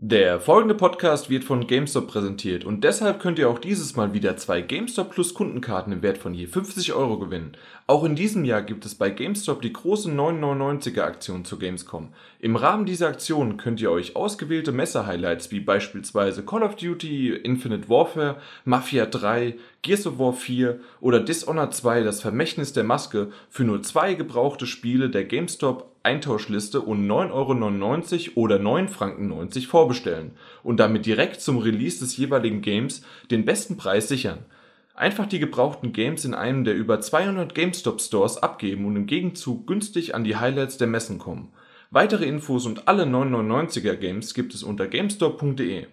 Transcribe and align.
Der 0.00 0.38
folgende 0.38 0.76
Podcast 0.76 1.28
wird 1.28 1.42
von 1.42 1.66
GameStop 1.66 2.06
präsentiert 2.06 2.64
und 2.64 2.84
deshalb 2.84 3.18
könnt 3.18 3.36
ihr 3.40 3.50
auch 3.50 3.58
dieses 3.58 3.96
Mal 3.96 4.14
wieder 4.14 4.36
zwei 4.36 4.60
GameStop 4.60 5.10
Plus 5.10 5.34
Kundenkarten 5.34 5.92
im 5.92 6.02
Wert 6.02 6.18
von 6.18 6.34
je 6.34 6.46
50 6.46 6.92
Euro 6.92 7.18
gewinnen. 7.18 7.56
Auch 7.88 8.04
in 8.04 8.14
diesem 8.14 8.44
Jahr 8.44 8.62
gibt 8.62 8.86
es 8.86 8.94
bei 8.94 9.10
GameStop 9.10 9.60
die 9.60 9.72
große 9.72 10.08
999er 10.08 11.00
Aktion 11.00 11.44
zur 11.44 11.58
Gamescom. 11.58 12.10
Im 12.38 12.54
Rahmen 12.54 12.86
dieser 12.86 13.08
Aktion 13.08 13.56
könnt 13.56 13.80
ihr 13.80 13.90
euch 13.90 14.14
ausgewählte 14.14 14.70
Messe-Highlights 14.70 15.50
wie 15.50 15.58
beispielsweise 15.58 16.44
Call 16.44 16.62
of 16.62 16.76
Duty, 16.76 17.30
Infinite 17.30 17.88
Warfare, 17.88 18.36
Mafia 18.64 19.04
3, 19.04 19.56
Gears 19.82 20.06
of 20.06 20.20
War 20.20 20.32
4 20.32 20.78
oder 21.00 21.18
Dishonored 21.18 21.74
2 21.74 22.04
das 22.04 22.20
Vermächtnis 22.20 22.72
der 22.72 22.84
Maske 22.84 23.32
für 23.50 23.64
nur 23.64 23.82
zwei 23.82 24.14
gebrauchte 24.14 24.68
Spiele 24.68 25.10
der 25.10 25.24
GameStop 25.24 25.90
Eintauschliste 26.08 26.80
und 26.80 27.06
9,99 27.06 28.30
Euro 28.30 28.40
oder 28.40 28.56
9,90 28.56 28.88
Franken 28.88 29.60
vorbestellen 29.66 30.30
und 30.62 30.80
damit 30.80 31.04
direkt 31.04 31.42
zum 31.42 31.58
Release 31.58 31.98
des 31.98 32.16
jeweiligen 32.16 32.62
Games 32.62 33.02
den 33.30 33.44
besten 33.44 33.76
Preis 33.76 34.08
sichern. 34.08 34.46
Einfach 34.94 35.26
die 35.26 35.38
gebrauchten 35.38 35.92
Games 35.92 36.24
in 36.24 36.32
einem 36.32 36.64
der 36.64 36.74
über 36.74 37.02
200 37.02 37.54
GameStop 37.54 38.00
Stores 38.00 38.38
abgeben 38.38 38.86
und 38.86 38.96
im 38.96 39.06
Gegenzug 39.06 39.66
günstig 39.66 40.14
an 40.14 40.24
die 40.24 40.36
Highlights 40.36 40.78
der 40.78 40.88
Messen 40.88 41.18
kommen. 41.18 41.52
Weitere 41.90 42.24
Infos 42.24 42.64
und 42.64 42.88
alle 42.88 43.04
999er 43.04 43.94
Games 43.94 44.32
gibt 44.32 44.54
es 44.54 44.62
unter 44.62 44.88
gamestop.de. 44.88 45.86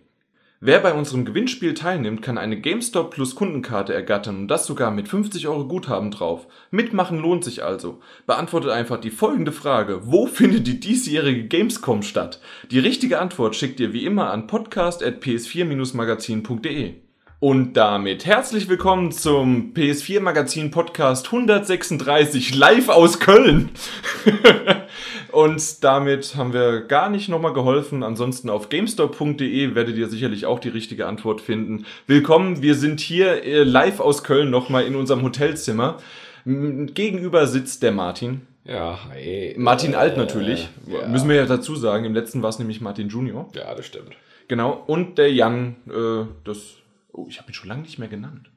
Wer 0.61 0.79
bei 0.79 0.93
unserem 0.93 1.25
Gewinnspiel 1.25 1.73
teilnimmt, 1.73 2.21
kann 2.21 2.37
eine 2.37 2.57
GameStop 2.57 3.11
Plus 3.11 3.35
Kundenkarte 3.35 3.93
ergattern 3.93 4.37
und 4.37 4.47
das 4.47 4.65
sogar 4.65 4.89
mit 4.89 5.09
50 5.09 5.49
Euro 5.49 5.67
Guthaben 5.67 6.11
drauf. 6.11 6.47
Mitmachen 6.71 7.19
lohnt 7.19 7.43
sich 7.43 7.61
also. 7.61 7.99
Beantwortet 8.25 8.71
einfach 8.71 9.01
die 9.01 9.09
folgende 9.09 9.51
Frage. 9.51 10.03
Wo 10.05 10.27
findet 10.27 10.65
die 10.65 10.79
diesjährige 10.79 11.49
Gamescom 11.49 12.03
statt? 12.03 12.39
Die 12.71 12.79
richtige 12.79 13.19
Antwort 13.19 13.57
schickt 13.57 13.81
ihr 13.81 13.91
wie 13.91 14.05
immer 14.05 14.31
an 14.31 14.47
podcast.ps4-magazin.de. 14.47 16.93
Und 17.41 17.73
damit 17.73 18.25
herzlich 18.25 18.69
willkommen 18.69 19.11
zum 19.11 19.73
PS4 19.73 20.21
Magazin 20.21 20.71
Podcast 20.71 21.25
136 21.25 22.55
live 22.55 22.87
aus 22.87 23.19
Köln. 23.19 23.71
Und 25.35 25.83
damit 25.83 26.37
haben 26.37 26.53
wir 26.53 26.79
gar 26.79 27.09
nicht 27.09 27.27
nochmal 27.27 27.51
geholfen. 27.51 28.03
Ansonsten 28.03 28.49
auf 28.49 28.69
gamestop.de 28.69 29.75
werdet 29.75 29.97
ihr 29.97 30.07
sicherlich 30.07 30.45
auch 30.45 30.59
die 30.59 30.69
richtige 30.69 31.07
Antwort 31.07 31.41
finden. 31.41 31.85
Willkommen, 32.07 32.61
wir 32.61 32.73
sind 32.73 33.01
hier 33.01 33.43
äh, 33.43 33.63
live 33.63 33.99
aus 33.99 34.23
Köln 34.23 34.49
nochmal 34.49 34.85
in 34.85 34.95
unserem 34.95 35.23
Hotelzimmer. 35.23 35.97
Gegenüber 36.45 37.47
sitzt 37.47 37.83
der 37.83 37.91
Martin. 37.91 38.47
Ja, 38.63 38.97
hi. 39.09 39.53
Martin 39.57 39.91
äh, 39.91 39.97
Alt 39.97 40.15
natürlich. 40.15 40.69
Ja. 40.87 41.05
Müssen 41.05 41.27
wir 41.27 41.35
ja 41.35 41.45
dazu 41.45 41.75
sagen. 41.75 42.05
Im 42.05 42.13
letzten 42.13 42.41
war 42.41 42.49
es 42.49 42.57
nämlich 42.57 42.79
Martin 42.79 43.09
Junior. 43.09 43.49
Ja, 43.55 43.75
das 43.75 43.85
stimmt. 43.85 44.15
Genau. 44.47 44.85
Und 44.87 45.17
der 45.17 45.33
Jan, 45.33 45.75
äh, 45.89 46.27
das. 46.45 46.75
Oh, 47.11 47.25
ich 47.27 47.39
habe 47.39 47.51
ihn 47.51 47.55
schon 47.55 47.67
lange 47.67 47.81
nicht 47.81 47.99
mehr 47.99 48.07
genannt. 48.07 48.49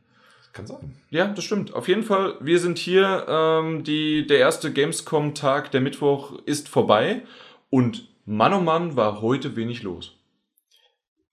Kann 0.59 0.67
sein. 0.67 0.92
Ja, 1.11 1.28
das 1.28 1.45
stimmt. 1.45 1.73
Auf 1.73 1.87
jeden 1.87 2.03
Fall, 2.03 2.34
wir 2.41 2.59
sind 2.59 2.78
hier. 2.78 3.27
Ähm, 3.28 3.84
die, 3.84 4.27
der 4.27 4.39
erste 4.39 4.73
Gamescom-Tag, 4.73 5.70
der 5.70 5.81
Mittwoch, 5.81 6.33
ist 6.47 6.69
vorbei. 6.69 7.23
Und 7.70 8.09
Mann 8.27 8.53
oh 8.53 8.61
Mann 8.61 8.97
war 8.97 9.23
heute 9.23 9.55
wenig 9.55 9.84
los. 9.84 10.17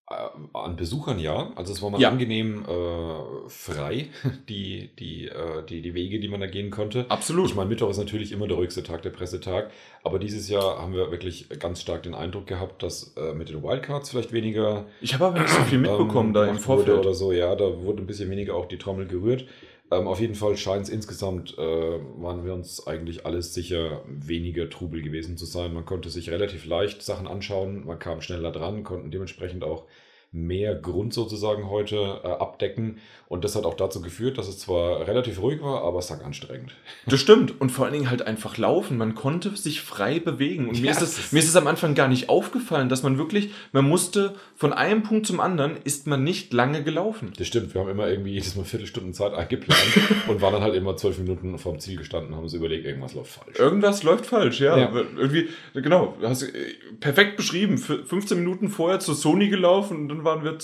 Äh, 0.08 0.14
an 0.54 0.76
Besuchern 0.76 1.18
ja. 1.18 1.52
Also 1.56 1.74
es 1.74 1.82
war 1.82 1.90
mal 1.90 2.00
ja. 2.00 2.10
angenehm 2.10 2.64
äh, 2.64 3.50
frei, 3.50 4.10
die, 4.50 4.92
die, 5.00 5.28
äh, 5.28 5.66
die, 5.68 5.82
die 5.82 5.96
Wege, 5.96 6.20
die 6.20 6.28
man 6.28 6.40
da 6.40 6.46
gehen 6.46 6.70
konnte. 6.70 7.06
Absolut. 7.10 7.50
Ich 7.50 7.56
meine, 7.56 7.70
Mittwoch 7.70 7.90
ist 7.90 7.98
natürlich 7.98 8.32
immer 8.32 8.48
der 8.48 8.58
ruhigste 8.58 8.84
Tag, 8.84 9.02
der 9.02 9.10
Pressetag. 9.10 9.72
Aber 10.04 10.20
dieses 10.20 10.48
Jahr 10.48 10.80
haben 10.80 10.94
wir 10.94 11.10
wirklich 11.10 11.50
ganz 11.60 11.82
stark 11.82 12.04
den 12.04 12.14
Eindruck 12.14 12.46
gehabt, 12.46 12.84
dass 12.84 13.16
äh, 13.18 13.34
mit 13.34 13.50
den 13.50 13.64
Wildcards 13.64 14.12
vielleicht 14.12 14.32
weniger. 14.32 14.86
Ich 15.02 15.16
habe 15.16 15.26
aber 15.26 15.40
nicht 15.40 15.50
so 15.50 15.62
viel 15.62 15.80
mitbekommen 15.80 16.30
ähm, 16.30 16.34
da 16.34 16.46
im 16.46 16.60
Vorfeld. 16.60 17.00
Oder 17.00 17.16
so, 17.16 17.32
ja, 17.32 17.56
da 17.56 17.82
wurde 17.82 18.04
ein 18.04 18.08
bisschen 18.08 18.30
weniger 18.30 18.54
auch 18.56 18.68
die 18.68 18.78
Trommel 18.78 19.08
gerührt. 19.08 19.46
Ähm, 19.92 20.08
auf 20.08 20.20
jeden 20.20 20.36
Fall 20.36 20.58
scheint 20.58 20.84
es 20.84 20.90
insgesamt, 20.90 21.58
äh, 21.58 21.62
waren 21.62 22.44
wir 22.44 22.54
uns 22.54 22.88
eigentlich 22.88 23.26
alles 23.26 23.54
sicher, 23.54 24.04
weniger 24.08 24.70
Trubel 24.70 25.02
gewesen 25.02 25.38
zu 25.38 25.46
sein. 25.46 25.74
Man 25.74 25.86
konnte 25.86 26.10
sich 26.10 26.30
relativ 26.32 26.66
leicht 26.66 27.04
Sachen 27.04 27.28
anschauen, 27.28 27.86
man 27.86 28.00
kam 28.00 28.22
schneller 28.22 28.52
dran, 28.52 28.84
konnten 28.84 29.12
dementsprechend 29.12 29.64
auch 29.64 29.86
mehr 30.36 30.76
Grund 30.76 31.14
sozusagen 31.14 31.70
heute 31.70 32.20
äh, 32.24 32.28
abdecken. 32.28 32.98
Und 33.28 33.44
das 33.44 33.56
hat 33.56 33.66
auch 33.66 33.74
dazu 33.74 34.02
geführt, 34.02 34.38
dass 34.38 34.48
es 34.48 34.60
zwar 34.60 35.08
relativ 35.08 35.42
ruhig 35.42 35.62
war, 35.62 35.84
aber 35.84 36.02
sackanstrengend. 36.02 36.76
Das 37.08 37.20
stimmt. 37.20 37.60
Und 37.62 37.72
vor 37.72 37.86
allen 37.86 37.94
Dingen 37.94 38.10
halt 38.10 38.24
einfach 38.24 38.58
laufen. 38.58 38.98
Man 38.98 39.14
konnte 39.16 39.56
sich 39.56 39.82
frei 39.82 40.20
bewegen. 40.20 40.68
Und 40.68 40.82
mir, 40.82 40.88
ja, 40.88 40.92
ist 40.92 41.02
es, 41.02 41.32
mir 41.32 41.40
ist 41.40 41.48
es 41.48 41.56
am 41.56 41.68
Anfang 41.68 41.94
gar 41.94 42.08
nicht 42.08 42.30
aufgefallen, 42.30 42.90
dass 42.90 43.04
man 43.04 43.18
wirklich, 43.18 43.52
man 43.72 43.88
musste 43.88 44.36
von 44.56 44.74
einem 44.74 45.04
Punkt 45.04 45.28
zum 45.28 45.40
anderen, 45.40 45.78
ist 45.84 46.08
man 46.08 46.24
nicht 46.24 46.52
lange 46.52 46.84
gelaufen. 46.84 47.32
Das 47.38 47.48
stimmt. 47.48 47.74
Wir 47.74 47.82
haben 47.82 47.90
immer 47.90 48.08
irgendwie 48.08 48.32
jedes 48.32 48.56
Mal 48.56 48.66
Viertelstunden 48.66 49.14
Zeit 49.14 49.34
eingeplant 49.34 49.80
und 50.28 50.42
waren 50.42 50.54
dann 50.54 50.64
halt 50.64 50.76
immer 50.76 50.98
zwölf 50.98 51.18
Minuten 51.20 51.58
vorm 51.58 51.80
Ziel 51.80 51.98
gestanden, 51.98 52.36
haben 52.36 52.44
uns 52.44 52.54
überlegt, 52.54 52.86
irgendwas 52.86 53.14
läuft 53.14 53.32
falsch. 53.32 53.60
Irgendwas 53.60 54.04
läuft 54.04 54.26
falsch, 54.26 54.60
ja. 54.60 54.78
ja. 54.78 54.92
Irgendwie, 55.16 55.50
genau, 55.74 56.16
hast 56.22 56.42
du 56.42 56.48
äh, 56.48 56.74
perfekt 57.00 57.38
beschrieben. 57.38 57.78
15 57.78 58.38
Minuten 58.40 58.70
vorher 58.70 59.00
zur 59.00 59.16
Sony 59.16 59.50
gelaufen 59.50 59.98
und 59.98 60.10
dann 60.10 60.25
waren 60.26 60.44
wir 60.44 60.58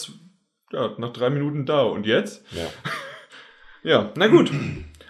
ja, 0.71 0.93
nach 0.97 1.13
drei 1.13 1.29
Minuten 1.29 1.65
da. 1.65 1.83
Und 1.83 2.05
jetzt? 2.05 2.43
Ja. 2.51 2.67
ja, 3.89 4.11
na 4.15 4.27
gut. 4.27 4.51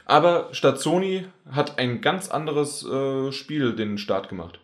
Aber 0.05 0.49
statt 0.51 0.79
Sony 0.79 1.25
hat 1.49 1.79
ein 1.79 2.01
ganz 2.01 2.29
anderes 2.29 2.85
äh, 2.85 3.31
Spiel 3.31 3.75
den 3.75 3.97
Start 3.97 4.29
gemacht. 4.29 4.59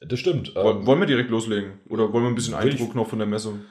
Das 0.00 0.18
stimmt. 0.18 0.52
Ähm, 0.56 0.86
wollen 0.86 1.00
wir 1.00 1.06
direkt 1.06 1.30
loslegen? 1.30 1.80
Oder 1.88 2.12
wollen 2.12 2.24
wir 2.24 2.30
ein 2.30 2.34
bisschen 2.34 2.54
Eindruck 2.54 2.94
noch 2.94 3.08
von 3.08 3.18
der 3.18 3.28
Messung? 3.28 3.64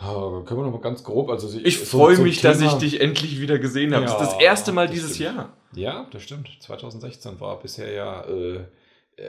Oh, 0.00 0.42
können 0.42 0.60
wir 0.60 0.64
noch 0.64 0.72
mal 0.72 0.80
ganz 0.80 1.04
grob. 1.04 1.30
Also 1.30 1.56
ich, 1.56 1.64
ich 1.64 1.78
so, 1.78 1.98
freue 1.98 2.18
mich, 2.18 2.40
Thema, 2.40 2.54
dass 2.54 2.62
ich 2.62 2.72
dich 2.78 3.00
endlich 3.00 3.40
wieder 3.40 3.58
gesehen 3.60 3.94
habe. 3.94 4.06
Ja, 4.06 4.12
das 4.12 4.22
ist 4.22 4.32
das 4.32 4.40
erste 4.40 4.72
Mal 4.72 4.88
dieses 4.88 5.14
stimmt. 5.14 5.36
Jahr. 5.36 5.56
Ja, 5.74 6.08
das 6.10 6.22
stimmt. 6.22 6.48
2016 6.60 7.40
war 7.40 7.60
bisher 7.60 7.92
ja 7.92 8.22
äh, 8.22 8.56
äh, 8.56 9.24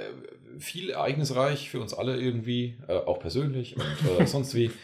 viel 0.57 0.89
ereignisreich 0.89 1.69
für 1.69 1.79
uns 1.79 1.93
alle 1.93 2.19
irgendwie, 2.19 2.77
äh, 2.87 2.93
auch 2.93 3.19
persönlich 3.19 3.75
und 3.77 4.19
äh, 4.19 4.25
sonst 4.25 4.55
wie. 4.55 4.71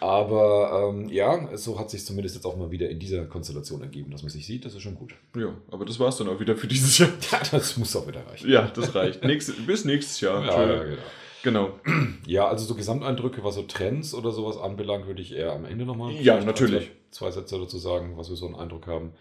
Aber 0.00 0.90
ähm, 0.92 1.08
ja, 1.08 1.56
so 1.56 1.78
hat 1.78 1.90
sich 1.90 2.04
zumindest 2.04 2.34
jetzt 2.34 2.44
auch 2.44 2.56
mal 2.56 2.70
wieder 2.70 2.88
in 2.88 2.98
dieser 2.98 3.24
Konstellation 3.24 3.82
ergeben, 3.82 4.10
dass 4.10 4.22
man 4.22 4.30
sich 4.30 4.46
sieht, 4.46 4.64
das 4.64 4.74
ist 4.74 4.82
schon 4.82 4.96
gut. 4.96 5.14
Ja, 5.36 5.54
aber 5.70 5.84
das 5.84 5.98
war 5.98 6.08
es 6.08 6.16
dann 6.16 6.28
auch 6.28 6.40
wieder 6.40 6.56
für 6.56 6.66
dieses 6.66 6.98
Jahr. 6.98 7.10
Ja, 7.30 7.40
das 7.50 7.76
muss 7.76 7.94
auch 7.96 8.06
wieder 8.06 8.26
reichen. 8.26 8.50
Ja, 8.50 8.70
das 8.74 8.94
reicht. 8.94 9.24
Nächste, 9.24 9.52
bis 9.52 9.84
nächstes 9.84 10.20
Jahr. 10.20 10.44
Ja, 10.44 10.66
ja, 10.66 10.84
genau. 10.84 11.02
Genau. 11.44 11.78
Ja, 12.26 12.48
also 12.48 12.64
so 12.64 12.74
Gesamteindrücke, 12.74 13.44
was 13.44 13.56
so 13.56 13.62
Trends 13.62 14.14
oder 14.14 14.32
sowas 14.32 14.56
anbelangt, 14.56 15.06
würde 15.06 15.20
ich 15.20 15.32
eher 15.32 15.52
am 15.52 15.66
Ende 15.66 15.84
nochmal. 15.84 16.12
Ja, 16.12 16.42
natürlich. 16.42 16.90
Zwei, 17.10 17.30
Sätze 17.30 17.58
dazu 17.58 17.76
sagen, 17.76 18.16
was 18.16 18.30
wir 18.30 18.36
so 18.36 18.46
einen 18.46 18.56
Eindruck 18.56 18.86
haben. 18.86 19.12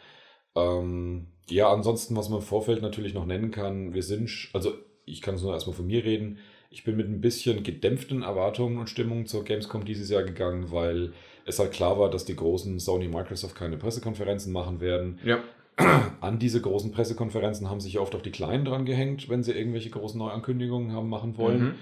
Ähm, 0.55 1.27
ja, 1.49 1.71
ansonsten, 1.71 2.15
was 2.15 2.29
man 2.29 2.39
im 2.39 2.45
Vorfeld 2.45 2.81
natürlich 2.81 3.13
noch 3.13 3.25
nennen 3.25 3.51
kann, 3.51 3.93
wir 3.93 4.03
sind, 4.03 4.49
also 4.53 4.73
ich 5.05 5.21
kann 5.21 5.35
es 5.35 5.41
nur 5.41 5.53
erstmal 5.53 5.75
von 5.75 5.85
mir 5.85 6.03
reden, 6.05 6.39
ich 6.73 6.83
bin 6.83 6.97
mit 6.97 7.07
ein 7.07 7.21
bisschen 7.21 7.61
gedämpften 7.61 8.23
Erwartungen 8.23 8.79
und 8.79 8.89
Stimmungen 8.89 9.27
zur 9.27 9.43
Gamescom 9.45 9.85
dieses 9.85 10.09
Jahr 10.09 10.23
gegangen, 10.23 10.71
weil 10.71 11.13
es 11.45 11.59
halt 11.59 11.71
klar 11.71 11.99
war, 11.99 12.09
dass 12.09 12.25
die 12.25 12.35
großen 12.35 12.79
Sony 12.79 13.07
Microsoft 13.07 13.55
keine 13.55 13.77
Pressekonferenzen 13.77 14.51
machen 14.51 14.81
werden. 14.81 15.19
Ja. 15.23 15.43
An 16.21 16.39
diese 16.39 16.61
großen 16.61 16.91
Pressekonferenzen 16.91 17.69
haben 17.69 17.79
sich 17.79 17.99
oft 17.99 18.15
auch 18.15 18.21
die 18.21 18.31
Kleinen 18.31 18.65
dran 18.65 18.85
gehängt, 18.85 19.29
wenn 19.29 19.43
sie 19.43 19.51
irgendwelche 19.51 19.91
großen 19.91 20.17
Neuankündigungen 20.17 20.93
haben 20.93 21.09
machen 21.09 21.37
wollen. 21.37 21.63
Mhm. 21.63 21.75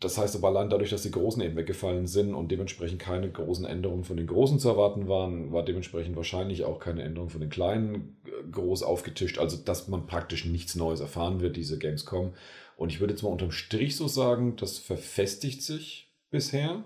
Das 0.00 0.18
heißt 0.18 0.36
aber 0.36 0.48
allein 0.48 0.70
dadurch, 0.70 0.90
dass 0.90 1.02
die 1.02 1.10
Großen 1.10 1.40
eben 1.42 1.56
weggefallen 1.56 2.06
sind 2.06 2.34
und 2.34 2.50
dementsprechend 2.50 3.00
keine 3.00 3.30
großen 3.30 3.64
Änderungen 3.64 4.04
von 4.04 4.16
den 4.16 4.26
Großen 4.26 4.58
zu 4.58 4.68
erwarten 4.68 5.06
waren, 5.06 5.52
war 5.52 5.64
dementsprechend 5.64 6.16
wahrscheinlich 6.16 6.64
auch 6.64 6.80
keine 6.80 7.02
Änderung 7.02 7.30
von 7.30 7.40
den 7.40 7.50
Kleinen 7.50 8.16
äh, 8.26 8.50
groß 8.50 8.82
aufgetischt. 8.82 9.38
Also, 9.38 9.56
dass 9.56 9.86
man 9.88 10.06
praktisch 10.06 10.46
nichts 10.46 10.74
Neues 10.74 11.00
erfahren 11.00 11.40
wird, 11.40 11.56
diese 11.56 11.78
Gamescom. 11.78 12.32
Und 12.76 12.90
ich 12.90 13.00
würde 13.00 13.12
jetzt 13.12 13.22
mal 13.22 13.30
unterm 13.30 13.52
Strich 13.52 13.96
so 13.96 14.08
sagen, 14.08 14.56
das 14.56 14.78
verfestigt 14.78 15.62
sich 15.62 16.12
bisher. 16.30 16.84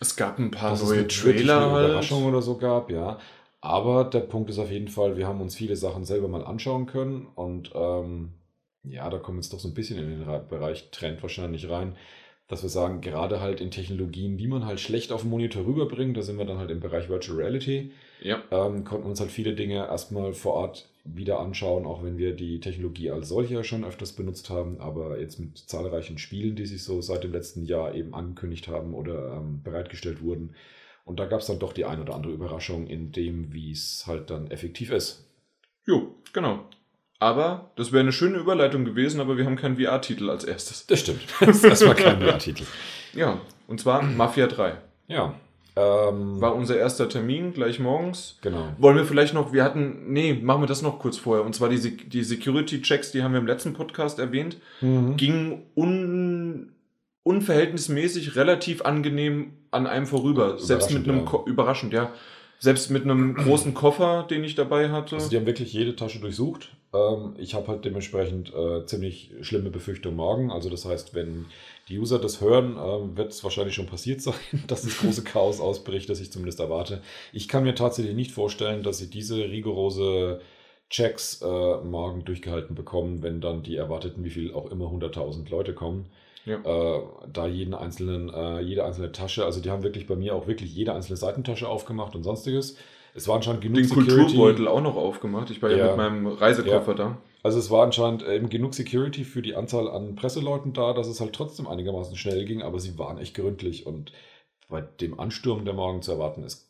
Es 0.00 0.16
gab 0.16 0.38
ein 0.38 0.50
paar 0.50 0.78
neue 0.78 1.06
Trailer. 1.08 1.58
Eine 1.58 1.70
halt. 1.72 1.88
Überraschung 1.88 2.24
oder 2.24 2.42
so 2.42 2.56
gab, 2.56 2.90
ja. 2.90 3.18
Aber 3.60 4.04
der 4.04 4.20
Punkt 4.20 4.50
ist 4.50 4.58
auf 4.58 4.70
jeden 4.70 4.88
Fall, 4.88 5.16
wir 5.16 5.26
haben 5.26 5.40
uns 5.40 5.56
viele 5.56 5.76
Sachen 5.76 6.04
selber 6.04 6.28
mal 6.28 6.44
anschauen 6.44 6.86
können 6.86 7.26
und 7.34 7.72
ähm, 7.74 8.34
ja, 8.84 9.10
da 9.10 9.18
kommen 9.18 9.38
wir 9.38 9.42
jetzt 9.42 9.52
doch 9.52 9.58
so 9.58 9.68
ein 9.68 9.74
bisschen 9.74 9.98
in 9.98 10.08
den 10.08 10.48
Bereich 10.48 10.90
Trend 10.92 11.20
wahrscheinlich 11.22 11.68
rein, 11.68 11.96
dass 12.46 12.62
wir 12.62 12.70
sagen, 12.70 13.00
gerade 13.00 13.40
halt 13.40 13.60
in 13.60 13.72
Technologien, 13.72 14.38
die 14.38 14.46
man 14.46 14.64
halt 14.64 14.78
schlecht 14.78 15.10
auf 15.10 15.22
dem 15.22 15.30
Monitor 15.30 15.66
rüberbringt, 15.66 16.16
da 16.16 16.22
sind 16.22 16.38
wir 16.38 16.44
dann 16.44 16.58
halt 16.58 16.70
im 16.70 16.78
Bereich 16.78 17.08
Virtual 17.08 17.36
Reality, 17.36 17.90
ja. 18.22 18.42
ähm, 18.52 18.84
konnten 18.84 19.08
uns 19.08 19.20
halt 19.20 19.32
viele 19.32 19.54
Dinge 19.54 19.86
erstmal 19.86 20.32
vor 20.32 20.54
Ort 20.54 20.88
wieder 21.14 21.40
anschauen, 21.40 21.86
auch 21.86 22.02
wenn 22.02 22.18
wir 22.18 22.34
die 22.34 22.60
Technologie 22.60 23.10
als 23.10 23.28
solche 23.28 23.64
schon 23.64 23.84
öfters 23.84 24.12
benutzt 24.12 24.50
haben, 24.50 24.80
aber 24.80 25.20
jetzt 25.20 25.38
mit 25.38 25.58
zahlreichen 25.58 26.18
Spielen, 26.18 26.56
die 26.56 26.66
sich 26.66 26.82
so 26.82 27.00
seit 27.00 27.24
dem 27.24 27.32
letzten 27.32 27.64
Jahr 27.64 27.94
eben 27.94 28.14
angekündigt 28.14 28.68
haben 28.68 28.94
oder 28.94 29.34
ähm, 29.36 29.62
bereitgestellt 29.62 30.22
wurden. 30.22 30.54
Und 31.04 31.18
da 31.18 31.26
gab 31.26 31.40
es 31.40 31.46
dann 31.46 31.58
doch 31.58 31.72
die 31.72 31.86
ein 31.86 32.00
oder 32.00 32.14
andere 32.14 32.32
Überraschung 32.32 32.86
in 32.86 33.12
dem, 33.12 33.52
wie 33.52 33.72
es 33.72 34.04
halt 34.06 34.30
dann 34.30 34.50
effektiv 34.50 34.90
ist. 34.90 35.26
Jo, 35.86 36.14
genau. 36.32 36.68
Aber 37.18 37.72
das 37.76 37.92
wäre 37.92 38.02
eine 38.02 38.12
schöne 38.12 38.38
Überleitung 38.38 38.84
gewesen, 38.84 39.20
aber 39.20 39.36
wir 39.36 39.44
haben 39.44 39.56
keinen 39.56 39.76
VR-Titel 39.76 40.30
als 40.30 40.44
erstes. 40.44 40.86
Das 40.86 41.00
stimmt. 41.00 41.22
Das 41.40 41.64
erstmal 41.64 41.94
kein 41.94 42.20
VR-Titel. 42.20 42.64
Ja, 43.14 43.40
und 43.66 43.80
zwar 43.80 44.02
Mafia 44.02 44.46
3. 44.46 44.76
Ja. 45.08 45.34
Ähm, 45.78 46.40
War 46.40 46.54
unser 46.56 46.76
erster 46.76 47.08
Termin, 47.08 47.52
gleich 47.52 47.78
morgens. 47.78 48.38
genau. 48.40 48.68
Wollen 48.78 48.96
wir 48.96 49.04
vielleicht 49.04 49.34
noch, 49.34 49.52
wir 49.52 49.62
hatten, 49.62 50.12
nee, 50.12 50.32
machen 50.34 50.62
wir 50.62 50.66
das 50.66 50.82
noch 50.82 50.98
kurz 50.98 51.16
vorher. 51.18 51.44
Und 51.44 51.54
zwar 51.54 51.68
die, 51.68 51.96
die 51.96 52.22
Security-Checks, 52.24 53.12
die 53.12 53.22
haben 53.22 53.32
wir 53.32 53.38
im 53.40 53.46
letzten 53.46 53.74
Podcast 53.74 54.18
erwähnt, 54.18 54.56
Mhm. 54.80 55.16
gingen 55.16 55.62
un, 55.76 56.72
unverhältnismäßig 57.22 58.36
relativ 58.36 58.82
angenehm 58.82 59.52
an 59.70 59.86
einem 59.86 60.06
vorüber. 60.06 60.58
Selbst 60.58 60.92
mit 60.92 61.04
einem, 61.08 61.18
ja. 61.18 61.24
Ko 61.24 61.44
überraschend, 61.46 61.92
ja. 61.92 62.10
Selbst 62.58 62.90
mit 62.90 63.04
einem 63.04 63.34
großen 63.34 63.74
Koffer, 63.74 64.26
den 64.28 64.42
ich 64.44 64.54
dabei 64.54 64.90
hatte. 64.90 65.16
Also 65.16 65.28
die 65.28 65.36
haben 65.36 65.46
wirklich 65.46 65.72
jede 65.72 65.94
Tasche 65.94 66.18
durchsucht. 66.20 66.70
Ähm, 66.94 67.34
ich 67.38 67.54
habe 67.54 67.68
halt 67.68 67.84
dementsprechend 67.84 68.52
äh, 68.54 68.84
ziemlich 68.86 69.32
schlimme 69.42 69.70
Befürchtungen 69.70 70.16
morgen. 70.16 70.50
Also 70.50 70.70
das 70.70 70.84
heißt, 70.86 71.14
wenn 71.14 71.46
die 71.88 71.98
User 71.98 72.18
das 72.18 72.40
hören, 72.40 72.76
ähm, 72.82 73.16
wird 73.16 73.32
es 73.32 73.42
wahrscheinlich 73.44 73.74
schon 73.74 73.86
passiert 73.86 74.20
sein, 74.22 74.34
dass 74.66 74.82
das 74.82 74.98
große 74.98 75.24
Chaos 75.24 75.60
ausbricht, 75.60 76.08
das 76.10 76.20
ich 76.20 76.30
zumindest 76.30 76.60
erwarte. 76.60 77.00
Ich 77.32 77.48
kann 77.48 77.64
mir 77.64 77.74
tatsächlich 77.74 78.14
nicht 78.14 78.32
vorstellen, 78.32 78.82
dass 78.82 78.98
sie 78.98 79.10
diese 79.10 79.36
rigorose 79.36 80.40
Checks 80.90 81.42
äh, 81.42 81.46
morgen 81.84 82.24
durchgehalten 82.24 82.74
bekommen, 82.74 83.22
wenn 83.22 83.40
dann 83.40 83.62
die 83.62 83.76
erwarteten, 83.76 84.24
wie 84.24 84.30
viel 84.30 84.54
auch 84.54 84.70
immer 84.70 84.86
100.000 84.86 85.50
Leute 85.50 85.74
kommen. 85.74 86.06
Ja. 86.46 86.56
Äh, 86.64 87.02
da 87.30 87.46
jeden 87.46 87.74
einzelnen, 87.74 88.32
äh, 88.32 88.60
jede 88.60 88.84
einzelne 88.84 89.12
Tasche, 89.12 89.44
also 89.44 89.60
die 89.60 89.70
haben 89.70 89.82
wirklich 89.82 90.06
bei 90.06 90.16
mir 90.16 90.34
auch 90.34 90.46
wirklich 90.46 90.74
jede 90.74 90.94
einzelne 90.94 91.18
Seitentasche 91.18 91.68
aufgemacht 91.68 92.14
und 92.16 92.22
sonstiges. 92.22 92.76
Es 93.14 93.28
war 93.28 93.36
anscheinend 93.36 93.60
genug 93.60 93.82
den 93.82 93.88
Kulturbeutel 93.90 94.66
auch 94.66 94.80
noch 94.80 94.96
aufgemacht. 94.96 95.50
Ich 95.50 95.60
war 95.60 95.70
ja, 95.70 95.76
Ja. 95.76 95.86
mit 95.88 95.96
meinem 95.96 96.26
Reisekoffer 96.26 96.94
da. 96.94 97.18
Also 97.48 97.60
es 97.60 97.70
war 97.70 97.82
anscheinend 97.82 98.22
eben 98.24 98.50
genug 98.50 98.74
Security 98.74 99.24
für 99.24 99.40
die 99.40 99.54
Anzahl 99.54 99.88
an 99.88 100.16
Presseleuten 100.16 100.74
da, 100.74 100.92
dass 100.92 101.06
es 101.06 101.18
halt 101.18 101.32
trotzdem 101.34 101.66
einigermaßen 101.66 102.14
schnell 102.14 102.44
ging, 102.44 102.60
aber 102.60 102.78
sie 102.78 102.98
waren 102.98 103.16
echt 103.16 103.34
gründlich 103.34 103.86
und 103.86 104.12
bei 104.68 104.82
dem 104.82 105.18
Ansturm, 105.18 105.64
der 105.64 105.72
morgen 105.72 106.02
zu 106.02 106.12
erwarten 106.12 106.42
ist, 106.42 106.67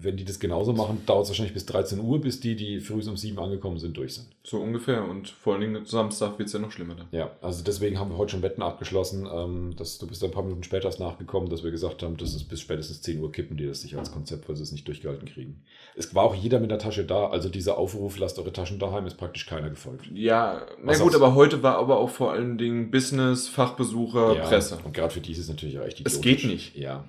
wenn 0.00 0.16
die 0.16 0.24
das 0.24 0.38
genauso 0.40 0.72
machen, 0.72 1.02
dauert 1.06 1.24
es 1.24 1.30
wahrscheinlich 1.30 1.54
bis 1.54 1.66
13 1.66 2.00
Uhr, 2.00 2.20
bis 2.20 2.40
die, 2.40 2.56
die 2.56 2.80
früh 2.80 3.00
um 3.08 3.16
7 3.16 3.38
angekommen 3.38 3.78
sind, 3.78 3.96
durch 3.96 4.14
sind. 4.14 4.26
So 4.42 4.58
ungefähr. 4.60 5.08
Und 5.08 5.28
vor 5.28 5.54
allen 5.54 5.62
Dingen 5.62 5.86
Samstag 5.86 6.38
wird 6.38 6.48
es 6.48 6.52
ja 6.52 6.58
noch 6.60 6.70
schlimmer 6.72 6.94
dann. 6.94 7.06
Ja, 7.12 7.30
also 7.40 7.62
deswegen 7.64 7.98
haben 7.98 8.10
wir 8.10 8.16
heute 8.18 8.32
schon 8.32 8.42
Wetten 8.42 8.62
abgeschlossen. 8.62 9.28
Ähm, 9.32 9.74
dass, 9.76 9.98
du 9.98 10.06
bist 10.06 10.22
ein 10.24 10.30
paar 10.30 10.42
Minuten 10.42 10.62
später 10.62 10.86
erst 10.86 11.00
nachgekommen, 11.00 11.48
dass 11.50 11.64
wir 11.64 11.70
gesagt 11.70 12.02
haben, 12.02 12.16
dass 12.16 12.34
es 12.34 12.44
bis 12.44 12.60
spätestens 12.60 13.02
10 13.02 13.20
Uhr 13.20 13.30
kippen 13.32 13.56
die 13.56 13.66
das 13.66 13.82
sich 13.82 13.96
als 13.96 14.12
Konzept, 14.12 14.48
weil 14.48 14.56
sie 14.56 14.62
es 14.62 14.72
nicht 14.72 14.86
durchgehalten 14.88 15.28
kriegen. 15.28 15.62
Es 15.96 16.14
war 16.14 16.24
auch 16.24 16.34
jeder 16.34 16.60
mit 16.60 16.70
der 16.70 16.78
Tasche 16.78 17.04
da, 17.04 17.28
also 17.28 17.48
dieser 17.48 17.78
Aufruf, 17.78 18.18
lasst 18.18 18.38
eure 18.38 18.52
Taschen 18.52 18.78
daheim, 18.78 19.06
ist 19.06 19.16
praktisch 19.16 19.46
keiner 19.46 19.70
gefolgt. 19.70 20.06
Ja, 20.12 20.66
na 20.82 20.88
Was 20.88 20.98
gut, 20.98 21.12
sagst 21.12 21.20
du? 21.20 21.24
aber 21.26 21.34
heute 21.34 21.62
war 21.62 21.76
aber 21.78 21.98
auch 21.98 22.10
vor 22.10 22.32
allen 22.32 22.58
Dingen 22.58 22.90
Business, 22.90 23.48
Fachbesucher, 23.48 24.34
Presse. 24.36 24.78
Und 24.84 24.92
gerade 24.94 25.12
für 25.12 25.20
die 25.20 25.32
ist 25.32 25.38
es 25.38 25.48
natürlich 25.48 25.78
auch 25.78 25.84
echt 25.84 26.00
Es 26.06 26.18
idiotisch. 26.18 26.42
geht 26.42 26.50
nicht. 26.50 26.76
Ja. 26.76 27.04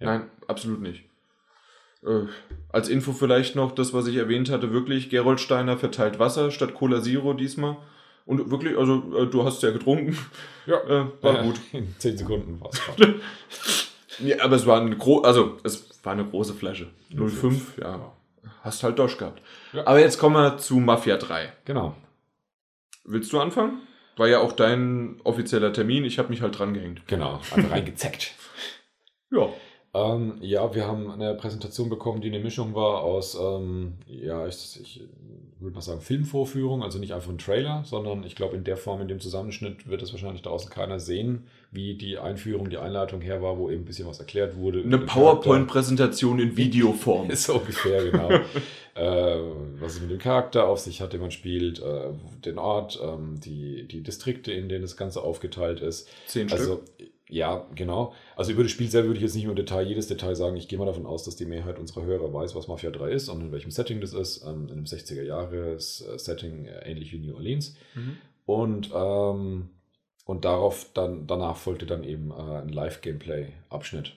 Ja. 0.00 0.06
Nein, 0.06 0.22
absolut 0.48 0.80
nicht. 0.82 1.04
Äh, 2.06 2.26
als 2.70 2.88
Info 2.88 3.12
vielleicht 3.12 3.56
noch 3.56 3.72
das, 3.72 3.92
was 3.94 4.06
ich 4.06 4.16
erwähnt 4.16 4.50
hatte, 4.50 4.72
wirklich, 4.72 5.10
Gerold 5.10 5.40
Steiner 5.40 5.78
verteilt 5.78 6.18
Wasser 6.18 6.50
statt 6.50 6.74
Cola 6.74 7.02
Zero 7.02 7.32
diesmal. 7.34 7.76
Und 8.26 8.50
wirklich, 8.50 8.76
also 8.78 9.02
äh, 9.16 9.26
du 9.26 9.44
hast 9.44 9.62
ja 9.62 9.70
getrunken. 9.70 10.16
Ja. 10.66 10.78
Äh, 10.78 11.06
war 11.20 11.40
Äh, 11.40 11.42
gut. 11.44 11.60
In 11.72 11.94
10 11.98 12.16
Sekunden 12.18 12.60
war 12.60 12.70
es. 12.70 12.80
Ja, 14.20 14.44
aber 14.44 14.54
es 14.54 14.64
war 14.64 14.80
eine 14.80 14.96
große, 14.96 15.26
also 15.26 15.58
es 15.64 15.90
war 16.04 16.12
eine 16.12 16.24
große 16.24 16.54
Flasche. 16.54 16.86
05, 17.10 17.40
05, 17.40 17.78
ja. 17.78 18.12
Hast 18.62 18.82
halt 18.84 18.96
Dosch 18.98 19.18
gehabt. 19.18 19.42
Ja. 19.72 19.86
Aber 19.88 19.98
jetzt 19.98 20.18
kommen 20.18 20.36
wir 20.36 20.56
zu 20.56 20.76
Mafia 20.78 21.16
3. 21.16 21.52
genau. 21.64 21.96
Willst 23.04 23.32
du 23.32 23.40
anfangen? 23.40 23.82
War 24.16 24.28
ja 24.28 24.38
auch 24.38 24.52
dein 24.52 25.20
offizieller 25.24 25.72
Termin. 25.72 26.04
Ich 26.04 26.18
habe 26.20 26.28
mich 26.28 26.40
halt 26.42 26.58
dran 26.58 26.72
gehängt. 26.74 27.02
Genau. 27.08 27.34
Einfach 27.34 27.70
reingezeckt. 27.70 28.32
Ja. 29.32 29.48
Ähm, 29.94 30.38
ja, 30.40 30.74
wir 30.74 30.86
haben 30.86 31.08
eine 31.10 31.34
Präsentation 31.34 31.88
bekommen, 31.88 32.20
die 32.20 32.28
eine 32.28 32.40
Mischung 32.40 32.74
war 32.74 33.02
aus, 33.02 33.38
ähm, 33.40 33.92
ja, 34.08 34.46
ich, 34.48 34.80
ich 34.82 35.02
würde 35.60 35.76
mal 35.76 35.82
sagen, 35.82 36.00
Filmvorführung, 36.00 36.82
also 36.82 36.98
nicht 36.98 37.14
einfach 37.14 37.30
ein 37.30 37.38
Trailer, 37.38 37.84
sondern 37.86 38.24
ich 38.24 38.34
glaube, 38.34 38.56
in 38.56 38.64
der 38.64 38.76
Form, 38.76 39.00
in 39.00 39.08
dem 39.08 39.20
Zusammenschnitt 39.20 39.88
wird 39.88 40.02
es 40.02 40.12
wahrscheinlich 40.12 40.42
draußen 40.42 40.68
keiner 40.68 40.98
sehen, 40.98 41.44
wie 41.70 41.94
die 41.94 42.18
Einführung, 42.18 42.70
die 42.70 42.76
Einleitung 42.76 43.20
her 43.20 43.40
war, 43.40 43.56
wo 43.56 43.70
eben 43.70 43.82
ein 43.82 43.84
bisschen 43.84 44.08
was 44.08 44.18
erklärt 44.18 44.56
wurde. 44.56 44.82
Eine. 44.82 44.98
PowerPoint-Präsentation 44.98 46.40
in 46.40 46.56
Videoform. 46.56 47.30
Ist 47.30 47.44
so 47.46 47.54
ungefähr, 47.54 48.10
genau. 48.10 48.30
äh, 48.94 49.38
was 49.80 49.94
es 49.94 50.00
mit 50.00 50.10
dem 50.10 50.18
Charakter 50.18 50.66
auf 50.66 50.80
sich 50.80 51.00
hat, 51.00 51.12
den 51.12 51.20
man 51.20 51.30
spielt, 51.30 51.80
äh, 51.80 52.10
den 52.44 52.58
Ort, 52.58 52.98
ähm, 53.02 53.40
die, 53.40 53.86
die 53.86 54.02
Distrikte, 54.02 54.52
in 54.52 54.68
denen 54.68 54.82
das 54.82 54.96
Ganze 54.96 55.22
aufgeteilt 55.22 55.80
ist. 55.80 56.08
Zehn 56.26 56.48
Stück. 56.48 56.82
Ja, 57.28 57.66
genau. 57.74 58.12
Also 58.36 58.52
über 58.52 58.62
das 58.62 58.72
Spiel 58.72 58.90
selber 58.90 59.08
würde 59.08 59.18
ich 59.18 59.22
jetzt 59.22 59.34
nicht 59.34 59.44
im 59.44 59.54
Detail 59.54 59.86
jedes 59.86 60.08
Detail 60.08 60.34
sagen. 60.34 60.56
Ich 60.56 60.68
gehe 60.68 60.78
mal 60.78 60.84
davon 60.84 61.06
aus, 61.06 61.24
dass 61.24 61.36
die 61.36 61.46
Mehrheit 61.46 61.78
unserer 61.78 62.04
Hörer 62.04 62.32
weiß, 62.32 62.54
was 62.54 62.68
Mafia 62.68 62.90
3 62.90 63.10
ist 63.12 63.28
und 63.28 63.40
in 63.40 63.52
welchem 63.52 63.70
Setting 63.70 64.00
das 64.00 64.12
ist. 64.12 64.44
Ähm, 64.44 64.66
in 64.66 64.72
einem 64.72 64.84
60er-Jahres-Setting, 64.84 66.66
äh, 66.66 66.90
ähnlich 66.90 67.12
wie 67.12 67.18
New 67.18 67.34
Orleans. 67.34 67.76
Mhm. 67.94 68.16
Und, 68.44 68.90
ähm, 68.94 69.70
und 70.26 70.44
darauf 70.44 70.86
dann, 70.92 71.26
danach 71.26 71.56
folgte 71.56 71.86
dann 71.86 72.04
eben 72.04 72.30
äh, 72.30 72.58
ein 72.58 72.68
Live-Gameplay-Abschnitt. 72.68 74.12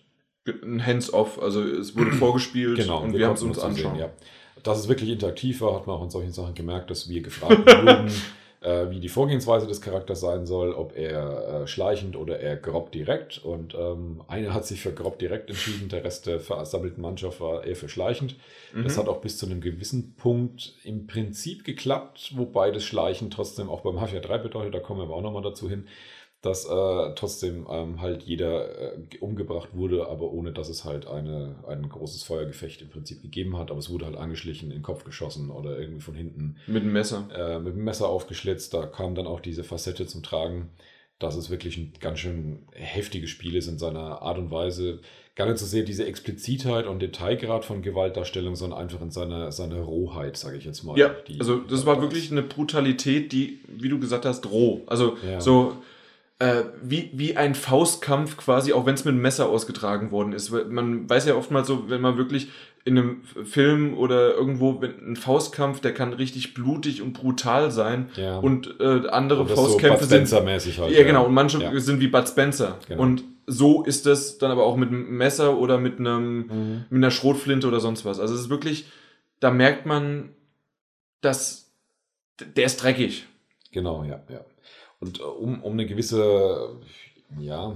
Ein 0.63 0.86
Hands-off, 0.86 1.42
also 1.42 1.63
es 1.63 1.95
wurde 1.95 2.12
vorgespielt 2.13 2.77
Genau, 2.77 3.04
und 3.04 3.13
wir, 3.13 3.25
haben 3.25 3.36
es 3.36 3.44
uns 3.44 3.59
anschauen. 3.59 3.98
Ja. 3.98 4.12
Dass 4.63 4.80
es 4.80 4.89
wirklich 4.89 5.09
interaktiv 5.09 5.62
war, 5.62 5.75
hat 5.75 5.88
man 5.88 5.95
auch 5.95 6.04
in 6.04 6.09
solchen 6.09 6.33
Sachen 6.33 6.56
gemerkt, 6.56 6.89
dass 6.89 7.07
wir 7.07 7.21
gefragt 7.21 7.59
wurden, 7.65 8.12
äh, 8.62 8.89
wie 8.89 9.00
die 9.00 9.09
Vorgehensweise 9.09 9.68
des 9.68 9.81
Charakters 9.81 10.19
sein 10.19 10.45
soll, 10.45 10.74
ob 10.74 10.95
er 10.98 11.63
äh, 11.63 11.68
schleichend 11.68 12.15
oder 12.15 12.39
er 12.39 12.56
grob 12.56 12.92
direkt. 12.92 13.44
Und 13.44 13.75
ähm, 13.75 14.24
einer 14.27 14.54
hat 14.54 14.65
sich 14.65 14.81
für 14.81 14.92
grob 14.94 15.19
direkt 15.19 15.50
entschieden, 15.50 15.89
der 15.89 16.04
Rest 16.04 16.25
der 16.27 16.39
versammelten 16.39 17.01
Mannschaft 17.01 17.39
war 17.39 17.63
eher 17.63 17.75
für 17.75 17.89
schleichend. 17.89 18.36
Das 18.83 18.95
Mhm. 18.95 19.01
hat 19.01 19.07
auch 19.07 19.21
bis 19.21 19.38
zu 19.38 19.45
einem 19.45 19.62
gewissen 19.62 20.15
Punkt 20.15 20.75
im 20.83 21.07
Prinzip 21.07 21.63
geklappt, 21.63 22.33
wobei 22.36 22.71
das 22.71 22.83
Schleichen 22.83 23.30
trotzdem 23.31 23.69
auch 23.69 23.81
beim 23.81 23.95
Mafia 23.95 24.19
3 24.19 24.39
bedeutet, 24.39 24.74
da 24.74 24.80
kommen 24.80 25.00
wir 25.00 25.06
aber 25.06 25.15
auch 25.15 25.21
nochmal 25.21 25.44
dazu 25.44 25.69
hin, 25.69 25.88
dass 26.41 26.65
äh, 26.65 27.13
trotzdem 27.15 27.65
ähm, 27.69 27.99
halt 27.99 28.23
jeder 28.23 28.93
äh, 28.95 29.17
umgebracht 29.19 29.69
wurde, 29.73 30.07
aber 30.07 30.31
ohne 30.31 30.51
dass 30.53 30.69
es 30.69 30.85
halt 30.85 31.07
eine, 31.07 31.55
ein 31.67 31.89
großes 31.89 32.23
Feuergefecht 32.23 32.81
im 32.83 32.89
Prinzip 32.89 33.21
gegeben 33.23 33.57
hat. 33.57 33.71
Aber 33.71 33.79
es 33.79 33.89
wurde 33.89 34.05
halt 34.05 34.15
angeschlichen, 34.15 34.69
in 34.69 34.77
den 34.77 34.83
Kopf 34.83 35.03
geschossen 35.03 35.49
oder 35.49 35.77
irgendwie 35.79 36.01
von 36.01 36.13
hinten 36.13 36.57
Mit 36.67 36.83
dem 36.83 36.93
Messer. 36.93 37.27
äh, 37.35 37.59
mit 37.59 37.73
dem 37.75 37.83
Messer 37.83 38.07
aufgeschlitzt. 38.07 38.73
Da 38.73 38.85
kam 38.85 39.15
dann 39.15 39.25
auch 39.27 39.39
diese 39.39 39.63
Facette 39.63 40.05
zum 40.05 40.21
Tragen, 40.21 40.69
dass 41.19 41.35
es 41.35 41.49
wirklich 41.49 41.77
ein 41.77 41.93
ganz 41.99 42.19
schön 42.19 42.59
heftiges 42.71 43.31
Spiel 43.31 43.55
ist 43.55 43.67
in 43.67 43.79
seiner 43.79 44.21
Art 44.21 44.37
und 44.37 44.51
Weise. 44.51 44.99
Gar 45.33 45.47
nicht 45.47 45.57
so 45.57 45.65
sehr 45.65 45.81
diese 45.83 46.05
Explizitheit 46.05 46.85
und 46.85 46.99
Detailgrad 47.01 47.65
von 47.65 47.81
Gewaltdarstellung, 47.81 48.56
sondern 48.56 48.79
einfach 48.79 49.01
in 49.01 49.09
seiner, 49.09 49.51
seiner 49.51 49.81
Rohheit, 49.81 50.37
sage 50.37 50.57
ich 50.57 50.65
jetzt 50.65 50.83
mal. 50.83 50.97
Ja, 50.99 51.09
die- 51.27 51.39
also 51.39 51.57
das 51.57 51.87
war 51.87 51.99
wirklich 52.01 52.31
eine 52.31 52.44
Brutalität, 52.44 53.31
die, 53.31 53.59
wie 53.67 53.89
du 53.89 53.99
gesagt 53.99 54.25
hast, 54.25 54.49
roh. 54.51 54.81
Also 54.85 55.17
Ja. 55.27 55.41
so 55.41 55.73
äh, 56.39 56.63
wie, 56.83 57.09
wie 57.13 57.35
ein 57.35 57.56
Faustkampf 57.56 58.37
quasi, 58.37 58.73
auch 58.73 58.85
wenn 58.85 58.94
es 58.94 59.06
mit 59.06 59.13
einem 59.13 59.21
Messer 59.21 59.49
ausgetragen 59.49 60.11
worden 60.11 60.33
ist. 60.33 60.51
Man 60.69 61.09
weiß 61.09 61.25
ja 61.25 61.35
oftmals 61.35 61.67
so, 61.67 61.89
wenn 61.89 62.01
man 62.01 62.17
wirklich 62.17 62.49
in 62.85 62.97
einem 62.97 63.23
Film 63.44 63.97
oder 63.97 64.33
irgendwo, 64.35 64.79
wenn 64.81 65.11
ein 65.11 65.15
Faustkampf, 65.15 65.81
der 65.81 65.94
kann 65.94 66.13
richtig 66.13 66.53
blutig 66.53 67.01
und 67.01 67.13
brutal 67.13 67.71
sein. 67.71 68.09
Ja. 68.15 68.37
Und 68.37 68.79
äh, 68.79 69.07
andere 69.09 69.41
Und 69.41 69.49
das 69.49 69.59
Faustkämpfe 69.59 70.06
so 70.06 70.09
sind 70.09 70.31
halt. 70.79 70.91
Ja, 70.95 71.03
genau. 71.03 71.25
Und 71.25 71.33
manche 71.33 71.59
Ja. 71.61 71.77
sind 71.79 71.99
wie 71.99 72.07
Bud 72.07 72.27
Spencer. 72.29 72.77
Genau. 72.87 73.01
Und 73.01 73.23
so 73.45 73.83
ist 73.83 74.06
es 74.06 74.37
dann 74.37 74.51
aber 74.51 74.63
auch 74.63 74.77
mit 74.77 74.89
einem 74.89 75.17
Messer 75.17 75.57
oder 75.57 75.77
mit 75.79 75.99
einem 75.99 76.37
Mhm. 76.47 76.85
mit 76.89 76.97
einer 77.03 77.11
Schrotflinte 77.11 77.67
oder 77.67 77.79
sonst 77.79 78.06
was. 78.06 78.19
Also 78.19 78.35
es 78.35 78.41
ist 78.41 78.49
wirklich, 78.49 78.85
da 79.39 79.51
merkt 79.51 79.85
man, 79.85 80.29
dass 81.21 81.71
der 82.56 82.65
ist 82.65 82.81
dreckig. 82.83 83.25
Genau, 83.71 84.03
ja, 84.03 84.21
ja. 84.29 84.41
Und 84.99 85.19
äh, 85.19 85.23
um, 85.23 85.61
um 85.63 85.73
eine 85.73 85.85
gewisse, 85.85 86.80
ja, 87.39 87.75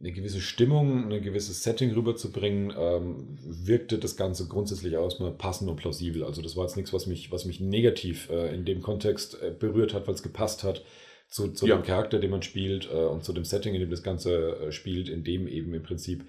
eine 0.00 0.12
gewisse 0.12 0.40
Stimmung, 0.40 1.12
ein 1.12 1.22
gewisses 1.22 1.62
Setting 1.62 1.92
rüberzubringen, 1.92 2.72
ähm, 2.76 3.38
wirkte 3.44 3.98
das 3.98 4.16
Ganze 4.16 4.48
grundsätzlich 4.48 4.92
erstmal 4.92 5.32
passend 5.32 5.70
und 5.70 5.76
plausibel. 5.76 6.24
Also 6.24 6.42
das 6.42 6.56
war 6.56 6.64
jetzt 6.64 6.76
nichts, 6.76 6.92
was 6.92 7.06
mich, 7.06 7.30
was 7.30 7.44
mich 7.44 7.60
negativ 7.60 8.28
äh, 8.30 8.54
in 8.54 8.64
dem 8.64 8.82
Kontext 8.82 9.40
äh, 9.40 9.52
berührt 9.56 9.94
hat, 9.94 10.06
weil 10.06 10.14
es 10.14 10.22
gepasst 10.22 10.64
hat 10.64 10.84
zu, 11.28 11.48
zu 11.52 11.66
Ja. 11.66 11.76
dem 11.76 11.84
Charakter, 11.84 12.18
den 12.18 12.30
man 12.30 12.42
spielt 12.42 12.88
äh, 12.90 13.04
und 13.04 13.24
zu 13.24 13.32
dem 13.32 13.44
Setting, 13.44 13.74
in 13.74 13.80
dem 13.80 13.90
das 13.90 14.02
Ganze 14.02 14.56
äh, 14.58 14.72
spielt, 14.72 15.08
in 15.08 15.22
dem 15.24 15.46
eben 15.46 15.72
im 15.74 15.82
Prinzip 15.82 16.24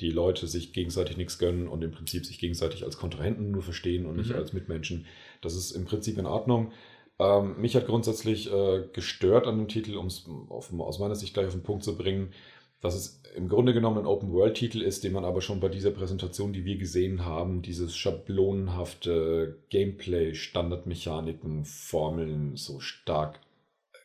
die 0.00 0.10
Leute 0.10 0.46
sich 0.46 0.72
gegenseitig 0.72 1.18
nichts 1.18 1.38
gönnen 1.38 1.68
und 1.68 1.82
im 1.84 1.90
Prinzip 1.90 2.24
sich 2.24 2.38
gegenseitig 2.38 2.84
als 2.84 2.96
Kontrahenten 2.96 3.50
nur 3.50 3.62
verstehen 3.62 4.06
und 4.06 4.16
nicht 4.16 4.30
Mhm. 4.30 4.36
als 4.36 4.52
Mitmenschen. 4.54 5.04
Das 5.42 5.54
ist 5.54 5.72
im 5.72 5.84
Prinzip 5.84 6.16
in 6.16 6.24
Ordnung. 6.26 6.72
Ähm, 7.20 7.60
mich 7.60 7.76
hat 7.76 7.86
grundsätzlich 7.86 8.50
äh, 8.50 8.84
gestört 8.94 9.46
an 9.46 9.58
dem 9.58 9.68
Titel, 9.68 9.96
um 9.96 10.06
es 10.06 10.24
aus 10.48 10.98
meiner 10.98 11.14
Sicht 11.14 11.34
gleich 11.34 11.46
auf 11.46 11.52
den 11.52 11.62
Punkt 11.62 11.84
zu 11.84 11.96
bringen, 11.96 12.32
dass 12.80 12.94
es 12.94 13.20
im 13.36 13.48
Grunde 13.48 13.74
genommen 13.74 13.98
ein 13.98 14.06
Open-World-Titel 14.06 14.80
ist, 14.80 15.04
den 15.04 15.12
man 15.12 15.26
aber 15.26 15.42
schon 15.42 15.60
bei 15.60 15.68
dieser 15.68 15.90
Präsentation, 15.90 16.54
die 16.54 16.64
wir 16.64 16.78
gesehen 16.78 17.26
haben, 17.26 17.60
dieses 17.60 17.94
schablonenhafte 17.94 19.58
Gameplay, 19.68 20.34
Standardmechaniken, 20.34 21.66
Formeln 21.66 22.56
so 22.56 22.80
stark 22.80 23.38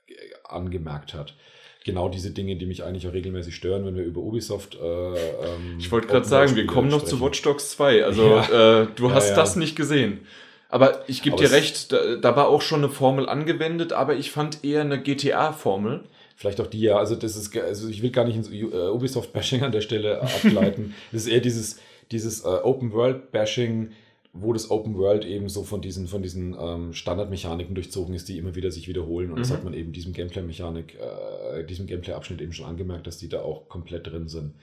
äh, 0.08 0.14
angemerkt 0.44 1.14
hat 1.14 1.36
genau 1.86 2.10
diese 2.10 2.32
Dinge, 2.32 2.56
die 2.56 2.66
mich 2.66 2.84
eigentlich 2.84 3.08
auch 3.08 3.14
regelmäßig 3.14 3.56
stören, 3.56 3.86
wenn 3.86 3.96
wir 3.96 4.04
über 4.04 4.20
Ubisoft. 4.20 4.76
Äh, 4.76 5.14
ähm, 5.14 5.78
ich 5.78 5.92
wollte 5.92 6.08
gerade 6.08 6.26
sagen, 6.26 6.56
wir 6.56 6.66
kommen 6.66 6.90
noch 6.90 7.02
sprechen. 7.02 7.20
zu 7.20 7.24
Watch 7.24 7.42
Dogs 7.44 7.70
2. 7.72 8.04
Also 8.04 8.26
ja. 8.28 8.82
äh, 8.82 8.88
du 8.96 9.12
hast 9.12 9.26
ja, 9.26 9.36
ja. 9.36 9.36
das 9.36 9.56
nicht 9.56 9.76
gesehen. 9.76 10.26
Aber 10.70 11.08
ich 11.08 11.22
gebe 11.22 11.36
dir 11.36 11.52
recht, 11.52 11.92
da, 11.92 12.16
da, 12.16 12.36
war 12.36 12.48
auch 12.48 12.62
schon 12.62 12.84
eine 12.84 12.90
Formel 12.90 13.30
angewendet, 13.30 13.94
aber 13.94 14.16
ich 14.16 14.32
fand 14.32 14.64
eher 14.64 14.82
eine 14.82 15.02
GTA-Formel. 15.02 16.04
Vielleicht 16.36 16.60
auch 16.60 16.68
die 16.68 16.82
ja. 16.82 16.98
Also 16.98 17.16
das 17.16 17.36
ist, 17.36 17.56
also 17.58 17.88
ich 17.88 18.02
will 18.02 18.12
gar 18.12 18.26
nicht 18.26 18.36
ins 18.36 18.50
uh, 18.50 18.92
Ubisoft-Bashing 18.94 19.64
an 19.64 19.72
der 19.72 19.82
Stelle 19.82 20.22
ableiten. 20.44 20.94
das 21.12 21.24
ist 21.24 21.28
eher 21.28 21.40
dieses, 21.40 21.80
dieses 22.12 22.44
uh, 22.44 22.64
Open-World-Bashing 22.64 23.92
wo 24.38 24.52
das 24.52 24.70
Open 24.70 24.98
World 24.98 25.24
eben 25.24 25.48
so 25.48 25.64
von 25.64 25.82
diesen, 25.82 26.08
von 26.08 26.22
diesen 26.22 26.58
ähm, 26.60 26.94
Standardmechaniken 26.94 27.74
durchzogen 27.74 28.14
ist, 28.14 28.28
die 28.28 28.38
immer 28.38 28.54
wieder 28.54 28.70
sich 28.70 28.90
wiederholen. 28.90 29.30
Und 29.30 29.38
mhm. 29.38 29.42
das 29.42 29.52
hat 29.52 29.64
man 29.64 29.74
eben 29.74 29.94
diesem 29.94 30.12
Gameplay-Mechanik, 30.12 30.98
äh, 31.00 31.64
diesem 31.64 31.88
Gameplay-Abschnitt 31.88 32.42
eben 32.42 32.52
schon 32.52 32.66
angemerkt, 32.66 33.08
dass 33.08 33.18
die 33.18 33.30
da 33.30 33.42
auch 33.42 33.70
komplett 33.70 34.08
drin 34.08 34.28
sind. 34.28 34.56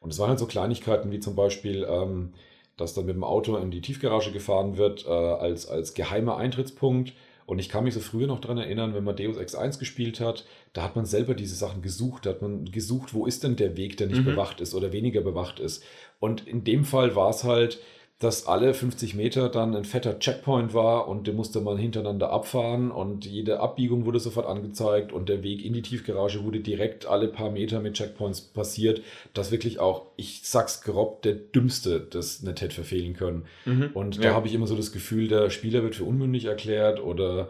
Und 0.00 0.10
es 0.10 0.18
waren 0.18 0.28
halt 0.28 0.38
so 0.38 0.44
Kleinigkeiten 0.44 1.10
wie 1.10 1.20
zum 1.20 1.34
Beispiel, 1.34 1.86
ähm, 1.88 2.34
dass 2.76 2.94
dann 2.94 3.06
mit 3.06 3.14
dem 3.14 3.24
Auto 3.24 3.56
in 3.56 3.70
die 3.70 3.80
Tiefgarage 3.80 4.32
gefahren 4.32 4.76
wird, 4.76 5.06
äh, 5.06 5.10
als, 5.10 5.66
als 5.66 5.94
geheimer 5.94 6.36
Eintrittspunkt. 6.36 7.12
Und 7.46 7.58
ich 7.58 7.68
kann 7.68 7.84
mich 7.84 7.94
so 7.94 8.00
früher 8.00 8.26
noch 8.26 8.40
daran 8.40 8.58
erinnern, 8.58 8.94
wenn 8.94 9.04
man 9.04 9.16
Deus 9.16 9.36
Ex 9.36 9.54
1 9.54 9.78
gespielt 9.78 10.18
hat, 10.18 10.46
da 10.72 10.82
hat 10.82 10.96
man 10.96 11.04
selber 11.04 11.34
diese 11.34 11.54
Sachen 11.54 11.82
gesucht, 11.82 12.24
da 12.24 12.30
hat 12.30 12.42
man 12.42 12.64
gesucht, 12.64 13.12
wo 13.12 13.26
ist 13.26 13.44
denn 13.44 13.56
der 13.56 13.76
Weg, 13.76 13.98
der 13.98 14.06
nicht 14.06 14.20
mhm. 14.20 14.24
bewacht 14.24 14.60
ist 14.60 14.74
oder 14.74 14.92
weniger 14.92 15.20
bewacht 15.20 15.60
ist. 15.60 15.84
Und 16.20 16.46
in 16.46 16.64
dem 16.64 16.84
Fall 16.84 17.14
war 17.14 17.30
es 17.30 17.44
halt, 17.44 17.80
dass 18.20 18.46
alle 18.46 18.74
50 18.74 19.14
Meter 19.16 19.48
dann 19.48 19.74
ein 19.74 19.84
fetter 19.84 20.18
Checkpoint 20.18 20.72
war 20.72 21.08
und 21.08 21.26
den 21.26 21.34
musste 21.34 21.60
man 21.60 21.76
hintereinander 21.76 22.30
abfahren 22.30 22.92
und 22.92 23.26
jede 23.26 23.58
Abbiegung 23.58 24.06
wurde 24.06 24.20
sofort 24.20 24.46
angezeigt 24.46 25.12
und 25.12 25.28
der 25.28 25.42
Weg 25.42 25.64
in 25.64 25.72
die 25.72 25.82
Tiefgarage 25.82 26.44
wurde 26.44 26.60
direkt 26.60 27.06
alle 27.06 27.28
paar 27.28 27.50
Meter 27.50 27.80
mit 27.80 27.94
Checkpoints 27.94 28.40
passiert, 28.40 29.02
dass 29.34 29.50
wirklich 29.50 29.80
auch, 29.80 30.06
ich 30.16 30.42
sag's 30.44 30.82
grob, 30.82 31.22
der 31.22 31.34
Dümmste 31.34 32.00
das 32.00 32.42
nicht 32.42 32.60
hätte 32.60 32.74
verfehlen 32.74 33.14
können. 33.14 33.46
Mhm, 33.64 33.90
und 33.94 34.18
da 34.18 34.28
ja. 34.28 34.34
habe 34.34 34.46
ich 34.46 34.54
immer 34.54 34.68
so 34.68 34.76
das 34.76 34.92
Gefühl, 34.92 35.26
der 35.26 35.50
Spieler 35.50 35.82
wird 35.82 35.96
für 35.96 36.04
unmündig 36.04 36.44
erklärt 36.44 37.02
oder 37.02 37.48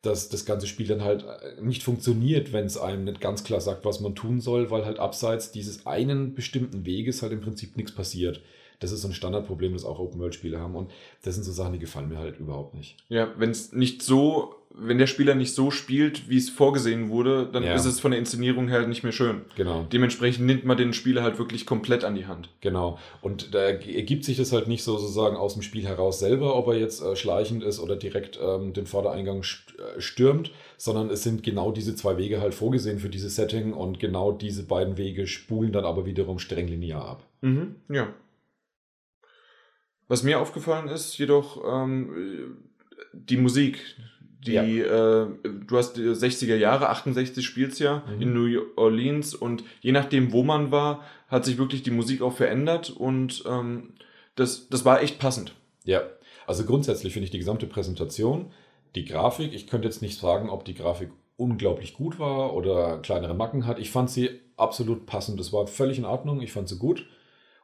dass 0.00 0.28
das 0.28 0.44
ganze 0.44 0.66
Spiel 0.66 0.86
dann 0.86 1.02
halt 1.02 1.24
nicht 1.60 1.82
funktioniert, 1.82 2.52
wenn 2.52 2.66
es 2.66 2.78
einem 2.78 3.04
nicht 3.04 3.20
ganz 3.20 3.42
klar 3.42 3.60
sagt, 3.60 3.84
was 3.84 4.00
man 4.00 4.14
tun 4.14 4.40
soll, 4.40 4.70
weil 4.70 4.84
halt 4.84 4.98
abseits 4.98 5.50
dieses 5.50 5.86
einen 5.86 6.34
bestimmten 6.34 6.86
Weges 6.86 7.22
halt 7.22 7.32
im 7.32 7.40
Prinzip 7.40 7.76
nichts 7.76 7.94
passiert. 7.94 8.40
Das 8.80 8.92
ist 8.92 9.02
so 9.02 9.08
ein 9.08 9.14
Standardproblem, 9.14 9.72
das 9.72 9.84
auch 9.84 9.98
Open-World-Spiele 9.98 10.60
haben. 10.60 10.74
Und 10.74 10.90
das 11.22 11.34
sind 11.34 11.44
so 11.44 11.52
Sachen, 11.52 11.72
die 11.72 11.78
gefallen 11.78 12.08
mir 12.08 12.18
halt 12.18 12.38
überhaupt 12.38 12.74
nicht. 12.74 12.96
Ja, 13.08 13.32
wenn 13.38 13.50
es 13.50 13.72
nicht 13.72 14.02
so, 14.02 14.54
wenn 14.76 14.98
der 14.98 15.06
Spieler 15.06 15.34
nicht 15.34 15.54
so 15.54 15.70
spielt, 15.70 16.28
wie 16.28 16.36
es 16.36 16.50
vorgesehen 16.50 17.08
wurde, 17.08 17.48
dann 17.50 17.62
ja. 17.62 17.74
ist 17.74 17.84
es 17.84 18.00
von 18.00 18.10
der 18.10 18.18
Inszenierung 18.18 18.68
her 18.68 18.78
halt 18.78 18.88
nicht 18.88 19.04
mehr 19.04 19.12
schön. 19.12 19.42
Genau. 19.56 19.86
Dementsprechend 19.92 20.46
nimmt 20.46 20.64
man 20.64 20.76
den 20.76 20.92
Spieler 20.92 21.22
halt 21.22 21.38
wirklich 21.38 21.64
komplett 21.64 22.02
an 22.02 22.16
die 22.16 22.26
Hand. 22.26 22.48
Genau. 22.60 22.98
Und 23.22 23.54
da 23.54 23.60
ergibt 23.60 24.24
sich 24.24 24.36
das 24.36 24.52
halt 24.52 24.66
nicht 24.66 24.82
so 24.82 24.98
sozusagen 24.98 25.36
aus 25.36 25.54
dem 25.54 25.62
Spiel 25.62 25.86
heraus 25.86 26.18
selber, 26.18 26.56
ob 26.56 26.66
er 26.68 26.74
jetzt 26.74 27.02
äh, 27.02 27.14
schleichend 27.14 27.62
ist 27.62 27.78
oder 27.78 27.96
direkt 27.96 28.38
ähm, 28.42 28.72
den 28.72 28.86
Vordereingang 28.86 29.42
äh, 29.42 30.00
stürmt, 30.00 30.50
sondern 30.76 31.08
es 31.08 31.22
sind 31.22 31.44
genau 31.44 31.70
diese 31.70 31.94
zwei 31.94 32.18
Wege 32.18 32.40
halt 32.40 32.54
vorgesehen 32.54 32.98
für 32.98 33.08
dieses 33.08 33.36
Setting 33.36 33.72
und 33.72 34.00
genau 34.00 34.32
diese 34.32 34.64
beiden 34.64 34.96
Wege 34.96 35.26
spulen 35.26 35.72
dann 35.72 35.84
aber 35.84 36.04
wiederum 36.04 36.40
streng 36.40 36.66
linear 36.66 37.06
ab. 37.06 37.24
Mhm, 37.42 37.76
ja. 37.88 38.08
Was 40.08 40.22
mir 40.22 40.40
aufgefallen 40.40 40.88
ist, 40.88 41.16
jedoch 41.18 41.62
ähm, 41.66 42.58
die 43.12 43.36
Musik. 43.36 43.78
Die, 44.46 44.52
ja. 44.52 44.62
äh, 44.62 45.26
du 45.42 45.76
hast 45.76 45.94
die 45.94 46.02
60er 46.02 46.56
Jahre, 46.56 46.90
68 46.90 47.44
spielst 47.44 47.80
ja 47.80 48.02
mhm. 48.06 48.22
in 48.22 48.34
New 48.34 48.60
Orleans 48.76 49.34
und 49.34 49.64
je 49.80 49.92
nachdem, 49.92 50.32
wo 50.32 50.42
man 50.42 50.70
war, 50.70 51.02
hat 51.28 51.46
sich 51.46 51.56
wirklich 51.56 51.82
die 51.82 51.90
Musik 51.90 52.20
auch 52.20 52.34
verändert 52.34 52.90
und 52.90 53.42
ähm, 53.48 53.94
das, 54.34 54.68
das 54.68 54.84
war 54.84 55.02
echt 55.02 55.18
passend. 55.18 55.54
Ja, 55.84 56.02
also 56.46 56.66
grundsätzlich 56.66 57.14
finde 57.14 57.24
ich 57.24 57.30
die 57.30 57.38
gesamte 57.38 57.66
Präsentation, 57.66 58.50
die 58.94 59.06
Grafik, 59.06 59.54
ich 59.54 59.66
könnte 59.66 59.88
jetzt 59.88 60.02
nicht 60.02 60.20
sagen, 60.20 60.50
ob 60.50 60.66
die 60.66 60.74
Grafik 60.74 61.10
unglaublich 61.36 61.94
gut 61.94 62.18
war 62.18 62.54
oder 62.54 62.98
kleinere 62.98 63.34
Macken 63.34 63.66
hat. 63.66 63.78
Ich 63.78 63.90
fand 63.90 64.10
sie 64.10 64.40
absolut 64.56 65.06
passend. 65.06 65.40
Das 65.40 65.52
war 65.52 65.66
völlig 65.66 65.98
in 65.98 66.04
Ordnung. 66.04 66.40
Ich 66.40 66.52
fand 66.52 66.68
sie 66.68 66.78
gut. 66.78 67.06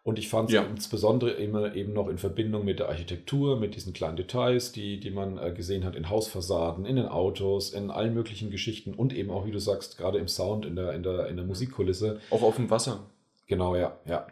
Und 0.03 0.19
ich 0.19 0.29
fand 0.29 0.49
es 0.49 0.55
ja. 0.55 0.63
insbesondere 0.63 1.33
immer 1.33 1.75
eben 1.75 1.93
noch 1.93 2.09
in 2.09 2.17
Verbindung 2.17 2.65
mit 2.65 2.79
der 2.79 2.89
Architektur, 2.89 3.59
mit 3.59 3.75
diesen 3.75 3.93
kleinen 3.93 4.17
Details, 4.17 4.73
die, 4.73 4.99
die 4.99 5.11
man 5.11 5.37
äh, 5.37 5.53
gesehen 5.53 5.85
hat 5.85 5.95
in 5.95 6.09
Hausfassaden, 6.09 6.87
in 6.87 6.97
den 6.97 7.07
Autos, 7.07 7.71
in 7.71 7.91
allen 7.91 8.15
möglichen 8.15 8.51
Geschichten 8.51 8.95
und 8.95 9.15
eben 9.15 9.31
auch, 9.31 9.45
wie 9.45 9.51
du 9.51 9.59
sagst, 9.59 9.99
gerade 9.99 10.19
im 10.19 10.29
Sound, 10.29 10.65
in 10.65 10.75
der, 10.75 10.95
in 10.95 11.03
der, 11.03 11.29
in 11.29 11.37
der 11.37 11.45
Musikkulisse. 11.45 12.19
Auch 12.31 12.43
auf 12.43 12.57
dem 12.57 12.71
Wasser. 12.71 13.11
Genau, 13.47 13.77
ja, 13.77 13.99
ja. 14.07 14.27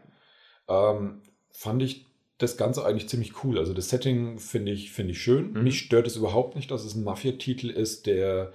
Ähm, 0.68 1.20
fand 1.50 1.82
ich 1.82 2.06
das 2.38 2.56
Ganze 2.56 2.86
eigentlich 2.86 3.08
ziemlich 3.08 3.44
cool. 3.44 3.58
Also 3.58 3.74
das 3.74 3.90
Setting 3.90 4.38
finde 4.38 4.72
ich, 4.72 4.90
find 4.90 5.10
ich 5.10 5.20
schön. 5.20 5.52
Mhm. 5.52 5.64
Mich 5.64 5.80
stört 5.80 6.06
es 6.06 6.16
überhaupt 6.16 6.56
nicht, 6.56 6.70
dass 6.70 6.84
es 6.84 6.94
ein 6.94 7.04
Mafia-Titel 7.04 7.68
ist, 7.68 8.06
der 8.06 8.52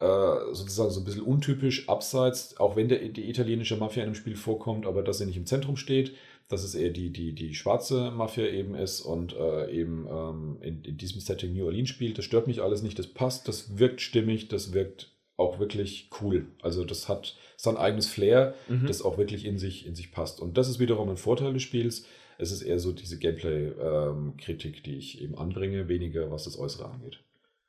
äh, 0.00 0.06
sozusagen 0.52 0.90
so 0.90 1.00
ein 1.00 1.04
bisschen 1.04 1.22
untypisch 1.22 1.88
abseits, 1.88 2.58
auch 2.58 2.74
wenn 2.74 2.88
der, 2.88 2.98
die 3.10 3.28
italienische 3.28 3.76
Mafia 3.76 4.02
in 4.02 4.10
dem 4.10 4.14
Spiel 4.16 4.34
vorkommt, 4.34 4.86
aber 4.86 5.02
dass 5.02 5.18
sie 5.18 5.26
nicht 5.26 5.36
im 5.36 5.46
Zentrum 5.46 5.76
steht 5.76 6.14
dass 6.48 6.64
es 6.64 6.74
eher 6.74 6.90
die, 6.90 7.10
die, 7.10 7.34
die 7.34 7.54
schwarze 7.54 8.10
Mafia 8.10 8.46
eben 8.46 8.74
ist 8.74 9.02
und 9.02 9.36
äh, 9.36 9.70
eben 9.70 10.06
ähm, 10.10 10.56
in, 10.62 10.82
in 10.82 10.96
diesem 10.96 11.20
Setting 11.20 11.54
New 11.54 11.66
Orleans 11.66 11.90
spielt. 11.90 12.16
Das 12.16 12.24
stört 12.24 12.46
mich 12.46 12.62
alles 12.62 12.82
nicht, 12.82 12.98
das 12.98 13.06
passt, 13.06 13.48
das 13.48 13.78
wirkt 13.78 14.00
stimmig, 14.00 14.48
das 14.48 14.72
wirkt 14.72 15.12
auch 15.36 15.58
wirklich 15.58 16.10
cool. 16.20 16.46
Also 16.62 16.84
das 16.84 17.08
hat 17.08 17.36
sein 17.56 17.76
eigenes 17.76 18.08
Flair, 18.08 18.54
mhm. 18.68 18.86
das 18.86 19.02
auch 19.02 19.18
wirklich 19.18 19.44
in 19.44 19.58
sich, 19.58 19.86
in 19.86 19.94
sich 19.94 20.10
passt. 20.10 20.40
Und 20.40 20.56
das 20.56 20.68
ist 20.68 20.80
wiederum 20.80 21.10
ein 21.10 21.16
Vorteil 21.16 21.52
des 21.52 21.62
Spiels. 21.62 22.06
Es 22.38 22.50
ist 22.50 22.62
eher 22.62 22.78
so 22.78 22.92
diese 22.92 23.18
Gameplay-Kritik, 23.18 24.76
ähm, 24.76 24.82
die 24.84 24.96
ich 24.96 25.20
eben 25.20 25.36
anbringe, 25.36 25.88
weniger 25.88 26.30
was 26.30 26.44
das 26.44 26.58
Äußere 26.58 26.88
angeht. 26.88 27.20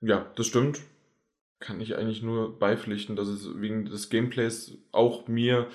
Ja, 0.01 0.31
das 0.35 0.47
stimmt. 0.47 0.79
Kann 1.59 1.81
ich 1.81 1.95
eigentlich 1.95 2.21
nur 2.21 2.57
beipflichten, 2.57 3.15
dass 3.15 3.27
es 3.27 3.49
wegen 3.59 3.85
des 3.85 4.09
Gameplays 4.09 4.77
auch 4.91 5.27
mir 5.27 5.67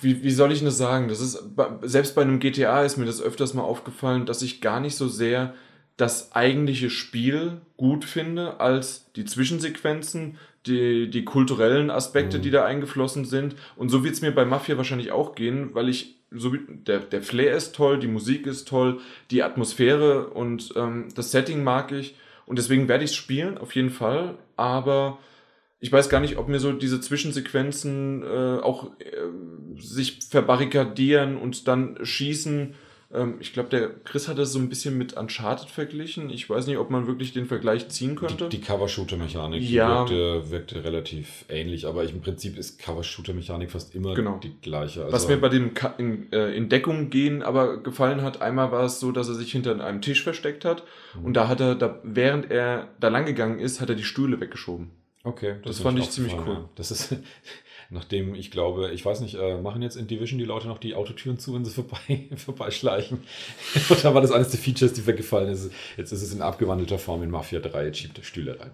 wie, 0.00 0.22
wie 0.22 0.30
soll 0.30 0.52
ich 0.52 0.62
das 0.62 0.76
sagen? 0.76 1.08
Das 1.08 1.20
ist, 1.20 1.42
selbst 1.82 2.14
bei 2.14 2.22
einem 2.22 2.38
GTA 2.38 2.84
ist 2.84 2.96
mir 2.96 3.06
das 3.06 3.22
öfters 3.22 3.54
mal 3.54 3.62
aufgefallen, 3.62 4.26
dass 4.26 4.42
ich 4.42 4.60
gar 4.60 4.80
nicht 4.80 4.96
so 4.96 5.08
sehr 5.08 5.54
das 5.96 6.32
eigentliche 6.32 6.90
Spiel 6.90 7.60
gut 7.76 8.04
finde, 8.04 8.60
als 8.60 9.12
die 9.12 9.24
Zwischensequenzen, 9.24 10.38
die, 10.66 11.08
die 11.08 11.24
kulturellen 11.24 11.90
Aspekte, 11.90 12.38
mhm. 12.38 12.42
die 12.42 12.50
da 12.50 12.64
eingeflossen 12.64 13.24
sind. 13.24 13.54
Und 13.76 13.90
so 13.90 14.02
wird 14.02 14.14
es 14.14 14.22
mir 14.22 14.32
bei 14.32 14.44
Mafia 14.44 14.76
wahrscheinlich 14.76 15.12
auch 15.12 15.34
gehen, 15.34 15.70
weil 15.74 15.88
ich, 15.88 16.16
so 16.30 16.52
wie, 16.52 16.60
der, 16.68 16.98
der 17.00 17.22
Flair 17.22 17.56
ist 17.56 17.74
toll, 17.74 17.98
die 17.98 18.08
Musik 18.08 18.46
ist 18.46 18.66
toll, 18.66 19.00
die 19.30 19.42
Atmosphäre 19.42 20.28
und 20.28 20.72
ähm, 20.76 21.08
das 21.14 21.30
Setting 21.30 21.62
mag 21.62 21.92
ich. 21.92 22.16
Und 22.46 22.58
deswegen 22.58 22.88
werde 22.88 23.04
ich 23.04 23.10
es 23.10 23.16
spielen, 23.16 23.56
auf 23.56 23.74
jeden 23.74 23.90
Fall. 23.90 24.34
Aber 24.56 25.18
ich 25.84 25.92
weiß 25.92 26.08
gar 26.08 26.20
nicht, 26.20 26.38
ob 26.38 26.48
mir 26.48 26.60
so 26.60 26.72
diese 26.72 26.98
Zwischensequenzen 26.98 28.22
äh, 28.22 28.58
auch 28.62 28.86
äh, 29.00 29.78
sich 29.78 30.20
verbarrikadieren 30.30 31.36
und 31.36 31.68
dann 31.68 31.98
schießen. 32.02 32.74
Ähm, 33.12 33.34
ich 33.38 33.52
glaube, 33.52 33.68
der 33.68 33.90
Chris 34.02 34.26
hat 34.26 34.38
das 34.38 34.50
so 34.50 34.58
ein 34.60 34.70
bisschen 34.70 34.96
mit 34.96 35.12
Uncharted 35.12 35.68
verglichen. 35.68 36.30
Ich 36.30 36.48
weiß 36.48 36.68
nicht, 36.68 36.78
ob 36.78 36.88
man 36.88 37.06
wirklich 37.06 37.34
den 37.34 37.44
Vergleich 37.44 37.90
ziehen 37.90 38.14
könnte. 38.14 38.48
Die, 38.48 38.56
die 38.56 38.64
Cover-Shooter-Mechanik 38.64 39.62
ja. 39.62 40.08
wirkte, 40.08 40.50
wirkte, 40.50 40.84
relativ 40.84 41.44
ähnlich, 41.50 41.86
aber 41.86 42.02
ich, 42.02 42.14
im 42.14 42.22
Prinzip 42.22 42.56
ist 42.56 42.78
Cover-Shooter-Mechanik 42.78 43.70
fast 43.70 43.94
immer 43.94 44.14
genau. 44.14 44.40
die 44.42 44.58
gleiche. 44.62 45.02
Also 45.02 45.12
Was 45.12 45.28
mir 45.28 45.36
bei 45.36 45.50
dem 45.50 45.74
Ka 45.74 45.88
in, 45.98 46.32
äh, 46.32 46.56
in, 46.56 46.70
Deckung 46.70 47.10
gehen 47.10 47.42
aber 47.42 47.82
gefallen 47.82 48.22
hat, 48.22 48.40
einmal 48.40 48.72
war 48.72 48.84
es 48.84 49.00
so, 49.00 49.12
dass 49.12 49.28
er 49.28 49.34
sich 49.34 49.52
hinter 49.52 49.78
einem 49.84 50.00
Tisch 50.00 50.22
versteckt 50.22 50.64
hat 50.64 50.82
mhm. 51.14 51.26
und 51.26 51.34
da 51.34 51.46
hat 51.46 51.60
er, 51.60 51.74
da, 51.74 52.00
während 52.04 52.50
er 52.50 52.88
da 53.00 53.08
lang 53.08 53.26
gegangen 53.26 53.58
ist, 53.58 53.82
hat 53.82 53.90
er 53.90 53.96
die 53.96 54.02
Stühle 54.02 54.40
weggeschoben. 54.40 55.03
Okay, 55.24 55.56
das, 55.62 55.76
das 55.76 55.82
fand 55.82 55.98
ich 55.98 56.10
ziemlich 56.10 56.34
cool. 56.34 56.54
Ja. 56.54 56.68
Das 56.74 56.90
ist, 56.90 57.16
nachdem 57.90 58.34
ich 58.34 58.50
glaube, 58.50 58.90
ich 58.92 59.04
weiß 59.04 59.20
nicht, 59.20 59.34
äh, 59.36 59.56
machen 59.56 59.80
jetzt 59.80 59.96
in 59.96 60.06
Division 60.06 60.38
die 60.38 60.44
Leute 60.44 60.68
noch 60.68 60.76
die 60.76 60.94
Autotüren 60.94 61.38
zu, 61.38 61.54
wenn 61.54 61.64
sie 61.64 61.70
vorbei, 61.74 62.28
vorbeischleichen? 62.36 63.22
Oder 63.90 64.14
war 64.14 64.20
das 64.20 64.30
eines 64.30 64.50
der 64.50 64.60
Features, 64.60 64.92
die 64.92 65.06
weggefallen 65.06 65.50
ist? 65.50 65.72
Jetzt 65.96 66.12
ist 66.12 66.22
es 66.22 66.32
in 66.32 66.42
abgewandelter 66.42 66.98
Form 66.98 67.22
in 67.22 67.30
Mafia 67.30 67.60
3, 67.60 67.86
jetzt 67.86 67.98
schiebt 67.98 68.18
der 68.18 68.22
Stühle 68.22 68.60
rein. 68.60 68.72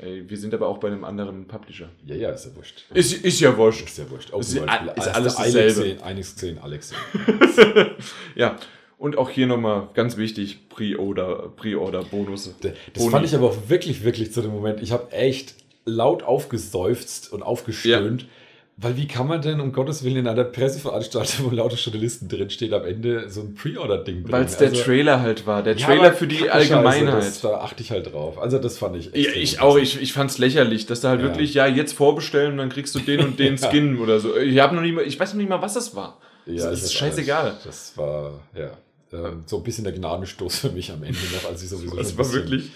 Ey, 0.00 0.30
wir 0.30 0.36
sind 0.36 0.54
aber 0.54 0.68
auch 0.68 0.78
bei 0.78 0.86
einem 0.86 1.02
anderen 1.02 1.48
Publisher. 1.48 1.88
Ja, 2.06 2.14
ja, 2.14 2.30
ist 2.30 2.44
ja 2.44 2.54
wurscht. 2.54 2.84
Ist, 2.94 3.12
ist 3.14 3.40
ja 3.40 3.56
wurscht. 3.56 3.84
Ist 3.84 3.98
ja 3.98 4.08
wurscht. 4.08 4.30
Ist, 4.30 4.54
ist 4.54 5.08
alles 5.08 5.34
dasselbe. 5.34 6.04
Einiges 6.04 6.34
gesehen, 6.34 6.58
Alex. 6.58 6.92
ja, 8.36 8.56
und 8.96 9.18
auch 9.18 9.30
hier 9.30 9.48
nochmal 9.48 9.88
ganz 9.94 10.16
wichtig, 10.16 10.68
Pre-Order, 10.68 11.52
Pre-Order-Bonus. 11.56 12.54
Das 12.60 12.72
Boni. 12.94 13.10
fand 13.10 13.26
ich 13.26 13.34
aber 13.34 13.48
auch 13.48 13.68
wirklich, 13.68 14.04
wirklich 14.04 14.32
zu 14.32 14.40
dem 14.40 14.52
Moment. 14.52 14.80
Ich 14.80 14.92
habe 14.92 15.10
echt 15.10 15.56
laut 15.88 16.22
aufgeseufzt 16.22 17.32
und 17.32 17.42
aufgestöhnt, 17.42 18.22
ja. 18.22 18.28
Weil 18.80 18.96
wie 18.96 19.08
kann 19.08 19.26
man 19.26 19.42
denn 19.42 19.60
um 19.60 19.72
Gottes 19.72 20.04
Willen 20.04 20.18
in 20.18 20.28
einer 20.28 20.44
Presseveranstaltung, 20.44 21.50
wo 21.50 21.50
lauter 21.50 21.74
Journalisten 21.74 22.28
drinstehen, 22.28 22.72
am 22.72 22.84
Ende 22.84 23.28
so 23.28 23.40
ein 23.40 23.56
Pre-Order-Ding 23.56 24.22
bringen? 24.22 24.32
Weil 24.32 24.44
es 24.44 24.56
der 24.56 24.68
also, 24.68 24.84
Trailer 24.84 25.20
halt 25.20 25.48
war. 25.48 25.64
Der 25.64 25.76
Trailer 25.76 26.04
ja, 26.04 26.12
für 26.12 26.28
die 26.28 26.48
Allgemeinheit. 26.48 27.18
Das, 27.18 27.40
da 27.40 27.54
achte 27.58 27.82
ich 27.82 27.90
halt 27.90 28.12
drauf. 28.12 28.38
Also 28.38 28.60
das 28.60 28.78
fand 28.78 28.94
ich 28.94 29.12
echt. 29.12 29.26
Ja, 29.26 29.32
ich 29.34 29.60
auch. 29.60 29.76
Ich, 29.76 30.00
ich 30.00 30.12
fand 30.12 30.30
es 30.30 30.38
lächerlich, 30.38 30.86
dass 30.86 31.00
da 31.00 31.08
halt 31.08 31.22
ja. 31.22 31.26
wirklich, 31.26 31.54
ja, 31.54 31.66
jetzt 31.66 31.92
vorbestellen 31.94 32.52
und 32.52 32.58
dann 32.58 32.68
kriegst 32.68 32.94
du 32.94 33.00
den 33.00 33.18
und 33.18 33.40
den 33.40 33.58
Skin 33.58 33.98
oder 33.98 34.20
so. 34.20 34.36
Ich, 34.36 34.56
hab 34.60 34.72
noch 34.72 34.82
nicht 34.82 34.94
mal, 34.94 35.02
ich 35.02 35.18
weiß 35.18 35.32
noch 35.32 35.38
nicht 35.38 35.50
mal, 35.50 35.60
was 35.60 35.74
das 35.74 35.96
war. 35.96 36.16
Ja, 36.46 36.70
das 36.70 36.84
ist 36.84 36.94
scheißegal. 36.94 37.46
Alles. 37.46 37.64
Das 37.64 37.92
war, 37.96 38.34
ja, 38.56 38.70
so 39.46 39.56
ein 39.56 39.62
bisschen 39.64 39.82
der 39.82 39.92
Gnadenstoß 39.92 40.56
für 40.56 40.70
mich 40.70 40.92
am 40.92 41.02
Ende 41.02 41.18
noch, 41.34 41.50
als 41.50 41.64
ich 41.64 41.68
sowieso 41.68 41.96
Das 41.96 42.16
war 42.16 42.32
wirklich... 42.32 42.70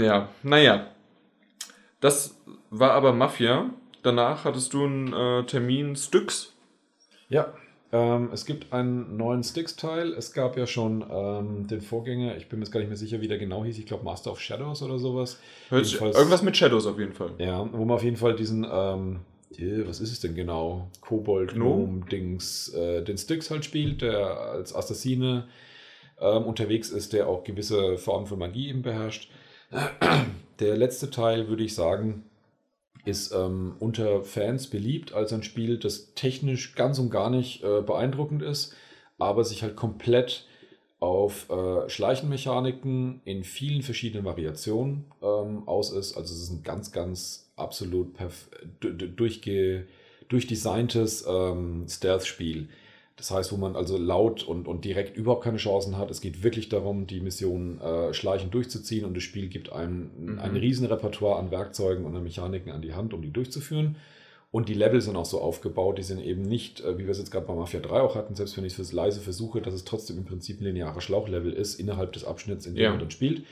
ja, 0.00 0.28
naja. 0.44 0.93
Das 2.04 2.38
war 2.68 2.90
aber 2.90 3.14
Mafia 3.14 3.70
danach 4.02 4.44
hattest 4.44 4.74
du 4.74 4.84
einen 4.84 5.14
äh, 5.14 5.46
Termin 5.46 5.96
Styx. 5.96 6.52
Ja, 7.30 7.54
ähm, 7.92 8.28
es 8.30 8.44
gibt 8.44 8.74
einen 8.74 9.16
neuen 9.16 9.42
Styx-Teil. 9.42 10.12
Es 10.12 10.34
gab 10.34 10.58
ja 10.58 10.66
schon 10.66 11.02
ähm, 11.10 11.66
den 11.66 11.80
Vorgänger, 11.80 12.36
ich 12.36 12.50
bin 12.50 12.58
mir 12.58 12.66
jetzt 12.66 12.72
gar 12.72 12.80
nicht 12.80 12.90
mehr 12.90 12.98
sicher, 12.98 13.22
wie 13.22 13.28
der 13.28 13.38
genau 13.38 13.64
hieß. 13.64 13.78
Ich 13.78 13.86
glaube 13.86 14.04
Master 14.04 14.32
of 14.32 14.40
Shadows 14.40 14.82
oder 14.82 14.98
sowas. 14.98 15.40
irgendwas 16.14 16.42
mit 16.42 16.58
Shadows 16.58 16.86
auf 16.86 16.98
jeden 16.98 17.14
Fall. 17.14 17.30
Ja, 17.38 17.66
wo 17.72 17.86
man 17.86 17.96
auf 17.96 18.04
jeden 18.04 18.18
Fall 18.18 18.36
diesen, 18.36 18.66
ähm, 18.70 19.20
was 19.86 20.00
ist 20.00 20.12
es 20.12 20.20
denn 20.20 20.34
genau? 20.34 20.90
Kobold, 21.00 21.54
Gnome, 21.54 22.04
Dings, 22.10 22.68
äh, 22.74 23.02
den 23.02 23.16
Styx 23.16 23.50
halt 23.50 23.64
spielt, 23.64 24.02
der 24.02 24.38
als 24.40 24.74
Assassine 24.74 25.48
ähm, 26.20 26.42
unterwegs 26.42 26.90
ist, 26.90 27.14
der 27.14 27.28
auch 27.28 27.44
gewisse 27.44 27.96
Formen 27.96 28.26
von 28.26 28.38
Magie 28.38 28.68
eben 28.68 28.82
beherrscht. 28.82 29.30
Der 30.60 30.76
letzte 30.76 31.10
Teil, 31.10 31.48
würde 31.48 31.64
ich 31.64 31.74
sagen, 31.74 32.24
ist 33.04 33.32
ähm, 33.32 33.76
unter 33.80 34.22
Fans 34.22 34.68
beliebt 34.68 35.12
als 35.12 35.32
ein 35.32 35.42
Spiel, 35.42 35.78
das 35.78 36.14
technisch 36.14 36.74
ganz 36.74 36.98
und 36.98 37.10
gar 37.10 37.30
nicht 37.30 37.62
äh, 37.62 37.82
beeindruckend 37.82 38.42
ist, 38.42 38.74
aber 39.18 39.44
sich 39.44 39.62
halt 39.62 39.76
komplett 39.76 40.46
auf 41.00 41.50
äh, 41.50 41.88
Schleichenmechaniken 41.88 43.20
in 43.24 43.44
vielen 43.44 43.82
verschiedenen 43.82 44.24
Variationen 44.24 45.04
ähm, 45.22 45.68
aus 45.68 45.92
ist. 45.92 46.16
Also 46.16 46.32
es 46.34 46.44
ist 46.44 46.50
ein 46.50 46.62
ganz, 46.62 46.92
ganz 46.92 47.52
absolut 47.56 48.14
durchge 48.80 49.86
durchdesigntes 50.28 51.26
ähm, 51.28 51.86
Stealth-Spiel. 51.86 52.68
Das 53.16 53.30
heißt, 53.30 53.52
wo 53.52 53.56
man 53.56 53.76
also 53.76 53.96
laut 53.96 54.42
und, 54.42 54.66
und 54.66 54.84
direkt 54.84 55.16
überhaupt 55.16 55.44
keine 55.44 55.58
Chancen 55.58 55.96
hat. 55.96 56.10
Es 56.10 56.20
geht 56.20 56.42
wirklich 56.42 56.68
darum, 56.68 57.06
die 57.06 57.20
Mission 57.20 57.80
äh, 57.80 58.12
schleichend 58.12 58.52
durchzuziehen 58.54 59.04
und 59.04 59.16
das 59.16 59.22
Spiel 59.22 59.48
gibt 59.48 59.72
einem 59.72 60.10
mhm. 60.18 60.38
ein 60.40 60.56
riesen 60.56 60.86
Repertoire 60.86 61.38
an 61.38 61.52
Werkzeugen 61.52 62.04
und 62.04 62.16
an 62.16 62.24
Mechaniken 62.24 62.72
an 62.72 62.82
die 62.82 62.94
Hand, 62.94 63.14
um 63.14 63.22
die 63.22 63.30
durchzuführen. 63.30 63.96
Und 64.54 64.68
die 64.68 64.74
Level 64.74 65.00
sind 65.00 65.16
auch 65.16 65.24
so 65.24 65.40
aufgebaut, 65.40 65.98
die 65.98 66.04
sind 66.04 66.20
eben 66.20 66.42
nicht, 66.42 66.80
äh, 66.80 66.96
wie 66.96 67.04
wir 67.04 67.10
es 67.10 67.18
jetzt 67.18 67.30
gerade 67.30 67.44
bei 67.44 67.54
Mafia 67.54 67.80
3 67.80 68.00
auch 68.00 68.14
hatten, 68.14 68.36
selbst 68.36 68.56
wenn 68.56 68.64
ich 68.64 68.78
es 68.78 68.92
leise 68.92 69.20
versuche, 69.20 69.60
dass 69.60 69.74
es 69.74 69.84
trotzdem 69.84 70.16
im 70.16 70.24
Prinzip 70.24 70.60
ein 70.60 70.64
linearer 70.64 71.00
Schlauchlevel 71.00 71.52
ist, 71.52 71.80
innerhalb 71.80 72.12
des 72.12 72.24
Abschnitts, 72.24 72.66
in 72.66 72.76
dem 72.76 72.84
ja. 72.84 72.90
man 72.90 73.00
dann 73.00 73.10
spielt, 73.10 73.42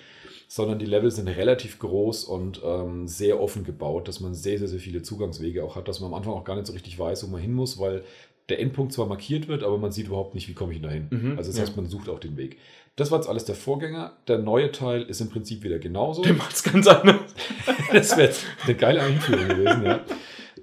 sondern 0.46 0.78
die 0.78 0.86
Level 0.86 1.10
sind 1.10 1.26
relativ 1.26 1.80
groß 1.80 2.22
und 2.22 2.60
ähm, 2.64 3.08
sehr 3.08 3.40
offen 3.40 3.64
gebaut, 3.64 4.06
dass 4.06 4.20
man 4.20 4.34
sehr, 4.34 4.60
sehr, 4.60 4.68
sehr 4.68 4.78
viele 4.78 5.02
Zugangswege 5.02 5.64
auch 5.64 5.74
hat, 5.74 5.88
dass 5.88 5.98
man 5.98 6.12
am 6.12 6.14
Anfang 6.14 6.34
auch 6.34 6.44
gar 6.44 6.54
nicht 6.54 6.68
so 6.68 6.72
richtig 6.72 6.96
weiß, 6.96 7.24
wo 7.24 7.32
man 7.32 7.40
hin 7.40 7.52
muss, 7.52 7.80
weil 7.80 8.04
der 8.52 8.60
Endpunkt 8.60 8.92
zwar 8.92 9.06
markiert 9.06 9.48
wird, 9.48 9.64
aber 9.64 9.78
man 9.78 9.92
sieht 9.92 10.08
überhaupt 10.08 10.34
nicht, 10.34 10.46
wie 10.46 10.52
komme 10.52 10.74
ich 10.74 10.82
dahin. 10.82 11.06
Mhm, 11.08 11.38
also 11.38 11.50
das 11.50 11.58
heißt, 11.58 11.74
man 11.74 11.86
sucht 11.86 12.10
auch 12.10 12.18
den 12.18 12.36
Weg. 12.36 12.58
Das 12.96 13.10
war 13.10 13.18
jetzt 13.18 13.26
alles 13.26 13.46
der 13.46 13.54
Vorgänger. 13.54 14.12
Der 14.28 14.36
neue 14.36 14.70
Teil 14.72 15.02
ist 15.02 15.22
im 15.22 15.30
Prinzip 15.30 15.64
wieder 15.64 15.78
genauso. 15.78 16.22
Der 16.22 16.34
macht 16.34 16.54
es 16.54 16.62
ganz 16.62 16.86
anders. 16.86 17.34
das 17.92 18.14
wäre 18.18 18.30
eine 18.64 18.74
geile 18.74 19.00
Einführung 19.00 19.48
gewesen, 19.48 19.84
ja. 19.84 20.00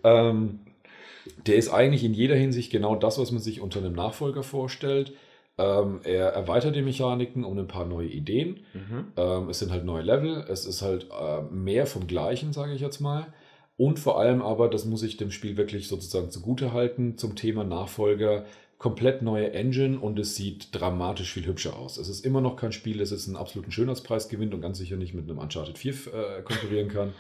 Ähm, 0.04 0.60
der 1.48 1.56
ist 1.56 1.70
eigentlich 1.70 2.04
in 2.04 2.14
jeder 2.14 2.36
Hinsicht 2.36 2.72
genau 2.72 2.96
das, 2.96 3.18
was 3.18 3.32
man 3.32 3.42
sich 3.42 3.60
unter 3.60 3.80
einem 3.80 3.94
Nachfolger 3.94 4.44
vorstellt. 4.44 5.14
Ähm, 5.58 6.02
er 6.04 6.28
erweitert 6.28 6.76
die 6.76 6.84
Mechaniken 6.84 7.44
um 7.44 7.58
ein 7.58 7.68
paar 7.68 7.86
neue 7.86 8.08
Ideen. 8.08 8.60
Mhm. 8.76 9.08
Ähm, 9.18 9.50
es 9.50 9.58
sind 9.58 9.72
halt 9.72 9.84
neue 9.84 10.04
Level. 10.04 10.46
Es 10.48 10.68
ist 10.68 10.84
halt 10.84 11.08
äh, 11.10 11.42
mehr 11.52 11.88
vom 11.88 12.06
Gleichen, 12.06 12.54
sage 12.54 12.74
ich 12.74 12.82
jetzt 12.82 13.00
mal. 13.00 13.34
Und 13.80 13.98
vor 13.98 14.20
allem 14.20 14.42
aber, 14.42 14.68
das 14.68 14.84
muss 14.84 15.04
ich 15.04 15.16
dem 15.16 15.32
Spiel 15.32 15.56
wirklich 15.56 15.88
sozusagen 15.88 16.32
zugute 16.32 16.74
halten, 16.74 17.18
zum 17.18 17.38
Thema 17.38 17.64
Nachfolger, 17.64 18.44
komplett 18.78 19.22
neue 19.22 19.54
Engine 19.54 19.98
und 19.98 20.20
es 20.20 20.36
sieht 20.36 20.76
dramatisch 20.76 21.32
viel 21.32 21.46
hübscher 21.46 21.78
aus. 21.78 21.98
Es 21.98 22.10
ist 22.10 22.26
immer 22.26 22.42
noch 22.42 22.58
kein 22.58 22.74
Spiel, 22.74 22.98
das 22.98 23.12
jetzt 23.12 23.28
einen 23.28 23.38
absoluten 23.38 23.72
Schönheitspreis 23.72 24.28
gewinnt 24.28 24.54
und 24.54 24.60
ganz 24.60 24.80
sicher 24.80 24.98
nicht 24.98 25.14
mit 25.14 25.30
einem 25.30 25.40
Uncharted 25.40 25.78
4 25.78 25.94
äh, 25.94 26.42
konkurrieren 26.42 26.90
kann. 26.90 27.14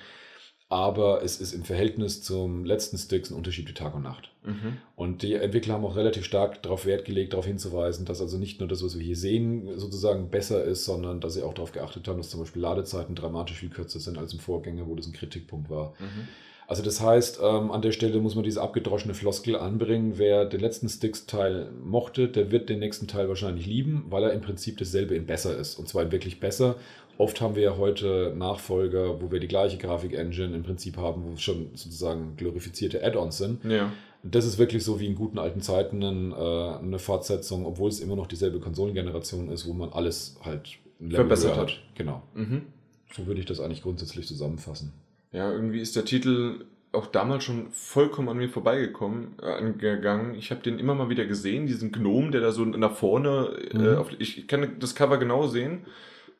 Aber 0.67 1.23
es 1.23 1.39
ist 1.39 1.53
im 1.53 1.63
Verhältnis 1.63 2.23
zum 2.23 2.65
letzten 2.65 2.97
Sticks 2.97 3.31
ein 3.31 3.37
Unterschied 3.37 3.69
wie 3.69 3.73
Tag 3.73 3.95
und 3.95 4.03
Nacht. 4.03 4.29
Mhm. 4.43 4.79
Und 4.97 5.21
die 5.21 5.35
Entwickler 5.35 5.75
haben 5.75 5.85
auch 5.85 5.95
relativ 5.95 6.25
stark 6.25 6.61
darauf 6.61 6.85
Wert 6.85 7.05
gelegt, 7.05 7.31
darauf 7.31 7.45
hinzuweisen, 7.45 8.05
dass 8.05 8.19
also 8.19 8.37
nicht 8.37 8.59
nur 8.59 8.67
das, 8.67 8.83
was 8.83 8.99
wir 8.99 9.05
hier 9.05 9.15
sehen, 9.15 9.79
sozusagen 9.79 10.29
besser 10.29 10.61
ist, 10.65 10.83
sondern 10.83 11.21
dass 11.21 11.35
sie 11.35 11.43
auch 11.43 11.53
darauf 11.53 11.71
geachtet 11.71 12.05
haben, 12.09 12.17
dass 12.17 12.29
zum 12.29 12.41
Beispiel 12.41 12.61
Ladezeiten 12.61 13.15
dramatisch 13.15 13.59
viel 13.59 13.69
kürzer 13.69 14.01
sind 14.01 14.17
als 14.17 14.33
im 14.33 14.39
Vorgänger, 14.39 14.87
wo 14.87 14.95
das 14.95 15.07
ein 15.07 15.13
Kritikpunkt 15.13 15.69
war. 15.69 15.93
Mhm. 15.99 16.27
Also 16.69 16.83
das 16.83 17.01
heißt, 17.01 17.39
ähm, 17.41 17.71
an 17.71 17.81
der 17.81 17.91
Stelle 17.91 18.19
muss 18.19 18.35
man 18.35 18.43
diese 18.43 18.61
abgedroschene 18.61 19.15
Floskel 19.15 19.55
anbringen. 19.55 20.13
Wer 20.17 20.45
den 20.45 20.59
letzten 20.59 20.87
Sticks-Teil 20.87 21.71
mochte, 21.83 22.27
der 22.27 22.51
wird 22.51 22.69
den 22.69 22.77
nächsten 22.77 23.07
Teil 23.07 23.27
wahrscheinlich 23.27 23.65
lieben, 23.65 24.05
weil 24.11 24.21
er 24.21 24.33
im 24.33 24.41
Prinzip 24.41 24.77
dasselbe 24.77 25.15
in 25.15 25.25
besser 25.25 25.57
ist. 25.57 25.79
Und 25.79 25.89
zwar 25.89 26.03
in 26.03 26.11
wirklich 26.11 26.39
besser. 26.39 26.75
Oft 27.17 27.41
haben 27.41 27.55
wir 27.55 27.63
ja 27.63 27.77
heute 27.77 28.35
Nachfolger, 28.37 29.19
wo 29.19 29.31
wir 29.31 29.39
die 29.39 29.47
gleiche 29.47 29.79
Grafik-Engine 29.79 30.55
im 30.55 30.61
Prinzip 30.61 30.97
haben, 30.97 31.23
wo 31.25 31.37
schon 31.37 31.71
sozusagen 31.73 32.35
glorifizierte 32.37 33.03
Add-ons 33.03 33.39
sind. 33.39 33.63
Ja. 33.65 33.91
Das 34.21 34.45
ist 34.45 34.59
wirklich 34.59 34.83
so 34.83 34.99
wie 34.99 35.07
in 35.07 35.15
guten 35.15 35.39
alten 35.39 35.61
Zeiten 35.61 36.03
eine, 36.03 36.35
äh, 36.35 36.83
eine 36.83 36.99
Fortsetzung, 36.99 37.65
obwohl 37.65 37.89
es 37.89 37.99
immer 37.99 38.15
noch 38.15 38.27
dieselbe 38.27 38.59
Konsolengeneration 38.59 39.49
ist, 39.49 39.67
wo 39.67 39.73
man 39.73 39.89
alles 39.89 40.37
halt 40.45 40.77
verbessert 40.99 41.57
hat. 41.57 41.79
Genau. 41.95 42.21
Mhm. 42.35 42.67
So 43.11 43.25
würde 43.25 43.39
ich 43.39 43.47
das 43.47 43.59
eigentlich 43.59 43.81
grundsätzlich 43.81 44.27
zusammenfassen. 44.27 44.93
Ja, 45.31 45.51
irgendwie 45.51 45.79
ist 45.79 45.95
der 45.95 46.05
Titel 46.05 46.65
auch 46.91 47.07
damals 47.07 47.43
schon 47.43 47.71
vollkommen 47.71 48.29
an 48.29 48.37
mir 48.37 48.49
vorbeigekommen, 48.49 49.35
äh, 49.41 49.71
gegangen. 49.73 50.33
Ich 50.35 50.49
habe 50.51 50.61
den 50.61 50.79
immer 50.79 50.95
mal 50.95 51.09
wieder 51.09 51.25
gesehen, 51.25 51.67
diesen 51.67 51.91
Gnom, 51.91 52.31
der 52.31 52.41
da 52.41 52.51
so 52.51 52.65
nach 52.65 52.95
vorne, 52.95 53.55
äh, 53.71 53.77
mhm. 53.77 53.85
äh, 53.85 53.95
auf, 53.95 54.09
ich 54.17 54.47
kann 54.47 54.79
das 54.79 54.95
Cover 54.95 55.17
genau 55.17 55.47
sehen 55.47 55.85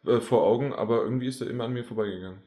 äh, 0.08 0.20
vor 0.20 0.44
Augen, 0.44 0.74
aber 0.74 1.04
irgendwie 1.04 1.28
ist 1.28 1.42
er 1.42 1.50
immer 1.50 1.66
an 1.66 1.74
mir 1.74 1.84
vorbeigegangen. 1.84 2.40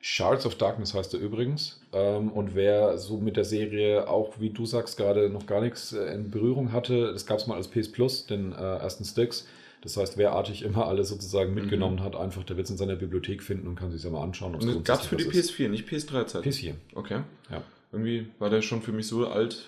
Shards 0.00 0.44
of 0.44 0.56
Darkness 0.56 0.94
heißt 0.94 1.14
er 1.14 1.20
übrigens. 1.20 1.80
Ähm, 1.92 2.32
und 2.32 2.54
wer 2.54 2.98
so 2.98 3.18
mit 3.18 3.36
der 3.36 3.44
Serie 3.44 4.08
auch, 4.08 4.40
wie 4.40 4.50
du 4.50 4.66
sagst, 4.66 4.96
gerade 4.96 5.30
noch 5.30 5.46
gar 5.46 5.60
nichts 5.60 5.92
äh, 5.92 6.12
in 6.14 6.30
Berührung 6.30 6.72
hatte, 6.72 7.12
das 7.12 7.26
gab 7.26 7.38
es 7.38 7.46
mal 7.46 7.56
als 7.56 7.68
PS 7.68 7.90
Plus, 7.92 8.26
den 8.26 8.52
ersten 8.52 9.04
Sticks. 9.04 9.46
Das 9.86 9.96
heißt, 9.96 10.18
wer 10.18 10.32
artig 10.32 10.62
immer 10.62 10.88
alles 10.88 11.10
sozusagen 11.10 11.50
mhm. 11.50 11.60
mitgenommen 11.60 11.96
mhm. 11.96 12.02
hat, 12.02 12.16
einfach, 12.16 12.42
der 12.42 12.56
wird 12.56 12.64
es 12.64 12.72
in 12.72 12.76
seiner 12.76 12.96
Bibliothek 12.96 13.40
finden 13.40 13.68
und 13.68 13.76
kann 13.76 13.92
sich 13.92 14.02
ja 14.02 14.10
mal 14.10 14.20
anschauen. 14.20 14.82
Gab 14.82 15.00
es 15.00 15.06
für 15.06 15.14
die 15.14 15.26
PS4, 15.26 15.68
nicht 15.68 15.88
PS3-Zeit? 15.88 16.44
PS4. 16.44 16.74
Okay. 16.96 17.20
Ja. 17.48 17.62
Irgendwie 17.92 18.26
war 18.40 18.50
der 18.50 18.62
schon 18.62 18.82
für 18.82 18.90
mich 18.90 19.06
so 19.06 19.28
alt. 19.28 19.64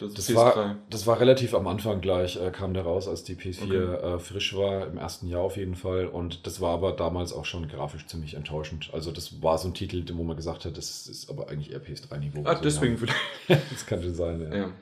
Das, 0.00 0.14
das 0.14 0.34
war, 0.34 0.76
das 0.88 1.06
war 1.06 1.20
relativ 1.20 1.54
am 1.54 1.68
Anfang 1.68 2.00
gleich, 2.00 2.36
äh, 2.36 2.50
kam 2.50 2.74
der 2.74 2.82
raus, 2.82 3.06
als 3.06 3.22
die 3.22 3.36
PS4 3.36 3.62
okay. 3.62 3.76
äh, 3.76 4.18
frisch 4.18 4.56
war, 4.56 4.88
im 4.88 4.98
ersten 4.98 5.28
Jahr 5.28 5.42
auf 5.42 5.56
jeden 5.56 5.76
Fall. 5.76 6.06
Und 6.06 6.48
das 6.48 6.60
war 6.60 6.72
aber 6.72 6.90
damals 6.90 7.32
auch 7.32 7.44
schon 7.44 7.68
grafisch 7.68 8.06
ziemlich 8.06 8.34
enttäuschend. 8.34 8.90
Also 8.92 9.12
das 9.12 9.40
war 9.40 9.56
so 9.58 9.68
ein 9.68 9.74
Titel, 9.74 10.02
wo 10.14 10.24
man 10.24 10.36
gesagt 10.36 10.64
hat, 10.64 10.76
das 10.76 11.06
ist 11.06 11.30
aber 11.30 11.48
eigentlich 11.48 11.70
eher 11.70 11.80
PS3-Niveau. 11.80 12.42
Ah, 12.44 12.56
deswegen 12.56 12.98
vielleicht. 12.98 13.20
das 13.70 13.86
kann 13.86 14.02
schon 14.02 14.14
sein, 14.14 14.40
ja. 14.40 14.56
ja. 14.56 14.72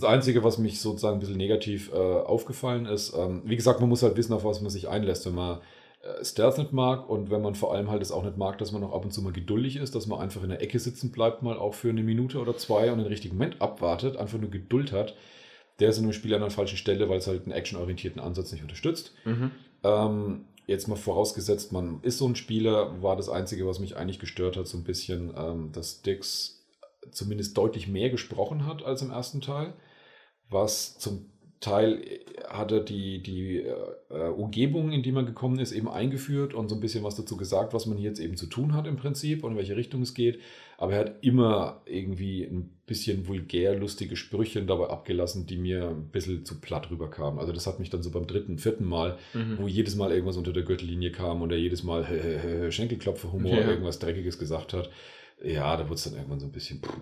Das 0.00 0.04
Einzige, 0.04 0.44
was 0.44 0.58
mich 0.58 0.80
sozusagen 0.80 1.16
ein 1.16 1.20
bisschen 1.20 1.38
negativ 1.38 1.90
äh, 1.92 1.96
aufgefallen 1.96 2.86
ist, 2.86 3.14
ähm, 3.16 3.42
wie 3.44 3.56
gesagt, 3.56 3.80
man 3.80 3.88
muss 3.88 4.02
halt 4.02 4.16
wissen, 4.16 4.34
auf 4.34 4.44
was 4.44 4.60
man 4.60 4.70
sich 4.70 4.88
einlässt, 4.88 5.24
wenn 5.24 5.34
man 5.34 5.60
äh, 6.02 6.22
Stealth 6.22 6.58
nicht 6.58 6.72
mag 6.72 7.08
und 7.08 7.30
wenn 7.30 7.40
man 7.40 7.54
vor 7.54 7.72
allem 7.72 7.90
halt 7.90 8.02
es 8.02 8.12
auch 8.12 8.22
nicht 8.22 8.36
mag, 8.36 8.58
dass 8.58 8.72
man 8.72 8.84
auch 8.84 8.92
ab 8.92 9.04
und 9.04 9.12
zu 9.12 9.22
mal 9.22 9.32
geduldig 9.32 9.76
ist, 9.76 9.94
dass 9.94 10.06
man 10.06 10.20
einfach 10.20 10.42
in 10.42 10.50
der 10.50 10.60
Ecke 10.60 10.78
sitzen 10.78 11.12
bleibt, 11.12 11.42
mal 11.42 11.56
auch 11.56 11.72
für 11.72 11.88
eine 11.88 12.02
Minute 12.02 12.38
oder 12.38 12.56
zwei 12.58 12.92
und 12.92 12.98
den 12.98 13.06
richtigen 13.06 13.36
Moment 13.36 13.62
abwartet, 13.62 14.18
einfach 14.18 14.38
nur 14.38 14.50
Geduld 14.50 14.92
hat, 14.92 15.14
der 15.80 15.88
ist 15.88 15.98
in 15.98 16.04
einem 16.04 16.12
Spiel 16.12 16.34
an 16.34 16.40
der 16.40 16.50
falschen 16.50 16.76
Stelle, 16.76 17.08
weil 17.08 17.18
es 17.18 17.26
halt 17.26 17.44
einen 17.44 17.52
actionorientierten 17.52 18.20
Ansatz 18.20 18.52
nicht 18.52 18.62
unterstützt. 18.62 19.14
Mhm. 19.24 19.50
Ähm, 19.82 20.44
jetzt 20.66 20.88
mal 20.88 20.96
vorausgesetzt, 20.96 21.72
man 21.72 22.00
ist 22.02 22.18
so 22.18 22.26
ein 22.26 22.36
Spieler, 22.36 23.02
war 23.02 23.16
das 23.16 23.28
Einzige, 23.28 23.66
was 23.66 23.78
mich 23.78 23.96
eigentlich 23.96 24.18
gestört 24.18 24.58
hat, 24.58 24.66
so 24.66 24.76
ein 24.76 24.84
bisschen, 24.84 25.32
ähm, 25.36 25.70
dass 25.72 26.02
Dix 26.02 26.64
zumindest 27.10 27.56
deutlich 27.56 27.88
mehr 27.88 28.10
gesprochen 28.10 28.66
hat 28.66 28.84
als 28.84 29.02
im 29.02 29.10
ersten 29.10 29.40
Teil 29.40 29.74
was 30.50 30.98
zum 30.98 31.26
Teil 31.60 32.02
hat 32.48 32.70
er 32.70 32.80
die, 32.80 33.22
die 33.22 33.62
äh, 34.10 34.28
Umgebung, 34.28 34.92
in 34.92 35.02
die 35.02 35.10
man 35.10 35.26
gekommen 35.26 35.58
ist, 35.58 35.72
eben 35.72 35.88
eingeführt 35.88 36.54
und 36.54 36.68
so 36.68 36.74
ein 36.74 36.80
bisschen 36.80 37.02
was 37.02 37.16
dazu 37.16 37.36
gesagt, 37.36 37.72
was 37.72 37.86
man 37.86 37.96
hier 37.96 38.10
jetzt 38.10 38.20
eben 38.20 38.36
zu 38.36 38.46
tun 38.46 38.74
hat 38.74 38.86
im 38.86 38.96
Prinzip 38.96 39.42
und 39.42 39.52
in 39.52 39.56
welche 39.56 39.76
Richtung 39.76 40.02
es 40.02 40.14
geht. 40.14 40.38
Aber 40.78 40.92
er 40.92 41.00
hat 41.00 41.14
immer 41.22 41.80
irgendwie 41.86 42.44
ein 42.44 42.70
bisschen 42.86 43.26
vulgär 43.26 43.74
lustige 43.74 44.16
Sprüche 44.16 44.62
dabei 44.64 44.88
abgelassen, 44.88 45.46
die 45.46 45.56
mir 45.56 45.88
ein 45.88 46.08
bisschen 46.10 46.44
zu 46.44 46.60
platt 46.60 46.90
rüberkamen. 46.90 47.40
Also 47.40 47.52
das 47.52 47.66
hat 47.66 47.80
mich 47.80 47.90
dann 47.90 48.02
so 48.02 48.10
beim 48.10 48.26
dritten, 48.26 48.58
vierten 48.58 48.84
Mal, 48.84 49.16
mhm. 49.32 49.58
wo 49.58 49.66
jedes 49.66 49.96
Mal 49.96 50.12
irgendwas 50.12 50.36
unter 50.36 50.52
der 50.52 50.62
Gürtellinie 50.62 51.10
kam 51.10 51.40
und 51.40 51.50
er 51.50 51.58
jedes 51.58 51.82
Mal 51.82 52.70
Schenkelklopfer-Humor 52.70 53.54
ja. 53.54 53.68
irgendwas 53.70 53.98
Dreckiges 53.98 54.38
gesagt 54.38 54.74
hat. 54.74 54.90
Ja, 55.42 55.76
da 55.76 55.84
wurde 55.84 55.94
es 55.94 56.04
dann 56.04 56.14
irgendwann 56.14 56.40
so 56.40 56.46
ein 56.46 56.52
bisschen 56.52 56.80
puh. 56.80 56.92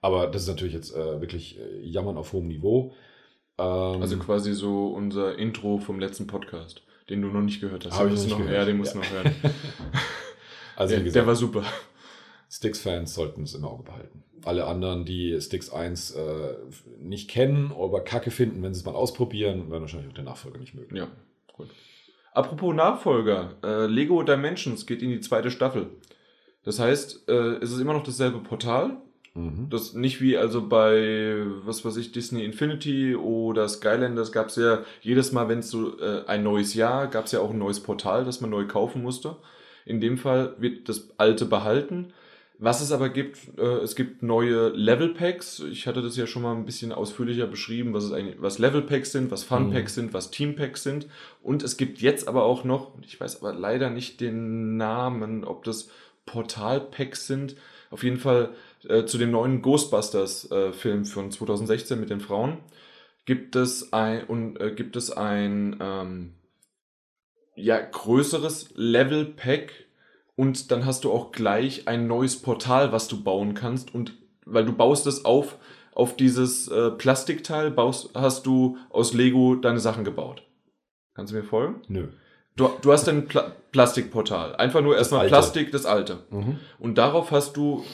Aber 0.00 0.26
das 0.26 0.42
ist 0.42 0.48
natürlich 0.48 0.74
jetzt 0.74 0.94
äh, 0.94 1.20
wirklich 1.20 1.58
äh, 1.58 1.80
Jammern 1.80 2.16
auf 2.16 2.32
hohem 2.32 2.48
Niveau. 2.48 2.92
Ähm, 3.58 4.02
also 4.02 4.18
quasi 4.18 4.52
so 4.54 4.88
unser 4.88 5.38
Intro 5.38 5.78
vom 5.78 5.98
letzten 5.98 6.26
Podcast, 6.26 6.82
den 7.08 7.22
du 7.22 7.28
noch 7.28 7.42
nicht 7.42 7.60
gehört 7.60 7.86
hast. 7.86 7.98
Habe 7.98 8.10
ich 8.12 8.28
noch, 8.28 8.38
gehört. 8.38 8.54
Ja, 8.54 8.64
den 8.64 8.76
musst 8.76 8.94
du 8.94 8.98
Ja. 8.98 9.04
noch 9.04 9.10
hören. 9.12 9.34
also 10.76 10.94
der, 10.94 11.04
gesagt, 11.04 11.16
der 11.16 11.26
war 11.26 11.34
super. 11.36 11.64
Sticks-Fans 12.48 13.14
sollten 13.14 13.42
es 13.42 13.54
im 13.54 13.64
Auge 13.64 13.82
behalten. 13.82 14.22
Alle 14.44 14.66
anderen, 14.66 15.04
die 15.04 15.40
Sticks 15.40 15.70
1 15.70 16.12
äh, 16.12 16.54
nicht 17.00 17.28
kennen, 17.28 17.72
aber 17.72 18.02
kacke 18.04 18.30
finden, 18.30 18.62
wenn 18.62 18.72
sie 18.72 18.80
es 18.80 18.86
mal 18.86 18.94
ausprobieren, 18.94 19.70
werden 19.70 19.82
wahrscheinlich 19.82 20.08
auch 20.10 20.14
den 20.14 20.26
Nachfolger 20.26 20.58
nicht 20.58 20.74
mögen. 20.74 20.94
Ja, 20.94 21.08
gut. 21.52 21.68
Apropos 22.32 22.74
Nachfolger, 22.74 23.56
äh, 23.64 23.86
Lego 23.86 24.22
Dimensions 24.22 24.86
geht 24.86 25.02
in 25.02 25.08
die 25.10 25.20
zweite 25.20 25.50
Staffel. 25.50 25.88
Das 26.62 26.78
heißt, 26.78 27.28
äh, 27.28 27.56
es 27.62 27.72
ist 27.72 27.80
immer 27.80 27.94
noch 27.94 28.02
dasselbe 28.04 28.38
Portal. 28.40 28.98
Mhm. 29.36 29.68
Das 29.70 29.92
nicht 29.94 30.20
wie 30.20 30.36
also 30.36 30.66
bei, 30.66 31.42
was 31.64 31.84
weiß 31.84 31.96
ich, 31.98 32.12
Disney 32.12 32.44
Infinity 32.44 33.14
oder 33.14 33.68
Skylanders 33.68 34.32
gab 34.32 34.48
es 34.48 34.56
ja 34.56 34.80
jedes 35.02 35.32
Mal, 35.32 35.48
wenn 35.48 35.58
es 35.60 35.70
so 35.70 35.98
äh, 36.00 36.24
ein 36.26 36.42
neues 36.42 36.74
Jahr, 36.74 37.06
gab 37.08 37.26
es 37.26 37.32
ja 37.32 37.40
auch 37.40 37.50
ein 37.50 37.58
neues 37.58 37.80
Portal, 37.80 38.24
das 38.24 38.40
man 38.40 38.50
neu 38.50 38.66
kaufen 38.66 39.02
musste. 39.02 39.36
In 39.84 40.00
dem 40.00 40.18
Fall 40.18 40.54
wird 40.58 40.88
das 40.88 41.10
alte 41.18 41.44
behalten. 41.44 42.12
Was 42.58 42.80
es 42.80 42.90
aber 42.90 43.10
gibt, 43.10 43.36
äh, 43.58 43.62
es 43.82 43.94
gibt 43.96 44.22
neue 44.22 44.70
Level 44.70 45.10
Packs. 45.10 45.60
Ich 45.70 45.86
hatte 45.86 46.00
das 46.00 46.16
ja 46.16 46.26
schon 46.26 46.40
mal 46.40 46.54
ein 46.56 46.64
bisschen 46.64 46.90
ausführlicher 46.90 47.46
beschrieben, 47.46 47.92
was 47.92 48.04
es 48.04 48.12
eigentlich, 48.12 48.36
was 48.40 48.58
Level 48.58 48.80
Packs 48.80 49.12
sind, 49.12 49.30
was 49.30 49.44
Fun 49.44 49.68
Mhm. 49.68 49.72
Packs 49.74 49.94
sind, 49.94 50.14
was 50.14 50.30
Team 50.30 50.56
Packs 50.56 50.82
sind. 50.82 51.06
Und 51.42 51.62
es 51.62 51.76
gibt 51.76 52.00
jetzt 52.00 52.26
aber 52.26 52.44
auch 52.44 52.64
noch, 52.64 52.92
ich 53.02 53.20
weiß 53.20 53.42
aber 53.42 53.52
leider 53.52 53.90
nicht 53.90 54.22
den 54.22 54.78
Namen, 54.78 55.44
ob 55.44 55.64
das 55.64 55.90
Portal 56.24 56.80
Packs 56.80 57.26
sind. 57.26 57.56
Auf 57.90 58.02
jeden 58.02 58.16
Fall 58.18 58.50
äh, 58.88 59.06
zu 59.06 59.18
dem 59.18 59.30
neuen 59.30 59.62
Ghostbusters 59.62 60.50
äh, 60.50 60.72
von 60.72 61.30
2016 61.30 61.98
mit 61.98 62.10
den 62.10 62.20
Frauen 62.20 62.58
gibt 63.24 63.56
es 63.56 63.92
ein 63.92 64.24
und 64.24 64.60
äh, 64.60 64.72
gibt 64.72 64.96
es 64.96 65.10
ein 65.10 65.76
ähm, 65.80 66.34
ja 67.54 67.78
größeres 67.78 68.70
Level 68.74 69.24
Pack 69.24 69.72
und 70.36 70.70
dann 70.70 70.86
hast 70.86 71.04
du 71.04 71.12
auch 71.12 71.32
gleich 71.32 71.88
ein 71.88 72.06
neues 72.06 72.40
Portal, 72.40 72.92
was 72.92 73.08
du 73.08 73.22
bauen 73.22 73.54
kannst 73.54 73.94
und 73.94 74.14
weil 74.44 74.64
du 74.64 74.72
baust 74.72 75.06
es 75.06 75.24
auf 75.24 75.58
auf 75.92 76.14
dieses 76.16 76.68
äh, 76.68 76.90
Plastikteil 76.90 77.70
baust 77.70 78.10
hast 78.14 78.46
du 78.46 78.76
aus 78.90 79.14
Lego 79.14 79.54
deine 79.54 79.80
Sachen 79.80 80.04
gebaut. 80.04 80.46
Kannst 81.14 81.32
du 81.32 81.36
mir 81.36 81.44
folgen? 81.44 81.80
Nö. 81.88 82.08
Du, 82.56 82.68
du 82.82 82.92
hast 82.92 83.08
ein 83.08 83.26
Pla 83.26 83.52
Plastikportal. 83.72 84.56
Einfach 84.56 84.80
nur 84.80 84.96
erstmal. 84.96 85.26
Plastik, 85.26 85.70
das 85.70 85.84
alte. 85.84 86.20
Mhm. 86.30 86.56
Und 86.78 86.96
darauf 86.96 87.30
hast 87.30 87.58
du, 87.58 87.84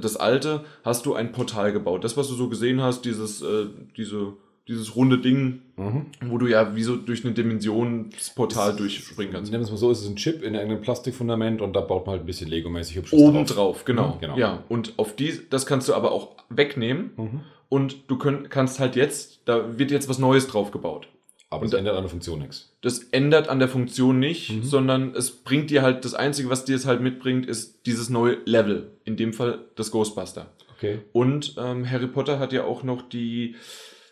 das 0.00 0.16
alte, 0.16 0.64
hast 0.84 1.06
du 1.06 1.14
ein 1.14 1.32
Portal 1.32 1.72
gebaut. 1.72 2.04
Das, 2.04 2.16
was 2.16 2.28
du 2.28 2.34
so 2.34 2.48
gesehen 2.48 2.80
hast, 2.80 3.04
dieses, 3.04 3.42
äh, 3.42 3.66
diese, 3.96 4.34
dieses 4.68 4.94
runde 4.94 5.18
Ding, 5.18 5.62
Mhm. 5.76 6.06
wo 6.26 6.38
du 6.38 6.46
ja 6.46 6.76
wie 6.76 6.84
so 6.84 6.94
durch 6.94 7.24
eine 7.24 7.34
Dimensionsportal 7.34 8.76
durchspringen 8.76 9.32
kannst. 9.32 9.50
Nennen 9.50 9.62
wir 9.62 9.64
es 9.64 9.70
mal 9.72 9.76
so, 9.76 9.90
es 9.90 10.02
ist 10.02 10.08
ein 10.08 10.14
Chip 10.16 10.42
in 10.44 10.54
irgendeinem 10.54 10.82
Plastikfundament 10.82 11.60
und 11.60 11.72
da 11.74 11.80
baut 11.80 12.06
man 12.06 12.12
halt 12.14 12.22
ein 12.22 12.26
bisschen 12.26 12.48
Lego-mäßig 12.48 12.96
hübsches 12.96 13.18
Oben 13.18 13.44
drauf. 13.44 13.48
drauf, 13.56 13.84
genau. 13.84 14.14
Mhm, 14.14 14.20
genau. 14.20 14.36
Ja, 14.36 14.62
und 14.68 14.92
auf 14.98 15.16
die, 15.16 15.40
das 15.50 15.66
kannst 15.66 15.88
du 15.88 15.94
aber 15.94 16.12
auch 16.12 16.36
wegnehmen 16.48 17.10
Mhm. 17.16 17.40
und 17.68 18.08
du 18.08 18.16
könnt, 18.18 18.50
kannst 18.50 18.78
halt 18.78 18.94
jetzt, 18.94 19.40
da 19.46 19.78
wird 19.78 19.90
jetzt 19.90 20.08
was 20.08 20.18
Neues 20.20 20.46
drauf 20.46 20.70
gebaut. 20.70 21.08
Aber 21.54 21.60
Und 21.62 21.66
es 21.66 21.70
da- 21.72 21.78
ändert 21.78 21.96
an 21.96 22.02
der 22.02 22.10
Funktion 22.10 22.38
nichts. 22.40 22.72
Das 22.82 22.98
ändert 23.10 23.48
an 23.48 23.58
der 23.58 23.68
Funktion 23.68 24.18
nicht, 24.18 24.50
Mhm. 24.50 24.62
sondern 24.64 25.14
es 25.14 25.30
bringt 25.30 25.70
dir 25.70 25.82
halt, 25.82 26.04
das 26.04 26.14
Einzige, 26.14 26.50
was 26.50 26.64
dir 26.64 26.76
es 26.76 26.86
halt 26.86 27.00
mitbringt, 27.00 27.46
ist 27.46 27.86
dieses 27.86 28.10
neue 28.10 28.38
Level. 28.44 28.90
In 29.04 29.16
dem 29.16 29.32
Fall 29.32 29.64
das 29.76 29.90
Ghostbuster. 29.90 30.50
Okay. 30.76 31.00
Und 31.12 31.54
ähm, 31.58 31.88
Harry 31.90 32.06
Potter 32.08 32.38
hat 32.38 32.52
ja 32.52 32.64
auch 32.64 32.82
noch 32.82 33.02
die, 33.08 33.54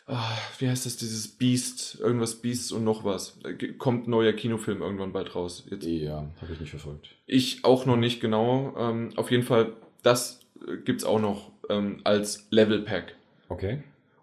ah, 0.07 0.31
wie 0.59 0.69
heißt 0.69 0.87
das, 0.87 0.97
dieses 0.97 1.29
Beast, 1.29 1.99
irgendwas 2.01 2.37
Beasts 2.37 2.73
und 2.73 2.85
noch 2.85 3.05
was. 3.05 3.39
Kommt 3.79 4.07
ein 4.07 4.11
neuer 4.11 4.33
Kinofilm 4.33 4.81
irgendwann 4.81 5.13
bald 5.13 5.35
raus. 5.35 5.67
Jetzt, 5.71 5.85
Ja, 5.87 6.27
habe 6.41 6.53
ich 6.53 6.61
nicht 6.61 6.71
verfolgt. 6.71 7.11
ich 7.27 7.65
auch 7.65 7.85
noch 7.87 7.97
nicht 7.97 8.21
genau. 8.21 8.75
Ähm, 8.79 9.11
auf 9.17 9.31
jeden 9.31 9.43
Fall, 9.43 9.73
das 10.03 10.41
äh, 10.67 10.77
gibt's 10.79 11.05
auch 11.05 11.21
noch 11.21 11.51
ähm, 11.69 12.01
als 12.05 12.47
Level 12.51 12.81
Pack. 12.83 13.17
Okay. 13.49 13.83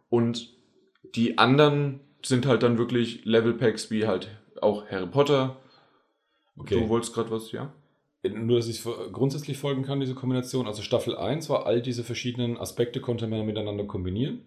Und 0.09 0.49
die 1.15 1.37
anderen 1.37 1.99
sind 2.23 2.45
halt 2.45 2.63
dann 2.63 2.77
wirklich 2.77 3.25
Level 3.25 3.53
Packs 3.53 3.91
wie 3.91 4.07
halt 4.07 4.29
auch 4.61 4.85
Harry 4.89 5.07
Potter. 5.07 5.57
Okay. 6.57 6.81
Du 6.81 6.89
wolltest 6.89 7.13
gerade 7.13 7.31
was, 7.31 7.51
ja? 7.51 7.71
Nur, 8.29 8.57
dass 8.57 8.67
ich 8.67 8.83
grundsätzlich 9.13 9.57
folgen 9.57 9.83
kann, 9.83 10.01
diese 10.01 10.13
Kombination. 10.15 10.67
Also 10.67 10.81
Staffel 10.81 11.15
1 11.15 11.49
war 11.49 11.65
all 11.65 11.81
diese 11.81 12.03
verschiedenen 12.03 12.57
Aspekte, 12.57 12.99
konnte 12.99 13.27
man 13.27 13.45
miteinander 13.45 13.85
kombinieren. 13.85 14.41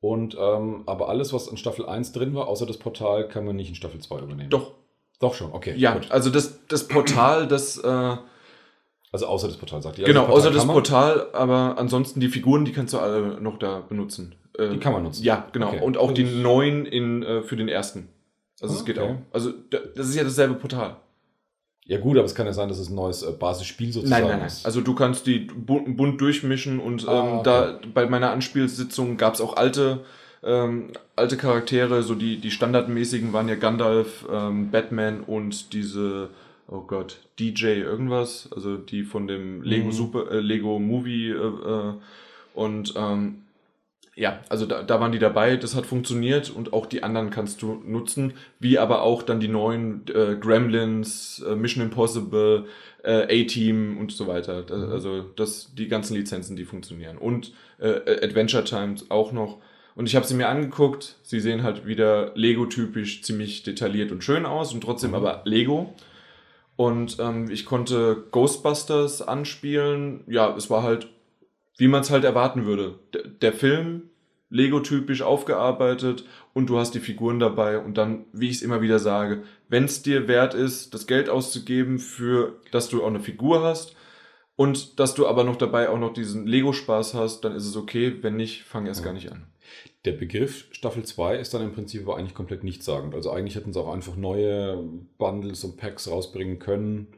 Und 0.00 0.36
ähm, 0.40 0.82
aber 0.86 1.08
alles, 1.10 1.32
was 1.32 1.48
in 1.48 1.56
Staffel 1.58 1.84
1 1.86 2.12
drin 2.12 2.34
war, 2.34 2.48
außer 2.48 2.64
das 2.64 2.78
Portal, 2.78 3.28
kann 3.28 3.44
man 3.44 3.56
nicht 3.56 3.68
in 3.68 3.74
Staffel 3.74 4.00
2 4.00 4.20
übernehmen. 4.20 4.50
Doch. 4.50 4.72
Doch 5.18 5.32
schon, 5.34 5.52
okay. 5.52 5.74
Ja, 5.78 5.94
gut. 5.94 6.10
also 6.10 6.28
das, 6.28 6.66
das 6.68 6.86
Portal, 6.88 7.46
das, 7.48 7.78
äh, 7.78 8.16
Also 9.12 9.26
außer 9.26 9.48
das 9.48 9.56
Portal, 9.56 9.80
sagt 9.80 9.98
ihr. 9.98 10.04
genau, 10.04 10.24
also 10.26 10.32
außer 10.34 10.50
das 10.50 10.58
kann 10.58 10.66
man- 10.66 10.74
Portal, 10.74 11.28
aber 11.32 11.76
ansonsten 11.78 12.20
die 12.20 12.28
Figuren, 12.28 12.66
die 12.66 12.72
kannst 12.72 12.92
du 12.92 12.98
alle 12.98 13.40
noch 13.40 13.58
da 13.58 13.80
benutzen. 13.80 14.34
Äh, 14.58 14.70
Die 14.70 14.78
kann 14.78 14.92
man 14.92 15.02
nutzen. 15.02 15.22
Ja, 15.24 15.46
genau. 15.52 15.68
Okay. 15.68 15.80
Und 15.82 15.96
auch 15.98 16.12
die 16.12 16.24
neuen 16.24 16.86
in, 16.86 17.22
äh, 17.22 17.42
für 17.42 17.56
den 17.56 17.68
ersten. 17.68 18.08
Also 18.60 18.74
es 18.74 18.84
geht 18.84 18.98
Okay. 18.98 19.10
auch. 19.10 19.16
Also 19.34 19.52
da- 19.70 19.78
das 19.94 20.08
ist 20.08 20.14
ja 20.16 20.24
dasselbe 20.24 20.54
Portal. 20.54 20.96
Ja 21.84 21.98
gut, 22.00 22.16
aber 22.16 22.24
es 22.26 22.34
kann 22.34 22.46
ja 22.46 22.52
sein, 22.52 22.68
dass 22.68 22.78
es 22.78 22.88
ein 22.88 22.96
neues 22.96 23.22
äh, 23.22 23.30
Basisspiel 23.30 23.92
sozusagen 23.92 24.22
Nein, 24.22 24.30
nein, 24.30 24.38
nein. 24.40 24.46
ist. 24.48 24.66
Also 24.66 24.80
du 24.80 24.94
kannst 24.94 25.26
die 25.26 25.40
bunt, 25.40 25.96
bunt 25.96 26.20
durchmischen 26.20 26.80
und 26.80 27.06
Ah, 27.06 27.20
ähm, 27.28 27.32
okay. 27.34 27.42
da 27.44 27.80
bei 27.94 28.06
meiner 28.06 28.30
Anspielsitzung 28.32 29.16
gab 29.18 29.34
es 29.34 29.40
auch 29.40 29.56
alte, 29.56 30.00
ähm, 30.42 30.90
alte 31.14 31.36
Charaktere, 31.36 32.02
so 32.02 32.14
die, 32.16 32.38
die 32.38 32.50
standardmäßigen 32.50 33.32
waren 33.32 33.48
ja 33.48 33.54
Gandalf, 33.54 34.26
ähm, 34.32 34.70
Batman 34.72 35.20
und 35.20 35.72
diese, 35.74 36.30
oh 36.66 36.80
Gott, 36.80 37.18
DJ 37.38 37.66
irgendwas, 37.82 38.48
also 38.54 38.76
die 38.78 39.04
von 39.04 39.28
dem 39.28 39.62
Lego 39.62 39.86
Mhm. 39.88 39.92
Super, 39.92 40.30
äh, 40.32 40.40
Lego 40.40 40.78
Movie 40.80 41.30
äh, 41.30 41.34
äh, 41.34 41.92
und 42.54 42.94
ähm, 42.96 43.42
ja, 44.16 44.40
also 44.48 44.64
da, 44.64 44.82
da 44.82 44.98
waren 44.98 45.12
die 45.12 45.18
dabei, 45.18 45.56
das 45.56 45.76
hat 45.76 45.84
funktioniert 45.84 46.48
und 46.50 46.72
auch 46.72 46.86
die 46.86 47.02
anderen 47.02 47.28
kannst 47.28 47.60
du 47.60 47.74
nutzen, 47.84 48.32
wie 48.58 48.78
aber 48.78 49.02
auch 49.02 49.22
dann 49.22 49.40
die 49.40 49.48
neuen 49.48 50.04
äh, 50.08 50.36
Gremlins, 50.36 51.44
äh, 51.46 51.54
Mission 51.54 51.84
Impossible, 51.84 52.64
äh, 53.04 53.42
A-Team 53.44 53.98
und 53.98 54.12
so 54.12 54.26
weiter. 54.26 54.62
Da, 54.62 54.76
Mhm. 54.76 54.90
Also 54.90 55.22
das, 55.36 55.74
die 55.74 55.88
ganzen 55.88 56.14
Lizenzen, 56.16 56.56
die 56.56 56.64
funktionieren. 56.64 57.18
Und 57.18 57.52
äh, 57.78 58.24
Adventure 58.24 58.64
Times 58.64 59.10
auch 59.10 59.32
noch. 59.32 59.58
Und 59.94 60.06
ich 60.06 60.16
habe 60.16 60.26
sie 60.26 60.34
mir 60.34 60.48
angeguckt, 60.48 61.16
sie 61.22 61.40
sehen 61.40 61.62
halt 61.62 61.86
wieder 61.86 62.32
Lego-typisch 62.34 63.22
ziemlich 63.22 63.62
detailliert 63.64 64.12
und 64.12 64.24
schön 64.24 64.46
aus 64.46 64.72
und 64.72 64.82
trotzdem 64.82 65.10
Mhm. 65.10 65.16
aber 65.16 65.42
Lego. 65.44 65.94
Und 66.76 67.18
ähm, 67.20 67.50
ich 67.50 67.64
konnte 67.66 68.24
Ghostbusters 68.30 69.20
anspielen. 69.22 70.24
Ja, 70.26 70.54
es 70.56 70.70
war 70.70 70.82
halt, 70.82 71.08
wie 71.76 71.88
man 71.88 72.02
es 72.02 72.10
halt 72.10 72.24
erwarten 72.24 72.66
würde. 72.66 72.98
D 73.14 73.20
der 73.42 73.52
Film, 73.52 74.10
Lego-typisch 74.48 75.22
aufgearbeitet 75.22 76.24
und 76.54 76.70
du 76.70 76.78
hast 76.78 76.92
die 76.94 77.00
Figuren 77.00 77.38
dabei. 77.38 77.78
Und 77.78 77.98
dann, 77.98 78.26
wie 78.32 78.48
ich 78.48 78.56
es 78.56 78.62
immer 78.62 78.80
wieder 78.80 78.98
sage, 78.98 79.42
wenn 79.68 79.84
es 79.84 80.02
dir 80.02 80.28
wert 80.28 80.54
ist, 80.54 80.94
das 80.94 81.06
Geld 81.06 81.28
auszugeben, 81.28 81.98
für 81.98 82.60
dass 82.70 82.88
du 82.88 83.02
auch 83.02 83.08
eine 83.08 83.20
Figur 83.20 83.62
hast 83.62 83.96
und 84.54 85.00
dass 85.00 85.14
du 85.14 85.26
aber 85.26 85.44
noch 85.44 85.56
dabei 85.56 85.90
auch 85.90 85.98
noch 85.98 86.12
diesen 86.12 86.46
Lego-Spaß 86.46 87.14
hast, 87.14 87.40
dann 87.42 87.54
ist 87.54 87.66
es 87.66 87.76
okay. 87.76 88.16
Wenn 88.22 88.36
nicht, 88.36 88.62
fang 88.62 88.86
erst 88.86 89.00
Ja. 89.00 89.06
gar 89.06 89.12
nicht 89.14 89.30
an. 89.32 89.46
Der 90.04 90.12
Begriff 90.12 90.68
Staffel 90.70 91.04
2 91.04 91.36
ist 91.38 91.52
dann 91.52 91.62
im 91.62 91.72
Prinzip 91.72 92.02
aber 92.02 92.16
eigentlich 92.16 92.34
komplett 92.34 92.62
nichtssagend. 92.62 93.14
Also 93.16 93.32
eigentlich 93.32 93.56
hätten 93.56 93.72
sie 93.72 93.80
auch 93.80 93.92
einfach 93.92 94.14
neue 94.14 94.80
Bundles 95.18 95.64
und 95.64 95.76
Packs 95.76 96.08
rausbringen 96.08 96.60
können, 96.60 97.08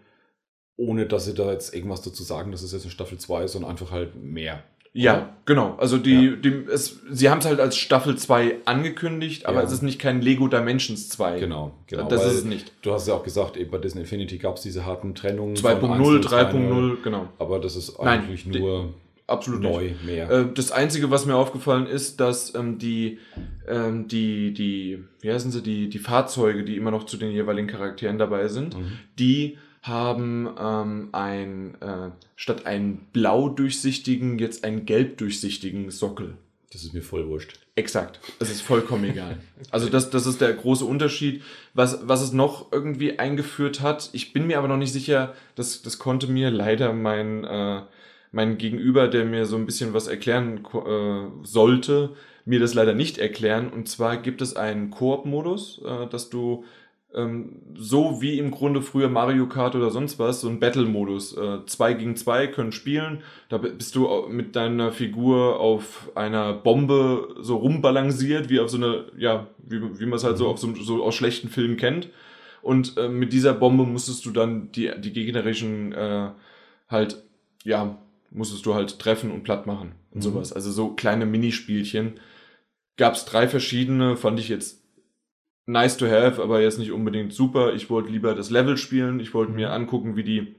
ohne 0.79 1.05
dass 1.05 1.27
sie 1.27 1.35
da 1.35 1.53
jetzt 1.53 1.75
irgendwas 1.75 2.01
dazu 2.01 2.23
sagen, 2.23 2.51
dass 2.53 2.63
es 2.63 2.73
jetzt 2.73 2.85
eine 2.85 2.91
Staffel 2.93 3.19
2 3.19 3.45
ist, 3.45 3.53
sondern 3.53 3.71
einfach 3.71 3.91
halt 3.91 4.15
mehr. 4.17 4.63
Ja, 4.95 5.15
Oder? 5.17 5.37
genau. 5.45 5.75
Also 5.77 5.99
die, 5.99 6.41
die 6.41 6.65
es, 6.73 7.01
sie 7.11 7.29
haben 7.29 7.41
es 7.41 7.45
halt 7.47 7.61
als 7.61 7.77
Staffel 7.77 8.17
2 8.17 8.57
angekündigt, 8.65 9.45
aber 9.45 9.59
Ja. 9.59 9.67
es 9.67 9.73
ist 9.73 9.83
nicht 9.83 9.99
kein 9.99 10.23
Lego 10.23 10.49
Dimensions 10.49 11.11
2. 11.11 11.39
Genau, 11.41 11.73
genau. 11.87 12.09
das 12.09 12.25
ist 12.25 12.33
es 12.39 12.45
nicht. 12.45 12.73
Du 12.83 12.93
hast 12.93 13.07
ja 13.07 13.13
auch 13.15 13.23
gesagt, 13.23 13.57
eben 13.59 13.71
bei 13.71 13.79
Disney 13.79 14.01
Infinity 14.01 14.39
gab 14.39 14.57
es 14.57 14.63
diese 14.63 14.87
harten 14.87 15.15
Trennungen. 15.15 15.57
von 15.57 15.71
2.0, 15.71 15.91
1 15.93 16.09
und 16.09 16.25
3.0, 16.27 16.97
genau. 17.05 17.29
Aber 17.39 17.59
das 17.61 17.77
ist 17.77 17.99
Nein, 18.03 18.21
eigentlich 18.23 18.45
die- 18.45 18.59
nur 18.61 18.95
Absolut 19.27 19.61
nicht. 19.61 19.71
neu, 19.73 19.91
mehr. 20.07 20.31
Äh, 20.31 20.47
Das 20.55 20.73
Einzige, 20.73 21.11
was 21.11 21.27
mir 21.27 21.37
aufgefallen 21.37 21.87
ist, 21.87 22.19
dass 22.19 22.55
ähm, 22.55 22.79
die, 22.79 23.19
ähm, 23.69 24.09
die, 24.09 24.55
die, 24.55 25.05
wie 25.21 25.31
heißen 25.31 25.51
sie, 25.51 25.63
die, 25.63 25.91
die 25.91 25.99
Fahrzeuge, 25.99 26.65
die 26.65 26.77
immer 26.77 26.91
noch 26.91 27.05
zu 27.05 27.19
den 27.19 27.31
jeweiligen 27.31 27.69
Charakteren 27.69 28.17
dabei 28.17 28.49
sind, 28.49 28.75
Mhm. 28.77 28.93
die 29.19 29.59
haben 29.89 30.49
ähm, 30.61 31.09
ein, 31.13 31.75
äh, 31.81 32.11
statt 32.37 32.67
einen 32.67 33.07
blau 33.13 33.49
durchsichtigen, 33.49 34.39
jetzt 34.39 34.65
einen 34.65 34.87
gelb 34.87 35.19
durchsichtigen 35.19 35.91
Sockel. 35.91 36.37
Das 36.73 36.85
ist 36.85 36.93
mir 36.93 37.03
voll 37.03 37.27
wurscht. 37.29 37.59
Exakt. 37.77 38.21
Es 38.41 38.51
ist 38.51 38.61
vollkommen 38.61 39.05
egal. 39.05 39.39
Also 39.71 39.89
das, 39.89 40.11
das 40.11 40.27
ist 40.27 40.41
der 40.41 40.53
große 40.53 40.85
Unterschied. 40.85 41.43
Was, 41.75 42.07
was 42.07 42.21
es 42.21 42.33
noch 42.33 42.73
irgendwie 42.73 43.19
eingeführt 43.19 43.81
hat, 43.81 44.11
ich 44.13 44.33
bin 44.33 44.47
mir 44.47 44.59
aber 44.59 44.69
noch 44.69 44.77
nicht 44.77 44.93
sicher, 44.93 45.35
das, 45.55 45.81
das 45.83 45.99
konnte 45.99 46.27
mir 46.27 46.51
leider 46.51 46.93
mein, 46.93 47.45
äh, 47.45 47.83
mein 48.33 48.59
Gegenüber, 48.59 49.09
der 49.09 49.25
mir 49.25 49.47
so 49.47 49.57
ein 49.57 49.65
bisschen 49.65 49.95
was 49.95 50.09
erklären 50.09 50.65
äh, 50.75 51.47
sollte, 51.47 52.11
mir 52.45 52.61
das 52.61 52.75
leider 52.75 52.95
nicht 52.95 53.17
erklären. 53.17 53.71
Und 53.71 53.89
zwar 53.89 54.17
gibt 54.19 54.43
es 54.43 54.57
einen 54.57 54.91
Koop-Modus, 54.91 55.81
äh, 55.85 56.07
dass 56.09 56.29
du 56.29 56.65
ähm, 57.15 57.63
so 57.75 58.21
wie 58.21 58.39
im 58.39 58.51
Grunde 58.51 58.83
früher 58.83 59.09
Mario 59.09 59.49
Kart 59.49 59.75
oder 59.75 59.91
sonst 59.91 60.19
was, 60.19 60.43
so 60.43 60.49
ein 60.49 60.61
Battle-Modus. 60.61 61.37
Äh, 61.37 61.65
zwei 61.67 61.95
gegen 61.95 62.17
zwei 62.17 62.47
können 62.47 62.73
spielen. 62.73 63.23
Da 63.49 63.59
bist 63.59 63.95
du 63.95 64.27
mit 64.29 64.57
deiner 64.57 64.93
Figur 64.93 65.59
auf 65.59 66.11
einer 66.15 66.53
Bombe 66.53 67.35
so 67.41 67.57
rumbalanciert, 67.57 68.51
wie 68.51 68.61
auf 68.61 68.69
so 68.69 68.77
eine, 68.77 69.07
ja, 69.17 69.47
wie, 69.59 69.81
wie 69.99 70.07
man 70.07 70.17
es 70.17 70.25
halt 70.25 70.37
so, 70.37 70.45
mhm. 70.45 70.51
auf 70.51 70.59
so, 70.59 70.75
so 70.75 71.03
aus 71.03 71.15
schlechten 71.15 71.49
Filmen 71.49 71.77
kennt. 71.77 72.11
Und 72.61 72.97
äh, 72.99 73.09
mit 73.09 73.33
dieser 73.33 73.55
Bombe 73.55 73.85
musstest 73.85 74.27
du 74.27 74.31
dann 74.31 74.71
die, 74.73 74.91
die 74.99 75.13
gegnerischen 75.13 75.93
äh, 75.93 76.31
halt, 76.89 77.23
ja, 77.65 77.97
musstest 78.31 78.67
du 78.67 78.75
halt 78.75 78.99
treffen 78.99 79.31
und 79.31 79.45
platt 79.45 79.67
machen 79.67 79.93
und 80.11 80.19
mhm. 80.19 80.23
sowas. 80.23 80.53
Also 80.53 80.71
so 80.71 80.91
kleine 80.91 81.25
Minispielchen. 81.25 82.21
Gab 82.99 83.15
es 83.15 83.25
drei 83.25 83.49
verschiedene, 83.49 84.17
fand 84.17 84.41
ich 84.41 84.49
jetzt 84.49 84.83
nice 85.69 85.97
to 85.97 86.07
have, 86.07 86.43
aber 86.43 86.61
jetzt 86.61 86.79
nicht 86.79 86.93
unbedingt 86.93 87.33
super. 87.33 87.75
Ich 87.75 87.91
wollte 87.91 88.11
lieber 88.11 88.35
das 88.35 88.51
Level 88.51 88.77
spielen. 88.77 89.21
Ich 89.21 89.35
wollte 89.35 89.53
mir 89.53 89.69
mhm. 89.69 89.75
angucken, 89.75 90.17
wie 90.17 90.25
die 90.25 90.55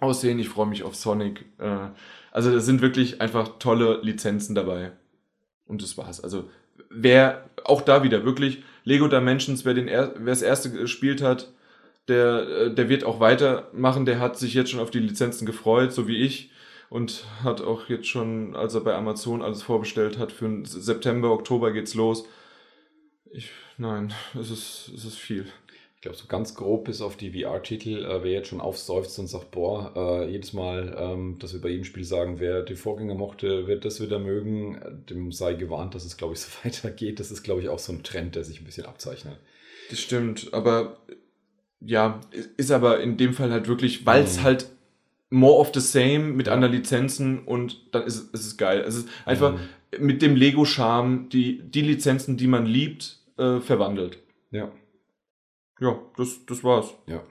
aussehen. 0.00 0.38
Ich 0.38 0.48
freue 0.48 0.66
mich 0.66 0.84
auf 0.84 0.94
Sonic. 0.94 1.44
Äh, 1.58 1.88
also 2.30 2.50
da 2.50 2.60
sind 2.60 2.80
wirklich 2.80 3.20
einfach 3.20 3.58
tolle 3.58 4.00
Lizenzen 4.02 4.54
dabei. 4.54 4.92
Und 5.66 5.82
das 5.82 5.98
war's. 5.98 6.22
Also 6.22 6.48
wer 6.90 7.50
auch 7.64 7.82
da 7.82 8.02
wieder 8.02 8.24
wirklich 8.24 8.62
Lego 8.84 9.08
Dimensions, 9.08 9.64
wer 9.64 9.74
den 9.74 9.86
wer 9.86 10.12
das 10.24 10.42
erste 10.42 10.70
gespielt 10.70 11.22
hat, 11.22 11.52
der 12.08 12.48
äh, 12.48 12.74
der 12.74 12.88
wird 12.88 13.04
auch 13.04 13.20
weitermachen. 13.20 14.06
Der 14.06 14.20
hat 14.20 14.38
sich 14.38 14.54
jetzt 14.54 14.70
schon 14.70 14.80
auf 14.80 14.90
die 14.90 15.00
Lizenzen 15.00 15.44
gefreut, 15.44 15.92
so 15.92 16.06
wie 16.08 16.16
ich 16.16 16.50
und 16.88 17.24
hat 17.42 17.62
auch 17.62 17.88
jetzt 17.88 18.06
schon, 18.06 18.54
als 18.54 18.74
er 18.74 18.82
bei 18.82 18.94
Amazon 18.94 19.40
alles 19.40 19.62
vorbestellt 19.62 20.18
hat, 20.18 20.30
für 20.30 20.62
September, 20.66 21.30
Oktober 21.30 21.72
geht's 21.72 21.94
los. 21.94 22.28
Ich 23.32 23.50
nein, 23.78 24.12
es 24.38 24.50
ist, 24.50 24.90
es 24.94 25.04
ist 25.04 25.18
viel. 25.18 25.46
Ich 25.96 26.02
glaube, 26.02 26.16
so 26.16 26.26
ganz 26.26 26.56
grob 26.56 26.86
bis 26.86 27.00
auf 27.00 27.16
die 27.16 27.30
VR-Titel, 27.30 28.04
äh, 28.04 28.24
wer 28.24 28.32
jetzt 28.32 28.48
schon 28.48 28.60
aufseufzt 28.60 29.18
und 29.20 29.28
sagt, 29.28 29.52
boah, 29.52 29.92
äh, 29.94 30.30
jedes 30.30 30.52
Mal, 30.52 30.96
ähm, 30.98 31.38
dass 31.38 31.52
wir 31.52 31.60
bei 31.60 31.68
jedem 31.68 31.84
Spiel 31.84 32.04
sagen, 32.04 32.40
wer 32.40 32.62
die 32.62 32.74
Vorgänger 32.74 33.14
mochte, 33.14 33.68
wird 33.68 33.84
das 33.84 34.00
wieder 34.00 34.18
mögen, 34.18 34.80
dem 35.08 35.30
sei 35.30 35.54
gewarnt, 35.54 35.94
dass 35.94 36.04
es, 36.04 36.16
glaube 36.16 36.34
ich, 36.34 36.40
so 36.42 36.48
weitergeht. 36.64 37.20
Das 37.20 37.30
ist, 37.30 37.42
glaube 37.42 37.62
ich, 37.62 37.68
auch 37.68 37.78
so 37.78 37.92
ein 37.92 38.02
Trend, 38.02 38.34
der 38.34 38.44
sich 38.44 38.60
ein 38.60 38.64
bisschen 38.64 38.86
abzeichnet. 38.86 39.38
Das 39.90 40.00
stimmt, 40.00 40.52
aber 40.52 40.98
ja, 41.80 42.20
ist 42.56 42.70
aber 42.70 43.00
in 43.00 43.16
dem 43.16 43.32
Fall 43.32 43.50
halt 43.50 43.68
wirklich, 43.68 44.04
weil 44.06 44.24
es 44.24 44.38
mhm. 44.38 44.42
halt 44.42 44.66
more 45.30 45.58
of 45.58 45.70
the 45.72 45.80
same 45.80 46.32
mit 46.32 46.48
anderen 46.48 46.74
Lizenzen 46.74 47.44
und 47.44 47.94
dann 47.94 48.04
ist, 48.04 48.34
ist 48.34 48.46
es 48.46 48.56
geil. 48.56 48.84
Es 48.86 48.96
ist 48.96 49.08
einfach 49.24 49.52
mhm. 49.52 50.04
mit 50.04 50.20
dem 50.20 50.36
Lego-Charme, 50.36 51.28
die, 51.30 51.62
die 51.62 51.80
Lizenzen, 51.80 52.36
die 52.36 52.46
man 52.46 52.66
liebt, 52.66 53.21
äh, 53.38 53.60
verwandelt. 53.60 54.18
Ja. 54.50 54.70
Ja, 55.80 55.98
das, 56.16 56.44
das 56.46 56.62
war's. 56.62 56.94
Ja. 57.06 57.22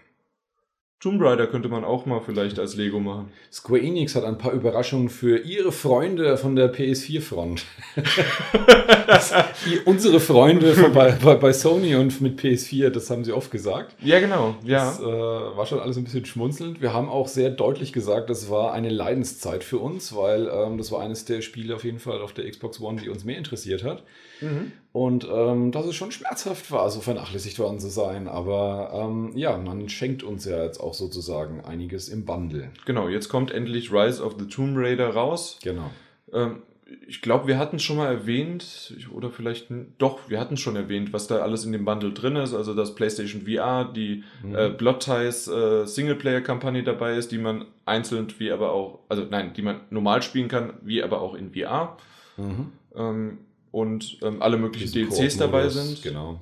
Tomb 1.01 1.19
Raider 1.19 1.47
könnte 1.47 1.67
man 1.67 1.83
auch 1.83 2.05
mal 2.05 2.21
vielleicht 2.23 2.59
als 2.59 2.75
Lego 2.75 2.99
machen. 2.99 3.31
Square 3.51 3.81
Enix 3.81 4.13
hat 4.13 4.23
ein 4.23 4.37
paar 4.37 4.51
Überraschungen 4.51 5.09
für 5.09 5.39
ihre 5.39 5.71
Freunde 5.71 6.37
von 6.37 6.55
der 6.55 6.71
PS4-Front. 6.71 7.65
unsere 9.85 10.19
Freunde 10.19 10.75
bei, 10.93 11.13
bei, 11.13 11.35
bei, 11.35 11.53
Sony 11.53 11.95
und 11.95 12.21
mit 12.21 12.39
PS4, 12.39 12.91
das 12.91 13.09
haben 13.09 13.23
sie 13.23 13.33
oft 13.33 13.49
gesagt. 13.49 13.95
Ja, 14.03 14.19
genau. 14.19 14.53
Ja. 14.63 14.85
Das 14.85 14.99
äh, 14.99 15.03
war 15.03 15.65
schon 15.65 15.79
alles 15.79 15.97
ein 15.97 16.03
bisschen 16.03 16.23
schmunzelnd. 16.25 16.81
Wir 16.81 16.93
haben 16.93 17.09
auch 17.09 17.27
sehr 17.27 17.49
deutlich 17.49 17.93
gesagt, 17.93 18.29
das 18.29 18.51
war 18.51 18.71
eine 18.71 18.89
Leidenszeit 18.89 19.63
für 19.63 19.79
uns, 19.79 20.15
weil 20.15 20.51
ähm, 20.53 20.77
das 20.77 20.91
war 20.91 21.01
eines 21.01 21.25
der 21.25 21.41
Spiele 21.41 21.73
auf 21.73 21.83
jeden 21.83 21.97
Fall 21.97 22.21
auf 22.21 22.33
der 22.33 22.47
Xbox 22.47 22.79
One, 22.79 23.01
die 23.01 23.09
uns 23.09 23.23
mehr 23.23 23.39
interessiert 23.39 23.83
hat. 23.83 24.03
Mhm. 24.39 24.71
Und 24.93 25.25
ähm, 25.31 25.71
dass 25.71 25.85
es 25.85 25.95
schon 25.95 26.11
schmerzhaft 26.11 26.69
war, 26.69 26.89
so 26.89 26.99
vernachlässigt 26.99 27.59
worden 27.59 27.79
zu 27.79 27.89
sein. 27.89 28.27
Aber 28.27 28.91
ähm, 28.93 29.31
ja, 29.35 29.57
man 29.57 29.87
schenkt 29.87 30.21
uns 30.21 30.43
ja 30.45 30.63
jetzt 30.63 30.79
auch 30.79 30.90
sozusagen 30.93 31.61
einiges 31.61 32.09
im 32.09 32.25
Bundle. 32.25 32.69
Genau, 32.85 33.07
jetzt 33.07 33.29
kommt 33.29 33.51
endlich 33.51 33.91
Rise 33.91 34.23
of 34.23 34.35
the 34.39 34.45
Tomb 34.45 34.77
Raider 34.77 35.09
raus. 35.09 35.59
Genau. 35.63 35.89
Ähm, 36.33 36.61
ich 37.07 37.21
glaube, 37.21 37.47
wir 37.47 37.57
hatten 37.57 37.79
schon 37.79 37.97
mal 37.97 38.11
erwähnt, 38.11 38.95
oder 39.13 39.29
vielleicht 39.29 39.67
doch, 39.97 40.29
wir 40.29 40.39
hatten 40.39 40.57
schon 40.57 40.75
erwähnt, 40.75 41.13
was 41.13 41.27
da 41.27 41.37
alles 41.37 41.65
in 41.65 41.71
dem 41.71 41.85
Bundle 41.85 42.11
drin 42.11 42.35
ist. 42.35 42.53
Also, 42.53 42.73
dass 42.73 42.95
PlayStation 42.95 43.43
VR, 43.43 43.85
die 43.85 44.23
mhm. 44.43 44.55
äh, 44.55 44.69
Blood 44.69 44.99
Ties 44.99 45.47
äh, 45.47 45.85
Singleplayer-Kampagne 45.85 46.83
dabei 46.83 47.15
ist, 47.15 47.31
die 47.31 47.37
man 47.37 47.65
einzeln 47.85 48.27
wie 48.37 48.51
aber 48.51 48.71
auch, 48.71 48.99
also 49.09 49.25
nein, 49.29 49.53
die 49.55 49.61
man 49.61 49.81
normal 49.89 50.21
spielen 50.21 50.47
kann, 50.47 50.73
wie 50.81 51.03
aber 51.03 51.21
auch 51.21 51.35
in 51.35 51.53
VR. 51.53 51.97
Mhm. 52.37 52.71
Ähm, 52.95 53.37
und 53.71 54.17
ähm, 54.21 54.41
alle 54.41 54.57
möglichen 54.57 54.91
DLCs 54.91 55.37
dabei 55.37 55.69
sind. 55.69 56.01
Genau. 56.03 56.39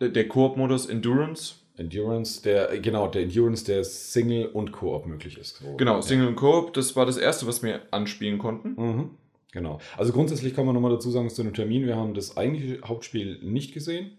Der, 0.00 0.10
der 0.10 0.28
Koop-Modus 0.28 0.86
Endurance. 0.86 1.56
Endurance, 1.78 2.42
der, 2.42 2.78
genau, 2.80 3.08
der 3.08 3.22
Endurance, 3.22 3.64
der 3.64 3.84
Single 3.84 4.46
und 4.46 4.72
Koop 4.72 5.06
möglich 5.06 5.38
ist. 5.38 5.58
So, 5.58 5.76
genau, 5.76 6.00
Single 6.00 6.24
ja. 6.24 6.30
und 6.30 6.36
Koop, 6.36 6.74
das 6.74 6.96
war 6.96 7.06
das 7.06 7.16
erste, 7.16 7.46
was 7.46 7.62
wir 7.62 7.82
anspielen 7.90 8.38
konnten. 8.38 8.74
Mhm. 8.76 9.10
Genau. 9.52 9.78
Also 9.96 10.12
grundsätzlich 10.12 10.54
kann 10.54 10.66
man 10.66 10.74
nochmal 10.74 10.90
dazu 10.90 11.10
sagen, 11.10 11.30
zu 11.30 11.42
dem 11.42 11.54
Termin, 11.54 11.86
wir 11.86 11.96
haben 11.96 12.14
das 12.14 12.36
eigentliche 12.36 12.80
Hauptspiel 12.86 13.38
nicht 13.42 13.72
gesehen. 13.72 14.17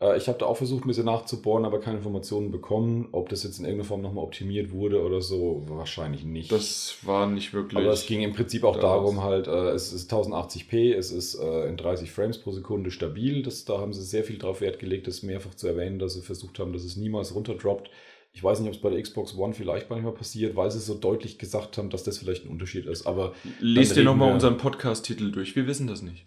Äh, 0.00 0.16
ich 0.16 0.28
habe 0.28 0.38
da 0.38 0.46
auch 0.46 0.56
versucht, 0.56 0.84
ein 0.84 0.88
bisschen 0.88 1.06
nachzubohren, 1.06 1.64
aber 1.64 1.80
keine 1.80 1.98
Informationen 1.98 2.50
bekommen. 2.50 3.08
Ob 3.12 3.28
das 3.28 3.42
jetzt 3.42 3.58
in 3.58 3.64
irgendeiner 3.64 3.88
Form 3.88 4.02
nochmal 4.02 4.24
optimiert 4.24 4.70
wurde 4.70 5.02
oder 5.02 5.20
so, 5.20 5.64
wahrscheinlich 5.66 6.24
nicht. 6.24 6.52
Das 6.52 6.96
war 7.02 7.26
nicht 7.26 7.52
wirklich. 7.52 7.78
Aber 7.78 7.92
es 7.92 8.06
ging 8.06 8.22
im 8.22 8.32
Prinzip 8.32 8.64
auch 8.64 8.78
darum, 8.78 9.22
halt, 9.22 9.48
äh, 9.48 9.70
es 9.70 9.92
ist 9.92 10.12
1080p, 10.12 10.94
es 10.94 11.10
ist 11.10 11.34
äh, 11.34 11.68
in 11.68 11.76
30 11.76 12.10
Frames 12.10 12.38
pro 12.38 12.52
Sekunde 12.52 12.90
stabil. 12.90 13.42
Das, 13.42 13.64
da 13.64 13.78
haben 13.78 13.92
sie 13.92 14.02
sehr 14.02 14.24
viel 14.24 14.38
drauf 14.38 14.60
Wert 14.60 14.78
gelegt, 14.78 15.06
das 15.06 15.22
mehrfach 15.22 15.54
zu 15.54 15.66
erwähnen, 15.66 15.98
dass 15.98 16.14
sie 16.14 16.22
versucht 16.22 16.58
haben, 16.58 16.72
dass 16.72 16.84
es 16.84 16.96
niemals 16.96 17.34
runterdroppt. 17.34 17.90
Ich 18.32 18.44
weiß 18.44 18.60
nicht, 18.60 18.68
ob 18.68 18.74
es 18.74 18.80
bei 18.80 18.90
der 18.90 19.02
Xbox 19.02 19.36
One 19.36 19.54
vielleicht 19.54 19.90
manchmal 19.90 20.12
passiert, 20.12 20.54
weil 20.54 20.70
sie 20.70 20.78
so 20.78 20.94
deutlich 20.94 21.38
gesagt 21.38 21.76
haben, 21.76 21.90
dass 21.90 22.04
das 22.04 22.18
vielleicht 22.18 22.44
ein 22.44 22.50
Unterschied 22.50 22.86
ist. 22.86 23.06
Aber 23.06 23.34
lest 23.58 23.96
dir 23.96 24.04
nochmal 24.04 24.32
unseren 24.32 24.58
Podcast-Titel 24.58 25.32
durch. 25.32 25.56
Wir 25.56 25.66
wissen 25.66 25.88
das 25.88 26.02
nicht. 26.02 26.26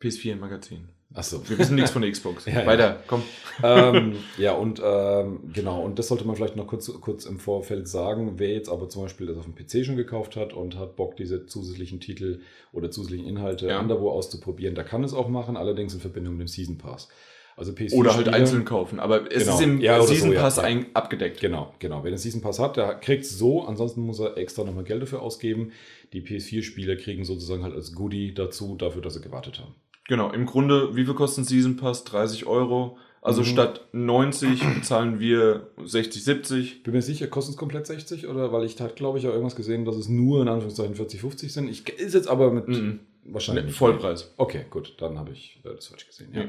PS4 0.00 0.36
Magazin. 0.36 0.88
Achso. 1.12 1.42
Wir 1.48 1.58
wissen 1.58 1.74
nichts 1.74 1.90
von 1.90 2.02
der 2.02 2.10
Xbox. 2.12 2.44
ja, 2.46 2.64
Weiter, 2.66 2.84
ja. 2.84 3.02
komm. 3.06 3.22
Ähm, 3.62 4.16
ja, 4.38 4.52
und 4.52 4.80
ähm, 4.84 5.40
genau, 5.52 5.82
und 5.82 5.98
das 5.98 6.08
sollte 6.08 6.24
man 6.24 6.36
vielleicht 6.36 6.54
noch 6.56 6.68
kurz, 6.68 6.90
kurz 7.00 7.26
im 7.26 7.38
Vorfeld 7.40 7.88
sagen. 7.88 8.34
Wer 8.36 8.50
jetzt 8.50 8.68
aber 8.68 8.88
zum 8.88 9.02
Beispiel 9.02 9.26
das 9.26 9.36
auf 9.36 9.44
dem 9.44 9.54
PC 9.54 9.84
schon 9.84 9.96
gekauft 9.96 10.36
hat 10.36 10.52
und 10.52 10.78
hat 10.78 10.94
Bock, 10.96 11.16
diese 11.16 11.46
zusätzlichen 11.46 11.98
Titel 11.98 12.40
oder 12.72 12.90
zusätzlichen 12.90 13.26
Inhalte 13.26 13.66
ja. 13.66 13.80
anderwo 13.80 14.10
auszuprobieren, 14.10 14.76
der 14.76 14.84
kann 14.84 15.02
es 15.02 15.12
auch 15.12 15.28
machen, 15.28 15.56
allerdings 15.56 15.94
in 15.94 16.00
Verbindung 16.00 16.36
mit 16.36 16.46
dem 16.46 16.48
Season 16.48 16.78
Pass. 16.78 17.08
Also 17.56 17.72
PS4 17.72 17.94
Oder 17.94 18.14
halt 18.14 18.28
einzeln 18.28 18.64
kaufen, 18.64 19.00
aber 19.00 19.30
es 19.30 19.42
genau. 19.42 19.54
ist 19.56 19.62
im 19.62 19.80
ja, 19.80 20.00
Season 20.00 20.30
so, 20.30 20.36
Pass 20.36 20.56
ja. 20.56 20.78
abgedeckt. 20.94 21.40
Genau, 21.40 21.74
genau. 21.78 22.04
Wer 22.04 22.12
den 22.12 22.18
Season 22.18 22.40
Pass 22.40 22.58
hat, 22.58 22.76
der 22.76 22.94
kriegt 22.94 23.24
es 23.24 23.36
so, 23.36 23.64
ansonsten 23.64 24.00
muss 24.00 24.20
er 24.20 24.38
extra 24.38 24.64
nochmal 24.64 24.84
Geld 24.84 25.02
dafür 25.02 25.20
ausgeben. 25.20 25.72
Die 26.12 26.22
PS4-Spieler 26.22 26.96
kriegen 26.96 27.24
sozusagen 27.24 27.62
halt 27.62 27.74
als 27.74 27.94
Goodie 27.94 28.32
dazu, 28.32 28.76
dafür, 28.76 29.02
dass 29.02 29.14
sie 29.14 29.20
gewartet 29.20 29.58
haben. 29.58 29.74
Genau, 30.10 30.32
im 30.32 30.44
Grunde, 30.44 30.96
wie 30.96 31.04
viel 31.04 31.14
kostet 31.14 31.44
ein 31.44 31.46
Season 31.46 31.76
Pass? 31.76 32.02
30 32.02 32.44
Euro. 32.46 32.98
Also 33.22 33.42
mhm. 33.42 33.46
statt 33.46 33.86
90 33.92 34.60
bezahlen 34.74 35.20
wir 35.20 35.68
60, 35.84 36.24
70. 36.24 36.82
Bin 36.82 36.94
mir 36.94 37.00
sicher, 37.00 37.28
kostet 37.28 37.54
es 37.54 37.56
komplett 37.56 37.86
60 37.86 38.26
oder 38.26 38.52
weil 38.52 38.64
ich 38.64 38.80
hatte, 38.80 38.96
glaube 38.96 39.18
ich, 39.18 39.28
auch 39.28 39.30
irgendwas 39.30 39.54
gesehen, 39.54 39.84
dass 39.84 39.94
es 39.94 40.08
nur 40.08 40.42
in 40.42 40.48
Anführungszeichen 40.48 40.96
40, 40.96 41.20
50 41.20 41.52
sind. 41.52 41.68
Ich 41.68 41.88
ist 41.88 42.14
jetzt 42.14 42.26
aber 42.26 42.50
mit 42.50 42.66
mhm. 42.66 42.98
wahrscheinlich 43.22 43.66
mit 43.66 43.74
Vollpreis. 43.74 44.34
Okay, 44.36 44.64
gut, 44.68 44.96
dann 44.98 45.16
habe 45.16 45.30
ich 45.30 45.60
äh, 45.62 45.76
das 45.76 45.86
falsch 45.86 46.08
gesehen. 46.08 46.30
Ja, 46.34 46.44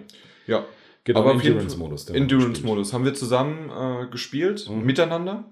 ja. 0.47 0.65
genau. 1.03 1.19
Aber 1.19 1.33
Endurance-Modus. 1.33 2.09
Endurance-Modus 2.09 2.93
haben 2.93 3.05
wir 3.05 3.13
zusammen 3.13 3.69
äh, 3.69 4.09
gespielt, 4.09 4.67
mhm. 4.71 4.83
miteinander. 4.83 5.45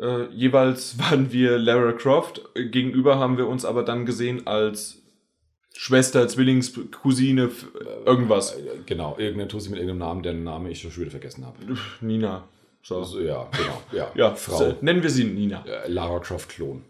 Äh, 0.00 0.24
jeweils 0.32 0.98
waren 0.98 1.30
wir 1.30 1.58
Lara 1.58 1.92
Croft. 1.92 2.42
Gegenüber 2.56 3.20
haben 3.20 3.38
wir 3.38 3.46
uns 3.46 3.64
aber 3.64 3.84
dann 3.84 4.04
gesehen 4.04 4.48
als 4.48 5.03
Schwester, 5.76 6.26
Zwillingscousine, 6.28 7.50
irgendwas. 8.06 8.56
Äh, 8.56 8.62
genau, 8.86 9.16
irgendeine 9.18 9.48
Tussi 9.48 9.70
mit 9.70 9.78
irgendeinem 9.78 9.98
Namen, 9.98 10.22
deren 10.22 10.44
Namen 10.44 10.70
ich 10.70 10.80
schon 10.80 10.96
wieder 10.96 11.10
vergessen 11.10 11.44
habe. 11.44 11.56
Nina. 12.00 12.44
So. 12.82 12.98
Also, 12.98 13.20
ja, 13.20 13.48
genau. 13.50 13.82
Ja, 13.92 14.10
ja 14.14 14.34
Frau. 14.34 14.74
nennen 14.80 15.02
wir 15.02 15.10
sie 15.10 15.24
Nina. 15.24 15.64
Lara 15.86 16.20
Croft 16.20 16.50
Klon. 16.50 16.84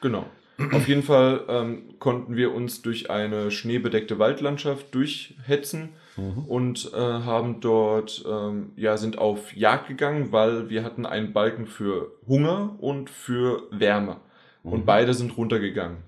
Genau. 0.00 0.24
Auf 0.70 0.86
jeden 0.86 1.02
Fall 1.02 1.40
ähm, 1.48 1.98
konnten 1.98 2.36
wir 2.36 2.54
uns 2.54 2.82
durch 2.82 3.10
eine 3.10 3.50
schneebedeckte 3.50 4.18
Waldlandschaft 4.18 4.94
durchhetzen 4.94 5.90
mhm. 6.16 6.44
und 6.46 6.92
äh, 6.94 6.96
haben 6.96 7.60
dort, 7.60 8.24
ähm, 8.30 8.70
ja, 8.76 8.96
sind 8.96 9.18
auf 9.18 9.54
Jagd 9.56 9.88
gegangen, 9.88 10.30
weil 10.30 10.70
wir 10.70 10.84
hatten 10.84 11.06
einen 11.06 11.32
Balken 11.32 11.66
für 11.66 12.12
Hunger 12.28 12.76
und 12.80 13.10
für 13.10 13.64
Wärme. 13.70 14.18
Mhm. 14.62 14.72
Und 14.72 14.86
beide 14.86 15.14
sind 15.14 15.36
runtergegangen. 15.36 15.98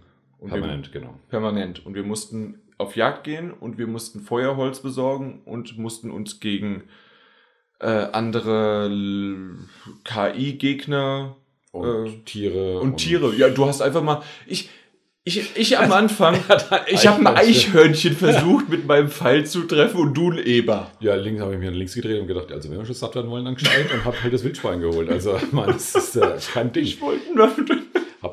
Und 0.44 0.50
permanent, 0.50 0.92
wir, 0.92 1.00
genau. 1.00 1.14
Permanent. 1.30 1.86
Und 1.86 1.94
wir 1.94 2.02
mussten 2.02 2.60
auf 2.76 2.96
Jagd 2.96 3.24
gehen 3.24 3.50
und 3.50 3.78
wir 3.78 3.86
mussten 3.86 4.20
Feuerholz 4.20 4.80
besorgen 4.80 5.40
und 5.46 5.78
mussten 5.78 6.10
uns 6.10 6.38
gegen 6.38 6.84
äh, 7.80 7.86
andere 7.86 8.90
KI-Gegner 10.04 11.36
Und 11.72 12.06
äh, 12.06 12.18
Tiere. 12.26 12.80
Und, 12.80 12.90
und, 12.90 12.96
Tiere. 12.98 13.34
Ja, 13.34 13.48
du 13.48 13.64
hast 13.64 13.80
einfach 13.80 14.02
mal. 14.02 14.22
Ich, 14.46 14.68
ich, 15.26 15.56
ich 15.56 15.78
am 15.78 15.90
Anfang, 15.90 16.36
ich 16.86 17.06
habe 17.06 17.20
ein 17.20 17.36
Eichhörnchen 17.38 18.14
versucht 18.14 18.68
mit 18.68 18.86
meinem 18.86 19.08
Pfeil 19.08 19.46
zu 19.46 19.62
treffen 19.62 19.98
und 19.98 20.14
du 20.14 20.30
ein 20.30 20.36
Eber. 20.36 20.90
Ja, 21.00 21.14
links 21.14 21.40
habe 21.40 21.54
ich 21.54 21.58
mir 21.58 21.70
links 21.70 21.94
gedreht 21.94 22.20
und 22.20 22.26
gedacht, 22.26 22.52
also 22.52 22.68
wenn 22.70 22.76
wir 22.76 22.84
schon 22.84 22.94
satt 22.94 23.14
werden 23.14 23.30
wollen, 23.30 23.46
dann 23.46 23.54
gescheit 23.54 23.90
und 23.90 24.04
habe 24.04 24.22
halt 24.22 24.34
das 24.34 24.44
Wildschwein 24.44 24.82
geholt. 24.82 25.08
Also, 25.08 25.38
man, 25.52 25.68
das 25.68 25.94
ist 25.94 26.16
äh, 26.16 26.36
kein 26.52 26.74
Ding. 26.74 26.84
Ich 26.84 27.00
wollte 27.00 27.32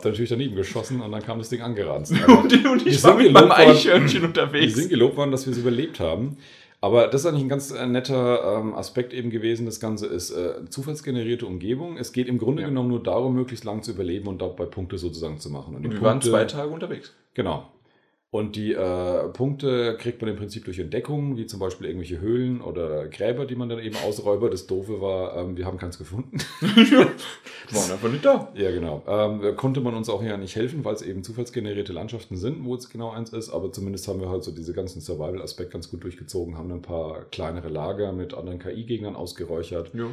Hab 0.01 0.05
dann 0.05 0.11
natürlich 0.13 0.31
daneben 0.31 0.55
geschossen 0.55 0.99
und 0.99 1.11
dann 1.11 1.21
kam 1.21 1.37
das 1.37 1.49
Ding 1.49 1.61
angeranzt. 1.61 2.11
und, 2.27 2.65
und 2.65 2.87
ich 2.87 3.03
war 3.03 3.15
mit 3.15 3.31
meinem 3.31 3.51
Eichhörnchen 3.51 4.23
unterwegs. 4.25 4.75
Wir 4.75 4.81
sind 4.81 4.89
gelobt 4.89 5.15
worden, 5.15 5.29
dass 5.29 5.45
wir 5.45 5.53
es 5.53 5.59
überlebt 5.59 5.99
haben. 5.99 6.37
Aber 6.83 7.07
das 7.07 7.21
ist 7.21 7.27
eigentlich 7.27 7.43
ein 7.43 7.49
ganz 7.49 7.69
äh, 7.69 7.85
netter 7.85 8.57
ähm, 8.57 8.73
Aspekt 8.73 9.13
eben 9.13 9.29
gewesen. 9.29 9.67
Das 9.67 9.79
Ganze 9.79 10.07
ist 10.07 10.31
äh, 10.31 10.65
zufallsgenerierte 10.67 11.45
Umgebung. 11.45 11.97
Es 11.97 12.13
geht 12.13 12.27
im 12.27 12.39
Grunde 12.39 12.63
ja. 12.63 12.69
genommen 12.69 12.89
nur 12.89 13.03
darum, 13.03 13.35
möglichst 13.35 13.63
lang 13.63 13.83
zu 13.83 13.91
überleben 13.91 14.27
und 14.27 14.41
dabei 14.41 14.65
Punkte 14.65 14.97
sozusagen 14.97 15.37
zu 15.37 15.51
machen. 15.51 15.75
Und, 15.75 15.85
und 15.85 15.91
wir 15.91 15.99
Punkte, 15.99 16.03
waren 16.03 16.21
zwei 16.21 16.45
Tage 16.45 16.71
unterwegs. 16.71 17.13
Genau. 17.35 17.67
Und 18.33 18.55
die 18.55 18.71
äh, 18.71 19.27
Punkte 19.33 19.97
kriegt 19.97 20.21
man 20.21 20.31
im 20.31 20.37
Prinzip 20.37 20.63
durch 20.63 20.79
Entdeckungen, 20.79 21.35
wie 21.35 21.47
zum 21.47 21.59
Beispiel 21.59 21.87
irgendwelche 21.87 22.21
Höhlen 22.21 22.61
oder 22.61 23.09
Gräber, 23.09 23.45
die 23.45 23.55
man 23.55 23.67
dann 23.67 23.79
eben 23.79 23.97
ausräubert. 23.97 24.53
Das 24.53 24.67
Doofe 24.67 25.01
war, 25.01 25.35
ähm, 25.35 25.57
wir 25.57 25.65
haben 25.65 25.77
keins 25.77 25.97
gefunden. 25.97 26.37
Waren 26.61 27.91
einfach 27.91 28.09
nicht 28.09 28.23
da. 28.23 28.49
Ja, 28.55 28.71
genau. 28.71 29.03
Ähm, 29.05 29.57
konnte 29.57 29.81
man 29.81 29.95
uns 29.95 30.07
auch 30.07 30.23
ja 30.23 30.37
nicht 30.37 30.55
helfen, 30.55 30.85
weil 30.85 30.93
es 30.93 31.01
eben 31.01 31.25
zufallsgenerierte 31.25 31.91
Landschaften 31.91 32.37
sind, 32.37 32.63
wo 32.63 32.73
es 32.73 32.89
genau 32.89 33.11
eins 33.11 33.33
ist. 33.33 33.49
Aber 33.49 33.73
zumindest 33.73 34.07
haben 34.07 34.21
wir 34.21 34.29
halt 34.29 34.45
so 34.45 34.51
diese 34.51 34.71
ganzen 34.71 35.01
Survival-Aspekt 35.01 35.71
ganz 35.71 35.91
gut 35.91 36.05
durchgezogen, 36.05 36.57
haben 36.57 36.71
ein 36.71 36.81
paar 36.81 37.25
kleinere 37.31 37.67
Lager 37.67 38.13
mit 38.13 38.33
anderen 38.33 38.59
KI-Gegnern 38.59 39.17
ausgeräuchert. 39.17 39.91
Ja. 39.93 40.05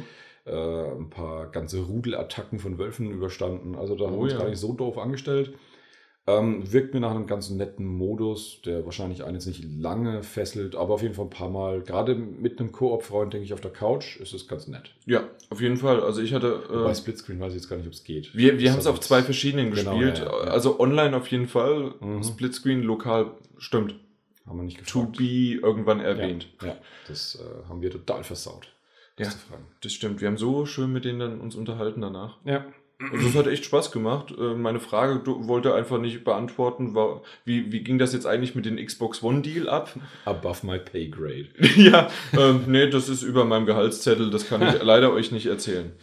Äh, 0.45 0.91
ein 0.97 1.09
paar 1.09 1.47
ganze 1.47 1.83
Rudelattacken 1.83 2.59
von 2.59 2.77
Wölfen 2.79 3.11
überstanden. 3.11 3.75
Also 3.75 3.95
da 3.95 4.03
oh, 4.03 4.07
haben 4.07 4.15
wir 4.15 4.21
uns 4.23 4.33
ja. 4.33 4.39
gar 4.39 4.49
nicht 4.49 4.59
so 4.59 4.73
doof 4.73 4.97
angestellt. 4.97 5.53
Ähm, 6.29 6.71
wirkt 6.71 6.93
mir 6.93 6.99
nach 6.99 7.11
einem 7.11 7.25
ganz 7.25 7.49
netten 7.49 7.85
Modus, 7.85 8.61
der 8.63 8.85
wahrscheinlich 8.85 9.23
einen 9.23 9.35
jetzt 9.35 9.47
nicht 9.47 9.63
lange 9.63 10.21
fesselt, 10.21 10.75
aber 10.75 10.93
auf 10.93 11.01
jeden 11.01 11.15
Fall 11.15 11.25
ein 11.25 11.31
paar 11.31 11.49
Mal, 11.49 11.81
gerade 11.81 12.13
mit 12.13 12.59
einem 12.59 12.71
Koop-Freund, 12.71 13.33
denke 13.33 13.45
ich, 13.45 13.53
auf 13.53 13.61
der 13.61 13.71
Couch, 13.71 14.17
ist 14.17 14.33
es 14.33 14.47
ganz 14.47 14.67
nett. 14.67 14.91
Ja, 15.05 15.23
auf 15.49 15.59
jeden 15.59 15.77
Fall. 15.77 16.01
Also 16.01 16.21
ich 16.21 16.33
hatte. 16.33 16.63
Äh, 16.69 16.83
Bei 16.83 16.93
Splitscreen 16.93 17.39
weiß 17.39 17.53
ich 17.53 17.61
jetzt 17.61 17.69
gar 17.69 17.77
nicht, 17.77 17.87
ob 17.87 17.93
es 17.93 18.03
geht. 18.03 18.35
Wir, 18.35 18.59
wir 18.59 18.71
haben 18.71 18.79
es 18.79 18.87
auf 18.87 18.99
zwei 18.99 19.23
verschiedenen 19.23 19.71
genau, 19.71 19.97
gespielt. 19.97 20.19
Ja, 20.19 20.25
ja. 20.25 20.51
Also 20.51 20.79
online 20.79 21.17
auf 21.17 21.27
jeden 21.27 21.47
Fall, 21.47 21.93
mhm. 21.99 22.23
Splitscreen 22.23 22.83
lokal, 22.83 23.31
stimmt. 23.57 23.95
Haben 24.45 24.59
wir 24.59 24.63
nicht 24.63 24.77
gefragt. 24.77 25.15
To 25.15 25.17
be 25.17 25.59
irgendwann 25.61 25.99
erwähnt. 25.99 26.47
Ja, 26.61 26.67
ja 26.69 26.77
das 27.07 27.39
äh, 27.41 27.67
haben 27.67 27.81
wir 27.81 27.89
total 27.89 28.23
versaut. 28.23 28.67
Ja, 29.17 29.27
das 29.81 29.93
stimmt. 29.93 30.21
Wir 30.21 30.29
haben 30.29 30.37
so 30.37 30.65
schön 30.65 30.93
mit 30.93 31.03
denen 31.03 31.19
dann 31.19 31.41
uns 31.41 31.55
unterhalten 31.55 32.01
danach. 32.01 32.37
Ja. 32.45 32.65
Also 32.99 33.27
es 33.27 33.35
hat 33.35 33.47
echt 33.47 33.63
Spaß 33.63 33.91
gemacht. 33.91 34.33
Äh, 34.37 34.55
meine 34.55 34.79
Frage 34.81 35.21
wollte 35.25 35.73
einfach 35.73 35.99
nicht 35.99 36.25
beantworten, 36.25 36.95
war, 36.95 37.21
wie, 37.45 37.71
wie 37.71 37.81
ging 37.81 37.97
das 37.97 38.11
jetzt 38.11 38.25
eigentlich 38.25 38.55
mit 38.55 38.65
dem 38.65 38.75
Xbox 38.75 39.23
One 39.23 39.41
Deal 39.41 39.69
ab? 39.69 39.89
Above 40.25 40.65
my 40.65 40.79
pay 40.79 41.07
grade. 41.07 41.47
ja, 41.77 42.09
ähm, 42.37 42.63
nee, 42.67 42.89
das 42.89 43.07
ist 43.07 43.23
über 43.23 43.45
meinem 43.45 43.65
Gehaltszettel, 43.65 44.29
das 44.29 44.49
kann 44.49 44.61
ich 44.61 44.83
leider 44.83 45.13
euch 45.13 45.31
nicht 45.31 45.45
erzählen. 45.45 45.93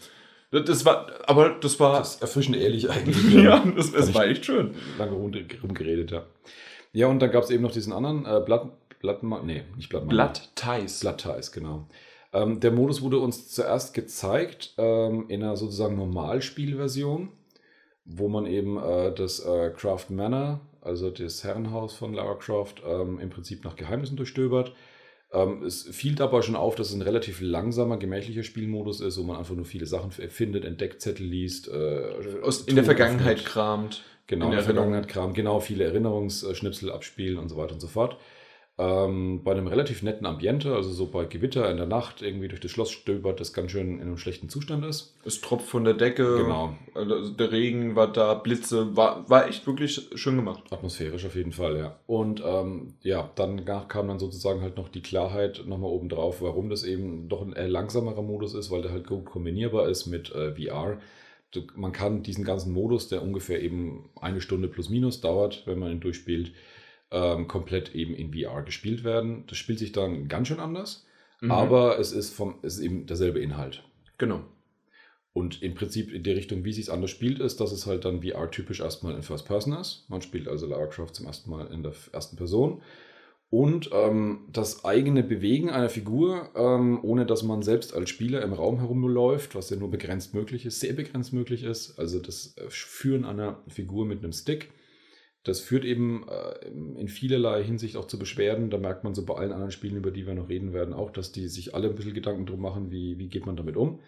Das 0.51 0.85
war, 0.85 1.09
aber 1.27 1.51
das 1.51 1.79
war. 1.81 1.99
Das 1.99 2.15
ist 2.15 2.23
erfrischend 2.23 2.57
ehrlich 2.57 2.89
eigentlich. 2.89 3.35
ja, 3.35 3.63
das, 3.77 3.93
das 3.93 4.15
war 4.15 4.27
echt 4.27 4.47
schön. 4.47 4.75
Lange 4.97 5.13
rumgeredet, 5.13 6.13
ja. 6.13 6.25
Ja, 6.93 7.09
und 7.09 7.19
dann 7.19 7.31
gab 7.31 7.45
es 7.45 7.51
eben 7.51 7.63
noch 7.63 7.73
diesen 7.73 7.93
anderen, 7.93 8.25
äh, 8.25 8.41
Blatt, 8.41 8.71
Blatt, 9.01 9.23
nee, 9.23 9.65
nicht 9.77 9.91
Blatt, 9.91 10.09
Blatt 10.09 10.51
Ties. 10.55 11.01
Blatt 11.01 11.19
Ties, 11.19 11.53
genau. 11.53 11.87
Ähm, 12.37 12.61
der 12.61 12.71
Modus 12.71 13.03
wurde 13.03 13.19
uns 13.19 13.49
zuerst 13.49 13.95
gezeigt 13.95 14.75
ähm, 14.79 15.27
in 15.29 15.43
einer 15.43 15.57
sozusagen 15.57 15.97
Normalspielversion, 15.97 17.31
wo 18.05 18.29
man 18.29 18.47
eben 18.47 18.79
äh, 18.79 19.15
das 19.15 19.41
äh, 19.41 19.71
Craft 19.71 20.11
Manor, 20.11 20.61
also 20.83 21.11
das 21.11 21.45
Herrenhaus 21.45 21.95
von 21.95 22.13
Lara 22.13 22.35
Croft, 22.35 22.83
ähm, 22.87 23.19
im 23.21 23.31
Prinzip 23.31 23.65
nach 23.65 23.77
Geheimnissen 23.77 24.17
durchstöbert. 24.17 24.75
Ähm, 25.33 25.63
es 25.63 25.83
fiel 25.83 26.15
dabei 26.15 26.43
schon 26.43 26.57
auf, 26.57 26.75
dass 26.75 26.91
es 26.91 26.95
ein 26.95 27.03
relativ 27.03 27.41
langsamer, 27.41 27.97
gemächlicher 27.97 28.43
Spielmodus 28.43 29.01
ist, 29.01 29.19
wo 29.19 29.23
man 29.23 29.37
einfach 29.37 29.55
nur 29.55 29.65
viele 29.65 29.87
Sachen 29.87 30.11
findet, 30.11 30.65
entdeckt, 30.65 31.01
Zettel 31.01 31.27
liest. 31.27 31.69
Äh, 31.69 32.43
Aus, 32.43 32.63
in 32.63 32.77
der 32.77 32.85
Vergangenheit 32.85 33.45
kramt. 33.45 34.05
Genau, 34.27 34.47
in 34.47 34.51
der, 34.51 34.61
in 34.61 34.67
der 34.67 34.75
Vergangenheit 34.75 35.09
kramt, 35.09 35.35
genau, 35.35 35.61
viele 35.61 35.85
Erinnerungsschnipsel 35.85 36.91
abspielen 36.91 37.39
und 37.39 37.49
so 37.49 37.57
weiter 37.57 37.75
und 37.75 37.81
so 37.81 37.87
fort. 37.87 38.19
Ähm, 38.79 39.43
bei 39.43 39.53
einem 39.53 39.69
relativ 39.69 40.03
netten 40.03 40.27
Ambiente, 40.27 40.75
also 40.75 40.91
so 40.91 41.07
bei 41.07 41.25
Gewitter 41.25 41.71
in 41.71 41.79
der 41.79 41.87
Nacht 41.87 42.21
irgendwie 42.21 42.49
durch 42.49 42.61
das 42.61 42.71
Schloss 42.71 42.91
stöbert, 42.91 43.41
das 43.41 43.55
ganz 43.55 43.71
schön 43.71 43.95
in 43.95 44.03
einem 44.03 44.19
schlechten 44.19 44.51
Zustand 44.51 44.85
ist. 44.85 45.17
Es 45.25 45.41
tropft 45.41 45.67
von 45.67 45.85
der 45.85 45.95
Decke, 45.95 46.43
genau. 46.43 46.77
Also 46.93 47.31
der 47.31 47.53
Regen 47.53 47.97
war 47.97 48.13
da, 48.13 48.35
Blitze, 48.35 48.95
war, 48.95 49.31
war 49.31 49.49
echt 49.49 49.67
wirklich 49.67 50.11
schön 50.15 50.37
gemacht. 50.37 50.65
Atmosphärisch 50.71 51.25
auf 51.25 51.37
jeden 51.37 51.53
Fall, 51.53 51.79
ja. 51.79 51.99
Und 52.07 52.43
ähm, 52.45 52.93
ja, 53.01 53.31
dann 53.35 53.65
kam 53.65 54.09
dann 54.09 54.19
sozusagen 54.19 54.61
halt 54.61 54.77
noch 54.77 54.91
die 54.91 55.01
Klarheit 55.01 55.65
nochmal 55.67 55.91
oben 55.91 56.11
drauf, 56.11 56.43
warum 56.43 56.69
das 56.69 56.85
eben 56.85 57.31
doch 57.31 57.41
ein 57.41 57.55
eher 57.55 57.69
langsamerer 57.69 58.23
Modus 58.23 58.53
ist, 58.53 58.71
weil 58.71 58.83
der 58.83 58.93
halt 58.93 59.07
gut 59.07 59.25
kombinierbar 59.25 59.89
ist 59.89 60.05
mit 60.05 60.35
äh, 60.35 60.53
VR. 60.55 60.99
Man 61.75 61.93
kann 61.93 62.23
diesen 62.23 62.45
ganzen 62.45 62.75
Modus, 62.75 63.09
der 63.09 63.23
ungefähr 63.23 63.63
eben 63.63 64.11
eine 64.21 64.43
Stunde 64.43 64.69
plus 64.69 64.91
minus 64.91 65.23
dauert, 65.23 65.63
wenn 65.65 65.79
man 65.79 65.93
ihn 65.93 66.01
durchspielt, 66.01 66.53
ähm, 67.11 67.49
komplett 67.49 67.95
eben 67.95 68.15
in 68.15 68.33
VR 68.33 68.63
gespielt 68.63 69.05
werden. 69.05 69.45
Das 69.47 69.59
spielt 69.59 69.79
sich 69.79 69.93
dann 69.93 70.29
ganz 70.29 70.49
schön 70.49 70.61
anders, 70.61 71.07
mhm. 71.41 71.51
aber 71.51 71.99
es 71.99 72.13
ist, 72.13 72.35
vom, 72.35 72.57
es 72.63 72.79
ist 72.79 72.85
eben 72.85 73.07
derselbe 73.07 73.41
Inhalt. 73.41 73.85
Genau. 74.19 74.43
Und 75.33 75.63
im 75.63 75.75
Prinzip 75.75 76.13
in 76.13 76.23
die 76.23 76.31
Richtung, 76.31 76.65
wie 76.65 76.73
sich 76.73 76.85
es 76.85 76.91
anders 76.91 77.11
spielt, 77.11 77.41
ist, 77.41 77.61
dass 77.61 77.71
es 77.71 77.87
halt 77.87 78.07
dann 78.07 78.23
VR-typisch 78.23 78.81
erstmal 78.81 79.15
in 79.15 79.23
First 79.23 79.47
Person 79.47 79.75
ist. 79.75 80.07
Man 80.09 80.23
spielt 80.23 80.49
also 80.49 80.67
Lara 80.67 80.87
Croft 80.87 81.15
zum 81.15 81.27
ersten 81.27 81.51
Mal 81.51 81.67
in 81.67 81.83
der 81.83 81.93
ersten 82.13 82.37
Person. 82.37 82.81
Und 83.51 83.91
ähm, 83.93 84.49
das 84.51 84.85
eigene 84.87 85.23
Bewegen 85.23 85.71
einer 85.71 85.91
Figur, 85.91 86.49
ähm, 86.57 86.99
ohne 87.03 87.27
dass 87.27 87.43
man 87.43 87.63
selbst 87.63 87.95
als 87.95 88.11
Spieler 88.11 88.43
im 88.43 88.55
Raum 88.55 88.79
herumläuft, 88.79 89.55
was 89.55 89.71
ja 89.71 89.77
nur 89.77 89.91
begrenzt 89.91 90.35
möglich 90.35 90.67
ist, 90.67 90.81
sehr 90.81 90.95
begrenzt 90.95 91.33
möglich 91.33 91.63
ist. 91.63 91.99
Also 91.99 92.19
das 92.19 92.57
äh, 92.57 92.65
Führen 92.69 93.25
einer 93.25 93.63
Figur 93.69 94.07
mit 94.07 94.25
einem 94.25 94.33
Stick 94.33 94.71
das 95.47 95.61
führt 95.61 95.85
eben 95.85 96.27
äh, 96.29 96.67
in 97.01 97.07
vielerlei 97.07 97.63
Hinsicht 97.63 97.97
auch 97.97 98.07
zu 98.07 98.19
Beschwerden. 98.19 98.69
Da 98.69 98.79
merkt 98.79 99.05
man 99.05 99.15
so 99.15 99.25
bei 99.25 99.35
allen 99.35 99.53
anderen 99.53 99.71
Spielen, 99.71 99.97
über 99.97 100.11
die 100.11 100.27
wir 100.27 100.35
noch 100.35 100.49
reden 100.49 100.73
werden, 100.73 100.93
auch, 100.93 101.11
dass 101.11 101.31
die 101.31 101.47
sich 101.47 101.73
alle 101.73 101.89
ein 101.89 101.95
bisschen 101.95 102.15
Gedanken 102.15 102.47
drum 102.47 102.61
machen, 102.61 102.91
wie, 102.91 103.17
wie 103.19 103.29
geht 103.29 103.47
man 103.47 103.57
damit 103.57 103.77
um. 103.77 104.01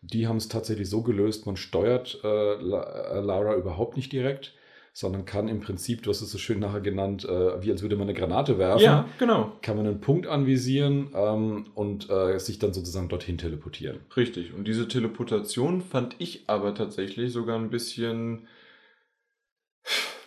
Die 0.00 0.28
haben 0.28 0.36
es 0.36 0.46
tatsächlich 0.46 0.88
so 0.88 1.02
gelöst, 1.02 1.44
man 1.44 1.56
steuert 1.56 2.20
äh, 2.22 2.28
äh, 2.28 2.60
Lara 2.60 3.56
überhaupt 3.56 3.96
nicht 3.96 4.12
direkt, 4.12 4.54
sondern 4.92 5.24
kann 5.24 5.48
im 5.48 5.58
Prinzip, 5.58 6.04
du 6.04 6.10
hast 6.10 6.20
es 6.20 6.30
so 6.30 6.38
schön 6.38 6.60
nachher 6.60 6.80
genannt, 6.80 7.24
äh, 7.24 7.62
wie 7.62 7.72
als 7.72 7.82
würde 7.82 7.96
man 7.96 8.08
eine 8.08 8.16
Granate 8.16 8.56
werfen. 8.56 8.84
Ja, 8.84 9.08
genau. 9.18 9.52
Kann 9.62 9.76
man 9.76 9.88
einen 9.88 10.00
Punkt 10.00 10.28
anvisieren 10.28 11.08
ähm, 11.14 11.64
und 11.74 12.08
äh, 12.10 12.38
sich 12.38 12.60
dann 12.60 12.72
sozusagen 12.72 13.08
dorthin 13.08 13.38
teleportieren. 13.38 13.98
Richtig. 14.16 14.54
Und 14.54 14.68
diese 14.68 14.86
Teleportation 14.86 15.82
fand 15.82 16.14
ich 16.18 16.44
aber 16.46 16.76
tatsächlich 16.76 17.32
sogar 17.32 17.58
ein 17.58 17.70
bisschen 17.70 18.46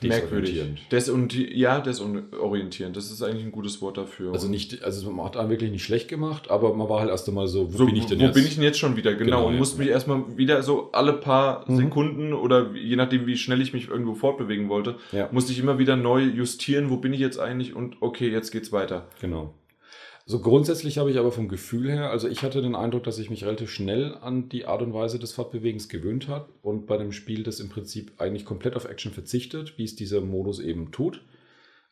Merkwürdig. 0.02 0.88
Des 0.92 1.10
und 1.10 1.34
ja, 1.34 1.80
desorientierend. 1.80 2.96
Das 2.96 3.12
ist 3.12 3.22
eigentlich 3.22 3.44
ein 3.44 3.52
gutes 3.52 3.82
Wort 3.82 3.98
dafür. 3.98 4.32
Also 4.34 4.48
nicht, 4.48 4.84
also 4.84 5.12
man 5.12 5.26
hat 5.26 5.38
einen 5.38 5.50
wirklich 5.50 5.72
nicht 5.72 5.84
schlecht 5.84 6.08
gemacht, 6.08 6.50
aber 6.50 6.74
man 6.74 6.88
war 6.88 7.02
halt 7.02 7.10
erst 7.10 7.28
einmal 7.28 7.48
so, 7.48 7.74
wo 7.74 7.78
so, 7.78 7.86
bin 7.86 7.96
ich 7.96 8.06
denn 8.06 8.20
wo 8.20 8.24
jetzt? 8.24 8.32
Wo 8.32 8.40
bin 8.40 8.46
ich 8.46 8.56
denn 8.56 8.64
jetzt 8.64 8.80
schon 8.80 8.96
wieder? 8.96 9.14
Genau. 9.14 9.26
genau 9.26 9.48
und 9.48 9.54
ja. 9.54 9.60
musste 9.60 9.78
mich 9.78 9.90
erstmal 9.90 10.38
wieder 10.38 10.64
so 10.64 10.90
alle 10.94 11.14
paar 11.14 11.70
mhm. 11.70 11.78
Sekunden 11.78 12.34
oder 12.34 12.72
je 12.74 12.96
nachdem, 12.96 13.28
wie 13.28 13.38
schnell 13.38 13.62
ich 13.62 13.74
mich 13.74 13.90
irgendwo 13.90 14.16
fortbewegen 14.16 14.70
wollte, 14.70 14.96
ja. 15.12 15.28
musste 15.32 15.52
ich 15.52 15.60
immer 15.60 15.80
wieder 15.80 15.96
neu 15.96 16.22
justieren, 16.24 16.90
wo 16.90 16.98
bin 16.98 17.14
ich 17.14 17.20
jetzt 17.20 17.40
eigentlich 17.40 17.76
und 17.76 17.98
okay, 18.02 18.30
jetzt 18.30 18.52
geht's 18.52 18.72
weiter. 18.72 19.08
Genau. 19.22 19.54
So 20.30 20.38
grundsätzlich 20.38 21.00
habe 21.00 21.10
ich 21.10 21.18
aber 21.18 21.32
vom 21.32 21.48
Gefühl 21.48 21.90
her, 21.90 22.12
also 22.12 22.28
ich 22.28 22.44
hatte 22.44 22.62
den 22.62 22.76
Eindruck, 22.76 23.04
dass 23.04 23.18
ich 23.18 23.32
mich 23.32 23.46
relativ 23.46 23.72
schnell 23.72 24.16
an 24.22 24.48
die 24.48 24.68
Art 24.68 24.84
und 24.84 24.94
Weise 24.94 25.18
des 25.18 25.34
Fortbewegens 25.34 25.90
gewöhnt 25.90 26.28
habe 26.28 26.50
und 26.62 26.86
bei 26.86 26.98
dem 26.98 27.12
Spiel 27.12 27.42
das 27.42 27.60
im 27.60 27.70
Prinzip 27.70 28.12
eigentlich 28.20 28.46
komplett 28.46 28.76
auf 28.76 28.86
Action 28.86 29.12
verzichtet, 29.12 29.80
wie 29.80 29.86
es 29.86 29.96
dieser 29.96 30.22
Modus 30.22 30.60
eben 30.60 30.92
tut. 30.92 31.24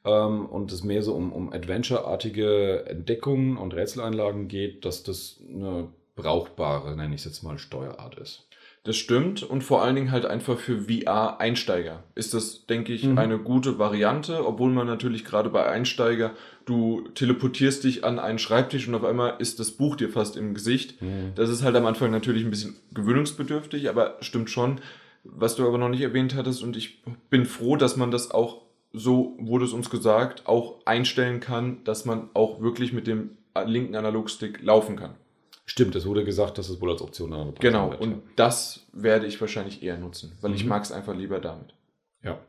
Ähm, 0.06 0.46
und 0.46 0.72
es 0.72 0.84
mehr 0.84 1.02
so 1.02 1.16
um, 1.16 1.34
um 1.34 1.52
Adventure-artige 1.52 2.86
Entdeckungen 2.86 3.58
und 3.58 3.74
Rätseleinlagen 3.74 4.48
geht, 4.48 4.86
dass 4.86 5.02
das 5.02 5.42
eine 5.52 5.88
brauchbare, 6.16 6.96
nenne 6.96 7.16
ich 7.16 7.22
es 7.22 7.26
jetzt 7.26 7.42
mal, 7.42 7.58
Steuerart 7.58 8.20
ist. 8.20 8.47
Das 8.84 8.96
stimmt 8.96 9.44
und 9.44 9.66
vor 9.66 9.84
allen 9.84 9.96
Dingen 9.96 10.12
halt 10.12 10.26
einfach 10.26 10.58
für 10.58 10.84
VR-Einsteiger 10.84 12.04
ist 12.16 12.34
das, 12.34 12.66
denke 12.68 12.94
ich, 12.94 13.04
mhm. 13.04 13.18
eine 13.18 13.38
gute 13.38 13.80
Variante, 13.80 14.48
obwohl 14.48 14.72
man 14.72 14.88
natürlich 14.88 15.26
gerade 15.26 15.50
bei 15.50 15.66
Einsteiger, 15.66 16.32
du 16.66 17.02
teleportierst 17.14 17.84
dich 17.84 18.06
an 18.06 18.18
einen 18.18 18.40
Schreibtisch 18.40 18.88
und 18.88 18.96
auf 18.96 19.04
einmal 19.04 19.36
ist 19.40 19.60
das 19.60 19.72
Buch 19.72 19.98
dir 19.98 20.10
fast 20.10 20.38
im 20.38 20.54
Gesicht. 20.54 21.02
Mhm. 21.02 21.34
Das 21.36 21.50
ist 21.50 21.64
halt 21.64 21.76
am 21.76 21.86
Anfang 21.86 22.12
natürlich 22.12 22.46
ein 22.46 22.50
bisschen 22.50 22.78
gewöhnungsbedürftig, 22.94 23.90
aber 23.90 24.18
stimmt 24.22 24.50
schon. 24.50 24.80
Was 25.26 25.58
du 25.58 25.68
aber 25.68 25.78
noch 25.78 25.90
nicht 25.90 26.02
erwähnt 26.02 26.36
hattest 26.36 26.64
und 26.64 26.78
ich 26.78 27.04
bin 27.30 27.46
froh, 27.46 27.76
dass 27.76 27.98
man 27.98 28.12
das 28.12 28.32
auch, 28.32 28.62
so 28.94 29.36
wurde 29.38 29.66
es 29.66 29.74
uns 29.74 29.90
gesagt, 29.90 30.48
auch 30.48 30.86
einstellen 30.86 31.42
kann, 31.42 31.84
dass 31.84 32.06
man 32.06 32.30
auch 32.34 32.62
wirklich 32.62 32.94
mit 32.94 33.08
dem 33.08 33.32
linken 33.66 33.96
Analogstick 33.96 34.62
laufen 34.62 34.96
kann. 34.96 35.16
Stimmt, 35.70 35.96
es 35.98 36.06
wurde 36.06 36.24
gesagt, 36.24 36.58
dass 36.58 36.70
es 36.70 36.80
wohl 36.80 36.92
als 36.92 37.02
Option 37.02 37.32
dann 37.32 37.54
Genau, 37.60 37.92
wird. 37.92 38.02
und 38.02 38.24
das 38.38 38.88
werde 38.94 39.28
ich 39.28 39.40
wahrscheinlich 39.40 39.84
eher 39.84 39.98
nutzen, 39.98 40.32
weil 40.42 40.52
mhm. 40.52 40.56
ich 40.56 40.66
mag 40.66 40.82
es 40.82 40.94
einfach 40.94 41.14
lieber 41.14 41.40
damit. 41.40 41.74
Ja. 42.24 42.40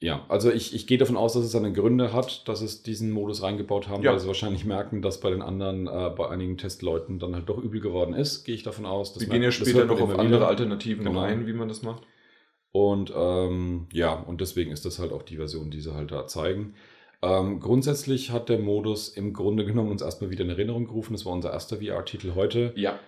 Ja, 0.00 0.26
also 0.28 0.50
ich, 0.50 0.74
ich 0.74 0.86
gehe 0.86 0.98
davon 0.98 1.16
aus, 1.16 1.32
dass 1.32 1.44
es 1.44 1.52
seine 1.52 1.72
Gründe 1.72 2.12
hat, 2.12 2.46
dass 2.46 2.60
es 2.60 2.82
diesen 2.82 3.10
Modus 3.10 3.42
reingebaut 3.42 3.88
haben, 3.88 4.02
ja. 4.02 4.12
weil 4.12 4.18
sie 4.18 4.26
wahrscheinlich 4.26 4.66
merken, 4.66 5.00
dass 5.00 5.20
bei 5.20 5.30
den 5.30 5.40
anderen, 5.40 5.86
äh, 5.86 6.10
bei 6.14 6.28
einigen 6.28 6.58
Testleuten 6.58 7.18
dann 7.18 7.34
halt 7.34 7.48
doch 7.48 7.56
übel 7.56 7.80
geworden 7.80 8.12
ist, 8.12 8.44
gehe 8.44 8.54
ich 8.54 8.62
davon 8.62 8.84
aus. 8.84 9.18
Wir 9.18 9.26
gehen 9.26 9.42
ja 9.42 9.50
später 9.50 9.86
noch 9.86 9.98
auf 9.98 10.10
andere 10.10 10.40
wieder. 10.40 10.48
Alternativen 10.48 11.06
genau. 11.06 11.20
ein, 11.20 11.46
wie 11.46 11.54
man 11.54 11.68
das 11.68 11.82
macht. 11.82 12.02
Und 12.72 13.14
ähm, 13.16 13.86
ja, 13.92 14.12
und 14.12 14.42
deswegen 14.42 14.72
ist 14.72 14.84
das 14.84 14.98
halt 14.98 15.12
auch 15.12 15.22
die 15.22 15.36
Version, 15.36 15.70
die 15.70 15.80
sie 15.80 15.94
halt 15.94 16.10
da 16.10 16.26
zeigen. 16.26 16.74
Ähm, 17.24 17.60
grundsätzlich 17.60 18.30
hat 18.30 18.48
der 18.48 18.58
Modus 18.58 19.08
im 19.08 19.32
Grunde 19.32 19.64
genommen 19.64 19.90
uns 19.90 20.02
erstmal 20.02 20.30
wieder 20.30 20.44
in 20.44 20.50
Erinnerung 20.50 20.86
gerufen. 20.86 21.14
Das 21.14 21.24
war 21.24 21.32
unser 21.32 21.52
erster 21.52 21.78
VR-Titel 21.78 22.34
heute. 22.34 22.72
Ja. 22.76 22.98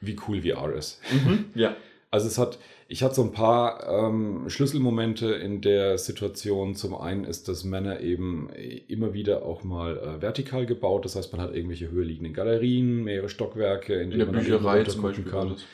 Wie 0.00 0.16
cool 0.26 0.40
VR 0.42 0.72
ist. 0.74 1.00
Mhm, 1.12 1.46
ja. 1.54 1.76
Also 2.10 2.26
es 2.26 2.38
hat, 2.38 2.58
ich 2.86 3.02
hatte 3.02 3.16
so 3.16 3.22
ein 3.22 3.32
paar 3.32 3.86
ähm, 3.86 4.48
Schlüsselmomente 4.48 5.26
in 5.26 5.60
der 5.60 5.98
Situation. 5.98 6.74
Zum 6.74 6.94
einen 6.94 7.24
ist 7.24 7.48
das 7.48 7.64
Männer 7.64 8.00
eben 8.00 8.48
immer 8.88 9.12
wieder 9.12 9.44
auch 9.44 9.62
mal 9.62 9.98
äh, 9.98 10.22
vertikal 10.22 10.64
gebaut. 10.64 11.04
Das 11.04 11.16
heißt, 11.16 11.32
man 11.32 11.42
hat 11.42 11.54
irgendwelche 11.54 11.90
höher 11.90 12.06
liegenden 12.06 12.32
Galerien, 12.32 13.04
mehrere 13.04 13.28
Stockwerke, 13.28 13.94
in, 14.00 14.12
in 14.12 14.18
der 14.18 14.26
Bücherei 14.26 14.84
zum 14.84 15.02
Beispiel 15.02 15.24
kann. 15.24 15.48
Alles. 15.48 15.66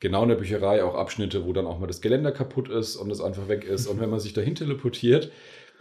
Genau 0.00 0.22
in 0.22 0.30
der 0.30 0.36
Bücherei 0.36 0.82
auch 0.82 0.94
Abschnitte, 0.94 1.44
wo 1.44 1.52
dann 1.52 1.66
auch 1.66 1.78
mal 1.78 1.86
das 1.86 2.00
Geländer 2.00 2.32
kaputt 2.32 2.70
ist 2.70 2.96
und 2.96 3.10
es 3.10 3.20
einfach 3.20 3.48
weg 3.48 3.64
ist. 3.64 3.86
Und 3.88 4.00
wenn 4.00 4.10
man 4.10 4.18
sich 4.18 4.32
dahin 4.32 4.54
teleportiert, 4.54 5.30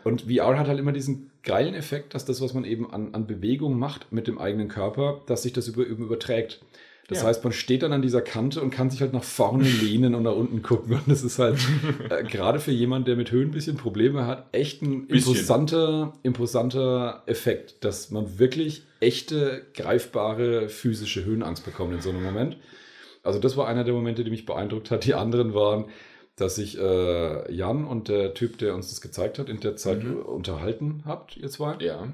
und 0.04 0.24
VR 0.24 0.58
hat 0.58 0.68
halt 0.68 0.80
immer 0.80 0.92
diesen 0.92 1.32
geilen 1.44 1.74
Effekt, 1.74 2.14
dass 2.14 2.26
das, 2.26 2.42
was 2.42 2.54
man 2.54 2.66
eben 2.66 2.92
an, 2.92 3.14
an 3.14 3.28
Bewegung 3.28 3.78
macht 3.78 4.12
mit 4.12 4.28
dem 4.28 4.38
eigenen 4.38 4.68
Körper, 4.68 5.22
dass 5.28 5.44
sich 5.44 5.54
das 5.54 5.68
über, 5.68 5.84
über 5.84 6.06
überträgt. 6.06 6.62
Das 7.08 7.24
ja. 7.24 7.28
heißt, 7.28 7.44
man 7.44 7.52
steht 7.52 7.84
dann 7.84 7.92
an 7.92 8.02
dieser 8.02 8.22
Kante 8.22 8.62
und 8.62 8.72
kann 8.72 8.90
sich 8.90 9.02
halt 9.02 9.12
nach 9.12 9.24
vorne 9.24 9.64
lehnen 9.82 10.16
und 10.16 10.24
nach 10.24 10.36
unten 10.36 10.62
gucken. 10.62 10.94
Und 10.94 11.08
das 11.08 11.24
ist 11.24 11.40
halt 11.40 11.60
äh, 12.10 12.24
gerade 12.24 12.60
für 12.60 12.72
jemanden, 12.72 13.06
der 13.06 13.16
mit 13.18 13.32
Höhen 13.32 13.50
ein 13.50 13.52
bisschen 13.52 13.76
Probleme 13.76 14.26
hat, 14.26 14.48
echt 14.54 14.82
ein 14.82 15.08
imposanter, 15.08 16.14
imposanter 16.24 17.24
Effekt, 17.26 17.84
dass 17.84 18.12
man 18.12 18.40
wirklich 18.40 18.84
echte, 19.02 19.66
greifbare 19.74 20.70
physische 20.70 21.26
Höhenangst 21.26 21.66
bekommt 21.66 21.94
in 21.94 22.02
so 22.02 22.12
einem 22.12 22.24
Moment. 22.24 22.56
Also 23.24 23.40
das 23.40 23.58
war 23.58 23.68
einer 23.68 23.84
der 23.84 23.94
Momente, 23.94 24.24
die 24.24 24.32
mich 24.32 24.46
beeindruckt 24.46 24.90
hat. 24.90 25.06
Die 25.06 25.14
anderen 25.14 25.54
waren, 25.54 25.86
dass 26.42 26.56
sich 26.56 26.78
äh, 26.78 27.54
Jan 27.54 27.86
und 27.86 28.08
der 28.08 28.34
Typ, 28.34 28.58
der 28.58 28.76
uns 28.76 28.90
das 28.90 29.02
gezeigt 29.02 29.40
hat, 29.40 29.50
in 29.50 29.60
der 29.60 29.76
Zeit 29.76 30.04
mhm. 30.04 30.18
unterhalten 30.18 31.04
habt, 31.06 31.38
ihr 31.38 31.50
zwei. 31.50 31.76
Ja. 31.80 32.08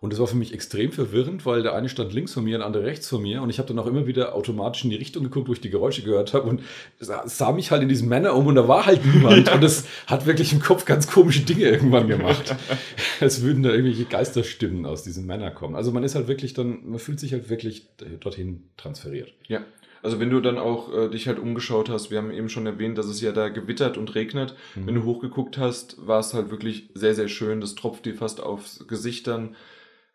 Und 0.00 0.12
das 0.12 0.20
war 0.20 0.28
für 0.28 0.36
mich 0.36 0.54
extrem 0.54 0.92
verwirrend, 0.92 1.44
weil 1.44 1.62
der 1.64 1.74
eine 1.74 1.88
stand 1.88 2.12
links 2.12 2.32
von 2.32 2.44
mir, 2.44 2.58
der 2.58 2.66
andere 2.68 2.84
rechts 2.84 3.08
von 3.08 3.20
mir. 3.20 3.42
Und 3.42 3.50
ich 3.50 3.58
habe 3.58 3.66
dann 3.66 3.80
auch 3.80 3.86
immer 3.86 4.06
wieder 4.06 4.36
automatisch 4.36 4.84
in 4.84 4.90
die 4.90 4.96
Richtung 4.96 5.24
geguckt, 5.24 5.48
wo 5.48 5.52
ich 5.52 5.60
die 5.60 5.70
Geräusche 5.70 6.02
gehört 6.02 6.34
habe. 6.34 6.48
Und 6.48 6.62
sah 7.00 7.50
mich 7.50 7.72
halt 7.72 7.82
in 7.82 7.88
diesem 7.88 8.08
Männer 8.08 8.34
um 8.34 8.46
und 8.46 8.54
da 8.54 8.68
war 8.68 8.86
halt 8.86 9.04
niemand. 9.04 9.50
und 9.52 9.60
das 9.62 9.86
hat 10.06 10.24
wirklich 10.24 10.52
im 10.52 10.60
Kopf 10.60 10.84
ganz 10.84 11.08
komische 11.08 11.40
Dinge 11.40 11.64
irgendwann 11.64 12.06
gemacht. 12.06 12.54
Als 13.20 13.42
würden 13.42 13.64
da 13.64 13.70
irgendwelche 13.70 14.04
Geisterstimmen 14.04 14.86
aus 14.86 15.02
diesen 15.02 15.26
Männern 15.26 15.52
kommen. 15.52 15.74
Also 15.74 15.90
man 15.90 16.04
ist 16.04 16.14
halt 16.14 16.28
wirklich 16.28 16.54
dann, 16.54 16.88
man 16.88 17.00
fühlt 17.00 17.18
sich 17.18 17.32
halt 17.32 17.50
wirklich 17.50 17.88
dorthin 18.20 18.70
transferiert. 18.76 19.34
Ja. 19.48 19.62
Also 20.02 20.20
wenn 20.20 20.30
du 20.30 20.40
dann 20.40 20.58
auch 20.58 20.92
äh, 20.92 21.08
dich 21.08 21.26
halt 21.26 21.38
umgeschaut 21.38 21.88
hast, 21.88 22.10
wir 22.10 22.18
haben 22.18 22.30
eben 22.30 22.48
schon 22.48 22.66
erwähnt, 22.66 22.98
dass 22.98 23.06
es 23.06 23.20
ja 23.20 23.32
da 23.32 23.48
gewittert 23.48 23.96
und 23.96 24.14
regnet. 24.14 24.54
Mhm. 24.74 24.86
Wenn 24.86 24.94
du 24.94 25.04
hochgeguckt 25.04 25.58
hast, 25.58 26.06
war 26.06 26.20
es 26.20 26.34
halt 26.34 26.50
wirklich 26.50 26.90
sehr, 26.94 27.14
sehr 27.14 27.28
schön. 27.28 27.60
Das 27.60 27.74
tropft 27.74 28.06
dir 28.06 28.14
fast 28.14 28.40
aufs 28.40 28.86
Gesicht 28.86 29.26
dann. 29.26 29.56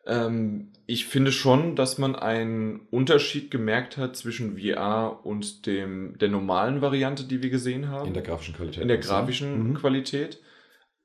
Ähm, 0.05 0.71
ich 0.86 1.05
finde 1.05 1.31
schon, 1.31 1.75
dass 1.75 1.97
man 1.97 2.15
einen 2.15 2.81
Unterschied 2.91 3.51
gemerkt 3.51 3.97
hat 3.97 4.15
zwischen 4.15 4.57
VR 4.57 5.25
und 5.25 5.65
dem, 5.65 6.17
der 6.17 6.29
normalen 6.29 6.81
Variante, 6.81 7.23
die 7.23 7.41
wir 7.41 7.49
gesehen 7.49 7.89
haben. 7.89 8.07
In 8.07 8.13
der 8.13 8.23
grafischen 8.23 8.55
Qualität. 8.55 8.81
In 8.81 8.88
der 8.88 8.97
grafischen 8.97 9.69
mhm. 9.69 9.73
Qualität. 9.75 10.39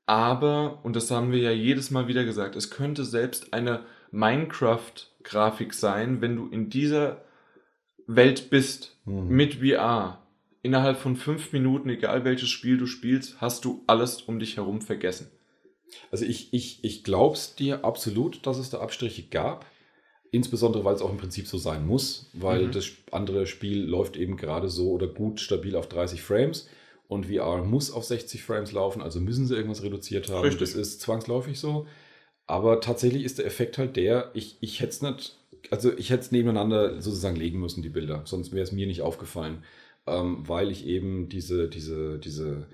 Aber, 0.05 0.79
und 0.83 0.95
das 0.95 1.11
haben 1.11 1.31
wir 1.31 1.39
ja 1.39 1.51
jedes 1.51 1.91
Mal 1.91 2.07
wieder 2.07 2.25
gesagt, 2.25 2.55
es 2.55 2.71
könnte 2.71 3.05
selbst 3.05 3.53
eine 3.53 3.85
Minecraft-Grafik 4.11 5.73
sein, 5.73 6.19
wenn 6.21 6.35
du 6.35 6.47
in 6.47 6.69
dieser 6.69 7.21
Welt 8.09 8.49
bist 8.49 8.97
mhm. 9.05 9.27
mit 9.29 9.55
VR. 9.55 10.21
Innerhalb 10.61 10.97
von 10.97 11.15
fünf 11.15 11.53
Minuten, 11.53 11.89
egal 11.89 12.25
welches 12.25 12.49
Spiel 12.49 12.77
du 12.77 12.85
spielst, 12.85 13.39
hast 13.39 13.63
du 13.63 13.83
alles 13.87 14.23
um 14.23 14.39
dich 14.39 14.57
herum 14.57 14.81
vergessen. 14.81 15.31
Also 16.11 16.25
ich, 16.25 16.53
ich, 16.53 16.83
ich 16.83 17.03
glaube 17.03 17.35
es 17.35 17.55
dir 17.55 17.85
absolut, 17.85 18.45
dass 18.45 18.57
es 18.57 18.69
da 18.69 18.79
Abstriche 18.79 19.23
gab. 19.23 19.65
Insbesondere, 20.31 20.83
weil 20.83 20.95
es 20.95 21.01
auch 21.01 21.09
im 21.09 21.17
Prinzip 21.17 21.47
so 21.47 21.57
sein 21.57 21.87
muss, 21.87 22.29
weil 22.33 22.67
mhm. 22.67 22.71
das 22.71 22.89
andere 23.11 23.47
Spiel 23.47 23.83
läuft 23.83 24.17
eben 24.17 24.37
gerade 24.37 24.69
so 24.69 24.91
oder 24.91 25.07
gut 25.07 25.39
stabil 25.39 25.75
auf 25.75 25.87
30 25.87 26.21
Frames 26.21 26.67
und 27.07 27.25
VR 27.25 27.63
muss 27.63 27.89
auf 27.89 28.03
60 28.03 28.43
Frames 28.43 28.71
laufen, 28.71 29.01
also 29.01 29.19
müssen 29.19 29.47
sie 29.47 29.55
irgendwas 29.55 29.81
reduziert 29.81 30.29
haben. 30.29 30.41
Richtig. 30.41 30.59
Das 30.59 30.73
ist 30.73 31.01
zwangsläufig 31.01 31.59
so. 31.59 31.87
Aber 32.45 32.81
tatsächlich 32.81 33.23
ist 33.23 33.39
der 33.39 33.45
Effekt 33.45 33.77
halt 33.77 33.95
der, 33.95 34.29
ich, 34.33 34.57
ich 34.61 34.79
hätte 34.81 34.89
es 34.89 35.01
nicht, 35.01 35.38
also 35.71 35.95
ich 35.97 36.09
hätte 36.09 36.21
es 36.21 36.31
nebeneinander 36.31 37.01
sozusagen 37.01 37.35
legen 37.35 37.59
müssen, 37.59 37.81
die 37.81 37.89
Bilder, 37.89 38.23
sonst 38.25 38.51
wäre 38.51 38.63
es 38.63 38.71
mir 38.71 38.87
nicht 38.87 39.01
aufgefallen, 39.01 39.63
ähm, 40.07 40.47
weil 40.47 40.71
ich 40.71 40.85
eben 40.85 41.29
diese, 41.29 41.69
diese, 41.69 42.19
diese 42.19 42.67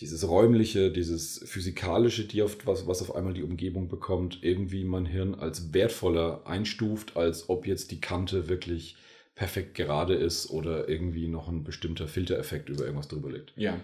dieses 0.00 0.26
räumliche, 0.26 0.90
dieses 0.90 1.44
physikalische, 1.46 2.24
die 2.24 2.42
auf, 2.42 2.66
was, 2.66 2.88
was 2.88 3.02
auf 3.02 3.14
einmal 3.14 3.34
die 3.34 3.44
Umgebung 3.44 3.88
bekommt, 3.88 4.40
irgendwie 4.42 4.82
mein 4.82 5.06
Hirn 5.06 5.36
als 5.36 5.72
wertvoller 5.72 6.44
einstuft, 6.44 7.16
als 7.16 7.48
ob 7.48 7.66
jetzt 7.66 7.92
die 7.92 8.00
Kante 8.00 8.48
wirklich 8.48 8.96
perfekt 9.36 9.74
gerade 9.74 10.14
ist 10.14 10.50
oder 10.50 10.88
irgendwie 10.88 11.28
noch 11.28 11.48
ein 11.48 11.62
bestimmter 11.62 12.08
Filtereffekt 12.08 12.68
über 12.68 12.84
irgendwas 12.84 13.08
drüber 13.08 13.30
liegt. 13.30 13.52
Ja, 13.56 13.78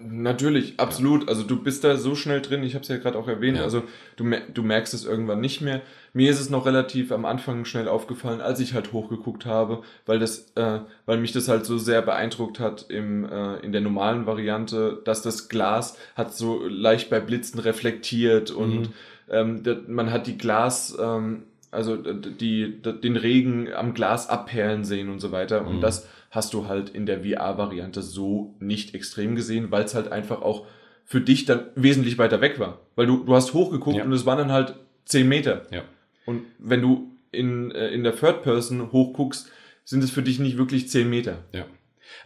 natürlich, 0.00 0.78
absolut. 0.78 1.28
Also 1.28 1.42
du 1.42 1.62
bist 1.62 1.84
da 1.84 1.96
so 1.96 2.14
schnell 2.14 2.40
drin, 2.40 2.62
ich 2.62 2.74
habe 2.74 2.82
es 2.82 2.88
ja 2.88 2.96
gerade 2.96 3.18
auch 3.18 3.28
erwähnt, 3.28 3.58
ja. 3.58 3.64
also 3.64 3.82
du, 4.16 4.24
du 4.52 4.62
merkst 4.62 4.94
es 4.94 5.04
irgendwann 5.04 5.40
nicht 5.40 5.60
mehr. 5.60 5.82
Mir 6.12 6.30
ist 6.30 6.40
es 6.40 6.48
noch 6.48 6.64
relativ 6.64 7.10
am 7.10 7.24
Anfang 7.24 7.64
schnell 7.64 7.88
aufgefallen, 7.88 8.40
als 8.40 8.60
ich 8.60 8.74
halt 8.74 8.92
hochgeguckt 8.92 9.46
habe, 9.46 9.82
weil 10.06 10.18
das, 10.18 10.52
äh, 10.54 10.80
weil 11.06 11.18
mich 11.18 11.32
das 11.32 11.48
halt 11.48 11.66
so 11.66 11.76
sehr 11.76 12.02
beeindruckt 12.02 12.60
hat 12.60 12.86
im, 12.88 13.24
äh, 13.24 13.56
in 13.58 13.72
der 13.72 13.80
normalen 13.80 14.26
Variante, 14.26 15.02
dass 15.04 15.22
das 15.22 15.48
Glas 15.48 15.98
hat 16.14 16.34
so 16.34 16.64
leicht 16.66 17.10
bei 17.10 17.20
Blitzen 17.20 17.58
reflektiert 17.58 18.50
und 18.52 18.80
mhm. 18.80 18.92
ähm, 19.28 19.84
man 19.88 20.12
hat 20.12 20.26
die 20.26 20.38
Glas, 20.38 20.96
ähm, 21.00 21.44
also 21.74 21.96
die, 21.96 22.80
die, 22.80 23.00
den 23.00 23.16
Regen 23.16 23.72
am 23.72 23.94
Glas 23.94 24.28
abperlen 24.28 24.84
sehen 24.84 25.10
und 25.10 25.20
so 25.20 25.32
weiter. 25.32 25.62
Mhm. 25.62 25.68
Und 25.68 25.80
das 25.80 26.08
hast 26.30 26.54
du 26.54 26.66
halt 26.66 26.90
in 26.90 27.06
der 27.06 27.22
VR-Variante 27.22 28.02
so 28.02 28.54
nicht 28.58 28.94
extrem 28.94 29.36
gesehen, 29.36 29.70
weil 29.70 29.84
es 29.84 29.94
halt 29.94 30.10
einfach 30.10 30.42
auch 30.42 30.66
für 31.04 31.20
dich 31.20 31.44
dann 31.44 31.66
wesentlich 31.74 32.18
weiter 32.18 32.40
weg 32.40 32.58
war. 32.58 32.80
Weil 32.96 33.06
du, 33.06 33.24
du 33.24 33.34
hast 33.34 33.54
hochgeguckt 33.54 33.96
ja. 33.96 34.04
und 34.04 34.12
es 34.12 34.26
waren 34.26 34.38
dann 34.38 34.52
halt 34.52 34.74
10 35.04 35.28
Meter. 35.28 35.62
Ja. 35.70 35.82
Und 36.26 36.42
wenn 36.58 36.80
du 36.80 37.12
in, 37.30 37.70
äh, 37.70 37.88
in 37.88 38.02
der 38.04 38.16
Third 38.16 38.42
Person 38.42 38.90
hochguckst, 38.90 39.50
sind 39.84 40.02
es 40.02 40.10
für 40.10 40.22
dich 40.22 40.38
nicht 40.38 40.56
wirklich 40.56 40.88
10 40.88 41.08
Meter. 41.08 41.38
Ja. 41.52 41.66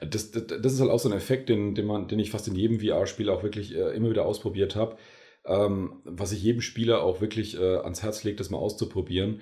Das, 0.01 0.31
das, 0.31 0.47
das 0.47 0.73
ist 0.73 0.81
halt 0.81 0.91
auch 0.91 0.99
so 0.99 1.09
ein 1.09 1.17
Effekt, 1.17 1.49
den, 1.49 1.75
den, 1.75 1.87
man, 1.87 2.09
den 2.09 2.19
ich 2.19 2.31
fast 2.31 2.47
in 2.47 2.55
jedem 2.55 2.81
VR-Spiel 2.81 3.29
auch 3.31 3.43
wirklich 3.43 3.75
äh, 3.75 3.97
immer 3.97 4.11
wieder 4.11 4.27
ausprobiert 4.27 4.77
habe. 4.77 4.97
Ähm, 5.45 5.95
was 6.05 6.33
ich 6.33 6.43
jedem 6.43 6.61
Spieler 6.61 7.03
auch 7.03 7.21
wirklich 7.21 7.59
äh, 7.59 7.77
ans 7.79 8.03
Herz 8.03 8.25
legt, 8.25 8.41
das 8.41 8.51
mal 8.51 8.59
auszuprobieren 8.59 9.41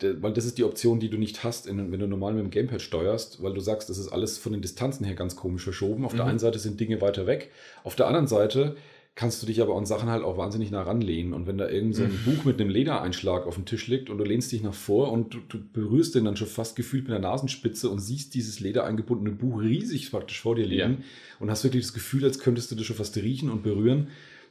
weil 0.00 0.32
das 0.32 0.44
ist 0.44 0.58
die 0.58 0.64
Option, 0.64 1.00
die 1.00 1.08
du 1.08 1.18
nicht 1.18 1.44
hast, 1.44 1.66
in, 1.66 1.92
wenn 1.92 2.00
du 2.00 2.06
normal 2.06 2.34
mit 2.34 2.42
dem 2.42 2.50
Gamepad 2.50 2.82
steuerst, 2.82 3.42
weil 3.42 3.54
du 3.54 3.60
sagst, 3.60 3.88
das 3.88 3.98
ist 3.98 4.08
alles 4.08 4.38
von 4.38 4.52
den 4.52 4.62
Distanzen 4.62 5.06
her 5.06 5.14
ganz 5.14 5.36
komisch 5.36 5.62
verschoben. 5.62 6.04
Auf 6.04 6.12
mhm. 6.12 6.18
der 6.18 6.26
einen 6.26 6.38
Seite 6.38 6.58
sind 6.58 6.80
Dinge 6.80 7.00
weiter 7.00 7.26
weg, 7.26 7.50
auf 7.84 7.94
der 7.96 8.06
anderen 8.06 8.26
Seite 8.26 8.76
kannst 9.16 9.40
du 9.40 9.46
dich 9.46 9.62
aber 9.62 9.76
an 9.76 9.86
Sachen 9.86 10.10
halt 10.10 10.24
auch 10.24 10.36
wahnsinnig 10.36 10.72
nah 10.72 10.82
ranlehnen. 10.82 11.34
Und 11.34 11.46
wenn 11.46 11.56
da 11.56 11.68
irgend 11.68 11.94
so 11.94 12.02
ein 12.02 12.10
mhm. 12.10 12.24
Buch 12.24 12.44
mit 12.44 12.60
einem 12.60 12.68
Ledereinschlag 12.68 13.46
auf 13.46 13.54
dem 13.54 13.64
Tisch 13.64 13.86
liegt 13.86 14.10
und 14.10 14.18
du 14.18 14.24
lehnst 14.24 14.50
dich 14.50 14.60
nach 14.60 14.74
vor 14.74 15.12
und 15.12 15.34
du, 15.34 15.38
du 15.48 15.58
berührst 15.72 16.16
den 16.16 16.24
dann 16.24 16.36
schon 16.36 16.48
fast 16.48 16.74
gefühlt 16.74 17.04
mit 17.04 17.12
der 17.12 17.20
Nasenspitze 17.20 17.88
und 17.90 18.00
siehst 18.00 18.34
dieses 18.34 18.58
ledereingebundene 18.58 19.30
Buch 19.30 19.60
riesig 19.60 20.10
praktisch 20.10 20.40
vor 20.40 20.56
dir 20.56 20.66
liegen 20.66 20.78
ja. 20.78 21.04
und 21.38 21.48
hast 21.48 21.62
wirklich 21.62 21.84
das 21.84 21.92
Gefühl, 21.92 22.24
als 22.24 22.40
könntest 22.40 22.72
du 22.72 22.74
das 22.74 22.86
schon 22.86 22.96
fast 22.96 23.16
riechen 23.16 23.50
und 23.50 23.62
berühren. 23.62 24.08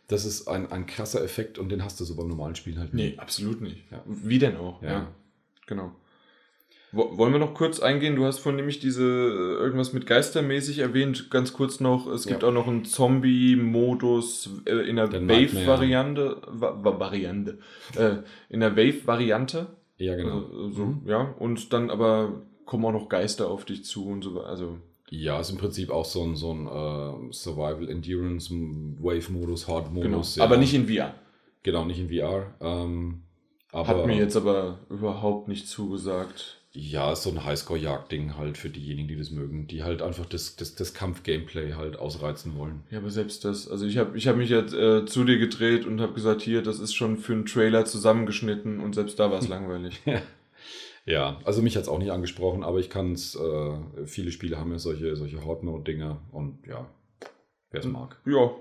Das 0.08 0.26
ist 0.26 0.47
ein, 0.47 0.72
ein 0.72 0.86
krasser 0.86 1.24
Effekt 1.24 1.58
und 1.58 1.70
den 1.70 1.84
hast 1.84 1.99
du 1.99 2.06
so 2.06 2.16
beim 2.16 2.28
normalen 2.28 2.56
Spielen 2.56 2.80
halt 2.80 2.93
nicht. 2.93 3.16
Nee, 3.16 3.20
absolut 3.20 3.62
nicht. 3.62 3.89
Ja. 3.91 4.04
Wie 4.06 4.39
denn 4.39 4.58
auch? 4.58 4.82
ja. 4.82 4.89
ja. 4.89 5.08
Genau. 5.66 5.95
Wollen 6.95 7.34
wir 7.34 7.39
noch 7.39 7.56
kurz 7.56 7.80
eingehen? 7.80 8.16
Du 8.16 8.24
hast 8.26 8.38
vorhin 8.38 8.58
nämlich 8.58 8.80
diese 8.80 9.04
äh, 9.04 9.64
irgendwas 9.64 9.93
mit 9.93 10.06
Geistermäßig 10.06 10.78
erwähnt. 10.78 11.32
Ganz 11.32 11.51
kurz 11.54 11.80
noch, 11.80 12.06
es 12.06 12.28
gibt 12.28 12.43
ja. 12.43 12.49
auch 12.49 12.54
noch 12.54 12.68
einen 12.68 12.86
Zombie-Modus 12.86 14.62
äh, 14.66 14.88
in 14.88 14.97
der 14.97 15.12
Wave-Variante. 15.12 16.38
Variante. 16.51 17.58
Äh, 17.95 18.18
in 18.49 18.60
der 18.60 18.78
Wave-Variante. 18.78 19.76
Ja, 19.97 20.16
genau. 20.16 20.45
Also, 20.45 20.70
so, 20.70 20.86
mhm. 20.86 21.01
Ja, 21.08 21.34
und 21.39 21.74
dann 21.74 21.89
aber 21.89 22.43
kommen 22.66 22.86
auch 22.86 22.91
noch 22.91 23.10
Geister 23.10 23.49
auf 23.49 23.66
dich 23.66 23.86
zu 23.86 24.06
und 24.06 24.22
so. 24.22 24.41
Also. 24.41 24.78
Ja, 25.16 25.39
ist 25.39 25.51
im 25.51 25.57
Prinzip 25.57 25.91
auch 25.91 26.05
so 26.05 26.24
ein, 26.24 26.36
so 26.36 26.51
ein 26.51 26.66
uh, 26.66 27.32
Survival 27.32 27.88
Endurance 27.88 28.51
Wave 28.51 29.32
Modus, 29.32 29.68
Hard 29.68 29.93
Modus. 29.93 30.34
Genau. 30.34 30.43
Ja. 30.43 30.43
Aber 30.43 30.57
nicht 30.57 30.74
in 30.74 30.88
VR. 30.88 31.14
Genau, 31.61 31.86
nicht 31.86 31.99
in 31.99 32.09
VR. 32.09 32.55
Ähm, 32.59 33.22
Hat 33.72 34.07
mir 34.07 34.18
jetzt 34.18 34.36
aber 34.36 34.80
überhaupt 34.89 35.47
nicht 35.47 35.68
zugesagt. 35.68 36.57
Ja, 36.72 37.16
so 37.16 37.30
ein 37.30 37.45
Highscore-Jagd-Ding 37.45 38.39
halt 38.39 38.57
für 38.57 38.70
diejenigen, 38.70 39.07
die 39.07 39.16
das 39.16 39.30
mögen, 39.30 39.68
die 39.68 39.84
halt 39.84 40.01
einfach 40.01 40.26
das, 40.26 40.55
das, 40.55 40.74
das 40.74 40.95
Kampf-Gameplay 40.95 41.74
halt 41.74 41.99
ausreizen 41.99 42.57
wollen. 42.57 42.82
Ja, 42.89 42.97
aber 42.97 43.11
selbst 43.11 43.45
das, 43.45 43.68
also 43.68 43.86
ich 43.86 43.99
habe 43.99 44.18
ich 44.18 44.28
hab 44.28 44.36
mich 44.36 44.49
jetzt 44.49 44.74
äh, 44.74 45.05
zu 45.05 45.26
dir 45.26 45.38
gedreht 45.38 45.86
und 45.86 46.01
habe 46.01 46.14
gesagt, 46.14 46.41
hier, 46.41 46.64
das 46.64 46.80
ist 46.80 46.95
schon 46.95 47.18
für 47.18 47.34
einen 47.34 47.45
Trailer 47.45 47.86
zusammengeschnitten 47.86 48.80
und 48.80 48.95
selbst 48.95 49.20
da 49.20 49.30
war 49.30 49.38
es 49.38 49.47
langweilig. 49.47 50.01
Ja, 51.06 51.38
also 51.43 51.62
mich 51.62 51.76
hat 51.76 51.84
es 51.84 51.89
auch 51.89 51.99
nicht 51.99 52.12
angesprochen, 52.12 52.64
aber 52.64 52.80
ich 52.80 52.89
kann 52.89 53.12
es, 53.14 53.36
äh, 53.36 53.74
viele 54.06 54.32
Spiele 54.32 54.58
haben 54.58 54.72
ja 54.72 54.80
solche, 54.80 55.16
solche 55.16 55.45
Hot-Note-Dinger 55.45 56.18
und 56.32 56.66
ja, 56.66 56.86
wer 57.72 57.80
es 57.82 57.86
mag. 57.86 58.18
Ja, 58.26 58.51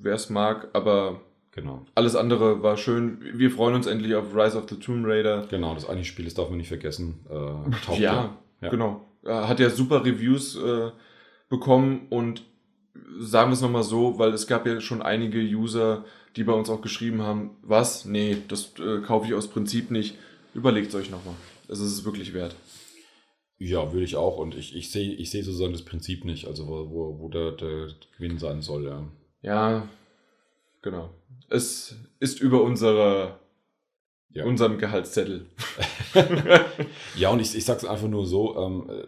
wer 0.00 0.14
es 0.14 0.28
mag, 0.30 0.68
aber 0.72 1.20
Genau. 1.52 1.84
alles 1.94 2.16
andere 2.16 2.62
war 2.62 2.76
schön. 2.78 3.18
Wir 3.34 3.50
freuen 3.50 3.74
uns 3.74 3.86
endlich 3.86 4.14
auf 4.14 4.34
Rise 4.34 4.56
of 4.56 4.64
the 4.70 4.76
Tomb 4.76 5.04
Raider. 5.06 5.46
Genau, 5.50 5.74
das 5.74 5.86
eine 5.88 6.02
Spiel, 6.04 6.24
das 6.24 6.34
darf 6.34 6.48
man 6.48 6.56
nicht 6.58 6.68
vergessen. 6.68 7.20
Äh, 7.30 8.00
Ja, 8.00 8.36
Ja. 8.62 8.68
genau. 8.70 9.02
Er 9.22 9.46
hat 9.48 9.60
ja 9.60 9.70
super 9.70 10.04
Reviews 10.04 10.56
äh, 10.56 10.90
bekommen 11.48 12.06
und 12.10 12.42
sagen 13.20 13.50
wir 13.50 13.54
es 13.54 13.60
nochmal 13.60 13.82
so, 13.84 14.18
weil 14.18 14.32
es 14.32 14.46
gab 14.46 14.66
ja 14.66 14.80
schon 14.80 15.02
einige 15.02 15.38
User, 15.40 16.04
die 16.36 16.42
bei 16.44 16.52
uns 16.54 16.68
auch 16.70 16.80
geschrieben 16.80 17.22
haben, 17.22 17.50
was? 17.62 18.06
Nee, 18.06 18.38
das 18.48 18.72
äh, 18.80 19.00
kaufe 19.02 19.26
ich 19.26 19.34
aus 19.34 19.46
Prinzip 19.48 19.90
nicht. 19.90 20.16
Überlegt 20.54 20.88
es 20.88 20.94
euch 20.94 21.10
nochmal. 21.10 21.34
Es 21.72 21.80
ist 21.80 21.92
es 21.92 22.04
wirklich 22.04 22.32
wert. 22.34 22.54
Ja, 23.58 23.92
würde 23.92 24.04
ich 24.04 24.16
auch. 24.16 24.38
Und 24.38 24.54
ich, 24.56 24.74
ich 24.76 24.90
sehe 24.90 25.12
ich 25.14 25.30
seh 25.30 25.42
sozusagen 25.42 25.72
das 25.72 25.84
Prinzip 25.84 26.24
nicht, 26.24 26.46
also 26.46 26.66
wo, 26.66 26.90
wo, 26.90 27.18
wo 27.20 27.28
der, 27.28 27.52
der 27.52 27.88
Gewinn 28.16 28.38
sein 28.38 28.60
soll, 28.62 28.84
ja. 28.86 29.06
Ja, 29.42 29.88
genau. 30.82 31.10
Es 31.48 31.94
ist 32.20 32.40
über 32.40 32.62
unsere, 32.62 33.38
Ja. 34.30 34.44
unserem 34.44 34.78
Gehaltszettel. 34.78 35.46
Ja, 37.16 37.30
und 37.30 37.40
ich, 37.40 37.54
ich 37.54 37.64
sag's 37.64 37.84
einfach 37.84 38.08
nur 38.08 38.26
so, 38.26 38.56
ähm, 38.58 38.90
äh, 38.90 39.06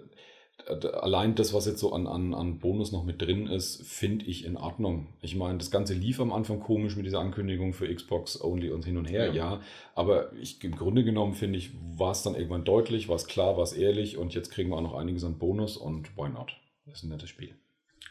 allein 0.67 1.35
das, 1.35 1.53
was 1.53 1.67
jetzt 1.67 1.79
so 1.81 1.93
an, 1.93 2.07
an, 2.07 2.35
an 2.35 2.59
Bonus 2.59 2.93
noch 2.93 3.05
mit 3.05 3.21
drin 3.21 3.47
ist, 3.47 3.87
finde 3.87 4.25
ich 4.25 4.45
in 4.45 4.57
Ordnung. 4.57 5.09
Ich 5.21 5.35
meine, 5.37 5.59
das 5.59 5.71
Ganze 5.71 5.95
lief 5.95 6.21
am 6.21 6.33
Anfang 6.33 6.61
komisch 6.61 6.97
mit 6.97 7.07
dieser 7.07 7.21
Ankündigung 7.21 7.73
für 7.73 7.93
Xbox 7.93 8.43
Only 8.43 8.71
und 8.71 8.85
hin 8.85 8.97
und 8.97 9.05
her, 9.05 9.27
Ja. 9.29 9.33
ja. 9.35 9.61
aber 9.95 10.33
ich, 10.35 10.63
im 10.65 10.77
Grunde 10.77 11.05
genommen 11.05 11.35
finde 11.35 11.59
ich, 11.59 11.71
war 11.97 12.13
es 12.13 12.23
dann 12.23 12.35
irgendwann 12.35 12.65
deutlich, 12.65 13.09
war 13.09 13.17
es 13.17 13.27
klar, 13.27 13.57
war 13.57 13.65
es 13.65 13.73
ehrlich 13.75 14.17
und 14.17 14.35
jetzt 14.35 14.51
kriegen 14.51 14.71
wir 14.71 14.77
auch 14.77 14.83
noch 14.83 14.95
einiges 14.95 15.25
an 15.25 15.39
Bonus 15.39 15.77
und 15.77 16.17
why 16.17 16.29
not? 16.29 16.57
Das 16.87 16.99
ist 16.99 17.05
ein 17.05 17.11
nettes 17.11 17.29
Spiel. 17.31 17.51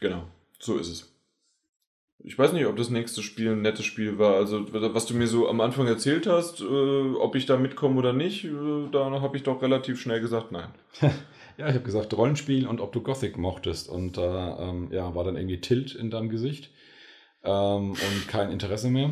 Genau, 0.00 0.24
so 0.58 0.76
ist 0.76 0.88
es. 0.88 1.10
Ich 2.26 2.38
weiß 2.38 2.52
nicht, 2.52 2.64
ob 2.66 2.76
das 2.76 2.88
nächste 2.88 3.22
Spiel 3.22 3.52
ein 3.52 3.60
nettes 3.62 3.84
Spiel 3.84 4.18
war. 4.18 4.36
Also, 4.36 4.64
was 4.72 5.04
du 5.06 5.14
mir 5.14 5.26
so 5.26 5.48
am 5.48 5.60
Anfang 5.60 5.86
erzählt 5.86 6.26
hast, 6.26 6.60
äh, 6.60 6.64
ob 6.64 7.34
ich 7.34 7.44
da 7.44 7.58
mitkomme 7.58 7.98
oder 7.98 8.12
nicht, 8.14 8.44
äh, 8.44 8.50
da 8.92 9.10
habe 9.20 9.36
ich 9.36 9.42
doch 9.42 9.60
relativ 9.60 10.00
schnell 10.00 10.20
gesagt, 10.20 10.50
nein. 10.52 10.68
Ja, 11.56 11.68
ich 11.68 11.74
habe 11.74 11.84
gesagt 11.84 12.12
Rollenspiel 12.16 12.66
und 12.66 12.80
ob 12.80 12.92
du 12.92 13.00
Gothic 13.00 13.38
mochtest. 13.38 13.88
Und 13.88 14.16
da 14.16 14.58
ähm, 14.60 14.88
ja, 14.92 15.14
war 15.14 15.24
dann 15.24 15.36
irgendwie 15.36 15.60
Tilt 15.60 15.94
in 15.94 16.10
deinem 16.10 16.28
Gesicht 16.28 16.70
ähm, 17.44 17.90
und 17.92 18.28
kein 18.28 18.50
Interesse 18.50 18.90
mehr. 18.90 19.10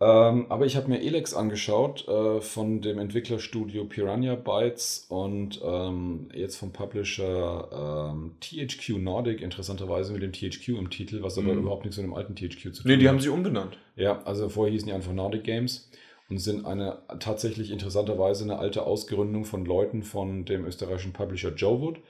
Ähm, 0.00 0.46
aber 0.48 0.66
ich 0.66 0.76
habe 0.76 0.88
mir 0.88 1.00
Elex 1.00 1.32
angeschaut 1.32 2.08
äh, 2.08 2.40
von 2.40 2.80
dem 2.82 2.98
Entwicklerstudio 2.98 3.84
Piranha 3.84 4.34
Bytes 4.34 5.06
und 5.08 5.60
ähm, 5.64 6.28
jetzt 6.34 6.56
vom 6.56 6.72
Publisher 6.72 8.10
ähm, 8.12 8.32
THQ 8.40 8.98
Nordic, 8.98 9.40
interessanterweise 9.40 10.12
mit 10.12 10.22
dem 10.22 10.32
THQ 10.32 10.70
im 10.70 10.90
Titel, 10.90 11.22
was 11.22 11.38
aber 11.38 11.52
Mhm. 11.52 11.60
überhaupt 11.60 11.84
nichts 11.84 11.98
mit 11.98 12.04
dem 12.06 12.14
alten 12.14 12.34
THQ 12.34 12.74
zu 12.74 12.82
tun 12.82 12.90
Nee, 12.90 12.96
die 12.96 13.04
hat. 13.06 13.12
haben 13.14 13.20
sich 13.20 13.30
umbenannt. 13.30 13.78
Ja, 13.94 14.20
also 14.24 14.48
vorher 14.48 14.72
hießen 14.72 14.88
die 14.88 14.92
einfach 14.94 15.12
Nordic 15.12 15.44
Games 15.44 15.88
und 16.32 16.38
sind 16.38 16.64
eine 16.64 17.02
tatsächlich 17.18 17.70
interessanterweise 17.70 18.44
eine 18.44 18.58
alte 18.58 18.84
Ausgründung 18.84 19.44
von 19.44 19.66
Leuten 19.66 20.02
von 20.02 20.46
dem 20.46 20.64
österreichischen 20.64 21.12
Publisher 21.12 21.50
Joe 21.50 21.78
Wood, 21.80 22.00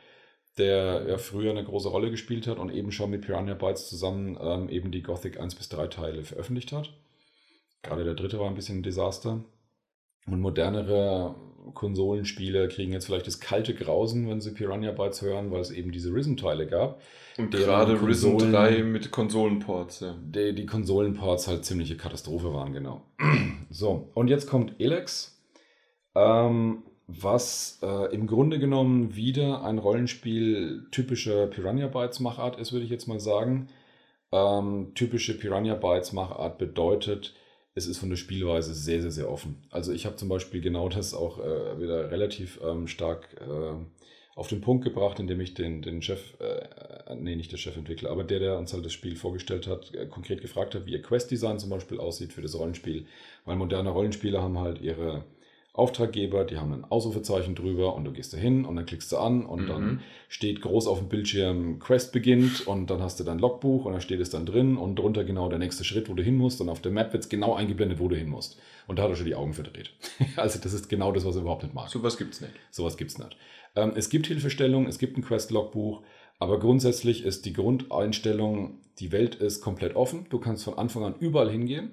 der 0.59 1.07
ja 1.09 1.19
früher 1.19 1.51
eine 1.51 1.65
große 1.65 1.89
Rolle 1.89 2.09
gespielt 2.11 2.47
hat 2.47 2.59
und 2.59 2.71
eben 2.71 2.93
schon 2.93 3.11
mit 3.11 3.23
Piranha 3.23 3.55
Bytes 3.55 3.89
zusammen 3.89 4.39
ähm, 4.41 4.69
eben 4.69 4.93
die 4.93 5.03
Gothic 5.03 5.41
1 5.41 5.57
bis 5.57 5.69
3 5.71 5.89
Teile 5.89 6.23
veröffentlicht 6.23 6.71
hat. 6.71 6.93
Gerade 7.83 8.05
der 8.05 8.15
dritte 8.15 8.39
war 8.39 8.49
ein 8.49 8.55
bisschen 8.55 8.79
ein 8.79 8.83
Desaster. 8.85 9.45
Und 10.27 10.41
modernere 10.41 11.35
Konsolenspiele 11.75 12.69
kriegen 12.69 12.93
jetzt 12.93 13.07
vielleicht 13.07 13.27
das 13.27 13.41
kalte 13.41 13.75
Grausen, 13.75 14.29
wenn 14.29 14.41
sie 14.41 14.53
Piranha 14.53 14.93
Bytes 14.93 15.23
hören, 15.23 15.51
weil 15.51 15.61
es 15.61 15.71
eben 15.71 15.93
diese 15.93 16.13
Risen-Teile 16.13 16.67
gab. 16.67 17.01
Und 17.39 17.51
gerade 17.51 17.95
Risen 17.95 18.33
Konsolen- 18.33 18.53
3 18.53 18.83
mit 18.83 19.11
Konsolenports, 19.11 20.01
ja. 20.01 20.17
die, 20.23 20.55
die 20.55 20.67
Konsolenports 20.67 21.49
halt 21.49 21.65
ziemliche 21.65 21.97
Katastrophe 21.97 22.53
waren, 22.53 22.73
genau. 22.73 23.03
So, 23.71 24.11
und 24.13 24.29
jetzt 24.29 24.51
kommt 24.51 24.75
Elex, 24.81 25.41
ähm, 26.15 26.83
was 27.07 27.79
äh, 27.83 28.15
im 28.15 28.27
Grunde 28.27 28.59
genommen 28.59 29.17
wieder 29.17 29.65
ein 29.65 29.79
Rollenspiel 29.79 30.87
typischer 30.91 31.47
Piranha 31.47 31.87
Bytes 31.87 32.21
Machart 32.21 32.59
ist, 32.59 32.73
würde 32.73 32.85
ich 32.85 32.91
jetzt 32.91 33.09
mal 33.09 33.19
sagen. 33.19 33.69
Ähm, 34.31 34.93
typische 34.95 35.39
Piranha 35.39 35.75
Bytes 35.75 36.13
Machart 36.13 36.59
bedeutet, 36.59 37.35
es 37.75 37.87
ist 37.87 37.99
von 37.99 38.11
der 38.11 38.17
Spielweise 38.17 38.75
sehr, 38.75 39.01
sehr, 39.01 39.11
sehr 39.11 39.31
offen. 39.31 39.63
Also 39.71 39.93
ich 39.93 40.05
habe 40.05 40.17
zum 40.17 40.29
Beispiel 40.29 40.61
genau 40.61 40.89
das 40.89 41.15
auch 41.15 41.39
äh, 41.39 41.81
wieder 41.81 42.11
relativ 42.11 42.61
ähm, 42.63 42.87
stark 42.87 43.29
äh, 43.41 43.75
auf 44.35 44.49
den 44.49 44.61
Punkt 44.61 44.85
gebracht, 44.85 45.19
indem 45.21 45.41
ich 45.41 45.55
den, 45.55 45.83
den 45.83 46.01
Chef, 46.03 46.35
äh, 46.41 47.15
nee, 47.17 47.37
nicht 47.37 47.53
der 47.53 47.59
Chefentwickler, 47.59 48.11
aber 48.11 48.25
der, 48.25 48.41
der 48.41 48.59
uns 48.59 48.73
halt 48.73 48.85
das 48.85 48.93
Spiel 48.93 49.17
vorgestellt 49.17 49.67
hat, 49.67 49.95
äh, 49.95 50.07
konkret 50.07 50.41
gefragt 50.41 50.75
hat, 50.75 50.87
wie 50.87 50.93
ihr 50.93 51.03
Quest-Design 51.03 51.59
zum 51.59 51.71
Beispiel 51.71 51.99
aussieht 51.99 52.33
für 52.33 52.43
das 52.43 52.59
Rollenspiel. 52.59 53.07
Weil 53.45 53.57
moderne 53.57 53.91
Rollenspiele 53.91 54.41
haben 54.43 54.59
halt 54.59 54.81
ihre 54.81 55.25
Auftraggeber, 55.75 56.45
die 56.45 56.59
haben 56.59 56.73
ein 56.73 56.85
Ausrufezeichen 56.85 57.55
drüber 57.55 57.95
und 57.95 58.05
du 58.05 58.13
gehst 58.13 58.35
da 58.35 58.37
hin 58.37 58.67
und 58.67 58.77
dann 58.77 58.85
klickst 58.85 59.11
du 59.11 59.17
an 59.17 59.47
und 59.47 59.63
Mhm. 59.63 59.67
dann 59.69 60.01
steht 60.29 60.61
groß 60.61 60.87
auf 60.87 60.99
dem 60.99 61.09
Bildschirm 61.09 61.79
Quest 61.79 62.13
beginnt 62.13 62.67
und 62.67 62.91
dann 62.91 63.01
hast 63.01 63.19
du 63.21 63.25
dein 63.25 63.39
Logbuch 63.39 63.87
und 63.87 63.95
da 63.95 64.01
steht 64.01 64.21
es 64.21 64.29
dann 64.29 64.45
drin 64.45 64.77
und 64.77 64.97
drunter 64.99 65.25
genau 65.25 65.49
der 65.49 65.59
nächste 65.59 65.85
Schritt, 65.85 66.11
wo 66.11 66.15
du 66.15 66.23
hin 66.23 66.37
musst 66.37 66.61
und 66.61 66.69
auf 66.69 66.83
der 66.83 66.93
Map 66.93 67.15
wird 67.15 67.23
es 67.25 67.29
genau 67.31 67.55
eingeblendet, 67.55 67.99
wo 68.01 68.09
du 68.09 68.17
hin 68.17 68.29
musst. 68.29 68.59
Und 68.87 68.99
da 68.99 69.05
hat 69.05 69.11
er 69.11 69.17
schon 69.17 69.27
die 69.27 69.35
Augen 69.35 69.55
verdreht. 69.55 69.93
also 70.37 70.59
das 70.59 70.75
ist 70.75 70.91
genau 70.91 71.11
das, 71.11 71.25
was 71.25 71.37
er 71.37 71.41
überhaupt 71.43 71.63
nicht 71.63 71.75
mag. 71.75 71.89
Sowas 71.89 72.19
gibt's 72.19 72.43
nicht. 72.43 72.53
Sowas 72.71 72.99
gibt 72.99 73.11
es 73.13 73.19
nicht. 73.19 73.37
Ähm, 73.75 73.93
es 73.97 74.11
gibt 74.11 74.27
Hilfestellungen, 74.27 74.89
es 74.89 74.99
gibt 74.99 75.17
ein 75.17 75.23
Quest-Logbuch, 75.25 76.03
aber 76.39 76.59
grundsätzlich 76.59 77.25
ist 77.25 77.47
die 77.47 77.55
Grundeinstellung, 77.55 78.79
die 78.99 79.11
Welt 79.13 79.37
ist 79.37 79.63
komplett 79.63 79.97
offen. 79.97 80.27
Du 80.29 80.39
kannst 80.39 80.65
von 80.65 80.75
Anfang 80.77 81.05
an 81.05 81.15
überall 81.19 81.51
hingehen. 81.51 81.93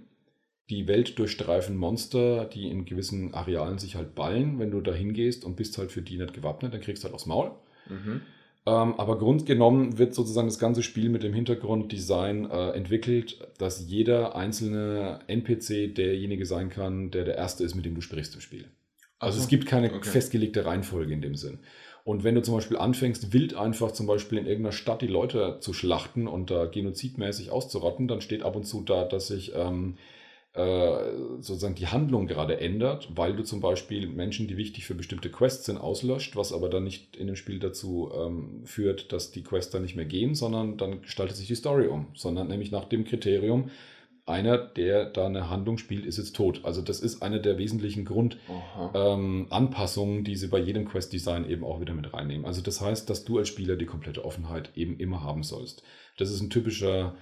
Die 0.70 0.88
Welt 0.88 1.18
durchstreifen 1.18 1.76
Monster, 1.78 2.46
die 2.46 2.70
in 2.70 2.86
gewissen 2.86 3.34
Arealen 3.34 3.80
sich 3.80 3.96
halt 3.96 4.14
ballen. 4.16 4.60
Wenn 4.60 4.72
du 4.72 4.82
da 4.82 4.94
hingehst 4.94 5.44
und 5.44 5.56
bist 5.56 5.78
halt 5.78 5.92
für 5.92 6.02
die 6.02 6.18
nicht 6.18 6.34
gewappnet, 6.34 6.74
dann 6.74 6.82
kriegst 6.82 7.04
du 7.04 7.06
halt 7.06 7.16
aufs 7.16 7.26
Maul. 7.26 7.52
Mhm. 7.88 8.22
Ähm, 8.66 9.00
aber 9.00 9.18
grundgenommen 9.18 9.98
wird 9.98 10.14
sozusagen 10.14 10.48
das 10.48 10.60
ganze 10.60 10.84
Spiel 10.84 11.10
mit 11.10 11.24
dem 11.24 11.34
Hintergrunddesign 11.34 12.50
äh, 12.52 12.72
entwickelt, 12.72 13.40
dass 13.58 13.90
jeder 13.90 14.36
einzelne 14.36 15.20
NPC 15.28 15.96
derjenige 15.96 16.46
sein 16.46 16.70
kann, 16.70 17.10
der 17.10 17.24
der 17.26 17.36
Erste 17.36 17.64
ist, 17.64 17.74
mit 17.76 17.86
dem 17.86 17.96
du 17.96 18.02
sprichst 18.02 18.36
im 18.36 18.42
Spiel. 18.42 18.70
Also 19.18 19.38
so. 19.38 19.44
es 19.44 19.50
gibt 19.50 19.66
keine 19.66 19.92
Okay. 19.92 20.10
festgelegte 20.10 20.66
Reihenfolge 20.66 21.14
in 21.14 21.22
dem 21.22 21.36
Sinn. 21.36 21.60
Und 22.04 22.24
wenn 22.24 22.36
du 22.36 22.42
zum 22.42 22.56
Beispiel 22.56 22.78
anfängst, 22.78 23.34
wild 23.34 23.56
einfach 23.56 23.92
zum 23.92 24.08
Beispiel 24.08 24.38
in 24.38 24.46
irgendeiner 24.46 24.72
Stadt 24.72 25.02
die 25.02 25.08
Leute 25.08 25.58
zu 25.62 25.74
schlachten 25.74 26.28
und 26.28 26.52
da 26.52 26.66
genozidmäßig 26.66 27.52
auszurotten, 27.52 28.08
dann 28.08 28.22
steht 28.22 28.44
ab 28.44 28.56
und 28.56 28.66
zu 28.66 28.82
da, 28.82 29.04
dass 29.04 29.28
sich 29.28 29.54
ähm, 29.56 29.96
äh, 29.96 30.19
sozusagen 31.40 31.76
die 31.76 31.88
Handlung 31.88 32.28
gerade 32.28 32.60
ändert, 32.60 33.10
weil 33.16 33.36
du 33.36 33.44
zum 33.44 33.62
Beispiel 33.62 34.08
Menschen, 34.08 34.48
die 34.48 34.58
wichtig 34.58 34.86
für 34.86 34.96
bestimmte 34.96 35.30
Quests 35.30 35.66
sind, 35.66 35.78
auslöscht, 35.78 36.36
was 36.36 36.54
aber 36.54 36.70
dann 36.70 36.84
nicht 36.84 37.16
in 37.16 37.28
dem 37.28 37.36
Spiel 37.36 37.60
dazu 37.60 38.12
ähm, 38.16 38.62
führt, 38.66 39.12
dass 39.14 39.32
die 39.32 39.44
Quests 39.44 39.72
dann 39.72 39.84
nicht 39.84 39.96
mehr 39.96 40.06
gehen, 40.06 40.36
sondern 40.36 40.78
dann 40.78 41.02
gestaltet 41.02 41.38
sich 41.38 41.48
die 41.48 41.56
Story 41.56 41.88
um, 41.88 42.08
sondern 42.14 42.48
nämlich 42.48 42.72
nach 42.72 42.86
dem 42.86 43.06
Kriterium, 43.06 43.70
einer, 44.30 44.58
der 44.58 45.06
da 45.06 45.26
eine 45.26 45.50
Handlung 45.50 45.78
spielt, 45.78 46.06
ist 46.06 46.18
jetzt 46.18 46.36
tot. 46.36 46.62
Also 46.64 46.82
das 46.82 47.00
ist 47.00 47.24
eine 47.24 47.42
der 47.42 47.58
wesentlichen 47.58 48.06
Grund, 48.06 48.38
Aha. 48.48 49.16
ähm, 49.16 50.24
die 50.24 50.36
sie 50.36 50.48
bei 50.48 50.60
jedem 50.60 50.88
Quest-Design 50.88 51.50
eben 51.50 51.64
auch 51.64 51.82
wieder 51.82 51.96
mit 51.96 52.14
reinnehmen. 52.14 52.46
Also 52.46 52.62
das 52.62 52.80
heißt, 52.80 53.10
dass 53.10 53.26
du 53.26 53.40
als 53.40 53.48
Spieler 53.48 53.76
die 53.76 53.88
komplette 53.88 54.24
Offenheit 54.24 54.70
eben 54.76 55.00
immer 55.00 55.24
haben 55.24 55.44
sollst. 55.44 55.84
Das 56.18 56.32
ist 56.32 56.42
ein 56.42 56.52
typischer 56.52 57.16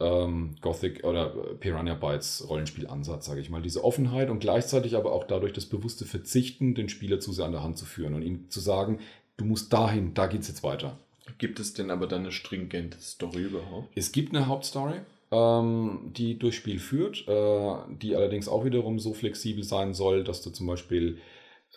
ähm, 0.00 0.56
Gothic 0.60 1.04
oder 1.04 1.34
äh, 1.34 1.54
Piranha 1.54 1.94
Bytes 1.94 2.46
Rollenspielansatz, 2.48 3.26
sage 3.26 3.40
ich 3.40 3.50
mal. 3.50 3.62
Diese 3.62 3.84
Offenheit 3.84 4.30
und 4.30 4.40
gleichzeitig 4.40 4.96
aber 4.96 5.12
auch 5.12 5.24
dadurch 5.24 5.52
das 5.52 5.66
bewusste 5.66 6.04
Verzichten, 6.04 6.74
den 6.74 6.88
Spieler 6.88 7.20
zu 7.20 7.32
sehr 7.32 7.44
an 7.44 7.52
der 7.52 7.62
Hand 7.62 7.78
zu 7.78 7.84
führen 7.84 8.14
und 8.14 8.22
ihm 8.22 8.50
zu 8.50 8.60
sagen, 8.60 8.98
du 9.36 9.44
musst 9.44 9.72
dahin, 9.72 10.14
da 10.14 10.26
geht's 10.26 10.48
jetzt 10.48 10.62
weiter. 10.62 10.98
Gibt 11.38 11.58
es 11.58 11.74
denn 11.74 11.90
aber 11.90 12.06
dann 12.06 12.20
eine 12.20 12.32
stringente 12.32 12.98
Story 12.98 13.44
überhaupt? 13.44 13.88
Es 13.94 14.12
gibt 14.12 14.34
eine 14.34 14.46
Hauptstory, 14.46 15.00
ähm, 15.30 16.12
die 16.14 16.38
durchs 16.38 16.56
Spiel 16.56 16.78
führt, 16.78 17.26
äh, 17.28 17.74
die 18.02 18.14
allerdings 18.14 18.48
auch 18.48 18.64
wiederum 18.64 18.98
so 18.98 19.14
flexibel 19.14 19.64
sein 19.64 19.94
soll, 19.94 20.22
dass 20.24 20.42
du 20.42 20.50
zum 20.50 20.66
Beispiel, 20.66 21.18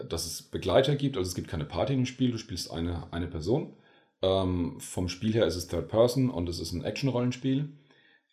dass 0.09 0.25
es 0.25 0.41
Begleiter 0.41 0.95
gibt, 0.95 1.17
also 1.17 1.27
es 1.27 1.35
gibt 1.35 1.47
keine 1.47 1.65
Party 1.65 1.93
im 1.93 2.05
Spiel, 2.05 2.31
du 2.31 2.37
spielst 2.37 2.71
eine, 2.71 3.11
eine 3.11 3.27
Person. 3.27 3.73
Ähm, 4.21 4.79
vom 4.79 5.07
Spiel 5.07 5.33
her 5.33 5.45
ist 5.45 5.55
es 5.55 5.67
Third 5.67 5.87
Person 5.87 6.29
und 6.29 6.49
es 6.49 6.59
ist 6.59 6.73
ein 6.73 6.83
Action-Rollenspiel. 6.83 7.69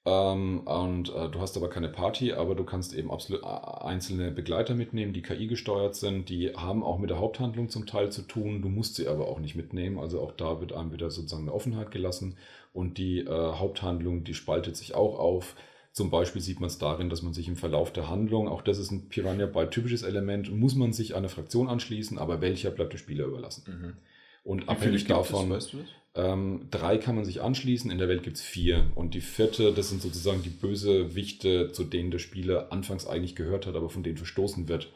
Ähm, 0.07 0.61
und 0.61 1.09
äh, 1.15 1.31
du 1.31 1.41
hast 1.41 1.57
aber 1.57 1.71
keine 1.71 1.89
Party, 1.89 2.33
aber 2.33 2.55
du 2.55 2.65
kannst 2.65 2.93
eben 2.95 3.11
absolut 3.11 3.43
äh, 3.43 3.47
einzelne 3.47 4.31
Begleiter 4.31 4.75
mitnehmen, 4.75 5.15
die 5.15 5.23
KI 5.23 5.47
gesteuert 5.47 5.95
sind. 5.95 6.29
Die 6.29 6.55
haben 6.55 6.83
auch 6.83 6.99
mit 6.99 7.09
der 7.09 7.19
Haupthandlung 7.19 7.71
zum 7.71 7.87
Teil 7.87 8.13
zu 8.13 8.23
tun. 8.23 8.61
Du 8.61 8.69
musst 8.69 8.97
sie 8.97 9.09
aber 9.09 9.29
auch 9.29 9.41
nicht 9.41 9.57
mitnehmen. 9.57 9.99
Also 9.99 10.21
auch 10.21 10.33
da 10.33 10.61
wird 10.61 10.75
einem 10.75 10.93
wieder 10.93 11.11
sozusagen 11.11 11.45
eine 11.45 11.55
Offenheit 11.55 11.91
gelassen. 11.91 12.37
Und 12.75 12.99
die 12.99 13.21
äh, 13.21 13.29
Haupthandlung, 13.29 14.25
die 14.25 14.35
spaltet 14.35 14.77
sich 14.77 14.95
auch 14.95 15.19
auf. 15.19 15.57
Zum 15.93 16.11
Beispiel 16.11 16.43
sieht 16.43 16.61
man 16.61 16.67
es 16.67 16.79
darin, 16.79 17.09
dass 17.09 17.23
man 17.23 17.33
sich 17.33 17.49
im 17.49 17.57
Verlauf 17.57 17.93
der 17.93 18.11
Handlung, 18.11 18.49
auch 18.49 18.63
das 18.63 18.79
ist 18.79 18.91
ein 18.91 19.09
Piranha 19.09 19.47
Byte 19.47 19.71
typisches 19.71 20.03
Element, 20.03 20.53
muss 20.53 20.75
man 20.75 20.93
sich 20.93 21.15
einer 21.15 21.29
Fraktion 21.29 21.69
anschließen, 21.69 22.19
aber 22.19 22.41
welcher 22.41 22.73
bleibt 22.73 22.93
dem 22.93 22.99
Spieler 22.99 23.27
überlassen. 23.27 23.65
Mhm. 23.69 23.97
Und 24.43 24.69
abhängig 24.69 25.05
davon, 25.05 25.53
es, 25.53 25.73
weißt 25.73 25.73
du 25.75 25.79
ähm, 26.17 26.69
drei 26.71 26.99
kann 26.99 27.17
man 27.17 27.25
sich 27.25 27.43
anschließen, 27.43 27.91
in 27.91 27.99
der 27.99 28.09
Welt 28.09 28.23
gibt 28.23 28.37
es 28.37 28.43
vier. 28.43 28.91
Und 28.95 29.15
die 29.15 29.21
vierte, 29.21 29.73
das 29.73 29.89
sind 29.89 30.01
sozusagen 30.01 30.43
die 30.43 30.51
Bösewichte, 30.51 31.73
zu 31.73 31.85
denen 31.85 32.11
der 32.11 32.21
Spieler 32.21 32.73
anfangs 32.73 33.07
eigentlich 33.07 33.35
gehört 33.35 33.67
hat, 33.67 33.75
aber 33.75 33.91
von 33.91 34.05
denen 34.05 34.17
verstoßen 34.17 34.69
wird, 34.69 34.93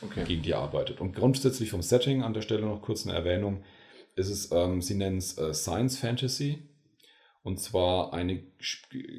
okay. 0.00 0.24
gegen 0.24 0.42
die 0.42 0.52
er 0.52 0.58
arbeitet. 0.58 1.00
Und 1.00 1.14
grundsätzlich 1.14 1.70
vom 1.70 1.82
Setting 1.82 2.22
an 2.22 2.34
der 2.34 2.42
Stelle 2.42 2.66
noch 2.66 2.82
kurz 2.82 3.04
eine 3.04 3.16
Erwähnung, 3.16 3.64
ist 4.14 4.28
es, 4.28 4.52
ähm, 4.52 4.80
sie 4.80 4.94
nennen 4.94 5.18
es 5.18 5.36
äh, 5.38 5.52
Science 5.54 5.98
Fantasy. 5.98 6.58
Und 7.42 7.58
zwar 7.58 8.12
eine 8.12 8.42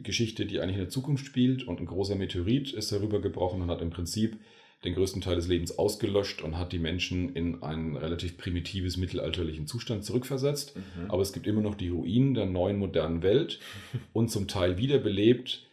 Geschichte, 0.04 0.46
die 0.46 0.60
eigentlich 0.60 0.78
in 0.78 0.84
der 0.84 0.90
Zukunft 0.90 1.26
spielt 1.26 1.64
und 1.68 1.80
ein 1.80 1.88
großer 1.88 2.16
Meteorit 2.16 2.72
ist 2.72 2.92
herübergebrochen 2.92 3.62
und 3.64 3.72
hat 3.72 3.82
im 3.82 3.90
Prinzip 3.90 4.40
den 4.84 4.96
größten 4.96 5.22
Teil 5.22 5.36
des 5.36 5.48
Lebens 5.48 5.78
ausgelöscht 5.78 6.42
und 6.42 6.58
hat 6.58 6.72
die 6.72 6.80
Menschen 6.80 7.36
in 7.36 7.62
einen 7.62 7.96
relativ 7.96 8.38
primitives 8.38 8.98
mittelalterlichen 8.98 9.68
Zustand 9.68 10.04
zurückversetzt. 10.04 10.76
Mhm. 10.76 11.12
Aber 11.12 11.22
es 11.22 11.34
gibt 11.34 11.46
immer 11.46 11.62
noch 11.62 11.76
die 11.76 11.90
Ruinen 11.90 12.34
der 12.34 12.48
neuen 12.48 12.78
modernen 12.78 13.22
Welt 13.22 13.60
und 14.14 14.30
zum 14.30 14.48
Teil 14.48 14.78
wiederbelebt. 14.78 15.68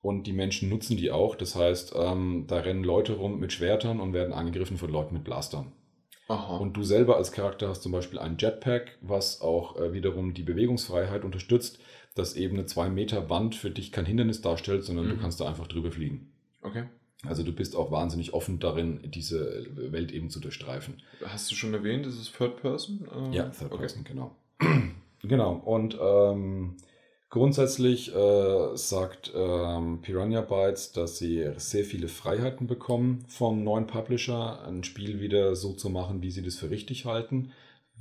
Und 0.00 0.26
die 0.26 0.34
Menschen 0.34 0.68
nutzen 0.68 0.98
die 0.98 1.10
auch. 1.10 1.34
Das 1.34 1.56
heißt, 1.56 1.94
ähm, 1.96 2.44
da 2.46 2.58
rennen 2.58 2.84
Leute 2.84 3.14
rum 3.14 3.40
mit 3.40 3.52
Schwertern 3.52 4.00
und 4.00 4.12
werden 4.12 4.34
angegriffen 4.34 4.76
von 4.76 4.90
Leuten 4.90 5.14
mit 5.14 5.24
Blastern. 5.24 5.72
Aha. 6.28 6.56
Und 6.56 6.74
du 6.74 6.82
selber 6.82 7.16
als 7.16 7.32
Charakter 7.32 7.68
hast 7.68 7.82
zum 7.82 7.92
Beispiel 7.92 8.18
ein 8.18 8.36
Jetpack, 8.38 8.98
was 9.00 9.40
auch 9.40 9.78
äh, 9.78 9.92
wiederum 9.92 10.34
die 10.34 10.42
Bewegungsfreiheit 10.42 11.24
unterstützt, 11.24 11.78
dass 12.14 12.36
eben 12.36 12.56
eine 12.56 12.66
2 12.66 12.88
Meter 12.88 13.28
Wand 13.28 13.54
für 13.54 13.70
dich 13.70 13.92
kein 13.92 14.06
Hindernis 14.06 14.40
darstellt, 14.40 14.84
sondern 14.84 15.06
mhm. 15.06 15.10
du 15.10 15.16
kannst 15.18 15.40
da 15.40 15.46
einfach 15.46 15.66
drüber 15.66 15.90
fliegen. 15.90 16.32
Okay. 16.62 16.84
Also 17.26 17.42
du 17.42 17.52
bist 17.52 17.76
auch 17.76 17.90
wahnsinnig 17.90 18.34
offen 18.34 18.58
darin, 18.58 19.00
diese 19.04 19.66
Welt 19.74 20.12
eben 20.12 20.30
zu 20.30 20.40
durchstreifen. 20.40 21.02
Hast 21.24 21.50
du 21.50 21.54
schon 21.54 21.74
erwähnt, 21.74 22.06
ist 22.06 22.18
es 22.18 22.32
Third 22.32 22.60
Person? 22.60 23.08
Äh, 23.32 23.36
ja, 23.36 23.44
Third 23.44 23.72
okay. 23.72 23.80
Person, 23.80 24.04
genau. 24.04 24.36
genau. 25.22 25.54
Und 25.64 25.98
ähm, 26.00 26.76
grundsätzlich 27.30 28.14
äh, 28.14 28.76
sagt 28.76 29.32
ähm, 29.34 30.00
Piranha 30.02 30.42
Bytes, 30.42 30.92
dass 30.92 31.18
sie 31.18 31.50
sehr 31.56 31.84
viele 31.84 32.08
Freiheiten 32.08 32.66
bekommen 32.66 33.24
vom 33.28 33.64
neuen 33.64 33.86
Publisher, 33.86 34.64
ein 34.66 34.84
Spiel 34.84 35.20
wieder 35.20 35.56
so 35.56 35.72
zu 35.72 35.90
machen, 35.90 36.22
wie 36.22 36.30
sie 36.30 36.42
das 36.42 36.56
für 36.56 36.70
richtig 36.70 37.04
halten 37.04 37.52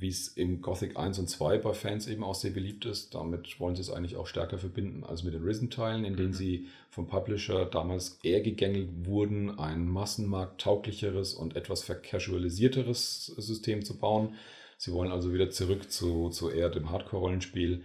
wie 0.04 0.10
es 0.10 0.28
im 0.28 0.62
Gothic 0.62 0.98
1 0.98 1.18
und 1.18 1.30
2 1.30 1.60
bei 1.60 1.74
Fans 1.74 2.10
eben 2.10 2.26
auch 2.26 2.36
sehr 2.36 2.52
beliebt 2.52 2.86
ist. 2.86 3.16
Damit 3.16 3.58
wollen 3.62 3.78
sie 3.78 3.82
es 3.82 3.90
eigentlich 3.90 4.18
auch 4.18 4.28
stärker 4.28 4.58
verbinden 4.58 5.06
als 5.06 5.24
mit 5.24 5.34
den 5.34 5.44
Risen-Teilen, 5.44 6.04
in 6.04 6.18
denen 6.18 6.32
mhm. 6.32 6.34
sie 6.34 6.68
vom 6.90 7.08
Publisher 7.08 7.66
damals 7.66 8.20
eher 8.22 8.42
gegängelt 8.42 8.90
wurden, 9.06 9.58
ein 9.58 9.88
massenmarkttauglicheres 9.88 11.34
und 11.34 11.56
etwas 11.56 11.84
vercasualisierteres 11.84 13.28
System 13.38 13.86
zu 13.86 13.98
bauen. 13.98 14.36
Sie 14.78 14.92
wollen 14.92 15.10
also 15.10 15.34
wieder 15.34 15.50
zurück 15.52 15.90
zu, 15.90 16.30
zu 16.30 16.50
eher 16.50 16.70
dem 16.70 16.92
Hardcore-Rollenspiel 16.92 17.84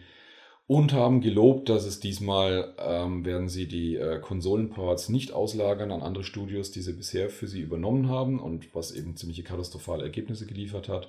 und 0.66 0.92
haben 0.92 1.20
gelobt, 1.20 1.68
dass 1.68 1.86
es 1.86 2.00
diesmal 2.00 2.74
ähm, 2.78 3.24
werden 3.24 3.48
sie 3.48 3.68
die 3.68 3.94
äh, 3.94 4.18
Konsolenports 4.18 5.08
nicht 5.08 5.32
auslagern 5.32 5.92
an 5.92 6.02
andere 6.02 6.24
Studios, 6.24 6.72
die 6.72 6.80
sie 6.82 6.94
bisher 6.94 7.30
für 7.30 7.46
sie 7.46 7.60
übernommen 7.60 8.08
haben 8.08 8.40
und 8.40 8.74
was 8.74 8.90
eben 8.90 9.14
ziemliche 9.14 9.44
katastrophale 9.44 10.02
Ergebnisse 10.02 10.46
geliefert 10.46 10.88
hat. 10.88 11.08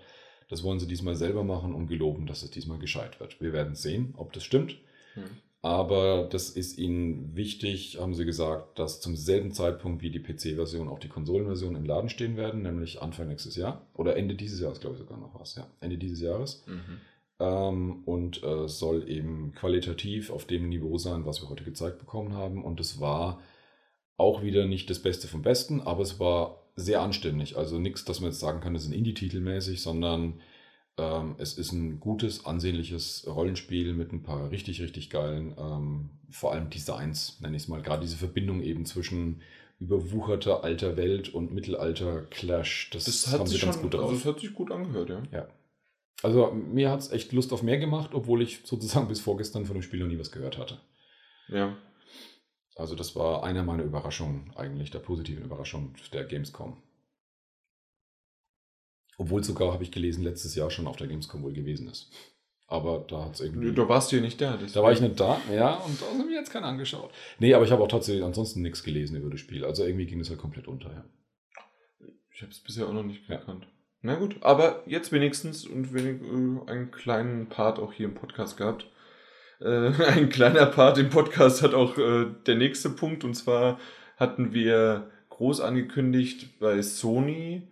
Das 0.50 0.64
wollen 0.64 0.80
sie 0.80 0.88
diesmal 0.88 1.16
selber 1.16 1.43
machen 1.43 1.74
und 1.74 1.88
geloben, 1.88 2.26
dass 2.26 2.43
es 2.43 2.52
diesmal 2.52 2.80
gescheit 2.80 3.20
wird. 3.20 3.39
Wir 3.39 3.54
werden 3.54 3.76
sehen, 3.76 4.14
ob 4.18 4.34
das 4.34 4.43
stimmt. 4.43 4.78
Hm. 5.14 5.24
Aber 5.62 6.28
das 6.32 6.50
ist 6.50 6.78
ihnen 6.78 7.36
wichtig, 7.36 8.00
haben 8.00 8.14
sie 8.14 8.26
gesagt, 8.26 8.80
dass 8.80 9.02
zum 9.02 9.18
selben 9.18 9.52
Zeitpunkt 9.52 10.02
wie 10.02 10.10
die 10.10 10.22
PC-Version 10.22 10.88
auch 10.88 11.00
die 11.00 11.10
Konsolenversion 11.10 11.76
im 11.76 11.84
Laden 11.84 12.10
stehen 12.10 12.38
werden, 12.38 12.62
nämlich 12.62 13.02
Anfang 13.02 13.28
nächstes 13.28 13.58
Jahr. 13.58 13.86
Oder 13.93 14.16
Ende 14.16 14.36
dieses 14.36 14.62
Jahres, 14.62 14.80
glaube 14.80 14.95
ich 14.95 15.02
sogar 15.02 15.18
noch 15.18 15.38
was. 15.38 15.56
Ja, 15.56 15.68
Ende 15.82 15.97
dieses 15.97 16.22
Jahres. 16.22 16.64
Mhm. 16.66 17.02
Ähm, 17.41 18.04
und 18.06 18.41
äh, 18.41 18.70
soll 18.70 19.10
eben 19.10 19.54
qualitativ 19.54 20.32
auf 20.32 20.45
dem 20.45 20.70
Niveau 20.70 20.97
sein, 20.97 21.26
was 21.26 21.41
wir 21.41 21.50
heute 21.50 21.66
gezeigt 21.66 22.00
bekommen 22.00 22.34
haben. 22.34 22.64
Und 22.64 22.80
es 22.80 23.02
war 23.02 23.41
auch 24.16 24.41
wieder 24.41 24.66
nicht 24.66 24.89
das 24.89 25.00
Beste 25.00 25.28
vom 25.28 25.41
Besten, 25.41 25.82
aber 25.82 26.04
es 26.04 26.22
war 26.22 26.59
sehr 26.80 27.01
anständig. 27.01 27.57
Also 27.57 27.80
nichts, 27.80 28.05
dass 28.05 28.19
man 28.19 28.32
jetzt 28.32 28.39
sagen 28.39 28.61
kann, 28.61 28.73
das 28.73 28.84
ist 28.84 28.89
ein 28.89 28.93
Indie-Titel 28.93 29.39
mäßig, 29.39 29.82
sondern 29.82 30.39
ähm, 30.97 31.36
es 31.38 31.57
ist 31.57 31.71
ein 31.71 31.99
gutes, 31.99 32.45
ansehnliches 32.45 33.25
Rollenspiel 33.27 33.93
mit 33.93 34.11
ein 34.11 34.23
paar 34.23 34.51
richtig, 34.51 34.82
richtig 34.82 35.09
geilen, 35.09 35.55
ähm, 35.57 36.09
vor 36.30 36.53
allem 36.53 36.69
Designs, 36.69 37.39
nenne 37.41 37.57
ich 37.57 37.63
es 37.63 37.69
mal. 37.69 37.82
Gerade 37.82 38.01
diese 38.01 38.17
Verbindung 38.17 38.61
eben 38.61 38.86
zwischen 38.86 39.41
überwucherter 39.80 40.63
alter 40.63 40.97
Welt 40.97 41.30
und 41.30 41.53
Mittelalter-Clash. 41.53 42.89
Das, 42.91 43.05
das 43.05 43.32
haben 43.32 43.47
sie 43.47 43.57
ganz 43.57 43.82
gut 43.82 43.93
drauf. 43.93 44.09
Also 44.09 44.15
das 44.15 44.25
hat 44.25 44.39
sich 44.41 44.53
gut 44.53 44.71
angehört, 44.71 45.09
ja. 45.09 45.23
Ja. 45.32 45.47
Also 46.21 46.51
mir 46.51 46.91
hat 46.91 46.99
es 46.99 47.11
echt 47.11 47.32
Lust 47.32 47.53
auf 47.53 47.63
mehr 47.63 47.77
gemacht, 47.77 48.11
obwohl 48.13 48.41
ich 48.41 48.59
sozusagen 48.65 49.07
bis 49.07 49.21
vorgestern 49.21 49.65
von 49.65 49.75
dem 49.75 49.82
Spiel 49.82 50.01
noch 50.01 50.07
nie 50.07 50.19
was 50.19 50.32
gehört 50.32 50.57
hatte. 50.57 50.80
Ja. 51.47 51.77
Also 52.80 52.95
das 52.95 53.13
war 53.13 53.43
eine 53.43 53.61
meiner 53.61 53.84
Überraschungen, 53.84 54.51
eigentlich 54.55 54.89
der 54.89 54.99
positiven 54.99 55.43
Überraschung 55.43 55.93
der 56.13 56.23
Gamescom. 56.23 56.77
Obwohl 59.17 59.43
sogar, 59.43 59.73
habe 59.73 59.84
ich 59.84 59.91
gelesen, 59.91 60.23
letztes 60.23 60.55
Jahr 60.55 60.71
schon 60.71 60.88
auf 60.88 60.95
der 60.95 61.07
Gamescom 61.07 61.43
wohl 61.43 61.51
gewesen 61.51 61.89
ist. 61.89 62.09
Aber 62.67 63.05
da 63.09 63.25
hat 63.25 63.34
es 63.34 63.41
irgendwie. 63.41 63.73
Du 63.73 63.89
warst 63.89 64.13
ja 64.13 64.21
nicht 64.21 64.39
da. 64.39 64.57
Da 64.57 64.82
war 64.82 64.93
ich 64.93 65.01
nicht 65.01 65.19
da, 65.19 65.41
ja, 65.51 65.73
und 65.75 66.01
da 66.01 66.05
haben 66.05 66.25
mir 66.25 66.36
jetzt 66.36 66.51
keiner 66.51 66.67
angeschaut. 66.67 67.11
Nee, 67.38 67.53
aber 67.53 67.65
ich 67.65 67.71
habe 67.71 67.84
auch 67.84 67.89
tatsächlich 67.89 68.23
ansonsten 68.23 68.61
nichts 68.61 68.82
gelesen 68.82 69.17
über 69.17 69.30
das 69.30 69.41
Spiel. 69.41 69.65
Also 69.65 69.84
irgendwie 69.84 70.05
ging 70.05 70.21
es 70.21 70.30
halt 70.30 70.39
komplett 70.39 70.69
unter, 70.69 70.93
ja. 70.93 71.03
Ich 72.34 72.41
habe 72.41 72.51
es 72.51 72.59
bisher 72.59 72.88
auch 72.88 72.93
noch 72.93 73.03
nicht 73.03 73.27
gekannt. 73.27 73.63
Ja. 73.63 73.69
Na 74.03 74.15
gut, 74.15 74.38
aber 74.41 74.84
jetzt 74.86 75.11
wenigstens 75.11 75.65
und 75.65 75.93
wenig, 75.93 76.21
äh, 76.21 76.71
einen 76.71 76.91
kleinen 76.91 77.49
Part 77.49 77.77
auch 77.77 77.91
hier 77.91 78.05
im 78.05 78.15
Podcast 78.15 78.55
gehabt. 78.55 78.88
Äh, 79.62 79.91
ein 80.07 80.30
kleiner 80.30 80.66
Part 80.66 80.97
im 80.97 81.10
Podcast 81.10 81.62
hat 81.62 81.74
auch 81.74 81.97
äh, 81.97 82.28
der 82.45 82.55
nächste 82.55 82.89
Punkt. 82.89 83.24
Und 83.24 83.34
zwar 83.36 83.80
hatten 84.18 84.53
wir 84.53 85.10
groß 85.30 85.62
angekündigt 85.62 86.60
bei 86.60 86.82
Sony 86.82 87.64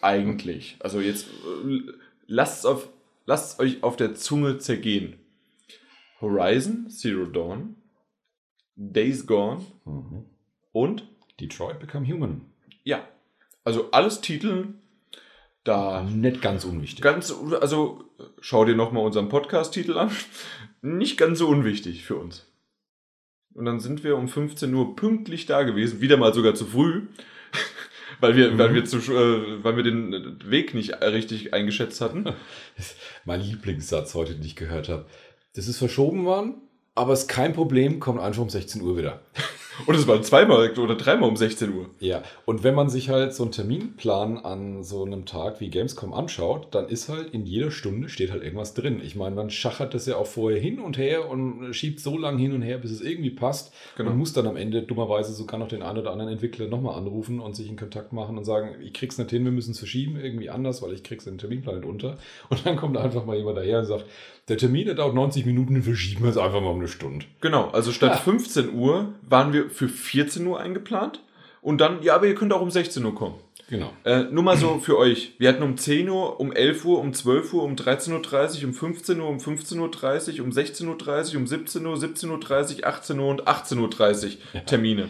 eigentlich. 0.00 0.76
Also 0.80 1.00
jetzt 1.00 1.26
äh, 1.28 1.92
lasst 2.26 2.66
auf, 2.66 2.88
lasst 3.26 3.60
euch 3.60 3.82
auf 3.82 3.96
der 3.96 4.14
Zunge 4.14 4.58
zergehen. 4.58 5.16
Horizon 6.20 6.90
Zero 6.90 7.24
Dawn, 7.24 7.76
Days 8.76 9.26
Gone 9.26 9.64
mhm. 9.86 10.26
und 10.72 11.08
Detroit 11.40 11.80
Become 11.80 12.06
Human. 12.06 12.42
Ja, 12.84 13.08
also 13.64 13.90
alles 13.90 14.20
Titel, 14.20 14.74
da 15.64 16.02
nicht 16.02 16.42
ganz 16.42 16.64
unwichtig. 16.64 17.02
Ganz, 17.02 17.34
also 17.60 18.04
schau 18.40 18.66
dir 18.66 18.76
nochmal 18.76 19.04
unseren 19.04 19.30
Podcast-Titel 19.30 19.96
an 19.96 20.10
nicht 20.82 21.16
ganz 21.16 21.38
so 21.38 21.48
unwichtig 21.48 22.04
für 22.04 22.16
uns. 22.16 22.46
Und 23.54 23.64
dann 23.64 23.80
sind 23.80 24.04
wir 24.04 24.16
um 24.16 24.28
15 24.28 24.72
Uhr 24.72 24.94
pünktlich 24.96 25.46
da 25.46 25.62
gewesen, 25.62 26.00
wieder 26.00 26.16
mal 26.16 26.32
sogar 26.32 26.54
zu 26.54 26.66
früh, 26.66 27.08
weil 28.20 28.36
wir, 28.36 28.52
mhm. 28.52 28.58
weil 28.58 28.74
wir 28.74 28.84
zu, 28.84 28.98
äh, 28.98 29.64
weil 29.64 29.76
wir 29.76 29.82
den 29.82 30.38
Weg 30.48 30.74
nicht 30.74 31.00
richtig 31.02 31.52
eingeschätzt 31.52 32.00
hatten. 32.00 32.24
mein 33.24 33.40
Lieblingssatz 33.40 34.14
heute, 34.14 34.34
den 34.34 34.44
ich 34.44 34.56
gehört 34.56 34.88
habe. 34.88 35.06
Das 35.54 35.66
ist 35.66 35.78
verschoben 35.78 36.24
worden, 36.24 36.54
aber 36.94 37.12
ist 37.12 37.28
kein 37.28 37.52
Problem, 37.52 37.98
kommt 37.98 38.20
einfach 38.20 38.42
um 38.42 38.50
16 38.50 38.82
Uhr 38.82 38.96
wieder. 38.96 39.20
Und 39.86 39.94
es 39.94 40.06
waren 40.06 40.22
zweimal 40.22 40.70
oder 40.78 40.94
dreimal 40.94 41.28
um 41.28 41.36
16 41.36 41.72
Uhr. 41.74 41.86
Ja, 42.00 42.22
und 42.44 42.64
wenn 42.64 42.74
man 42.74 42.90
sich 42.90 43.08
halt 43.08 43.34
so 43.34 43.44
einen 43.44 43.52
Terminplan 43.52 44.38
an 44.38 44.82
so 44.82 45.04
einem 45.04 45.26
Tag 45.26 45.60
wie 45.60 45.70
Gamescom 45.70 46.12
anschaut, 46.12 46.68
dann 46.72 46.88
ist 46.88 47.08
halt 47.08 47.32
in 47.32 47.46
jeder 47.46 47.70
Stunde 47.70 48.08
steht 48.08 48.30
halt 48.30 48.42
irgendwas 48.42 48.74
drin. 48.74 49.00
Ich 49.02 49.16
meine, 49.16 49.34
man 49.34 49.50
schachert 49.50 49.94
das 49.94 50.06
ja 50.06 50.16
auch 50.16 50.26
vorher 50.26 50.60
hin 50.60 50.80
und 50.80 50.98
her 50.98 51.28
und 51.28 51.72
schiebt 51.72 52.00
so 52.00 52.18
lange 52.18 52.40
hin 52.40 52.52
und 52.52 52.62
her, 52.62 52.78
bis 52.78 52.90
es 52.90 53.00
irgendwie 53.00 53.30
passt. 53.30 53.72
Genau. 53.96 54.10
Und 54.10 54.18
muss 54.18 54.32
dann 54.32 54.46
am 54.46 54.56
Ende 54.56 54.82
dummerweise 54.82 55.32
sogar 55.32 55.58
noch 55.58 55.68
den 55.68 55.82
einen 55.82 55.98
oder 55.98 56.12
anderen 56.12 56.32
Entwickler 56.32 56.66
nochmal 56.66 56.96
anrufen 56.96 57.40
und 57.40 57.56
sich 57.56 57.68
in 57.68 57.76
Kontakt 57.76 58.12
machen 58.12 58.36
und 58.38 58.44
sagen, 58.44 58.76
ich 58.82 58.92
krieg's 58.92 59.18
nicht 59.18 59.30
hin, 59.30 59.44
wir 59.44 59.52
müssen 59.52 59.72
es 59.72 59.78
verschieben, 59.78 60.18
irgendwie 60.20 60.50
anders, 60.50 60.82
weil 60.82 60.92
ich 60.92 61.02
krieg's 61.02 61.26
in 61.26 61.34
den 61.34 61.38
Terminplan 61.38 61.76
nicht 61.76 61.88
unter. 61.88 62.18
Und 62.48 62.66
dann 62.66 62.76
kommt 62.76 62.96
einfach 62.96 63.24
mal 63.24 63.36
jemand 63.36 63.58
daher 63.58 63.80
und 63.80 63.86
sagt, 63.86 64.04
der 64.48 64.58
Termin 64.58 64.86
der 64.86 64.96
dauert 64.96 65.14
90 65.14 65.46
Minuten, 65.46 65.74
den 65.74 65.82
verschieben 65.84 66.24
wir 66.24 66.30
es 66.30 66.36
einfach 66.36 66.60
mal 66.60 66.70
um 66.70 66.78
eine 66.78 66.88
Stunde. 66.88 67.24
Genau, 67.40 67.68
also 67.70 67.92
statt 67.92 68.12
ja. 68.12 68.16
15 68.16 68.74
Uhr 68.74 69.14
waren 69.22 69.52
wir 69.52 69.69
für 69.70 69.88
14 69.88 70.46
Uhr 70.46 70.60
eingeplant 70.60 71.22
und 71.62 71.80
dann, 71.80 72.02
ja, 72.02 72.14
aber 72.14 72.26
ihr 72.26 72.34
könnt 72.34 72.52
auch 72.52 72.60
um 72.62 72.70
16 72.70 73.04
Uhr 73.04 73.14
kommen. 73.14 73.34
Genau. 73.68 73.92
Äh, 74.04 74.24
nur 74.24 74.42
mal 74.42 74.56
so 74.56 74.80
für 74.80 74.98
euch. 74.98 75.34
Wir 75.38 75.48
hatten 75.48 75.62
um 75.62 75.76
10 75.76 76.08
Uhr, 76.08 76.40
um 76.40 76.52
11 76.52 76.84
Uhr, 76.84 76.98
um 76.98 77.14
12 77.14 77.54
Uhr, 77.54 77.62
um 77.62 77.76
13.30 77.76 78.62
Uhr, 78.62 78.68
um 78.68 78.74
15 78.74 79.20
Uhr, 79.20 79.28
um 79.28 79.36
15.30 79.38 80.38
Uhr, 80.38 80.44
um 80.44 80.50
16.30 80.50 81.34
Uhr, 81.34 81.38
um 81.38 81.46
17 81.46 81.86
Uhr, 81.86 81.94
17.30 81.94 82.78
Uhr, 82.78 82.86
18 82.86 83.18
Uhr 83.20 83.28
und 83.28 83.46
18.30 83.46 83.78
Uhr 84.24 84.30
Ja. 84.54 84.60
Termine. 84.60 85.08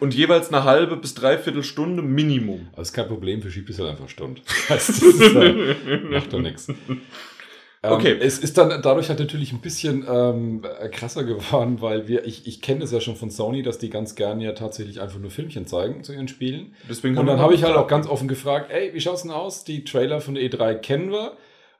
Und 0.00 0.14
jeweils 0.14 0.52
eine 0.52 0.64
halbe 0.64 0.96
bis 0.96 1.14
dreiviertel 1.14 1.62
Stunde 1.62 2.02
Minimum. 2.02 2.68
Aber 2.72 2.82
ist 2.82 2.92
kein 2.92 3.06
Problem, 3.08 3.40
verschiebt 3.40 3.70
es 3.70 3.78
halt 3.78 3.90
einfach 3.90 4.08
Stunden. 4.08 4.40
Das 4.68 4.88
ist, 4.88 5.20
äh, 5.20 5.98
macht 6.10 6.32
doch 6.32 6.40
nichts. 6.40 6.68
Okay. 7.92 8.12
Ähm, 8.12 8.18
es 8.20 8.38
ist 8.38 8.56
dann 8.58 8.82
dadurch 8.82 9.08
halt 9.08 9.18
natürlich 9.18 9.52
ein 9.52 9.60
bisschen 9.60 10.06
ähm, 10.08 10.62
krasser 10.92 11.24
geworden, 11.24 11.80
weil 11.80 12.08
wir, 12.08 12.24
ich, 12.24 12.46
ich 12.46 12.60
kenne 12.62 12.80
das 12.80 12.92
ja 12.92 13.00
schon 13.00 13.16
von 13.16 13.30
Sony, 13.30 13.62
dass 13.62 13.78
die 13.78 13.90
ganz 13.90 14.14
gerne 14.14 14.44
ja 14.44 14.52
tatsächlich 14.52 15.00
einfach 15.00 15.18
nur 15.18 15.30
Filmchen 15.30 15.66
zeigen 15.66 16.02
zu 16.04 16.12
ihren 16.12 16.28
Spielen. 16.28 16.74
Deswegen 16.88 17.18
Und 17.18 17.26
dann 17.26 17.40
habe 17.40 17.54
ich 17.54 17.62
halt 17.64 17.76
auch 17.76 17.86
ganz 17.88 18.06
offen 18.06 18.28
gefragt, 18.28 18.70
ey, 18.70 18.92
wie 18.94 19.00
schaut's 19.00 19.22
denn 19.22 19.30
aus? 19.30 19.64
Die 19.64 19.84
Trailer 19.84 20.20
von 20.20 20.34
der 20.34 20.44
E3 20.44 20.74
kennen 20.76 21.10
wir. 21.10 21.32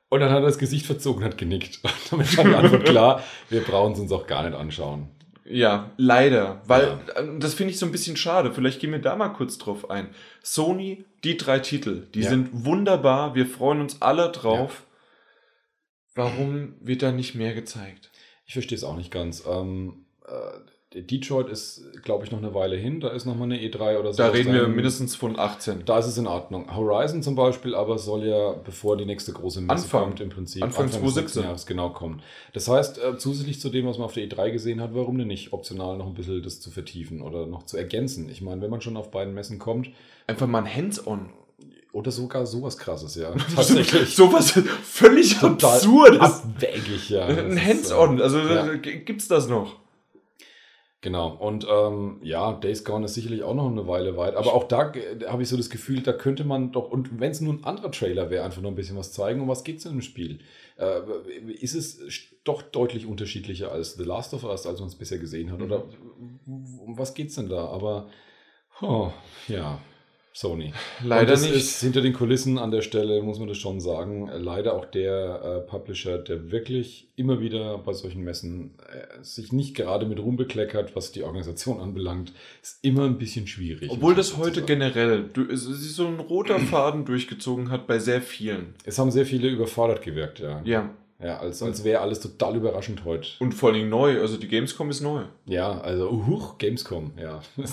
Und 0.09 0.19
dann 0.19 0.29
hat 0.29 0.37
er 0.37 0.45
das 0.45 0.59
Gesicht 0.59 0.85
verzogen 0.85 1.23
und 1.23 1.29
hat 1.29 1.37
genickt. 1.37 1.79
Und 1.83 1.93
damit 2.11 2.37
war 2.37 2.45
die 2.45 2.53
Antwort 2.55 2.85
klar, 2.85 3.23
wir 3.49 3.61
brauchen 3.61 3.93
es 3.93 3.99
uns 3.99 4.11
auch 4.11 4.27
gar 4.27 4.43
nicht 4.47 4.55
anschauen. 4.55 5.07
Ja, 5.47 5.91
leider. 5.97 6.61
Weil 6.65 6.97
Ja. 7.15 7.21
äh, 7.21 7.39
das 7.39 7.53
finde 7.53 7.71
ich 7.71 7.79
so 7.79 7.85
ein 7.85 7.91
bisschen 7.91 8.15
schade. 8.17 8.51
Vielleicht 8.53 8.79
gehen 8.79 8.91
wir 8.91 8.99
da 8.99 9.15
mal 9.15 9.29
kurz 9.29 9.57
drauf 9.57 9.89
ein. 9.89 10.09
Sony, 10.43 11.05
die 11.23 11.37
drei 11.37 11.59
Titel, 11.59 12.07
die 12.13 12.21
Ja. 12.21 12.29
sind 12.29 12.49
wunderbar. 12.65 13.35
Wir 13.35 13.45
freuen 13.45 13.81
uns 13.81 14.01
alle 14.01 14.29
drauf. 14.31 14.83
Warum 16.15 16.73
wird 16.79 17.01
da 17.01 17.11
nicht 17.11 17.35
mehr 17.35 17.53
gezeigt? 17.53 18.09
Ich 18.45 18.53
verstehe 18.53 18.77
es 18.77 18.83
auch 18.83 18.95
nicht 18.95 19.11
ganz. 19.11 19.43
Ähm, 19.47 20.05
äh, 20.25 21.01
Detroit 21.01 21.49
ist, 21.49 21.83
glaube 22.03 22.23
ich, 22.23 22.31
noch 22.31 22.37
eine 22.37 22.53
Weile 22.53 22.77
hin. 22.77 23.01
Da 23.01 23.09
ist 23.09 23.25
noch 23.25 23.35
mal 23.35 23.43
eine 23.43 23.57
E3 23.57 23.99
oder 23.99 24.13
so. 24.13 24.23
Da 24.23 24.29
reden 24.29 24.53
wir 24.53 24.67
mindestens 24.69 25.13
von 25.13 25.37
18. 25.37 25.83
Da 25.85 25.99
ist 25.99 26.05
es 26.05 26.17
in 26.17 26.25
Ordnung. 26.25 26.73
Horizon 26.73 27.21
zum 27.21 27.35
Beispiel 27.35 27.75
aber 27.75 27.97
soll 27.97 28.25
ja, 28.25 28.53
bevor 28.53 28.95
die 28.95 29.05
nächste 29.05 29.33
große 29.33 29.59
Messe 29.59 29.83
Anfang. 29.83 30.03
kommt, 30.03 30.21
im 30.21 30.29
Prinzip 30.29 30.63
Anfang 30.63 30.85
des 30.85 30.93
2017. 30.93 31.21
nächsten 31.23 31.43
Jahres 31.43 31.65
genau 31.65 31.89
kommen. 31.89 32.21
Das 32.53 32.69
heißt, 32.69 32.97
äh, 33.03 33.17
zusätzlich 33.17 33.59
zu 33.59 33.69
dem, 33.69 33.85
was 33.85 33.97
man 33.97 34.05
auf 34.05 34.13
der 34.13 34.25
E3 34.25 34.51
gesehen 34.51 34.79
hat, 34.79 34.95
warum 34.95 35.17
denn 35.17 35.27
nicht 35.27 35.51
optional 35.51 35.97
noch 35.97 36.07
ein 36.07 36.13
bisschen 36.13 36.41
das 36.41 36.61
zu 36.61 36.71
vertiefen 36.71 37.21
oder 37.21 37.45
noch 37.45 37.63
zu 37.63 37.75
ergänzen? 37.75 38.29
Ich 38.29 38.41
meine, 38.41 38.61
wenn 38.61 38.71
man 38.71 38.79
schon 38.79 38.95
auf 38.95 39.11
beiden 39.11 39.33
Messen 39.33 39.59
kommt, 39.59 39.89
Einfach 40.27 40.47
mal 40.47 40.59
ein 40.63 40.75
Hands-on. 40.75 41.29
Oder 41.95 42.11
sogar 42.11 42.45
sowas 42.45 42.77
krasses, 42.77 43.15
ja. 43.15 43.31
Tatsächlich. 43.55 44.13
Sowas 44.15 44.51
völlig 44.83 45.37
Total 45.39 45.71
absurdes. 45.75 46.19
abwägig, 46.19 47.09
ja. 47.09 47.25
Ein 47.25 47.63
Hands-on. 47.63 48.19
äh, 48.19 48.21
Also 48.23 48.39
ja. 48.39 48.73
äh, 48.73 48.77
gibt's 48.79 49.29
das 49.29 49.47
noch? 49.47 49.77
Genau, 50.99 51.29
und 51.35 51.65
ähm, 51.71 52.17
ja, 52.23 52.51
Days 52.53 52.83
Gone 52.83 53.05
ist 53.05 53.13
sicherlich 53.13 53.43
auch 53.43 53.53
noch 53.53 53.69
eine 53.69 53.87
Weile 53.87 54.17
weit, 54.17 54.35
aber 54.35 54.53
auch 54.53 54.63
da 54.63 54.91
äh, 54.91 55.25
habe 55.27 55.43
ich 55.43 55.49
so 55.49 55.55
das 55.55 55.69
Gefühl, 55.69 56.01
da 56.01 56.11
könnte 56.13 56.43
man 56.43 56.71
doch, 56.71 56.89
und 56.89 57.19
wenn 57.19 57.31
es 57.31 57.41
nur 57.41 57.53
ein 57.53 57.63
anderer 57.63 57.91
Trailer 57.91 58.29
wäre, 58.29 58.43
einfach 58.43 58.61
noch 58.61 58.71
ein 58.71 58.75
bisschen 58.75 58.97
was 58.97 59.13
zeigen, 59.13 59.39
um 59.39 59.47
was 59.47 59.63
geht 59.63 59.77
es 59.77 59.85
in 59.85 59.91
dem 59.91 60.01
Spiel? 60.01 60.39
Äh, 60.77 60.99
ist 61.61 61.75
es 61.75 61.99
doch 62.43 62.61
deutlich 62.61 63.05
unterschiedlicher 63.05 63.71
als 63.71 63.93
The 63.93 64.03
Last 64.03 64.33
of 64.33 64.43
Us, 64.43 64.65
als 64.65 64.79
man 64.79 64.89
es 64.89 64.95
bisher 64.95 65.19
gesehen 65.19 65.51
hat? 65.51 65.61
Oder 65.61 65.83
um 66.47 66.97
was 66.97 67.13
geht's 67.13 67.35
denn 67.35 67.47
da? 67.49 67.67
Aber, 67.67 68.09
oh, 68.81 69.11
ja, 69.47 69.79
Sony. 70.37 70.73
Leider 71.01 71.27
das 71.31 71.43
nicht. 71.43 71.55
Ist 71.55 71.79
hinter 71.79 72.01
den 72.01 72.11
Kulissen 72.11 72.57
an 72.57 72.69
der 72.69 72.81
Stelle, 72.81 73.21
muss 73.23 73.39
man 73.39 73.47
das 73.47 73.57
schon 73.57 73.79
sagen, 73.79 74.29
leider 74.33 74.73
auch 74.73 74.83
der 74.83 75.63
äh, 75.65 75.69
Publisher, 75.69 76.17
der 76.17 76.51
wirklich 76.51 77.07
immer 77.15 77.39
wieder 77.39 77.77
bei 77.77 77.93
solchen 77.93 78.21
Messen 78.21 78.71
äh, 78.91 79.23
sich 79.23 79.53
nicht 79.53 79.75
gerade 79.75 80.05
mit 80.05 80.19
Ruhm 80.19 80.35
bekleckert, 80.35 80.93
was 80.93 81.13
die 81.13 81.23
Organisation 81.23 81.79
anbelangt, 81.79 82.33
ist 82.61 82.79
immer 82.83 83.05
ein 83.05 83.17
bisschen 83.17 83.47
schwierig. 83.47 83.89
Obwohl 83.89 84.13
das 84.13 84.35
heute 84.35 84.55
sagen. 84.55 84.65
generell 84.67 85.23
du- 85.31 85.45
ist 85.45 85.63
so 85.95 86.05
ein 86.07 86.19
roter 86.19 86.59
Faden 86.59 87.05
durchgezogen 87.05 87.69
hat 87.71 87.87
bei 87.87 87.99
sehr 87.99 88.21
vielen. 88.21 88.75
Es 88.83 88.99
haben 88.99 89.11
sehr 89.11 89.25
viele 89.25 89.47
überfordert 89.47 90.01
gewirkt, 90.01 90.39
ja. 90.39 90.61
Ja. 90.65 90.89
Ja, 91.23 91.37
als, 91.37 91.63
als 91.63 91.85
wäre 91.85 92.01
alles 92.01 92.19
total 92.19 92.57
überraschend 92.57 93.05
heute. 93.05 93.29
Und 93.39 93.53
vor 93.53 93.69
allem 93.71 93.87
neu. 93.89 94.19
Also 94.19 94.35
die 94.35 94.49
Gamescom 94.49 94.89
ist 94.89 94.99
neu. 94.99 95.21
Ja, 95.45 95.79
also, 95.79 96.11
huch, 96.27 96.57
Gamescom, 96.57 97.11
ja. 97.17 97.39
Äh, 97.57 97.63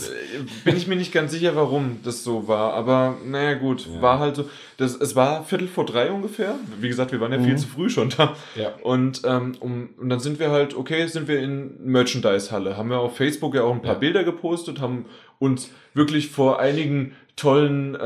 Bin 0.64 0.76
ich 0.76 0.86
mir 0.86 0.94
nicht 0.94 1.12
ganz 1.12 1.32
sicher, 1.32 1.56
warum 1.56 1.98
das 2.04 2.22
so 2.22 2.46
war. 2.46 2.72
Aber 2.74 3.16
naja, 3.26 3.54
gut. 3.54 3.88
Ja. 3.92 4.00
War 4.00 4.18
halt 4.20 4.36
so. 4.36 4.44
Das, 4.76 4.94
es 4.94 5.16
war 5.16 5.42
Viertel 5.44 5.66
vor 5.66 5.84
drei 5.86 6.12
ungefähr. 6.12 6.54
Wie 6.78 6.88
gesagt, 6.88 7.10
wir 7.10 7.20
waren 7.20 7.32
ja 7.32 7.40
viel 7.40 7.54
Mhm. 7.54 7.58
zu 7.58 7.66
früh 7.66 7.90
schon 7.90 8.10
da. 8.16 8.36
ja. 8.54 8.74
Und, 8.82 9.22
ähm, 9.24 9.56
um, 9.58 9.88
und 9.98 10.08
dann 10.08 10.20
sind 10.20 10.38
wir 10.38 10.50
halt, 10.52 10.76
okay, 10.76 11.04
sind 11.08 11.26
wir 11.26 11.40
in 11.40 11.84
Merchandise-Halle. 11.84 12.76
Haben 12.76 12.90
wir 12.90 13.00
auf 13.00 13.16
Facebook 13.16 13.56
ja 13.56 13.64
auch 13.64 13.72
ein 13.74 13.82
paar 13.82 13.94
Ja. 13.94 13.98
Bilder 13.98 14.22
gepostet, 14.22 14.80
haben 14.80 15.06
uns 15.40 15.68
wirklich 15.94 16.28
vor 16.30 16.60
einigen 16.60 17.16
tollen 17.36 17.94
äh, 17.94 17.98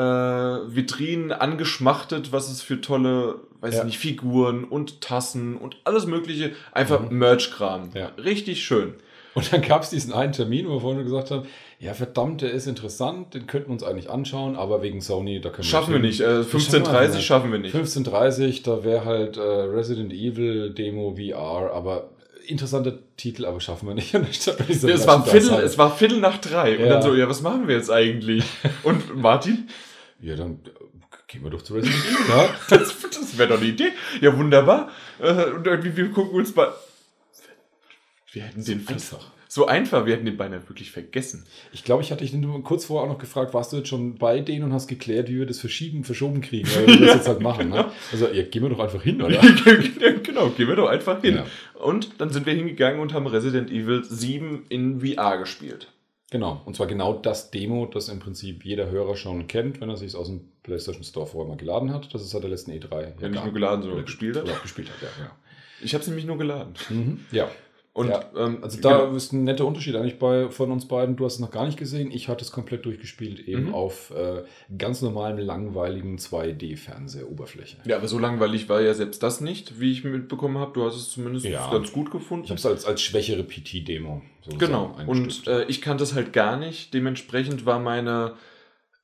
Vitrinen 0.74 1.32
angeschmachtet, 1.32 2.32
was 2.32 2.50
es 2.50 2.62
für 2.62 2.80
tolle, 2.80 3.36
weiß 3.60 3.74
Ja. 3.74 3.80
ich 3.80 3.86
nicht, 3.86 3.98
Figuren 3.98 4.64
und 4.64 5.00
Tassen 5.00 5.56
und 5.56 5.76
alles 5.84 6.06
mögliche. 6.06 6.52
Einfach 6.72 7.00
Mhm. 7.10 7.18
Merch-Kram. 7.18 7.90
Ja. 7.94 8.12
Richtig 8.22 8.64
schön. 8.64 8.94
Und 9.34 9.52
dann 9.52 9.60
gab 9.60 9.82
es 9.82 9.90
diesen 9.90 10.14
einen 10.14 10.32
Termin, 10.32 10.66
wo 10.66 10.74
wir 10.74 10.80
vorhin 10.80 11.04
gesagt 11.04 11.30
haben, 11.30 11.46
ja 11.78 11.92
verdammt, 11.92 12.40
der 12.40 12.52
ist 12.52 12.66
interessant, 12.66 13.34
den 13.34 13.46
könnten 13.46 13.68
wir 13.68 13.72
uns 13.74 13.82
eigentlich 13.82 14.08
anschauen, 14.08 14.56
aber 14.56 14.80
wegen 14.80 15.02
Sony, 15.02 15.40
da 15.42 15.50
können 15.50 15.58
wir 15.58 15.64
Schaffen 15.64 15.92
wir 15.92 16.00
nicht. 16.00 16.20
Äh, 16.20 16.24
Das 16.38 16.50
schaffen 16.50 16.72
wir 16.72 16.80
15.30 16.86 17.14
nicht. 17.16 17.26
schaffen 17.26 17.52
wir 17.52 17.58
nicht. 17.58 17.74
15.30 17.76 18.62
da 18.64 18.82
wäre 18.82 19.04
halt 19.04 19.36
äh, 19.36 19.40
Resident 19.42 20.10
Evil 20.14 20.70
Demo 20.72 21.14
VR, 21.16 21.72
aber 21.74 22.08
interessanter 22.48 22.98
Titel, 23.16 23.44
aber 23.44 23.60
schaffen 23.60 23.88
wir 23.88 23.94
nicht. 23.94 24.14
Und 24.14 24.26
Ja, 24.46 24.94
es, 24.94 25.06
war 25.06 25.24
Viertel, 25.26 25.50
halt. 25.52 25.64
es 25.64 25.78
war 25.78 25.94
Viertel 25.96 26.20
nach 26.20 26.38
drei. 26.38 26.76
Und 26.78 26.84
Ja. 26.84 26.88
dann 26.94 27.02
so, 27.02 27.14
ja, 27.14 27.28
was 27.28 27.42
machen 27.42 27.68
wir 27.68 27.76
jetzt 27.76 27.90
eigentlich? 27.90 28.44
Und 28.82 29.16
Martin? 29.16 29.68
Ja, 30.20 30.34
dann 30.36 30.60
äh, 30.64 30.70
gehen 31.28 31.42
wir 31.44 31.50
doch 31.50 31.62
zu 31.62 31.74
Resident 31.74 32.02
Evil, 32.04 32.28
ja? 32.36 32.48
Das, 32.70 32.94
das 33.10 33.38
wäre 33.38 33.48
doch 33.50 33.58
eine 33.60 33.66
Idee. 33.66 33.92
Ja, 34.20 34.36
wunderbar. 34.36 34.90
Äh, 35.20 35.32
Und 35.50 35.66
irgendwie, 35.66 35.96
wir 35.96 36.10
gucken 36.10 36.38
uns 36.38 36.54
mal. 36.54 36.72
Wir 38.32 38.42
hätten 38.44 38.64
den 38.64 38.80
fast- 38.80 39.14
einfach. 39.14 39.30
So 39.48 39.66
einfach, 39.66 40.06
wir 40.06 40.14
hätten 40.14 40.26
den 40.26 40.36
beinahe 40.36 40.68
wirklich 40.68 40.90
vergessen. 40.90 41.44
Ich 41.72 41.84
glaube, 41.84 42.02
ich 42.02 42.10
hatte 42.10 42.24
dich 42.24 42.34
kurz 42.64 42.86
vorher 42.86 43.08
auch 43.08 43.12
noch 43.12 43.20
gefragt, 43.20 43.54
warst 43.54 43.72
du 43.72 43.78
jetzt 43.78 43.88
schon 43.88 44.16
bei 44.16 44.40
denen 44.40 44.64
und 44.64 44.72
hast 44.72 44.88
geklärt, 44.88 45.28
wie 45.28 45.38
wir 45.38 45.46
das 45.46 45.60
verschieben, 45.60 46.04
verschoben 46.04 46.40
kriegen, 46.40 46.68
weil 46.74 46.86
wir 46.86 47.06
das 47.06 47.14
jetzt 47.16 47.28
halt 47.28 47.40
machen, 47.40 47.68
ne? 47.68 47.86
Also, 48.12 48.28
ja, 48.28 48.42
gehen 48.42 48.62
wir 48.62 48.70
doch 48.70 48.80
einfach 48.80 49.02
hin, 49.02 49.22
oder? 49.22 49.40
genau, 50.22 50.48
gehen 50.50 50.68
wir 50.68 50.76
doch 50.76 50.88
einfach 50.88 51.20
hin. 51.20 51.36
Ja. 51.36 51.46
Und 51.80 52.20
dann 52.20 52.30
sind 52.30 52.46
wir 52.46 52.54
hingegangen 52.54 53.00
und 53.00 53.12
haben 53.12 53.26
Resident 53.26 53.70
Evil 53.70 54.02
7 54.04 54.66
in 54.68 55.00
VR 55.00 55.38
gespielt. 55.38 55.88
Genau, 56.30 56.60
und 56.64 56.74
zwar 56.74 56.88
genau 56.88 57.12
das 57.14 57.52
Demo, 57.52 57.86
das 57.86 58.08
im 58.08 58.18
Prinzip 58.18 58.64
jeder 58.64 58.90
Hörer 58.90 59.16
schon 59.16 59.46
kennt, 59.46 59.80
wenn 59.80 59.88
er 59.88 59.96
sich 59.96 60.16
aus 60.16 60.26
dem 60.26 60.48
PlayStation 60.64 61.04
Store 61.04 61.26
vorher 61.26 61.48
mal 61.48 61.56
geladen 61.56 61.94
hat. 61.94 62.12
Das 62.12 62.20
ist 62.20 62.30
seit 62.30 62.42
der 62.42 62.50
letzten 62.50 62.72
E3. 62.72 63.20
Ja, 63.20 63.28
nicht 63.28 63.44
nur 63.44 63.54
geladen, 63.54 63.82
sondern 63.82 64.04
gespielt 64.04 64.36
hat. 64.36 64.42
Oder 64.42 64.58
gespielt 64.60 64.90
hat, 64.90 64.96
ja. 65.20 65.30
Ich 65.82 65.94
habe 65.94 66.02
es 66.02 66.08
nämlich 66.08 66.26
nur 66.26 66.36
geladen. 66.36 66.74
Ja, 66.88 66.96
mhm. 66.96 67.20
ja. 67.30 67.48
Und 67.96 68.08
ja. 68.10 68.24
ähm, 68.36 68.58
Also 68.62 68.78
da 68.80 68.98
genau. 69.04 69.16
ist 69.16 69.32
ein 69.32 69.44
netter 69.44 69.64
Unterschied 69.64 69.96
eigentlich 69.96 70.18
bei, 70.18 70.50
von 70.50 70.70
uns 70.70 70.86
beiden. 70.86 71.16
Du 71.16 71.24
hast 71.24 71.34
es 71.34 71.40
noch 71.40 71.50
gar 71.50 71.64
nicht 71.64 71.78
gesehen. 71.78 72.10
Ich 72.10 72.28
hatte 72.28 72.44
es 72.44 72.52
komplett 72.52 72.84
durchgespielt, 72.84 73.40
eben 73.48 73.68
Mhm. 73.68 73.74
auf 73.74 74.10
äh, 74.10 74.42
ganz 74.76 75.00
normalem, 75.00 75.38
langweiligen 75.38 76.18
2D-Fernsehoberfläche. 76.18 77.78
Ja, 77.86 77.96
aber 77.96 78.08
so 78.08 78.18
langweilig 78.18 78.68
war 78.68 78.80
ja 78.80 78.94
selbst 78.94 79.22
das 79.22 79.40
nicht, 79.40 79.80
wie 79.80 79.92
ich 79.92 80.04
mitbekommen 80.04 80.58
habe. 80.58 80.72
Du 80.74 80.84
hast 80.84 80.96
es 80.96 81.10
zumindest 81.10 81.46
Ja. 81.46 81.70
ganz 81.70 81.90
gut 81.92 82.10
gefunden. 82.10 82.44
Ich 82.44 82.50
habe 82.50 82.58
es 82.58 82.66
als, 82.66 82.84
als 82.84 83.00
schwächere 83.02 83.42
PT-Demo 83.42 84.22
Genau. 84.58 84.94
Und 85.06 85.46
äh, 85.48 85.64
ich 85.64 85.82
kannte 85.82 86.04
es 86.04 86.14
halt 86.14 86.32
gar 86.32 86.56
nicht. 86.56 86.94
Dementsprechend 86.94 87.66
war 87.66 87.80
meine 87.80 88.34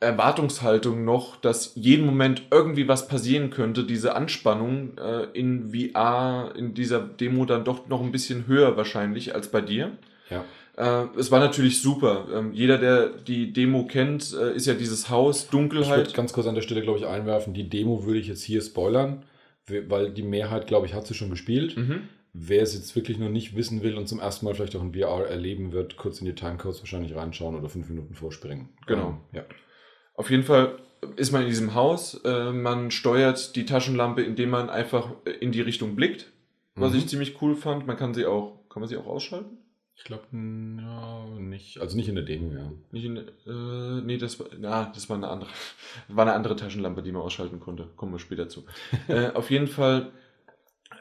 Erwartungshaltung 0.02 1.04
noch, 1.04 1.36
dass 1.36 1.72
jeden 1.74 2.04
Moment 2.06 2.42
irgendwie 2.50 2.88
was 2.88 3.08
passieren 3.08 3.50
könnte. 3.50 3.84
Diese 3.84 4.14
Anspannung 4.14 4.98
äh, 4.98 5.24
in 5.32 5.72
VR, 5.72 6.52
in 6.56 6.74
dieser 6.74 7.00
Demo 7.00 7.44
dann 7.44 7.64
doch 7.64 7.86
noch 7.88 8.02
ein 8.02 8.12
bisschen 8.12 8.46
höher 8.46 8.76
wahrscheinlich 8.76 9.34
als 9.34 9.48
bei 9.48 9.60
dir. 9.60 9.92
ja. 10.30 10.44
Äh, 10.74 11.04
es 11.18 11.30
war 11.30 11.38
natürlich 11.38 11.82
super. 11.82 12.26
Ähm, 12.34 12.54
jeder, 12.54 12.78
der 12.78 13.08
die 13.10 13.52
Demo 13.52 13.84
kennt, 13.86 14.32
äh, 14.32 14.54
ist 14.54 14.66
ja 14.66 14.72
dieses 14.72 15.10
Haus, 15.10 15.44
Ich 15.44 15.52
würde 15.52 15.68
Dunkelheit. 15.68 16.14
ganz 16.14 16.32
kurz 16.32 16.46
an 16.46 16.54
der 16.54 16.62
Stelle, 16.62 16.80
glaube 16.80 16.98
ich, 16.98 17.06
einwerfen. 17.06 17.52
Die 17.52 17.68
Demo 17.68 18.06
würde 18.06 18.18
ich 18.20 18.26
jetzt 18.28 18.42
hier 18.42 18.62
spoilern, 18.62 19.22
weil 19.66 20.10
die 20.10 20.22
Mehrheit, 20.22 20.66
glaube 20.66 20.86
ich, 20.86 20.94
hat 20.94 21.06
sie 21.06 21.12
schon 21.12 21.28
gespielt. 21.28 21.76
Mhm. 21.76 22.08
Wer 22.32 22.62
es 22.62 22.72
jetzt 22.74 22.96
wirklich 22.96 23.18
noch 23.18 23.28
nicht 23.28 23.54
wissen 23.54 23.82
will 23.82 23.98
und 23.98 24.08
zum 24.08 24.18
ersten 24.18 24.46
Mal 24.46 24.54
vielleicht 24.54 24.74
auch 24.74 24.80
in 24.82 24.94
VR 24.94 25.26
erleben 25.28 25.72
wird, 25.72 25.98
kurz 25.98 26.20
in 26.20 26.24
die 26.24 26.34
Timecodes 26.34 26.80
wahrscheinlich 26.80 27.14
reinschauen 27.14 27.54
oder 27.54 27.68
fünf 27.68 27.90
Minuten 27.90 28.14
vorspringen. 28.14 28.70
Genau. 28.86 29.08
Ähm, 29.08 29.16
ja. 29.32 29.42
Auf 30.14 30.30
jeden 30.30 30.42
Fall 30.44 30.78
ist 31.16 31.32
man 31.32 31.42
in 31.42 31.48
diesem 31.48 31.74
Haus. 31.74 32.20
Äh, 32.24 32.52
man 32.52 32.90
steuert 32.90 33.56
die 33.56 33.64
Taschenlampe, 33.66 34.22
indem 34.22 34.50
man 34.50 34.70
einfach 34.70 35.10
äh, 35.24 35.30
in 35.30 35.52
die 35.52 35.60
Richtung 35.60 35.96
blickt. 35.96 36.30
Was 36.74 36.92
Mhm. 36.92 36.98
ich 36.98 37.08
ziemlich 37.08 37.42
cool 37.42 37.54
fand. 37.56 37.86
Man 37.86 37.96
kann 37.96 38.14
sie 38.14 38.26
auch, 38.26 38.60
kann 38.68 38.80
man 38.80 38.88
sie 38.88 38.96
auch 38.96 39.06
ausschalten? 39.06 39.58
Ich 39.94 40.04
glaube, 40.04 40.24
ja, 40.32 41.26
nicht. 41.38 41.78
Also 41.80 41.96
nicht 41.96 42.08
in 42.08 42.14
der 42.14 42.24
Demo, 42.24 42.52
ja. 42.52 42.72
Nicht 42.92 43.04
in, 43.04 43.16
äh, 43.18 44.00
nee, 44.02 44.16
das 44.16 44.40
war, 44.40 44.46
na, 44.58 44.90
das 44.94 45.08
war 45.10 45.16
eine 45.16 45.28
andere, 45.28 45.50
war 46.08 46.24
eine 46.24 46.32
andere 46.34 46.56
Taschenlampe, 46.56 47.02
die 47.02 47.12
man 47.12 47.22
ausschalten 47.22 47.60
konnte. 47.60 47.88
Kommen 47.96 48.12
wir 48.12 48.18
später 48.18 48.48
zu. 48.48 48.64
äh, 49.08 49.30
auf 49.30 49.50
jeden 49.50 49.66
Fall 49.68 50.10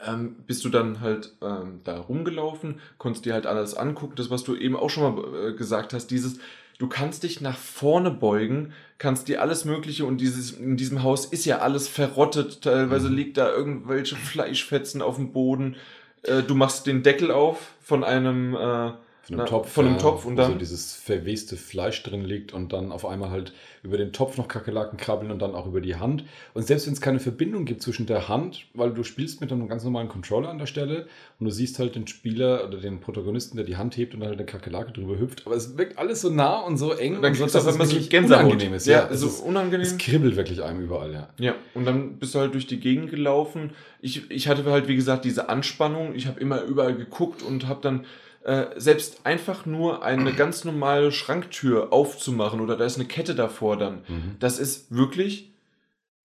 ähm, 0.05 0.36
bist 0.45 0.66
du 0.66 0.70
dann 0.70 0.99
halt 0.99 1.34
ähm, 1.41 1.82
da 1.84 1.99
rumgelaufen, 1.99 2.80
konntest 2.97 3.26
dir 3.26 3.34
halt 3.34 3.45
alles 3.45 3.76
angucken, 3.76 4.16
das, 4.16 4.30
was 4.30 4.43
du 4.43 4.55
eben 4.55 4.76
auch 4.76 4.89
schon 4.89 5.16
mal 5.16 5.49
äh, 5.49 5.53
gesagt 5.53 5.93
hast, 5.93 6.07
dieses, 6.07 6.39
du 6.82 6.88
kannst 6.88 7.22
dich 7.22 7.42
nach 7.42 7.58
vorne 7.58 8.10
beugen, 8.10 8.74
kannst 8.98 9.28
dir 9.28 9.40
alles 9.44 9.66
Mögliche 9.66 10.04
und 10.04 10.18
dieses, 10.20 10.52
in 10.52 10.78
diesem 10.78 11.04
Haus 11.04 11.26
ist 11.28 11.46
ja 11.46 11.60
alles 11.60 11.88
verrottet, 11.88 12.64
teilweise 12.64 13.08
Mhm. 13.10 13.16
liegt 13.16 13.38
da 13.38 13.52
irgendwelche 13.52 14.16
Fleischfetzen 14.16 15.04
auf 15.04 15.18
dem 15.18 15.32
Boden. 15.32 15.76
Äh, 16.24 16.42
du 16.42 16.56
machst 16.56 16.88
den 16.88 17.04
Deckel 17.04 17.30
auf 17.30 17.74
von 17.84 18.04
einem, 18.04 18.56
äh, 18.56 18.92
Von 19.32 19.40
einem 19.40 19.46
Na, 19.46 19.58
Topf. 19.58 19.70
von 19.72 19.86
einem 19.86 19.96
ja, 19.96 20.02
Topf 20.02 20.26
und 20.26 20.36
dann- 20.36 20.52
so 20.52 20.58
dieses 20.58 20.94
verweste 20.94 21.56
Fleisch 21.56 22.04
drin 22.04 22.24
liegt 22.26 22.54
und 22.54 22.74
dann 22.74 22.92
auf 22.92 23.06
einmal 23.06 23.30
halt 23.30 23.54
über 23.84 23.98
den 23.98 24.12
Topf 24.14 24.38
noch 24.38 24.48
Kakerlaken 24.48 24.98
krabbeln 24.98 25.32
und 25.32 25.40
dann 25.42 25.56
auch 25.56 25.66
über 25.66 25.82
die 25.82 25.96
Hand. 25.96 26.24
Und 26.54 26.68
selbst 26.68 26.86
wenn 26.86 26.94
es 26.94 27.02
keine 27.02 27.20
Verbindung 27.20 27.66
gibt 27.66 27.82
zwischen 27.82 28.06
der 28.06 28.28
Hand, 28.28 28.66
weil 28.74 28.92
du 28.94 29.04
spielst 29.04 29.42
mit 29.42 29.52
einem 29.52 29.68
ganz 29.68 29.84
normalen 29.84 30.08
Controller 30.10 30.50
an 30.50 30.60
der 30.60 30.66
Stelle 30.68 31.08
und 31.40 31.46
du 31.46 31.52
siehst 31.52 31.80
halt 31.80 31.96
den 31.96 32.06
Spieler 32.08 32.68
oder 32.68 32.78
den 32.78 33.00
Protagonisten, 33.00 33.56
der 33.56 33.66
die 33.66 33.78
Hand 33.78 33.98
hebt 33.98 34.14
und 34.14 34.20
dann 34.20 34.30
halt 34.30 34.38
eine 34.40 34.46
Kakerlake 34.46 34.92
drüber 34.92 35.18
hüpft. 35.18 35.48
Aber 35.48 35.56
es 35.56 35.78
wirkt 35.78 35.98
alles 35.98 36.22
so 36.22 36.30
nah 36.30 36.60
und 36.60 36.78
so 36.78 36.92
eng 36.92 37.22
dann 37.22 37.32
und 37.32 37.38
so, 37.38 37.46
dass 37.46 37.56
auf 37.56 37.68
es 37.68 37.74
so 37.74 37.80
wirklich 37.80 38.10
Gänsehaut. 38.10 38.46
unangenehm 38.46 38.74
ist. 38.74 38.86
Ja, 38.86 39.06
es, 39.06 39.10
also 39.12 39.28
ist, 39.28 39.40
unangenehm. 39.42 39.82
es 39.82 39.98
kribbelt 39.98 40.36
wirklich 40.36 40.62
einem 40.62 40.82
überall, 40.82 41.12
ja. 41.14 41.30
Ja, 41.40 41.56
und 41.74 41.86
dann 41.86 42.18
bist 42.18 42.36
du 42.36 42.40
halt 42.40 42.54
durch 42.54 42.68
die 42.68 42.80
Gegend 42.80 43.10
gelaufen. 43.10 43.72
Ich, 44.02 44.30
ich 44.30 44.48
hatte 44.48 44.64
halt, 44.66 44.88
wie 44.88 44.96
gesagt, 44.96 45.26
diese 45.26 45.50
Anspannung. 45.50 46.14
Ich 46.16 46.28
habe 46.28 46.40
immer 46.40 46.62
überall 46.64 46.96
geguckt 46.96 47.42
und 47.42 47.68
habe 47.68 47.82
dann 47.82 48.06
äh, 48.44 48.68
selbst 48.80 49.26
einfach 49.26 49.66
nur 49.66 50.04
eine 50.04 50.34
ganz 50.34 50.64
normale 50.66 51.12
Schranktür 51.12 51.94
aufzumachen 51.94 52.60
oder 52.60 52.76
da 52.78 52.86
ist 52.86 52.98
eine 52.98 53.08
Kette 53.08 53.36
davor 53.36 53.78
dann. 53.78 54.04
Mhm. 54.08 54.36
Das 54.39 54.60
ist 54.60 54.96
wirklich 54.96 55.52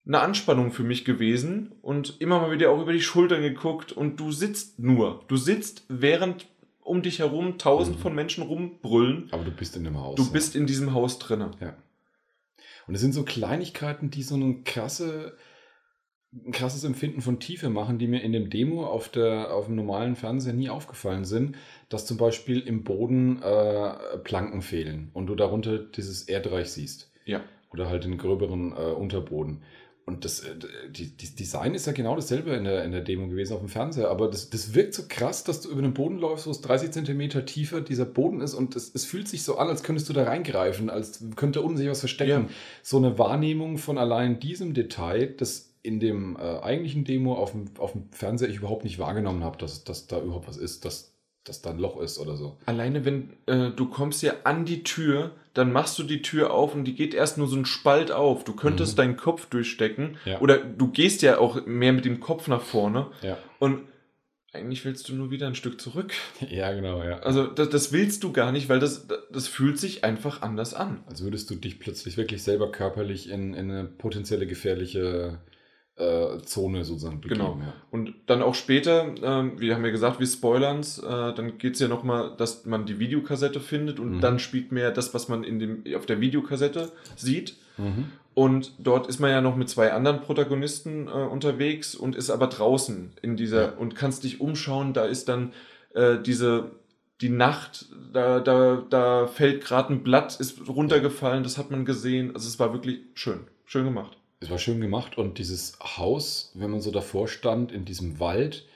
eine 0.05 0.19
Anspannung 0.21 0.71
für 0.71 0.83
mich 0.83 1.03
gewesen 1.05 1.73
und 1.81 2.19
immer 2.21 2.39
mal 2.39 2.51
wieder 2.51 2.71
auch 2.71 2.81
über 2.81 2.93
die 2.93 3.01
Schultern 3.01 3.41
geguckt 3.41 3.91
und 3.91 4.19
du 4.19 4.31
sitzt 4.31 4.79
nur. 4.79 5.23
Du 5.27 5.35
sitzt, 5.35 5.83
während 5.89 6.47
um 6.81 7.01
dich 7.01 7.19
herum 7.19 7.57
tausend 7.57 7.97
Mhm. 7.97 8.01
von 8.01 8.15
Menschen 8.15 8.43
rumbrüllen. 8.43 9.27
Aber 9.31 9.43
du 9.43 9.51
bist 9.51 9.75
in 9.75 9.83
dem 9.83 9.99
Haus. 9.99 10.15
Du 10.15 10.23
ja. 10.23 10.29
bist 10.31 10.55
in 10.55 10.65
diesem 10.65 10.93
Haus 10.93 11.19
drinne. 11.19 11.51
Und 12.87 12.95
es 12.95 13.01
sind 13.01 13.11
so 13.13 13.23
Kleinigkeiten, 13.23 14.09
die 14.09 14.23
so 14.23 14.35
eine 14.35 14.61
krasse, 14.63 15.35
ein 16.33 16.51
krasses 16.51 16.83
Empfinden 16.83 17.21
von 17.21 17.39
Tiefe 17.39 17.69
machen, 17.69 17.99
die 17.99 18.07
mir 18.07 18.21
in 18.21 18.33
dem 18.33 18.49
Demo 18.49 18.85
auf, 18.85 19.09
der, 19.09 19.53
auf 19.53 19.65
dem 19.67 19.75
normalen 19.75 20.15
Fernseher 20.15 20.53
nie 20.53 20.69
aufgefallen 20.69 21.25
sind, 21.25 21.55
dass 21.89 22.05
zum 22.05 22.17
Beispiel 22.17 22.59
im 22.59 22.83
Boden 22.83 23.41
äh, 23.41 24.17
Planken 24.23 24.61
fehlen 24.61 25.09
und 25.13 25.27
du 25.27 25.35
darunter 25.35 25.79
dieses 25.79 26.23
Erdreich 26.23 26.69
siehst. 26.69 27.11
Ja. 27.25 27.43
Oder 27.71 27.89
halt 27.89 28.03
den 28.03 28.17
gröberen 28.17 28.73
äh, 28.73 28.91
Unterboden. 28.91 29.61
Und 30.05 30.23
das, 30.23 30.39
äh, 30.39 30.55
die, 30.89 31.15
die 31.17 31.35
Design 31.35 31.73
ist 31.75 31.85
ja 31.85 31.91
genau 31.91 32.15
dasselbe 32.15 32.51
in 32.51 32.63
der, 32.63 32.85
in 32.85 32.91
der 32.91 33.01
Demo 33.01 33.27
gewesen 33.27 33.53
auf 33.53 33.59
dem 33.59 33.67
Fernseher, 33.67 34.09
aber 34.09 34.29
das, 34.29 34.49
das 34.49 34.73
wirkt 34.73 34.93
so 34.93 35.03
krass, 35.07 35.43
dass 35.43 35.61
du 35.61 35.69
über 35.69 35.81
den 35.81 35.93
Boden 35.93 36.17
läufst, 36.17 36.47
wo 36.47 36.51
es 36.51 36.61
30 36.61 36.91
Zentimeter 36.91 37.45
tiefer 37.45 37.81
dieser 37.81 38.05
Boden 38.05 38.39
ist 38.39 38.53
und 38.53 38.75
es, 38.77 38.93
es 38.93 39.03
fühlt 39.03 39.27
sich 39.27 39.43
so 39.43 39.57
an, 39.57 39.67
als 39.67 39.83
könntest 39.83 40.07
du 40.07 40.13
da 40.13 40.23
reingreifen, 40.23 40.89
als 40.89 41.25
könnte 41.35 41.61
unten 41.61 41.77
sich 41.77 41.89
was 41.89 41.99
verstecken. 41.99 42.45
Ja. 42.47 42.55
So 42.83 42.97
eine 42.97 43.17
Wahrnehmung 43.17 43.77
von 43.77 43.97
allein 43.97 44.39
diesem 44.39 44.73
Detail, 44.73 45.27
das 45.27 45.66
in 45.87 45.99
dem 45.99 46.35
äh, 46.35 46.59
eigentlichen 46.59 47.03
Demo 47.05 47.33
auf 47.35 47.51
dem, 47.51 47.65
auf 47.79 47.93
dem 47.93 48.11
Fernseher 48.11 48.49
ich 48.49 48.57
überhaupt 48.57 48.83
nicht 48.83 48.99
wahrgenommen 48.99 49.43
habe, 49.43 49.57
dass, 49.57 49.83
dass 49.83 50.05
da 50.07 50.19
überhaupt 50.21 50.47
was 50.47 50.57
ist, 50.57 50.85
dass, 50.85 51.13
dass 51.43 51.61
da 51.61 51.69
ein 51.71 51.79
Loch 51.79 51.99
ist 52.01 52.19
oder 52.19 52.35
so. 52.35 52.57
Alleine 52.65 53.05
wenn 53.05 53.33
äh, 53.47 53.71
du 53.71 53.87
kommst 53.89 54.21
ja 54.21 54.33
an 54.43 54.65
die 54.65 54.83
Tür, 54.83 55.31
dann 55.53 55.71
machst 55.71 55.97
du 55.97 56.03
die 56.03 56.21
Tür 56.21 56.53
auf 56.53 56.75
und 56.75 56.83
die 56.85 56.93
geht 56.93 57.13
erst 57.15 57.37
nur 57.39 57.47
so 57.47 57.55
ein 57.55 57.65
Spalt 57.65 58.11
auf. 58.11 58.43
Du 58.43 58.53
könntest 58.53 58.93
Mhm. 58.93 58.97
deinen 58.97 59.17
Kopf 59.17 59.47
durchstecken 59.47 60.17
Ja. 60.25 60.39
oder 60.41 60.57
du 60.59 60.89
gehst 60.91 61.21
ja 61.23 61.39
auch 61.39 61.65
mehr 61.65 61.93
mit 61.93 62.05
dem 62.05 62.19
Kopf 62.19 62.47
nach 62.47 62.61
vorne 62.61 63.07
Ja, 63.23 63.37
und 63.59 63.79
eigentlich 64.53 64.83
willst 64.85 65.07
du 65.09 65.13
nur 65.13 65.29
wieder 65.29 65.45
ein 65.47 65.55
Stück 65.55 65.79
zurück. 65.79 66.13
ja 66.49 66.71
genau, 66.73 67.03
ja. 67.03 67.19
Also 67.19 67.45
das, 67.47 67.69
das 67.69 67.91
willst 67.91 68.23
du 68.23 68.31
gar 68.31 68.51
nicht, 68.51 68.69
weil 68.69 68.79
das, 68.79 69.07
das 69.31 69.47
fühlt 69.47 69.77
sich 69.79 70.03
einfach 70.03 70.41
anders 70.41 70.73
an. 70.73 71.03
Als 71.07 71.21
würdest 71.23 71.49
du 71.49 71.55
dich 71.55 71.79
plötzlich 71.79 72.17
wirklich 72.17 72.41
selber 72.43 72.71
körperlich 72.71 73.29
in, 73.29 73.53
in 73.53 73.69
eine 73.71 73.83
potenzielle 73.85 74.47
gefährliche 74.47 75.39
äh, 75.97 76.37
Zone 76.43 76.85
sozusagen 76.85 77.21
begeben. 77.21 77.39
Genau. 77.39 77.57
Ja. 77.59 77.73
Und 77.91 78.13
dann 78.27 78.41
auch 78.41 78.55
später, 78.55 79.13
ähm, 79.21 79.59
wir 79.59 79.73
haben 79.75 79.83
ja 79.83 79.91
gesagt, 79.91 80.19
wir 80.19 80.27
spoilern's, 80.27 80.99
äh, 80.99 81.33
dann 81.33 81.57
geht's 81.57 81.79
ja 81.79 81.87
nochmal, 81.87 82.33
dass 82.37 82.65
man 82.65 82.85
die 82.85 82.99
Videokassette 82.99 83.59
findet 83.59 83.99
und 83.99 84.17
Mhm. 84.17 84.21
dann 84.21 84.39
spielt 84.39 84.71
mehr 84.71 84.91
das, 84.91 85.13
was 85.13 85.27
man 85.27 85.43
in 85.43 85.59
dem, 85.59 85.83
auf 85.95 86.05
der 86.05 86.21
Videokassette 86.21 86.91
sieht. 87.15 87.55
Mhm. 87.77 88.05
Und 88.35 88.73
dort 88.77 89.07
ist 89.07 89.19
man 89.19 89.31
ja 89.31 89.41
noch 89.41 89.55
mit 89.55 89.67
zwei 89.69 89.91
anderen 89.93 90.21
Protagonisten 90.21 91.07
äh, 91.07 91.11
unterwegs 91.11 91.95
und 91.95 92.15
ist 92.15 92.29
aber 92.29 92.45
draußen 92.47 93.13
in 93.23 93.35
dieser 93.35 93.61
Ja. 93.63 93.73
und 93.77 93.95
kannst 93.95 94.23
dich 94.23 94.39
umschauen. 94.39 94.93
Da 94.93 95.05
ist 95.05 95.27
dann 95.27 95.53
äh, 95.95 96.17
diese 96.21 96.71
die 97.21 97.29
Nacht, 97.29 97.87
da, 98.13 98.39
da, 98.39 98.83
da 98.91 99.25
fällt 99.25 99.63
gerade 99.65 99.91
ein 99.91 100.03
Blatt, 100.03 100.39
ist 100.39 100.67
runtergefallen, 100.69 101.41
das 101.41 101.57
hat 101.57 101.71
man 101.71 101.83
gesehen. 101.83 102.35
Also 102.35 102.47
es 102.47 102.59
war 102.59 102.73
wirklich 102.73 102.99
schön, 103.15 103.39
schön 103.65 103.85
gemacht. 103.85 104.15
Es 104.39 104.51
war 104.51 104.59
schön 104.59 104.79
gemacht 104.81 105.17
und 105.17 105.39
dieses 105.39 105.79
Haus, 105.79 106.51
wenn 106.53 106.69
man 106.69 106.81
so 106.81 106.91
davor 106.91 107.27
stand, 107.27 107.71
in 107.71 107.85
diesem 107.85 108.19
Wald, 108.19 108.67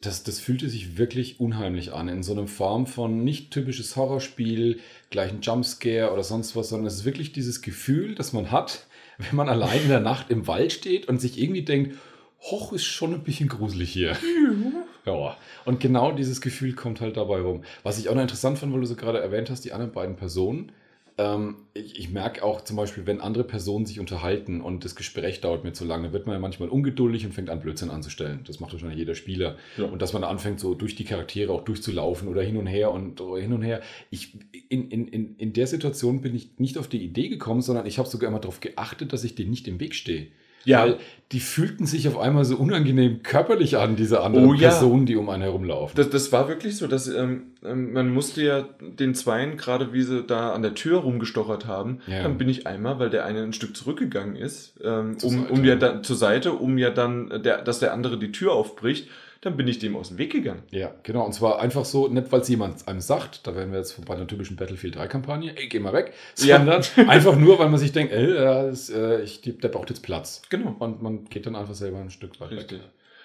das, 0.00 0.22
das 0.22 0.38
fühlte 0.38 0.68
sich 0.68 0.98
wirklich 0.98 1.40
unheimlich 1.40 1.92
an. 1.92 2.08
In 2.08 2.22
so 2.22 2.32
einer 2.32 2.46
Form 2.46 2.86
von 2.86 3.24
nicht 3.24 3.50
typisches 3.50 3.96
Horrorspiel, 3.96 4.80
gleich 5.10 5.32
ein 5.32 5.40
Jumpscare 5.40 6.12
oder 6.12 6.22
sonst 6.22 6.54
was, 6.54 6.68
sondern 6.68 6.86
es 6.86 6.96
ist 6.96 7.04
wirklich 7.04 7.32
dieses 7.32 7.62
Gefühl, 7.62 8.14
das 8.14 8.32
man 8.32 8.50
hat, 8.50 8.86
wenn 9.18 9.34
man 9.34 9.48
allein 9.48 9.82
in 9.82 9.88
der 9.88 10.00
Nacht 10.00 10.30
im 10.30 10.46
Wald 10.46 10.72
steht 10.72 11.08
und 11.08 11.20
sich 11.20 11.40
irgendwie 11.40 11.64
denkt, 11.64 11.96
hoch, 12.40 12.72
ist 12.72 12.84
schon 12.84 13.14
ein 13.14 13.24
bisschen 13.24 13.48
gruselig 13.48 13.90
hier. 13.90 14.16
Ja, 15.06 15.38
und 15.64 15.80
genau 15.80 16.12
dieses 16.12 16.42
Gefühl 16.42 16.74
kommt 16.74 17.00
halt 17.00 17.16
dabei 17.16 17.40
rum. 17.40 17.62
Was 17.82 17.98
ich 17.98 18.10
auch 18.10 18.14
noch 18.14 18.20
interessant 18.20 18.58
fand, 18.58 18.74
weil 18.74 18.80
du 18.80 18.86
so 18.86 18.94
gerade 18.94 19.18
erwähnt 19.18 19.48
hast, 19.48 19.64
die 19.64 19.72
anderen 19.72 19.92
beiden 19.92 20.16
Personen. 20.16 20.70
Ähm, 21.18 21.56
ich, 21.74 21.98
ich 21.98 22.10
merke 22.10 22.44
auch 22.44 22.62
zum 22.62 22.76
Beispiel, 22.76 23.04
wenn 23.06 23.20
andere 23.20 23.42
Personen 23.42 23.86
sich 23.86 23.98
unterhalten 23.98 24.60
und 24.60 24.84
das 24.84 24.94
Gespräch 24.94 25.40
dauert 25.40 25.64
mir 25.64 25.72
zu 25.72 25.84
lange, 25.84 26.12
wird 26.12 26.26
man 26.26 26.34
ja 26.34 26.38
manchmal 26.38 26.68
ungeduldig 26.68 27.26
und 27.26 27.32
fängt 27.32 27.50
an, 27.50 27.60
Blödsinn 27.60 27.90
anzustellen. 27.90 28.44
Das 28.46 28.60
macht 28.60 28.72
wahrscheinlich 28.72 28.98
jeder 28.98 29.16
Spieler. 29.16 29.56
Ja. 29.76 29.86
Und 29.86 30.00
dass 30.00 30.12
man 30.12 30.22
anfängt, 30.22 30.60
so 30.60 30.74
durch 30.74 30.94
die 30.94 31.04
Charaktere 31.04 31.52
auch 31.52 31.64
durchzulaufen 31.64 32.28
oder 32.28 32.42
hin 32.42 32.56
und 32.56 32.66
her 32.66 32.92
und 32.92 33.20
hin 33.20 33.52
und 33.52 33.62
her. 33.62 33.82
Ich, 34.10 34.38
in, 34.68 34.90
in, 34.90 35.08
in, 35.08 35.36
in 35.36 35.52
der 35.52 35.66
Situation 35.66 36.20
bin 36.20 36.36
ich 36.36 36.58
nicht 36.58 36.78
auf 36.78 36.86
die 36.86 37.04
Idee 37.04 37.28
gekommen, 37.28 37.62
sondern 37.62 37.86
ich 37.86 37.98
habe 37.98 38.08
sogar 38.08 38.28
immer 38.28 38.40
darauf 38.40 38.60
geachtet, 38.60 39.12
dass 39.12 39.24
ich 39.24 39.34
denen 39.34 39.50
nicht 39.50 39.66
im 39.66 39.80
Weg 39.80 39.96
stehe. 39.96 40.28
Weil 40.66 40.98
die 41.32 41.40
fühlten 41.40 41.84
sich 41.84 42.08
auf 42.08 42.18
einmal 42.18 42.46
so 42.46 42.56
unangenehm 42.56 43.22
körperlich 43.22 43.76
an, 43.76 43.96
diese 43.96 44.22
anderen 44.22 44.46
Oh 44.46 44.54
ja. 44.54 44.70
Personen, 44.70 45.04
die 45.04 45.14
um 45.16 45.28
einen 45.28 45.42
herumlaufen. 45.42 45.94
Das, 45.94 46.08
das 46.08 46.32
war 46.32 46.48
wirklich 46.48 46.76
so, 46.78 46.86
dass 46.86 47.06
ähm, 47.06 47.52
ähm, 47.62 47.92
man 47.92 48.08
musste 48.14 48.42
ja 48.42 48.64
den 48.80 49.14
Zweien, 49.14 49.58
gerade 49.58 49.92
wie 49.92 50.02
sie 50.02 50.22
da 50.22 50.52
an 50.52 50.62
der 50.62 50.74
Tür 50.74 51.00
rumgestochert 51.00 51.66
haben, 51.66 52.00
Ja. 52.06 52.22
dann 52.22 52.38
bin 52.38 52.48
ich 52.48 52.66
einmal, 52.66 52.98
weil 52.98 53.10
der 53.10 53.26
eine 53.26 53.42
ein 53.42 53.52
Stück 53.52 53.76
zurückgegangen 53.76 54.36
ist, 54.36 54.74
ähm, 54.82 55.18
Zur 55.18 55.28
um, 55.30 55.36
Seite. 55.42 55.52
um 55.52 55.64
ja 55.66 55.76
dann 55.76 56.02
zur 56.02 56.16
Seite, 56.16 56.52
um 56.52 56.78
ja 56.78 56.88
dann, 56.90 57.30
äh, 57.30 57.40
der, 57.40 57.60
dass 57.60 57.78
der 57.78 57.92
andere 57.92 58.18
die 58.18 58.32
Tür 58.32 58.52
aufbricht, 58.52 59.08
dann 59.40 59.56
bin 59.56 59.68
ich 59.68 59.78
dem 59.78 59.96
aus 59.96 60.08
dem 60.08 60.18
Weg 60.18 60.32
gegangen. 60.32 60.62
Ja, 60.70 60.94
genau. 61.02 61.24
Und 61.24 61.32
zwar 61.32 61.60
einfach 61.60 61.84
so, 61.84 62.08
nicht 62.08 62.32
weil 62.32 62.40
es 62.40 62.48
jemand 62.48 62.88
einem 62.88 63.00
sagt, 63.00 63.46
da 63.46 63.54
wären 63.54 63.70
wir 63.70 63.78
jetzt 63.78 64.04
bei 64.04 64.14
einer 64.14 64.26
typischen 64.26 64.56
Battlefield 64.56 64.96
3-Kampagne, 64.96 65.56
ey, 65.56 65.68
geh 65.68 65.78
mal 65.78 65.92
weg, 65.92 66.12
Ja. 66.38 66.56
sondern 66.58 66.82
einfach 67.08 67.36
nur, 67.36 67.58
weil 67.58 67.68
man 67.68 67.78
sich 67.78 67.92
denkt, 67.92 68.12
ey, 68.12 68.26
das, 68.34 68.90
äh, 68.90 69.22
ich, 69.22 69.40
der 69.42 69.68
braucht 69.68 69.90
jetzt 69.90 70.02
Platz. 70.02 70.42
Genau. 70.48 70.74
Und 70.78 71.02
man 71.02 71.24
geht 71.26 71.46
dann 71.46 71.54
einfach 71.56 71.74
selber 71.74 71.98
ein 71.98 72.10
Stück 72.10 72.40
weit 72.40 72.50
Richtig. 72.50 72.80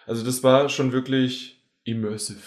Also 0.05 0.23
das 0.25 0.43
war 0.43 0.69
schon 0.69 0.91
wirklich 0.91 1.61
immersive. 1.83 2.39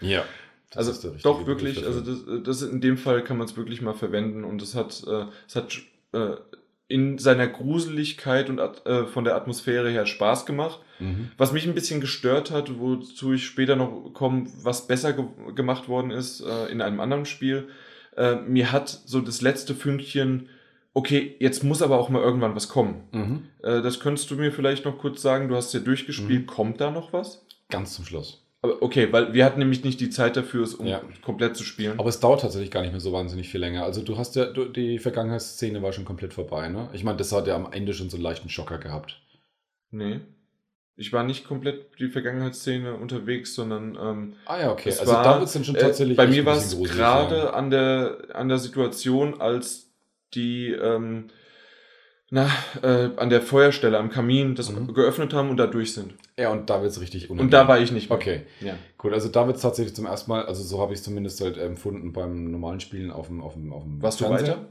Ja. 0.00 0.24
Das 0.70 0.88
also 1.04 1.14
doch 1.22 1.46
wirklich, 1.46 1.84
also 1.86 2.00
das, 2.00 2.18
das 2.44 2.62
in 2.62 2.80
dem 2.80 2.98
Fall 2.98 3.24
kann 3.24 3.38
man 3.38 3.46
es 3.46 3.56
wirklich 3.56 3.80
mal 3.80 3.94
verwenden 3.94 4.44
und 4.44 4.60
es 4.60 4.74
hat, 4.74 5.02
äh, 5.06 5.24
es 5.46 5.56
hat 5.56 5.78
äh, 6.12 6.36
in 6.88 7.18
seiner 7.18 7.46
Gruseligkeit 7.48 8.48
und 8.48 8.58
äh, 8.58 9.06
von 9.06 9.24
der 9.24 9.36
Atmosphäre 9.36 9.90
her 9.90 10.06
Spaß 10.06 10.46
gemacht. 10.46 10.80
Mhm. 10.98 11.30
Was 11.36 11.52
mich 11.52 11.66
ein 11.66 11.74
bisschen 11.74 12.00
gestört 12.00 12.50
hat, 12.50 12.78
wozu 12.78 13.32
ich 13.32 13.44
später 13.46 13.76
noch 13.76 14.10
komme, 14.14 14.46
was 14.62 14.86
besser 14.86 15.12
ge 15.12 15.24
gemacht 15.54 15.88
worden 15.88 16.10
ist 16.10 16.40
äh, 16.40 16.66
in 16.72 16.80
einem 16.80 17.00
anderen 17.00 17.26
Spiel, 17.26 17.68
äh, 18.16 18.36
mir 18.36 18.72
hat 18.72 18.88
so 18.88 19.20
das 19.20 19.42
letzte 19.42 19.74
Fünkchen, 19.74 20.48
okay, 20.94 21.36
jetzt 21.38 21.62
muss 21.64 21.82
aber 21.82 21.98
auch 21.98 22.08
mal 22.08 22.22
irgendwann 22.22 22.54
was 22.56 22.68
kommen. 22.68 23.02
Mhm. 23.12 23.42
Äh, 23.62 23.82
das 23.82 24.00
könntest 24.00 24.30
du 24.30 24.36
mir 24.36 24.52
vielleicht 24.52 24.84
noch 24.86 24.98
kurz 24.98 25.20
sagen, 25.20 25.48
du 25.48 25.56
hast 25.56 25.74
ja 25.74 25.80
durchgespielt, 25.80 26.42
Mhm. 26.42 26.46
kommt 26.46 26.80
da 26.80 26.90
noch 26.90 27.12
was? 27.12 27.44
Ganz 27.68 27.94
zum 27.94 28.04
Schluss. 28.06 28.42
Aber 28.62 28.82
okay, 28.82 29.12
weil 29.12 29.34
wir 29.34 29.44
hatten 29.44 29.58
nämlich 29.58 29.84
nicht 29.84 30.00
die 30.00 30.08
Zeit 30.08 30.36
dafür, 30.36 30.64
es 30.64 30.74
um 30.74 30.86
Ja. 30.86 31.02
komplett 31.22 31.56
zu 31.56 31.62
spielen. 31.62 32.00
Aber 32.00 32.08
es 32.08 32.20
dauert 32.20 32.40
tatsächlich 32.40 32.70
gar 32.70 32.80
nicht 32.80 32.92
mehr 32.92 33.00
so 33.00 33.12
wahnsinnig 33.12 33.48
viel 33.50 33.60
länger. 33.60 33.84
Also 33.84 34.00
du 34.02 34.16
hast 34.16 34.34
ja, 34.34 34.46
du, 34.46 34.64
die 34.64 34.98
Vergangenheitsszene 34.98 35.82
war 35.82 35.92
schon 35.92 36.06
komplett 36.06 36.32
vorbei, 36.32 36.68
ne? 36.68 36.88
Ich 36.94 37.04
meine, 37.04 37.18
das 37.18 37.30
hat 37.32 37.46
ja 37.46 37.54
am 37.54 37.70
Ende 37.70 37.92
schon 37.92 38.08
so 38.08 38.16
einen 38.16 38.24
leichten 38.24 38.48
Schocker 38.48 38.78
gehabt. 38.78 39.20
nee. 39.90 40.20
Ich 40.98 41.12
war 41.12 41.24
nicht 41.24 41.46
komplett 41.46 41.98
die 41.98 42.08
Vergangenheitsszene 42.08 42.94
unterwegs, 42.94 43.54
sondern 43.54 43.98
ähm, 44.00 44.32
Ah 44.46 44.58
ja, 44.60 44.72
okay. 44.72 44.90
Also 44.98 45.12
war, 45.12 45.22
da 45.22 45.34
wird 45.38 45.48
es 45.48 45.52
dann 45.52 45.64
schon 45.64 45.74
Äh, 45.76 45.80
tatsächlich 45.80 46.16
bei 46.16 46.24
echt 46.24 46.32
mir 46.32 46.46
war 46.46 46.56
es 46.56 46.80
gerade 46.82 47.36
ja. 47.36 47.50
an 47.50 47.70
der, 47.70 48.18
an 48.32 48.48
der 48.48 48.58
Situation, 48.58 49.40
als 49.40 49.92
die 50.34 50.70
ähm, 50.72 51.26
na, 52.30 52.48
äh, 52.82 53.10
an 53.18 53.30
der 53.30 53.40
Feuerstelle 53.40 53.98
am 53.98 54.10
Kamin 54.10 54.54
das 54.56 54.72
Mhm. 54.72 54.92
geöffnet 54.94 55.32
haben 55.32 55.48
und 55.50 55.58
da 55.58 55.66
durch 55.68 55.92
sind. 55.94 56.14
Ja, 56.36 56.50
und 56.50 56.68
da 56.70 56.80
wird 56.82 56.90
es 56.90 57.00
richtig 57.00 57.30
unangenehm. 57.30 57.46
Und 57.46 57.50
da 57.52 57.68
war 57.68 57.78
ich 57.78 57.92
nicht 57.92 58.08
mehr. 58.10 58.18
Okay, 58.18 58.42
Ja. 58.60 58.74
gut. 58.98 59.12
Also 59.12 59.28
da 59.28 59.46
wird 59.46 59.56
es 59.56 59.62
tatsächlich 59.62 59.94
zum 59.94 60.06
ersten 60.06 60.30
Mal, 60.30 60.44
also 60.44 60.62
so 60.62 60.80
habe 60.80 60.92
ich 60.92 60.98
es 60.98 61.04
zumindest 61.04 61.40
halt 61.40 61.56
empfunden 61.56 62.12
beim 62.12 62.50
normalen 62.50 62.80
Spielen 62.80 63.10
auf 63.12 63.28
dem, 63.28 63.40
auf 63.42 63.52
dem, 63.52 63.72
auf 63.72 63.84
dem 63.84 64.02
Warst 64.02 64.20
du 64.20 64.24
Fernseher. 64.24 64.48
weiter? 64.56 64.68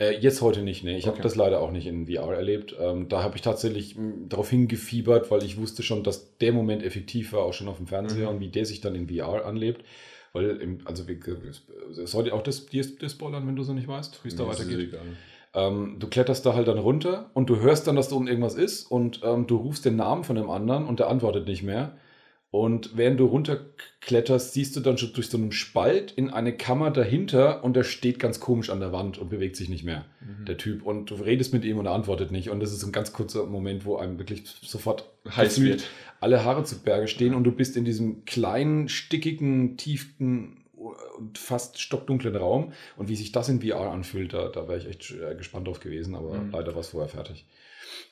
Äh, 0.00 0.18
jetzt 0.18 0.40
heute 0.40 0.62
nicht, 0.62 0.82
ne. 0.82 0.96
Ich 0.96 1.04
Okay. 1.04 1.12
habe 1.12 1.22
das 1.22 1.36
leider 1.36 1.60
auch 1.60 1.70
nicht 1.70 1.86
in 1.86 2.06
VR 2.06 2.34
erlebt. 2.34 2.74
Ähm, 2.80 3.08
da 3.08 3.22
habe 3.22 3.36
ich 3.36 3.42
tatsächlich 3.42 3.96
mh, 3.96 4.28
darauf 4.28 4.48
hingefiebert, 4.50 5.30
weil 5.30 5.44
ich 5.44 5.58
wusste 5.58 5.82
schon, 5.82 6.02
dass 6.02 6.36
der 6.38 6.52
Moment 6.52 6.82
effektiv 6.82 7.32
war, 7.34 7.44
auch 7.44 7.52
schon 7.52 7.68
auf 7.68 7.76
dem 7.76 7.86
Fernseher 7.86 8.28
Mhm. 8.28 8.36
und 8.36 8.40
wie 8.40 8.48
der 8.48 8.64
sich 8.64 8.80
dann 8.80 8.94
in 8.94 9.08
VR 9.08 9.44
anlebt. 9.44 9.84
Weil, 10.32 10.56
im, 10.56 10.78
also, 10.86 11.06
wie- 11.08 11.18
soll 11.90 12.24
dir 12.24 12.34
auch 12.34 12.42
das, 12.42 12.66
dir, 12.66 12.82
dir 12.84 13.08
spoilern, 13.08 13.46
wenn 13.46 13.56
du 13.56 13.62
so 13.62 13.72
nicht 13.74 13.88
weißt, 13.88 14.24
wie 14.24 14.28
es 14.28 14.36
da 14.36 14.46
weitergeht? 14.46 14.94
Ähm, 15.52 15.96
du 15.98 16.06
kletterst 16.06 16.46
da 16.46 16.54
halt 16.54 16.68
dann 16.68 16.78
runter 16.78 17.30
und 17.34 17.50
du 17.50 17.58
hörst 17.58 17.86
dann, 17.88 17.96
dass 17.96 18.08
da 18.08 18.14
unten 18.16 18.28
irgendwas 18.28 18.54
ist 18.54 18.84
und 18.90 19.20
ähm, 19.24 19.48
du 19.48 19.56
rufst 19.56 19.84
den 19.84 19.96
Namen 19.96 20.22
von 20.22 20.36
dem 20.36 20.48
anderen 20.48 20.86
und 20.86 21.00
der 21.00 21.08
antwortet 21.08 21.48
nicht 21.48 21.64
mehr. 21.64 21.96
Und 22.52 22.96
während 22.96 23.20
du 23.20 23.26
runterkletterst, 23.26 24.52
siehst 24.54 24.74
du 24.74 24.80
dann 24.80 24.98
schon 24.98 25.12
durch 25.12 25.28
so 25.28 25.38
einen 25.38 25.52
Spalt 25.52 26.10
in 26.12 26.30
eine 26.30 26.56
Kammer 26.56 26.90
dahinter 26.90 27.62
und 27.62 27.74
der 27.76 27.84
steht 27.84 28.18
ganz 28.18 28.40
komisch 28.40 28.70
an 28.70 28.80
der 28.80 28.92
Wand 28.92 29.18
und 29.18 29.30
bewegt 29.30 29.54
sich 29.56 29.68
nicht 29.68 29.84
mehr, 29.84 30.04
Mhm. 30.20 30.46
der 30.46 30.56
Typ. 30.56 30.84
Und 30.84 31.10
du 31.10 31.14
redest 31.14 31.52
mit 31.52 31.64
ihm 31.64 31.78
und 31.78 31.86
er 31.86 31.92
antwortet 31.92 32.32
nicht. 32.32 32.50
Und 32.50 32.58
das 32.60 32.72
ist 32.72 32.82
ein 32.82 32.90
ganz 32.92 33.12
kurzer 33.12 33.46
Moment, 33.46 33.84
wo 33.84 33.96
einem 33.98 34.18
wirklich 34.18 34.42
sofort 34.62 35.04
Heiß 35.36 35.60
wird. 35.62 35.84
alle 36.20 36.44
Haare 36.44 36.64
zu 36.64 36.80
Berge 36.82 37.06
stehen 37.08 37.34
und 37.34 37.44
du 37.44 37.52
bist 37.52 37.76
in 37.76 37.84
diesem 37.84 38.24
kleinen, 38.24 38.88
stickigen, 38.88 39.76
tiefen 39.76 40.64
und 41.18 41.38
fast 41.38 41.80
stockdunklen 41.80 42.34
Raum. 42.34 42.72
Und 42.96 43.08
wie 43.08 43.16
sich 43.16 43.30
das 43.32 43.48
in 43.48 43.60
VR 43.62 43.90
anfühlt, 43.92 44.32
da, 44.32 44.48
da 44.48 44.66
wäre 44.66 44.78
ich 44.78 44.86
echt 44.88 45.12
äh, 45.12 45.34
gespannt 45.36 45.68
drauf 45.68 45.78
gewesen, 45.80 46.14
aber 46.16 46.34
Mhm. 46.34 46.50
leider 46.50 46.74
war 46.74 46.80
es 46.80 46.88
vorher 46.88 47.08
fertig. 47.08 47.46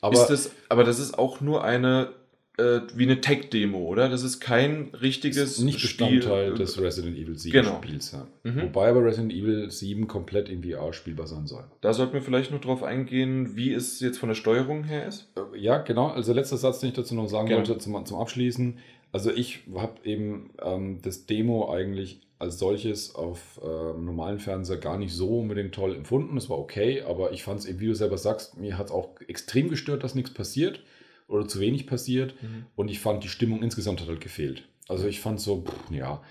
Aber 0.00 0.14
ist 0.14 0.26
das, 0.28 0.50
aber 0.68 0.84
das 0.84 0.98
ist 1.00 1.18
auch 1.18 1.40
nur 1.40 1.64
eine, 1.64 2.10
äh, 2.58 2.80
wie 2.94 3.04
eine 3.04 3.20
Tech-Demo, 3.20 3.78
oder? 3.78 4.08
Das 4.08 4.22
ist 4.22 4.40
kein 4.40 4.90
richtiges 5.00 5.36
ist 5.38 5.60
nicht 5.60 5.80
Spiel. 5.80 6.16
Bestandteil 6.18 6.54
des 6.54 6.80
Resident 6.80 7.16
Evil 7.16 7.38
7 7.38 7.52
Genau. 7.52 7.80
Spiels. 7.82 8.12
Ja. 8.12 8.26
Mhm. 8.44 8.62
Wobei 8.62 8.88
aber 8.88 9.04
Resident 9.04 9.32
Evil 9.32 9.70
7 9.70 10.06
komplett 10.08 10.48
in 10.48 10.62
VR 10.62 10.92
spielbar 10.92 11.26
sein 11.26 11.46
soll. 11.46 11.64
Da 11.80 11.92
sollten 11.94 12.12
wir 12.14 12.22
vielleicht 12.22 12.50
noch 12.50 12.60
drauf 12.60 12.82
eingehen, 12.82 13.56
wie 13.56 13.72
es 13.72 14.00
jetzt 14.00 14.18
von 14.18 14.28
der 14.28 14.36
Steuerung 14.36 14.84
her 14.84 15.06
ist. 15.06 15.30
Äh, 15.36 15.58
Ja, 15.58 15.78
genau. 15.78 16.08
Also 16.08 16.32
letzter 16.32 16.56
Satz, 16.56 16.80
den 16.80 16.90
ich 16.90 16.94
dazu 16.96 17.14
noch 17.14 17.28
sagen 17.28 17.48
Gerne. 17.48 17.66
wollte, 17.66 17.78
zum, 17.80 18.04
zum 18.04 18.18
Abschließen. 18.18 18.78
Also 19.12 19.30
ich 19.32 19.60
habe 19.74 19.94
eben 20.04 20.50
ähm, 20.62 20.98
das 21.02 21.24
Demo 21.26 21.72
eigentlich 21.72 22.20
als 22.40 22.58
solches 22.58 23.14
auf 23.14 23.60
ähm, 23.64 24.04
normalen 24.04 24.38
Fernseher 24.38 24.76
gar 24.76 24.98
nicht 24.98 25.12
so 25.12 25.40
unbedingt 25.40 25.74
toll 25.74 25.94
empfunden. 25.94 26.36
Es 26.36 26.48
war 26.50 26.58
okay, 26.58 27.02
aber 27.02 27.32
ich 27.32 27.42
fand 27.42 27.60
es 27.60 27.66
eben, 27.66 27.80
wie 27.80 27.86
du 27.86 27.94
selber 27.94 28.18
sagst, 28.18 28.58
mir 28.58 28.78
hat 28.78 28.86
es 28.86 28.92
auch 28.92 29.08
extrem 29.26 29.70
gestört, 29.70 30.04
dass 30.04 30.14
nichts 30.14 30.32
passiert 30.34 30.80
oder 31.28 31.46
zu 31.46 31.60
wenig 31.60 31.86
passiert. 31.86 32.34
Und 32.74 32.88
ich 32.90 32.98
fand, 33.00 33.22
die 33.22 33.28
Stimmung 33.28 33.62
insgesamt 33.62 34.00
hat 34.00 34.08
halt 34.08 34.20
gefehlt. 34.20 34.64
Also 34.88 35.06
ich 35.06 35.20
fand 35.20 35.40
so, 35.40 35.62
pff, 35.62 35.90
ja. 35.92 36.22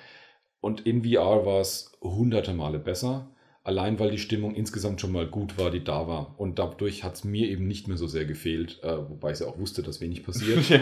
Und 0.59 0.85
in 0.85 1.03
VR 1.03 1.45
war 1.45 1.61
es 1.61 1.91
hunderte 2.01 2.53
Male 2.53 2.79
besser. 2.79 3.29
Allein 3.63 3.99
weil 3.99 4.11
die 4.11 4.17
Stimmung 4.17 4.55
insgesamt 4.55 4.99
schon 5.01 5.11
mal 5.11 5.27
gut 5.27 5.57
war, 5.57 5.69
die 5.71 5.83
da 5.83 6.07
war. 6.07 6.35
Und 6.39 6.57
dadurch 6.57 7.03
hat 7.03 7.15
es 7.15 7.23
mir 7.23 7.47
eben 7.49 7.67
nicht 7.67 7.87
mehr 7.87 7.97
so 7.97 8.07
sehr 8.07 8.25
gefehlt, 8.25 8.79
äh, 8.83 8.97
wobei 9.09 9.31
ich 9.33 9.39
ja 9.39 9.47
auch 9.47 9.59
wusste, 9.59 9.83
dass 9.83 10.01
wenig 10.01 10.23
passiert. 10.23 10.59
Ja. 10.69 10.79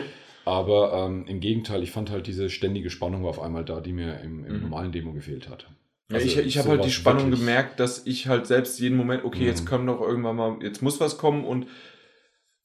Aber 0.48 0.94
ähm, 0.94 1.26
im 1.28 1.40
Gegenteil, 1.40 1.82
ich 1.82 1.90
fand 1.90 2.12
halt 2.12 2.28
diese 2.28 2.52
ständige 2.52 2.92
Spannung 2.92 3.24
war 3.24 3.32
auf 3.32 3.42
einmal 3.42 3.66
da, 3.66 3.82
die 3.82 3.94
mir 3.94 4.20
im, 4.22 4.46
im 4.46 4.58
Mhm. 4.58 4.62
normalen 4.62 4.92
Demo 4.92 5.12
gefehlt 5.12 5.50
hat. 5.50 5.64
Ja, 6.12 6.18
Also 6.18 6.28
ich 6.28 6.38
ich 6.38 6.58
habe 6.60 6.70
halt 6.70 6.86
die 6.86 6.92
Spannung 6.92 7.24
wirklich- 7.24 7.40
gemerkt, 7.40 7.80
dass 7.80 8.06
ich 8.06 8.28
halt 8.28 8.46
selbst 8.46 8.80
jeden 8.80 8.96
Moment, 8.96 9.26
okay, 9.26 9.40
Mhm. 9.40 9.46
jetzt 9.48 9.66
kommt 9.66 9.90
doch 9.90 10.00
irgendwann 10.02 10.36
mal, 10.36 10.58
jetzt 10.62 10.84
muss 10.84 11.00
was 11.00 11.18
kommen 11.18 11.44
und 11.44 11.66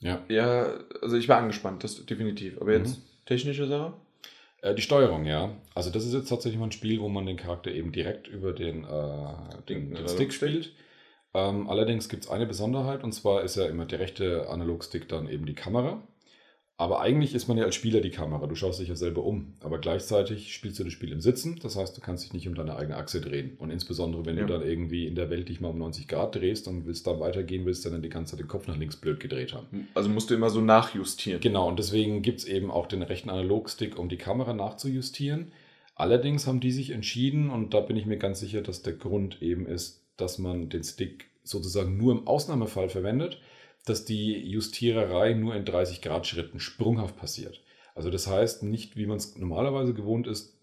Ja. 0.01 0.23
ja, 0.29 0.79
also 1.03 1.17
ich 1.17 1.29
war 1.29 1.39
angespannt, 1.39 1.85
das 1.85 2.05
definitiv. 2.07 2.61
Aber 2.61 2.73
jetzt 2.73 2.99
Mhm. 2.99 3.03
technische 3.27 3.67
Sache? 3.67 3.93
Äh, 4.63 4.75
die 4.75 4.83
Steuerung, 4.83 5.25
ja. 5.27 5.51
Also 5.75 5.91
das 5.91 6.05
ist 6.05 6.15
jetzt 6.15 6.29
tatsächlich 6.29 6.59
mal 6.59 6.67
ein 6.67 6.73
Spiel, 6.73 7.01
wo 7.01 7.09
man 7.09 7.27
den 7.27 7.37
Charakter 7.37 7.71
eben 7.71 7.93
direkt 7.93 8.27
über 8.29 8.53
den, 8.53 8.85
äh, 8.85 9.63
den, 9.69 9.91
Den 9.91 9.95
den 9.95 10.09
Stick 10.09 10.33
spielt. 10.33 10.73
Ähm, 11.33 11.69
allerdings 11.69 12.09
gibt 12.09 12.25
es 12.25 12.31
eine 12.31 12.47
Besonderheit 12.47 13.05
und 13.05 13.13
zwar 13.13 13.43
ist 13.43 13.57
ja 13.57 13.67
immer 13.67 13.85
der 13.85 14.01
rechte 14.01 14.49
Analogstick 14.49 15.09
dann 15.09 15.29
eben 15.29 15.47
die 15.47 15.55
Kamera. 15.55 16.03
Aber 16.81 17.03
eigentlich 17.03 17.35
ist 17.35 17.47
man 17.47 17.59
ja 17.59 17.65
als 17.65 17.75
Spieler 17.75 18.01
die 18.01 18.09
Kamera. 18.09 18.47
Du 18.47 18.55
schaust 18.55 18.81
dich 18.81 18.89
ja 18.89 18.95
selber 18.97 19.23
um. 19.23 19.53
Aber 19.63 19.79
gleichzeitig 19.79 20.55
spielst 20.55 20.79
du 20.79 20.85
das 20.85 20.95
Spiel 20.95 21.13
im 21.13 21.21
Sitzen. 21.21 21.59
Das 21.63 21.77
heißt, 21.77 21.95
du 21.95 22.01
kannst 22.01 22.25
dich 22.25 22.33
nicht 22.33 22.49
um 22.49 22.55
deine 22.55 22.75
eigene 22.75 22.97
Achse 22.97 23.21
drehen. 23.21 23.53
Und 23.59 23.71
insbesondere, 23.71 24.25
wenn 24.25 24.39
Ja. 24.39 24.47
du 24.47 24.55
dann 24.55 24.63
irgendwie 24.67 25.07
in 25.07 25.15
der 25.15 25.29
Welt 25.29 25.51
dich 25.51 25.61
mal 25.61 25.69
um 25.69 25.79
90 25.79 26.09
Grad 26.09 26.35
drehst 26.37 26.67
und 26.69 26.87
willst 26.87 27.07
dann 27.07 27.21
weitergehen, 27.21 27.67
willst 27.67 27.85
du 27.85 27.91
dann 27.91 28.01
die 28.01 28.09
ganze 28.09 28.31
Zeit 28.31 28.41
den 28.41 28.49
Kopf 28.49 28.67
nach 28.67 28.79
links 28.79 28.97
blöd 28.97 29.21
gedreht 29.21 29.53
haben. 29.53 29.89
Also 29.93 30.09
musst 30.09 30.31
du 30.31 30.35
immer 30.35 30.49
so 30.49 30.63
nachjustieren. 30.63 31.43
Genau, 31.43 31.69
und 31.69 31.79
deswegen 31.79 32.23
gibt 32.23 32.39
es 32.39 32.45
eben 32.47 32.71
auch 32.71 32.87
den 32.87 33.03
rechten 33.03 33.29
Analogstick, 33.29 33.99
um 33.99 34.09
die 34.09 34.17
Kamera 34.17 34.55
nachzujustieren. 34.55 35.53
Allerdings 35.97 36.47
haben 36.47 36.61
die 36.61 36.73
sich 36.73 36.93
entschieden, 36.93 37.51
und 37.51 37.75
da 37.75 37.81
bin 37.81 37.97
ich 37.99 38.07
mir 38.07 38.17
ganz 38.17 38.41
sicher, 38.41 38.63
dass 38.63 38.81
der 38.81 38.95
Grund 38.95 39.43
eben 39.43 39.67
ist, 39.67 40.03
dass 40.17 40.39
man 40.39 40.71
den 40.71 40.83
Stick 40.83 41.27
sozusagen 41.45 41.99
nur 41.99 42.13
im 42.13 42.27
Ausnahmefall 42.27 42.89
verwendet, 42.89 43.39
dass 43.87 44.05
die 44.05 44.39
Justiererei 44.39 45.35
nur 45.35 45.55
in 45.55 45.65
30 45.65 46.03
Grad 46.03 46.27
Schritten 46.27 46.61
sprunghaft 46.61 47.17
passiert. 47.17 47.63
Also 47.95 48.11
das 48.11 48.27
heißt 48.27 48.63
nicht, 48.63 48.97
wie 48.97 49.07
man 49.07 49.17
es 49.17 49.37
normalerweise 49.37 49.95
gewohnt 49.95 50.27
ist, 50.27 50.57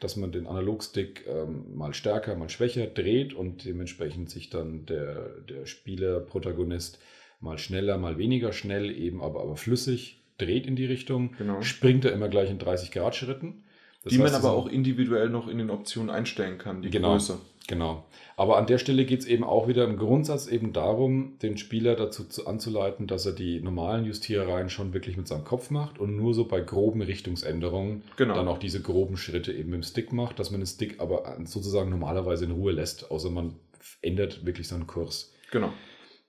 dass 0.00 0.16
man 0.16 0.32
den 0.32 0.46
Analogstick 0.46 1.26
ähm, 1.28 1.76
mal 1.76 1.92
stärker, 1.94 2.34
mal 2.36 2.48
schwächer 2.48 2.86
dreht 2.86 3.34
und 3.34 3.64
dementsprechend 3.64 4.30
sich 4.30 4.50
dann 4.50 4.86
der, 4.86 5.28
der 5.48 5.66
Spieler, 5.66 6.20
Protagonist 6.20 6.98
mal 7.40 7.58
schneller, 7.58 7.98
mal 7.98 8.18
weniger 8.18 8.52
schnell, 8.52 8.90
eben 8.90 9.22
aber, 9.22 9.42
aber 9.42 9.56
flüssig 9.56 10.22
dreht 10.38 10.66
in 10.66 10.76
die 10.76 10.86
Richtung, 10.86 11.34
Genau. 11.38 11.60
springt 11.60 12.04
er 12.04 12.12
immer 12.12 12.28
gleich 12.28 12.50
in 12.50 12.58
30 12.58 12.90
Grad 12.90 13.14
Schritten. 13.14 13.62
Das 14.02 14.12
die 14.12 14.18
man 14.18 14.26
heißt, 14.28 14.36
aber 14.36 14.54
das 14.54 14.56
auch 14.64 14.68
individuell 14.68 15.28
noch 15.28 15.48
in 15.48 15.58
den 15.58 15.70
Optionen 15.70 16.10
einstellen 16.10 16.58
kann, 16.58 16.82
die 16.82 16.90
Genau. 16.90 17.12
Größe. 17.12 17.38
Genau. 17.68 18.04
Aber 18.36 18.56
an 18.56 18.66
der 18.66 18.78
Stelle 18.78 19.04
geht 19.04 19.20
es 19.20 19.26
eben 19.26 19.44
auch 19.44 19.68
wieder 19.68 19.84
im 19.84 19.96
Grundsatz 19.96 20.48
eben 20.48 20.72
darum, 20.72 21.34
den 21.42 21.56
Spieler 21.58 21.94
dazu 21.94 22.24
zu, 22.24 22.46
anzuleiten, 22.46 23.06
dass 23.06 23.26
er 23.26 23.32
die 23.32 23.60
normalen 23.60 24.06
Justierereien 24.06 24.70
schon 24.70 24.92
wirklich 24.94 25.16
mit 25.16 25.28
seinem 25.28 25.44
Kopf 25.44 25.70
macht 25.70 25.98
und 25.98 26.16
nur 26.16 26.32
so 26.34 26.46
bei 26.46 26.60
groben 26.60 27.02
Richtungsänderungen 27.02 28.02
Genau. 28.16 28.34
dann 28.34 28.48
auch 28.48 28.58
diese 28.58 28.80
groben 28.80 29.16
Schritte 29.16 29.52
eben 29.52 29.70
mit 29.70 29.80
dem 29.80 29.82
Stick 29.84 30.12
macht, 30.12 30.38
dass 30.38 30.50
man 30.50 30.60
den 30.60 30.66
Stick 30.66 30.98
aber 31.00 31.36
sozusagen 31.44 31.90
normalerweise 31.90 32.46
in 32.46 32.52
Ruhe 32.52 32.72
lässt, 32.72 33.10
außer 33.10 33.30
man 33.30 33.54
ändert 34.02 34.44
wirklich 34.46 34.66
seinen 34.66 34.86
Kurs. 34.86 35.32
Genau. 35.52 35.72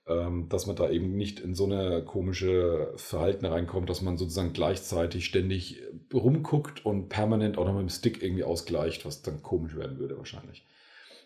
Ähm, 0.04 0.48
dass 0.48 0.66
man 0.66 0.74
da 0.74 0.90
eben 0.90 1.14
nicht 1.16 1.38
in 1.38 1.54
so 1.54 1.64
eine 1.64 2.04
komische 2.04 2.92
Verhalten 2.96 3.46
reinkommt, 3.46 3.88
dass 3.88 4.02
man 4.02 4.16
sozusagen 4.16 4.52
gleichzeitig 4.52 5.26
ständig 5.26 5.80
rumguckt 6.12 6.84
und 6.84 7.08
permanent 7.08 7.56
auch 7.56 7.66
noch 7.66 7.74
mit 7.74 7.82
dem 7.82 7.88
Stick 7.88 8.20
irgendwie 8.20 8.42
ausgleicht, 8.42 9.04
was 9.06 9.22
dann 9.22 9.44
komisch 9.44 9.76
werden 9.76 10.00
würde 10.00 10.18
wahrscheinlich. 10.18 10.66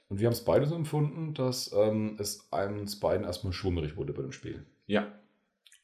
Und 0.09 0.20
wir 0.20 0.27
haben 0.27 0.35
es 0.35 0.45
beide 0.45 0.66
so 0.66 0.74
empfunden, 0.74 1.33
dass 1.33 1.72
ähm, 1.74 2.16
es 2.18 2.49
uns 2.53 3.01
beiden 3.01 3.24
erstmal 3.24 3.55
schwummerig 3.55 3.97
wurde 3.97 4.12
bei 4.12 4.22
dem 4.22 4.33
Spiel. 4.33 4.66
Ja. 4.87 5.07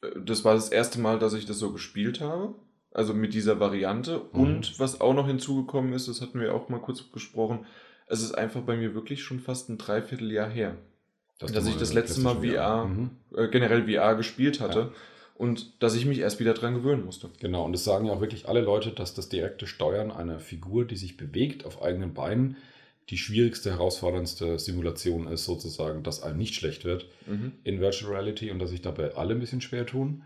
Äh, 0.01 0.11
Das 0.23 0.45
war 0.45 0.53
das 0.53 0.69
erste 0.69 1.01
Mal, 1.01 1.17
dass 1.17 1.33
ich 1.33 1.47
das 1.47 1.57
so 1.57 1.71
gespielt 1.73 2.21
habe. 2.21 2.53
Also 2.91 3.15
mit 3.15 3.33
dieser 3.33 3.59
Variante. 3.59 4.21
Mhm. 4.33 4.39
Und 4.39 4.79
was 4.79 5.01
auch 5.01 5.15
noch 5.15 5.25
hinzugekommen 5.25 5.93
ist, 5.93 6.07
das 6.07 6.21
hatten 6.21 6.39
wir 6.39 6.53
auch 6.53 6.69
mal 6.69 6.79
kurz 6.79 7.01
besprochen, 7.01 7.65
es 8.05 8.21
ist 8.21 8.33
einfach 8.33 8.61
bei 8.61 8.77
mir 8.77 8.93
wirklich 8.93 9.23
schon 9.23 9.39
fast 9.39 9.69
ein 9.69 9.79
Dreivierteljahr 9.79 10.49
her, 10.49 10.77
dass 11.51 11.63
du 11.65 11.69
ich 11.71 11.77
das 11.77 11.93
letzte 11.93 12.21
Mal 12.21 12.35
VR, 12.35 12.85
Mhm. 12.85 13.09
äh, 13.35 13.47
generell 13.47 13.83
VR 13.87 14.15
gespielt 14.15 14.59
hatte. 14.59 14.79
Ja. 14.79 14.89
Und 15.35 15.81
dass 15.81 15.95
ich 15.95 16.05
mich 16.05 16.19
erst 16.19 16.39
wieder 16.39 16.53
dran 16.53 16.75
gewöhnen 16.75 17.03
musste. 17.05 17.29
Genau, 17.39 17.65
und 17.65 17.73
es 17.73 17.83
sagen 17.83 18.05
ja 18.05 18.13
auch 18.13 18.21
wirklich 18.21 18.47
alle 18.47 18.61
Leute, 18.61 18.91
dass 18.91 19.13
das 19.15 19.29
direkte 19.29 19.65
Steuern 19.65 20.11
einer 20.11 20.39
Figur, 20.39 20.85
die 20.85 20.95
sich 20.95 21.17
bewegt 21.17 21.65
auf 21.65 21.81
eigenen 21.81 22.13
Beinen, 22.13 22.55
die 23.09 23.17
schwierigste, 23.17 23.71
herausforderndste 23.71 24.59
Simulation 24.59 25.27
ist, 25.27 25.43
sozusagen, 25.45 26.03
dass 26.03 26.21
einem 26.23 26.37
nicht 26.37 26.53
schlecht 26.55 26.85
wird 26.85 27.07
Mhm. 27.27 27.53
in 27.63 27.81
Virtual 27.81 28.11
Reality 28.11 28.51
und 28.51 28.59
dass 28.59 28.69
sich 28.69 28.81
dabei 28.81 29.15
alle 29.15 29.33
ein 29.33 29.39
bisschen 29.39 29.59
schwer 29.61 29.85
tun. 29.85 30.23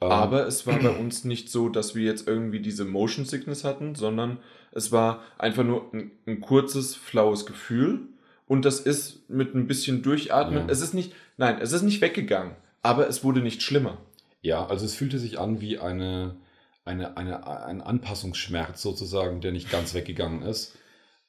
Ähm, 0.00 0.10
Aber 0.12 0.46
es 0.46 0.66
war 0.66 0.78
bei 0.78 0.90
uns 0.90 1.24
nicht 1.24 1.50
so, 1.50 1.68
dass 1.68 1.96
wir 1.96 2.04
jetzt 2.04 2.28
irgendwie 2.28 2.60
diese 2.60 2.84
Motion 2.84 3.24
Sickness 3.26 3.64
hatten, 3.64 3.96
sondern 3.96 4.38
es 4.70 4.92
war 4.92 5.22
einfach 5.36 5.64
nur 5.64 5.92
ein, 5.92 6.12
ein 6.26 6.40
kurzes, 6.40 6.94
flaues 6.94 7.44
Gefühl. 7.44 8.06
Und 8.48 8.64
das 8.64 8.80
ist 8.80 9.28
mit 9.28 9.54
ein 9.54 9.66
bisschen 9.66 10.02
Durchatmen. 10.02 10.66
Ja. 10.66 10.72
Es 10.72 10.80
ist 10.80 10.94
nicht, 10.94 11.12
nein, 11.36 11.58
es 11.60 11.72
ist 11.72 11.82
nicht 11.82 12.00
weggegangen, 12.00 12.56
aber 12.82 13.08
es 13.08 13.22
wurde 13.22 13.40
nicht 13.40 13.62
schlimmer. 13.62 13.98
Ja, 14.40 14.66
also 14.66 14.84
es 14.84 14.94
fühlte 14.94 15.18
sich 15.18 15.38
an 15.38 15.60
wie 15.60 15.78
eine, 15.78 16.36
eine, 16.84 17.16
eine, 17.16 17.46
ein 17.46 17.82
Anpassungsschmerz 17.82 18.80
sozusagen, 18.82 19.40
der 19.40 19.52
nicht 19.52 19.70
ganz 19.70 19.94
weggegangen 19.94 20.42
ist. 20.42 20.76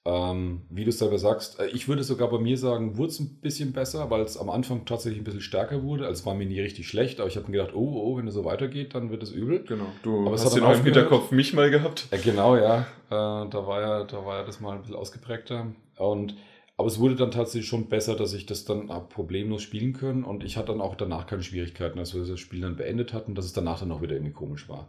Ähm, 0.05 0.61
wie 0.69 0.85
du 0.85 0.93
selber 0.93 1.19
sagst, 1.19 1.59
äh, 1.59 1.67
ich 1.67 1.89
würde 1.89 2.03
sogar 2.03 2.29
bei 2.29 2.39
mir 2.39 2.57
sagen, 2.57 2.97
wurde 2.97 3.09
es 3.09 3.19
ein 3.19 3.41
bisschen 3.41 3.73
besser, 3.73 4.09
weil 4.09 4.21
es 4.21 4.37
am 4.37 4.49
Anfang 4.49 4.85
tatsächlich 4.85 5.19
ein 5.19 5.25
bisschen 5.25 5.41
stärker 5.41 5.83
wurde. 5.83 6.05
Also 6.05 6.21
es 6.21 6.25
war 6.25 6.35
mir 6.35 6.45
nie 6.45 6.61
richtig 6.61 6.87
schlecht, 6.87 7.19
aber 7.19 7.27
ich 7.27 7.35
habe 7.35 7.51
mir 7.51 7.57
gedacht, 7.57 7.75
oh, 7.75 8.01
oh, 8.01 8.17
wenn 8.17 8.25
es 8.25 8.33
so 8.33 8.45
weitergeht, 8.45 8.95
dann 8.95 9.11
wird 9.11 9.23
es 9.23 9.31
übel. 9.31 9.65
Genau. 9.67 9.87
Du 10.01 10.25
Aber 10.25 10.35
es 10.35 10.45
hast 10.45 10.51
hat 10.51 10.57
den 10.61 10.63
auf. 10.63 10.81
Hinterkopf 10.81 11.31
mich 11.31 11.53
mal 11.53 11.69
gehabt. 11.69 12.07
Ja, 12.11 12.17
genau, 12.17 12.55
ja. 12.55 12.79
Äh, 13.09 13.49
da, 13.49 13.67
war 13.67 13.81
ja 13.81 14.03
da 14.05 14.25
war 14.25 14.37
ja 14.37 14.43
das 14.45 14.61
mal 14.61 14.75
ein 14.75 14.81
bisschen 14.81 14.95
ausgeprägter. 14.95 15.67
Und, 15.97 16.35
aber 16.79 16.87
es 16.87 16.97
wurde 16.97 17.17
dann 17.17 17.31
tatsächlich 17.31 17.67
schon 17.67 17.89
besser, 17.89 18.15
dass 18.15 18.33
ich 18.33 18.45
das 18.45 18.63
dann 18.63 18.87
problemlos 19.09 19.61
spielen 19.61 19.91
können. 19.91 20.23
Und 20.23 20.45
ich 20.45 20.55
hatte 20.55 20.67
dann 20.71 20.79
auch 20.79 20.95
danach 20.95 21.27
keine 21.27 21.43
Schwierigkeiten, 21.43 21.99
als 21.99 22.15
wir 22.15 22.23
das 22.23 22.39
Spiel 22.39 22.61
dann 22.61 22.77
beendet 22.77 23.11
hatten, 23.13 23.35
dass 23.35 23.43
es 23.43 23.51
danach 23.51 23.81
dann 23.81 23.91
auch 23.91 24.01
wieder 24.01 24.13
irgendwie 24.13 24.31
komisch 24.31 24.69
war. 24.69 24.87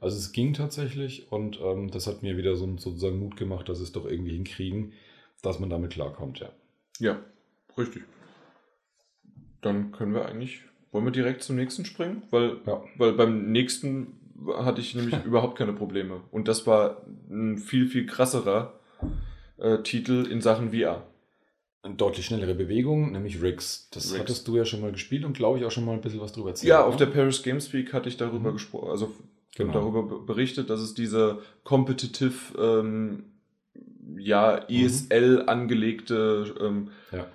Also 0.00 0.18
es 0.18 0.30
ging 0.30 0.52
tatsächlich 0.54 1.32
und 1.32 1.58
ähm, 1.60 1.90
das 1.90 2.06
hat 2.06 2.22
mir 2.22 2.36
wieder 2.36 2.54
so 2.54 2.66
sozusagen 2.76 3.18
Mut 3.18 3.36
gemacht, 3.36 3.68
dass 3.68 3.80
es 3.80 3.90
doch 3.90 4.06
irgendwie 4.06 4.34
hinkriegen, 4.34 4.92
dass 5.42 5.58
man 5.58 5.68
damit 5.68 5.90
klarkommt, 5.90 6.38
ja. 6.38 6.50
Ja, 7.00 7.18
richtig. 7.76 8.04
Dann 9.62 9.90
können 9.90 10.14
wir 10.14 10.26
eigentlich, 10.26 10.60
wollen 10.92 11.06
wir 11.06 11.10
direkt 11.10 11.42
zum 11.42 11.56
nächsten 11.56 11.84
springen? 11.84 12.22
Weil, 12.30 12.58
Ja. 12.66 12.84
weil 12.98 13.14
beim 13.14 13.50
nächsten 13.50 14.12
hatte 14.58 14.80
ich 14.80 14.94
nämlich 14.94 15.16
überhaupt 15.24 15.58
keine 15.58 15.72
Probleme. 15.72 16.20
Und 16.30 16.46
das 16.46 16.68
war 16.68 17.02
ein 17.28 17.58
viel, 17.58 17.88
viel 17.88 18.06
krasserer 18.06 18.78
äh, 19.58 19.78
Titel 19.78 20.28
in 20.30 20.40
Sachen 20.40 20.70
VR. 20.70 21.08
Eine 21.84 21.94
deutlich 21.96 22.26
schnellere 22.26 22.54
Bewegung, 22.54 23.10
nämlich 23.10 23.42
Rigs. 23.42 23.88
Das 23.90 24.10
Rigs. 24.12 24.20
hattest 24.20 24.46
du 24.48 24.56
ja 24.56 24.64
schon 24.64 24.80
mal 24.80 24.92
gespielt 24.92 25.24
und 25.24 25.32
glaube 25.36 25.58
ich 25.58 25.64
auch 25.64 25.70
schon 25.72 25.84
mal 25.84 25.94
ein 25.94 26.00
bisschen 26.00 26.20
was 26.20 26.32
drüber 26.32 26.50
erzählt. 26.50 26.68
Ja, 26.68 26.84
auf 26.84 26.94
ne? 26.94 26.98
der 26.98 27.06
Paris 27.06 27.42
Games 27.42 27.72
Week 27.72 27.92
hatte 27.92 28.08
ich 28.08 28.16
darüber 28.16 28.50
Mhm. 28.50 28.54
gesprochen, 28.54 28.90
also 28.90 29.12
Genau. 29.56 29.72
darüber 29.72 30.02
be- 30.04 30.20
berichtet, 30.24 30.70
dass 30.70 30.80
es 30.80 30.94
diese 30.94 31.40
competitive, 31.64 32.34
ähm, 32.56 33.24
ja, 34.16 34.58
ESL 34.68 35.42
angelegte, 35.48 36.54
ähm, 36.60 36.90
Ja. 37.10 37.26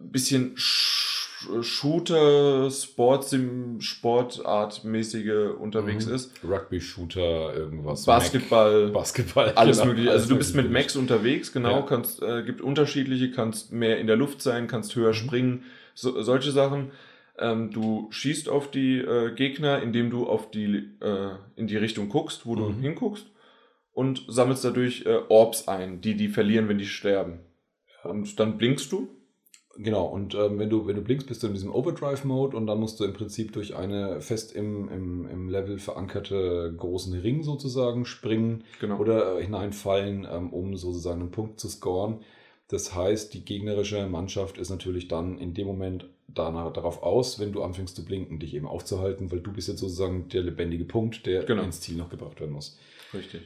bisschen 0.00 0.54
Sch- 0.54 1.19
Shooter, 1.62 2.70
Sportsim, 2.70 3.80
Sportartmäßige 3.80 5.54
unterwegs 5.58 6.06
Mhm. 6.06 6.14
ist. 6.14 6.32
Rugby-Shooter, 6.44 7.54
irgendwas. 7.54 8.04
Basketball, 8.04 8.84
Mac, 8.86 8.92
Basketball. 8.94 9.52
alles 9.54 9.78
genau, 9.78 9.90
mögliche. 9.90 10.10
Also 10.10 10.28
du 10.28 10.36
bist 10.36 10.54
mit 10.54 10.70
Max 10.70 10.96
unterwegs, 10.96 11.52
genau, 11.52 11.76
Ja. 11.80 11.82
kannst, 11.82 12.22
äh, 12.22 12.42
gibt 12.44 12.60
unterschiedliche, 12.60 13.30
kannst 13.30 13.72
mehr 13.72 13.98
in 13.98 14.06
der 14.06 14.16
Luft 14.16 14.42
sein, 14.42 14.66
kannst 14.66 14.94
höher 14.96 15.10
Mhm. 15.10 15.14
springen, 15.14 15.62
so, 15.94 16.20
solche 16.22 16.50
Sachen. 16.52 16.90
Ähm, 17.38 17.70
du 17.72 18.08
schießt 18.10 18.48
auf 18.48 18.70
die 18.70 18.98
äh, 18.98 19.32
Gegner, 19.34 19.82
indem 19.82 20.10
du 20.10 20.26
auf 20.26 20.50
die, 20.50 20.90
äh, 21.00 21.30
in 21.56 21.66
die 21.66 21.76
Richtung 21.76 22.08
guckst, 22.10 22.44
wo 22.44 22.54
du 22.54 22.64
Mhm. 22.68 22.80
hinguckst 22.80 23.26
und 23.92 24.24
sammelst 24.28 24.64
dadurch 24.64 25.06
äh, 25.06 25.20
Orbs 25.28 25.66
ein, 25.68 26.00
die 26.02 26.16
die 26.16 26.28
verlieren, 26.28 26.68
wenn 26.68 26.78
die 26.78 26.86
sterben. 26.86 27.40
Und 28.04 28.38
dann 28.38 28.58
blinkst 28.58 28.92
du. 28.92 29.08
Genau, 29.76 30.04
und 30.06 30.34
ähm, 30.34 30.58
wenn, 30.58 30.68
du, 30.68 30.86
wenn 30.86 30.96
du 30.96 31.02
blinkst, 31.02 31.26
bist 31.28 31.42
du 31.42 31.46
in 31.46 31.54
diesem 31.54 31.72
Overdrive-Mode 31.72 32.56
und 32.56 32.66
dann 32.66 32.80
musst 32.80 32.98
du 32.98 33.04
im 33.04 33.12
Prinzip 33.12 33.52
durch 33.52 33.76
eine 33.76 34.20
fest 34.20 34.52
im, 34.52 34.88
im, 34.88 35.28
im 35.28 35.48
Level 35.48 35.78
verankerte 35.78 36.74
großen 36.76 37.18
Ring 37.20 37.42
sozusagen 37.44 38.04
springen 38.04 38.64
Genau. 38.80 38.98
oder 38.98 39.38
äh, 39.38 39.42
hineinfallen, 39.44 40.26
ähm, 40.30 40.52
um 40.52 40.76
sozusagen 40.76 41.20
einen 41.20 41.30
Punkt 41.30 41.60
zu 41.60 41.68
scoren. 41.68 42.20
Das 42.68 42.94
heißt, 42.94 43.32
die 43.34 43.44
gegnerische 43.44 44.06
Mannschaft 44.06 44.58
ist 44.58 44.70
natürlich 44.70 45.08
dann 45.08 45.38
in 45.38 45.54
dem 45.54 45.66
Moment 45.66 46.06
danach, 46.28 46.72
darauf 46.72 47.02
aus, 47.02 47.40
wenn 47.40 47.52
du 47.52 47.62
anfängst 47.62 47.96
zu 47.96 48.04
blinken, 48.04 48.38
dich 48.38 48.54
eben 48.54 48.66
aufzuhalten, 48.66 49.32
weil 49.32 49.40
du 49.40 49.52
bist 49.52 49.68
jetzt 49.68 49.80
sozusagen 49.80 50.28
der 50.28 50.42
lebendige 50.42 50.84
Punkt, 50.84 51.26
der 51.26 51.44
Genau. 51.44 51.62
ins 51.62 51.80
Ziel 51.80 51.96
noch 51.96 52.10
gebracht 52.10 52.38
werden 52.40 52.52
muss. 52.52 52.78
Richtig. 53.12 53.42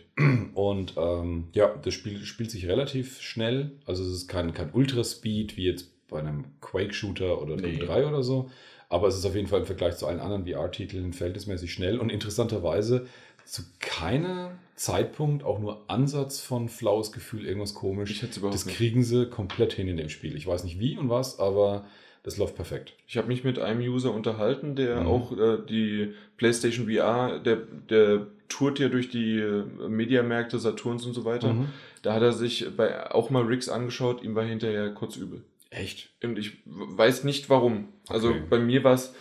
Und 0.55 0.95
ähm, 0.99 1.45
ja, 1.55 1.75
das 1.83 1.95
Spiel 1.95 2.18
spielt 2.25 2.51
sich 2.51 2.66
relativ 2.66 3.20
schnell. 3.22 3.72
Also 3.87 4.03
es 4.05 4.11
ist 4.11 4.29
kein, 4.29 4.53
kein 4.53 4.70
Ultra-Speed 4.75 5.57
wie 5.57 5.64
jetzt 5.64 5.93
bei 6.09 6.18
einem 6.20 6.44
Quake-Shooter 6.61 7.40
oder 7.40 7.57
Doom 7.57 7.70
Nee. 7.72 7.78
3 7.78 8.07
oder 8.07 8.22
so. 8.22 8.50
Aber 8.88 9.09
es 9.09 9.16
ist 9.16 9.24
auf 9.24 9.34
jeden 9.34 9.48
Fall 9.48 9.61
im 9.61 9.66
Vergleich 9.66 9.96
zu 9.96 10.07
allen 10.07 10.20
anderen 10.20 10.46
VR-Titeln 10.46 11.12
verhältnismäßig 11.12 11.72
schnell 11.72 11.98
und 11.98 12.11
interessanterweise 12.11 13.07
zu 13.44 13.62
keinem 13.80 14.50
Zeitpunkt 14.76 15.44
auch 15.44 15.59
nur 15.59 15.84
Ansatz 15.88 16.40
von 16.40 16.68
flaues 16.68 17.12
Gefühl, 17.12 17.46
irgendwas 17.46 17.74
komisch. 17.74 18.20
Das 18.20 18.66
nicht. 18.66 18.76
kriegen 18.76 19.02
sie 19.02 19.26
komplett 19.28 19.72
hin 19.72 19.88
in 19.88 19.96
dem 19.96 20.09
Spiel. 20.09 20.36
Ich 20.36 20.46
weiß 20.46 20.64
nicht 20.64 20.78
wie 20.78 20.96
und 20.96 21.09
was, 21.11 21.38
aber 21.38 21.84
das 22.22 22.38
läuft 22.38 22.57
perfekt. 22.57 22.94
Ich 23.07 23.16
habe 23.18 23.28
mich 23.28 23.44
mit 23.44 23.59
einem 23.59 23.80
User 23.80 24.12
unterhalten, 24.14 24.76
der 24.76 25.02
Mhm. 25.02 25.07
auch 25.07 25.32
äh, 25.36 25.59
die 25.68 26.14
PlayStation 26.38 26.88
VR, 26.90 27.38
der, 27.38 27.57
der 27.90 28.26
tourt 28.48 28.78
ja 28.78 28.88
durch 28.88 29.11
die 29.11 29.38
äh, 29.38 29.64
Mediamärkte, 29.88 30.59
Saturns 30.59 31.05
und 31.07 31.12
so 31.14 31.24
weiter. 31.24 31.52
Mhm. 31.52 31.66
Da 32.02 32.14
hat 32.14 32.22
er 32.22 32.32
sich 32.32 32.66
bei, 32.76 33.11
auch 33.11 33.30
mal 33.30 33.42
Rigs 33.44 33.68
angeschaut, 33.68 34.22
ihm 34.22 34.34
war 34.34 34.44
hinterher 34.44 34.90
kurz 34.90 35.16
übel. 35.16 35.42
Echt? 35.75 36.11
Und 36.22 36.39
ich 36.39 36.59
weiß 36.66 37.25
nicht 37.25 37.51
warum. 37.51 37.89
Also 38.09 38.29
Okay. 38.29 38.43
bei 38.49 38.59
mir 38.59 38.85
war 38.85 38.95
es 38.95 39.14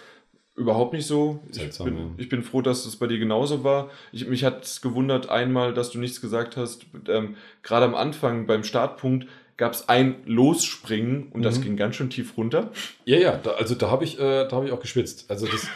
überhaupt 0.56 0.94
nicht 0.94 1.08
so. 1.08 1.40
Seltsam, 1.50 1.88
ich, 1.88 1.94
bin, 1.94 2.04
ja. 2.04 2.10
ich 2.18 2.30
bin 2.30 2.44
froh, 2.44 2.62
dass 2.62 2.86
es 2.86 2.96
bei 2.98 3.08
dir 3.08 3.18
genauso 3.18 3.64
war. 3.64 3.90
Ich, 4.12 4.28
mich 4.28 4.44
hat 4.44 4.64
es 4.64 4.82
gewundert 4.82 5.30
einmal, 5.30 5.74
dass 5.74 5.90
du 5.92 6.00
nichts 6.00 6.22
gesagt 6.22 6.56
hast. 6.58 6.86
Ähm, 7.08 7.36
Gerade 7.64 7.86
am 7.86 7.96
Anfang 7.96 8.46
beim 8.46 8.64
Startpunkt 8.64 9.28
gab 9.58 9.74
es 9.74 9.90
ein 9.90 10.16
Losspringen 10.26 11.30
und 11.32 11.42
das 11.44 11.58
Mhm. 11.60 11.64
ging 11.64 11.78
ganz 11.78 11.96
schön 11.96 12.10
tief 12.12 12.38
runter. 12.38 12.72
Ja, 13.06 13.18
ja, 13.18 13.38
da, 13.38 13.52
also 13.52 13.74
da 13.76 13.90
habe 13.90 14.04
ich, 14.04 14.20
äh, 14.20 14.48
da 14.48 14.52
hab 14.52 14.66
ich 14.66 14.72
auch 14.72 14.80
geschwitzt. 14.80 15.30
Also 15.32 15.48
das, 15.48 15.68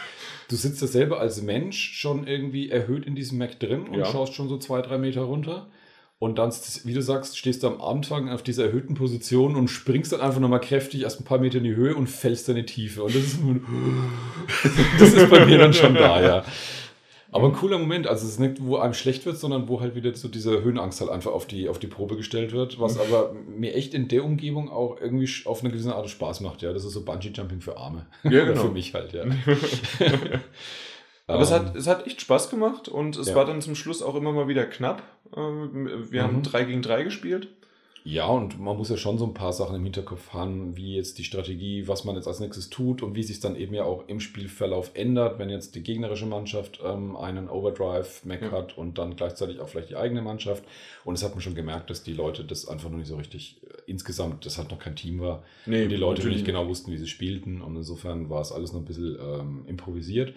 du 0.48 0.54
sitzt 0.56 0.80
ja 0.80 0.86
selber 0.86 1.18
als 1.20 1.42
Mensch 1.42 1.92
schon 1.98 2.26
irgendwie 2.26 2.70
erhöht 2.70 3.04
in 3.06 3.14
diesem 3.16 3.38
Mac 3.38 3.58
drin 3.58 3.82
und 3.88 3.98
Ja. 3.98 4.04
schaust 4.04 4.34
schon 4.34 4.48
so 4.48 4.58
zwei, 4.58 4.80
drei 4.82 4.98
Meter 4.98 5.22
runter. 5.22 5.66
Und 6.20 6.38
dann, 6.38 6.52
wie 6.82 6.94
du 6.94 7.02
sagst, 7.02 7.38
stehst 7.38 7.62
du 7.62 7.68
am 7.68 7.80
Anfang 7.80 8.28
auf 8.28 8.42
dieser 8.42 8.64
erhöhten 8.64 8.94
Position 8.94 9.54
und 9.54 9.68
springst 9.68 10.12
dann 10.12 10.20
einfach 10.20 10.40
nochmal 10.40 10.60
kräftig 10.60 11.02
erst 11.02 11.20
ein 11.20 11.24
paar 11.24 11.38
Meter 11.38 11.58
in 11.58 11.64
die 11.64 11.76
Höhe 11.76 11.94
und 11.94 12.08
fällst 12.08 12.48
dann 12.48 12.56
in 12.56 12.66
die 12.66 12.72
Tiefe. 12.72 13.04
Und 13.04 13.14
das 13.14 13.22
ist, 13.22 13.38
das 14.98 15.12
ist 15.12 15.30
bei 15.30 15.46
mir 15.46 15.58
dann 15.58 15.72
schon 15.72 15.94
da, 15.94 16.20
ja. 16.20 16.44
Aber 17.30 17.46
ein 17.48 17.52
cooler 17.52 17.78
Moment, 17.78 18.06
also 18.06 18.24
es 18.24 18.32
ist 18.32 18.40
nicht, 18.40 18.56
wo 18.60 18.78
einem 18.78 18.94
schlecht 18.94 19.26
wird, 19.26 19.36
sondern 19.36 19.68
wo 19.68 19.80
halt 19.80 19.94
wieder 19.94 20.12
so 20.14 20.28
diese 20.28 20.62
Höhenangst 20.62 21.00
halt 21.00 21.10
einfach 21.10 21.30
auf 21.30 21.46
die, 21.46 21.68
auf 21.68 21.78
die 21.78 21.86
Probe 21.86 22.16
gestellt 22.16 22.52
wird, 22.52 22.80
was 22.80 22.98
aber 22.98 23.34
mir 23.46 23.74
echt 23.74 23.92
in 23.94 24.08
der 24.08 24.24
Umgebung 24.24 24.70
auch 24.70 24.98
irgendwie 25.00 25.30
auf 25.44 25.60
eine 25.60 25.70
gewisse 25.70 25.94
Art 25.94 26.08
Spaß 26.08 26.40
macht, 26.40 26.62
ja. 26.62 26.72
Das 26.72 26.84
ist 26.84 26.94
so 26.94 27.04
Bungee-Jumping 27.04 27.60
für 27.60 27.76
Arme. 27.76 28.06
Ja, 28.24 28.44
genau. 28.44 28.62
für 28.62 28.70
mich 28.70 28.92
halt, 28.92 29.12
ja. 29.12 29.24
Aber 31.28 31.42
es, 31.42 31.50
Ähm, 31.50 31.56
hat, 31.56 31.76
es 31.76 31.86
hat 31.86 32.06
echt 32.06 32.20
Spaß 32.22 32.50
gemacht 32.50 32.88
und 32.88 33.16
es 33.16 33.28
Ja. 33.28 33.34
war 33.36 33.44
dann 33.44 33.60
zum 33.62 33.74
Schluss 33.76 34.02
auch 34.02 34.14
immer 34.16 34.32
mal 34.32 34.48
wieder 34.48 34.66
knapp. 34.66 35.02
Ähm, 35.36 36.06
Wir 36.10 36.22
haben 36.22 36.38
Mhm. 36.38 36.42
3 36.42 36.64
gegen 36.64 36.82
3 36.82 37.04
gespielt. 37.04 37.48
Ja, 38.04 38.26
und 38.26 38.58
man 38.58 38.74
muss 38.78 38.88
ja 38.88 38.96
schon 38.96 39.18
so 39.18 39.26
ein 39.26 39.34
paar 39.34 39.52
Sachen 39.52 39.76
im 39.76 39.82
Hinterkopf 39.84 40.32
haben, 40.32 40.74
wie 40.76 40.96
jetzt 40.96 41.18
die 41.18 41.24
Strategie, 41.24 41.86
was 41.86 42.04
man 42.04 42.14
jetzt 42.16 42.26
als 42.26 42.40
nächstes 42.40 42.70
tut 42.70 43.02
und 43.02 43.14
wie 43.14 43.22
sich 43.22 43.40
dann 43.40 43.54
eben 43.54 43.74
ja 43.74 43.84
auch 43.84 44.04
im 44.08 44.20
Spielverlauf 44.20 44.92
ändert, 44.94 45.38
wenn 45.38 45.50
jetzt 45.50 45.74
die 45.74 45.82
gegnerische 45.82 46.24
Mannschaft 46.24 46.80
ähm, 46.82 47.16
einen 47.16 47.50
Overdrive-Mac 47.50 48.40
Ja. 48.42 48.50
hat 48.52 48.78
und 48.78 48.96
dann 48.96 49.14
gleichzeitig 49.16 49.60
auch 49.60 49.68
vielleicht 49.68 49.90
die 49.90 49.96
eigene 49.96 50.22
Mannschaft. 50.22 50.64
Und 51.04 51.18
das 51.18 51.22
hat 51.24 51.32
man 51.32 51.42
schon 51.42 51.54
gemerkt, 51.54 51.90
dass 51.90 52.02
die 52.02 52.14
Leute 52.14 52.44
das 52.44 52.66
einfach 52.66 52.88
noch 52.88 52.96
nicht 52.96 53.08
so 53.08 53.16
richtig 53.16 53.60
äh, 53.64 53.82
insgesamt, 53.90 54.46
das 54.46 54.56
halt 54.56 54.70
noch 54.70 54.78
kein 54.78 54.96
Team 54.96 55.20
war. 55.20 55.42
Nee, 55.66 55.82
und 55.82 55.90
die 55.90 55.96
Leute 55.96 56.20
natürlich 56.20 56.36
nicht 56.38 56.46
genau 56.46 56.66
wussten, 56.66 56.90
wie 56.90 56.96
sie 56.96 57.08
spielten. 57.08 57.60
Und 57.60 57.76
insofern 57.76 58.30
war 58.30 58.40
es 58.40 58.52
alles 58.52 58.72
noch 58.72 58.80
ein 58.80 58.86
bisschen 58.86 59.18
ähm, 59.20 59.64
improvisiert. 59.66 60.32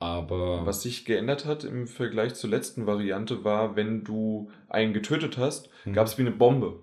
Aber 0.00 0.64
Was 0.64 0.82
sich 0.82 1.04
geändert 1.04 1.44
hat 1.44 1.64
im 1.64 1.86
Vergleich 1.88 2.34
zur 2.34 2.50
letzten 2.50 2.86
Variante 2.86 3.44
war, 3.44 3.74
wenn 3.76 4.04
du 4.04 4.50
einen 4.68 4.92
getötet 4.92 5.38
hast, 5.38 5.70
Mhm. 5.84 5.92
gab 5.94 6.06
es 6.06 6.16
wie 6.18 6.22
eine 6.22 6.30
Bombe. 6.30 6.74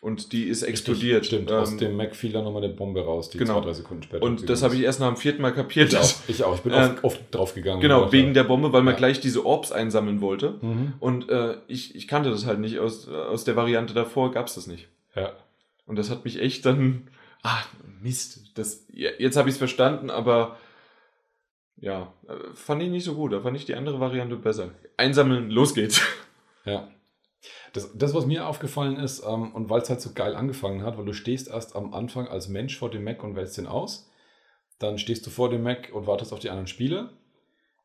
Und 0.00 0.32
die 0.32 0.44
ist 0.44 0.62
explodiert. 0.62 1.26
Stimmt, 1.26 1.50
Ähm, 1.50 1.56
aus 1.56 1.76
dem 1.76 1.96
Mac 1.96 2.14
fiel 2.14 2.32
dann 2.32 2.44
nochmal 2.44 2.62
eine 2.64 2.72
Bombe 2.72 3.04
raus, 3.04 3.30
die 3.30 3.38
genau. 3.38 3.54
zwei, 3.58 3.66
drei 3.66 3.72
Sekunden 3.74 4.02
später. 4.04 4.24
und 4.24 4.48
das 4.48 4.62
habe 4.62 4.76
ich 4.76 4.82
erst 4.82 5.00
nach 5.00 5.08
dem 5.08 5.16
vierten 5.16 5.42
Mal 5.42 5.50
kapiert. 5.52 5.92
Ich 5.92 5.98
auch. 5.98 6.14
Ich 6.28 6.44
auch. 6.44 6.54
Ich 6.54 6.60
bin 6.60 6.72
oft, 6.74 7.02
oft 7.04 7.20
drauf 7.34 7.54
gegangen. 7.54 7.76
und 7.76 7.82
Genau, 7.82 8.12
wegen 8.12 8.32
der 8.34 8.44
Bombe, 8.44 8.72
weil 8.72 8.82
man 8.82 8.94
Ja. 8.94 8.98
gleich 8.98 9.18
diese 9.20 9.44
Orbs 9.44 9.72
einsammeln 9.72 10.20
wollte. 10.20 10.54
Mhm. 10.60 10.92
Und 11.00 11.28
äh, 11.28 11.56
ich, 11.66 11.96
ich 11.96 12.06
kannte 12.06 12.30
das 12.30 12.46
halt 12.46 12.60
nicht. 12.60 12.78
Aus, 12.78 13.08
aus 13.08 13.42
der 13.44 13.56
Variante 13.56 13.92
davor 13.94 14.30
gab 14.32 14.46
es 14.46 14.54
das 14.54 14.66
nicht. 14.68 14.86
Ja. 15.16 15.32
Und 15.86 15.96
das 15.96 16.10
hat 16.10 16.24
mich 16.24 16.40
echt 16.40 16.64
dann. 16.64 17.08
Ah, 17.42 17.58
Mist. 18.00 18.40
Das, 18.54 18.84
jetzt 18.92 19.36
habe 19.36 19.48
ich 19.48 19.54
es 19.54 19.58
verstanden, 19.58 20.10
aber 20.10 20.56
ja, 21.80 22.12
äh, 22.26 22.54
fand 22.54 22.82
ich 22.82 22.90
nicht 22.90 23.04
so 23.04 23.14
gut. 23.14 23.32
Da 23.32 23.40
fand 23.40 23.56
ich 23.56 23.64
die 23.64 23.74
andere 23.74 24.00
Variante 24.00 24.36
besser. 24.36 24.70
Einsammeln, 24.96 25.50
los 25.50 25.74
geht's. 25.74 26.00
Ja. 26.64 26.90
Das, 27.72 27.96
das, 27.96 28.12
was 28.12 28.26
mir 28.26 28.46
aufgefallen 28.46 28.96
ist, 28.96 29.24
ähm, 29.26 29.54
und 29.54 29.70
weil 29.70 29.80
es 29.80 29.88
halt 29.88 30.02
so 30.02 30.10
geil 30.12 30.34
angefangen 30.34 30.82
hat, 30.82 30.98
weil 30.98 31.06
du 31.06 31.14
stehst 31.14 31.48
erst 31.48 31.76
am 31.76 31.94
Anfang 31.94 32.28
als 32.28 32.48
Mensch 32.48 32.76
vor 32.76 32.90
dem 32.90 33.04
Mac 33.04 33.24
und 33.24 33.36
wählst 33.36 33.56
den 33.56 33.66
aus. 33.66 34.10
Dann 34.78 34.98
stehst 34.98 35.26
du 35.26 35.30
vor 35.30 35.48
dem 35.48 35.62
Mac 35.62 35.90
und 35.94 36.06
wartest 36.06 36.34
auf 36.34 36.40
die 36.40 36.50
anderen 36.50 36.66
Spieler. 36.66 37.12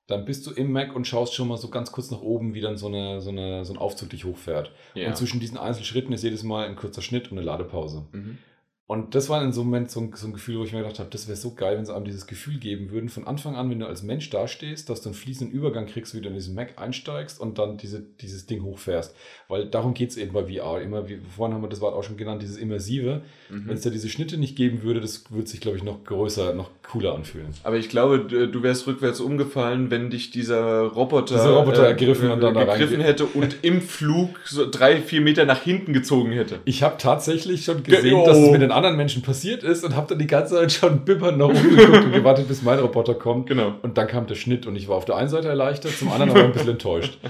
Dann 0.07 0.25
bist 0.25 0.45
du 0.45 0.51
im 0.51 0.73
Mac 0.73 0.93
und 0.93 1.07
schaust 1.07 1.33
schon 1.33 1.47
mal 1.47 1.55
so 1.55 1.69
ganz 1.69 1.93
kurz 1.93 2.11
nach 2.11 2.21
oben, 2.21 2.55
wie 2.55 2.61
dann 2.61 2.75
so, 2.75 2.87
eine, 2.87 3.21
so, 3.21 3.29
eine, 3.29 3.63
so 3.63 3.71
ein 3.71 3.79
Aufzug 3.79 4.09
dich 4.09 4.25
hochfährt. 4.25 4.71
Und 5.09 5.15
zwischen 5.15 5.39
diesen 5.39 5.57
Einzelschritten 5.57 6.11
ist 6.11 6.23
jedes 6.23 6.43
Mal 6.43 6.67
ein 6.67 6.75
kurzer 6.75 7.01
Schnitt 7.01 7.31
und 7.31 7.37
eine 7.37 7.45
Ladepause. 7.45 8.07
Mhm. 8.11 8.37
Und 8.85 9.15
das 9.15 9.29
war 9.29 9.41
in 9.41 9.53
so 9.53 9.61
einem 9.61 9.69
Moment 9.69 9.91
so 9.91 10.01
ein, 10.01 10.11
so 10.13 10.27
ein 10.27 10.33
Gefühl, 10.33 10.59
wo 10.59 10.63
ich 10.65 10.73
mir 10.73 10.79
gedacht 10.81 10.99
habe, 10.99 11.09
das 11.09 11.27
wäre 11.29 11.37
so 11.37 11.55
geil, 11.55 11.77
wenn 11.77 11.85
sie 11.85 11.95
einem 11.95 12.03
dieses 12.03 12.27
Gefühl 12.27 12.59
geben 12.59 12.91
würden, 12.91 13.07
von 13.07 13.25
Anfang 13.25 13.55
an, 13.55 13.69
wenn 13.69 13.79
du 13.79 13.87
als 13.87 14.03
Mensch 14.03 14.29
dastehst, 14.29 14.89
dass 14.89 15.01
du 15.01 15.09
einen 15.09 15.15
fließenden 15.15 15.55
Übergang 15.55 15.85
kriegst, 15.85 16.13
wie 16.13 16.19
du 16.21 16.27
in 16.27 16.35
diesen 16.35 16.53
Mac 16.53 16.73
einsteigst 16.77 17.39
und 17.39 17.57
dann 17.57 17.77
diese, 17.77 18.01
dieses 18.01 18.45
Ding 18.45 18.61
hochfährst. 18.63 19.15
Weil 19.47 19.67
darum 19.67 19.93
geht 19.93 20.09
es 20.09 20.17
eben 20.17 20.33
bei 20.33 20.43
VR. 20.43 20.81
Immer, 20.81 21.07
wie 21.07 21.17
vorhin 21.35 21.55
haben 21.55 21.61
wir 21.63 21.69
das 21.69 21.79
Wort 21.79 21.95
auch 21.95 22.03
schon 22.03 22.17
genannt, 22.17 22.41
dieses 22.41 22.57
Immersive. 22.57 23.21
Mhm. 23.49 23.67
Wenn 23.67 23.75
es 23.77 23.83
da 23.83 23.89
diese 23.89 24.09
Schnitte 24.09 24.37
nicht 24.37 24.57
geben 24.57 24.83
würde, 24.83 24.99
das 24.99 25.31
würde 25.31 25.47
sich, 25.47 25.61
glaube 25.61 25.77
ich, 25.77 25.83
noch 25.83 26.03
größer, 26.03 26.53
noch 26.53 26.69
cooler 26.85 27.15
anfühlen. 27.15 27.47
Aber 27.63 27.77
ich 27.77 27.87
glaube, 27.87 28.19
du 28.19 28.63
wärst 28.63 28.85
rückwärts 28.85 29.21
umgefallen, 29.21 29.91
wenn 29.91 30.09
dich 30.09 30.29
dieser 30.31 30.81
Roboter, 30.87 31.35
Dieser 31.35 31.51
Roboter 31.55 31.87
ergriffen 31.87 32.29
und 32.31 32.41
dann 32.41 32.53
da 32.53 32.65
gegriffen 32.65 32.97
reinge- 32.99 33.03
hätte 33.05 33.25
und 33.27 33.55
im 33.61 33.79
Flug 33.81 34.41
so 34.45 34.69
drei, 34.69 35.01
vier 35.01 35.21
Meter 35.21 35.45
nach 35.45 35.61
hinten 35.63 35.93
gezogen 35.93 36.33
hätte. 36.33 36.59
Ich 36.65 36.83
habe 36.83 36.97
tatsächlich 36.97 37.63
schon 37.63 37.81
gesehen, 37.83 38.15
Oh. 38.15 38.25
dass 38.25 38.37
es 38.37 38.51
mit 38.51 38.61
den 38.61 38.72
anderen 38.75 38.97
Menschen 38.97 39.21
passiert 39.21 39.63
ist 39.63 39.83
und 39.83 39.95
habe 39.95 40.07
dann 40.07 40.19
die 40.19 40.27
ganze 40.27 40.55
Zeit 40.55 40.71
schon 40.71 41.05
bibbern 41.05 41.37
nach 41.37 41.47
oben 41.47 41.75
geguckt 41.75 42.05
und 42.05 42.11
gewartet, 42.11 42.47
bis 42.47 42.61
mein 42.61 42.79
Roboter 42.79 43.15
kommt. 43.15 43.47
Genau. 43.47 43.75
Und 43.81 43.97
dann 43.97 44.07
kam 44.07 44.27
der 44.27 44.35
Schnitt 44.35 44.65
und 44.65 44.75
ich 44.75 44.87
war 44.87 44.97
auf 44.97 45.05
der 45.05 45.15
einen 45.15 45.29
Seite 45.29 45.47
erleichtert, 45.47 45.93
zum 45.93 46.11
anderen 46.11 46.31
aber 46.31 46.43
ein 46.43 46.51
bisschen 46.53 46.71
enttäuscht. 46.71 47.17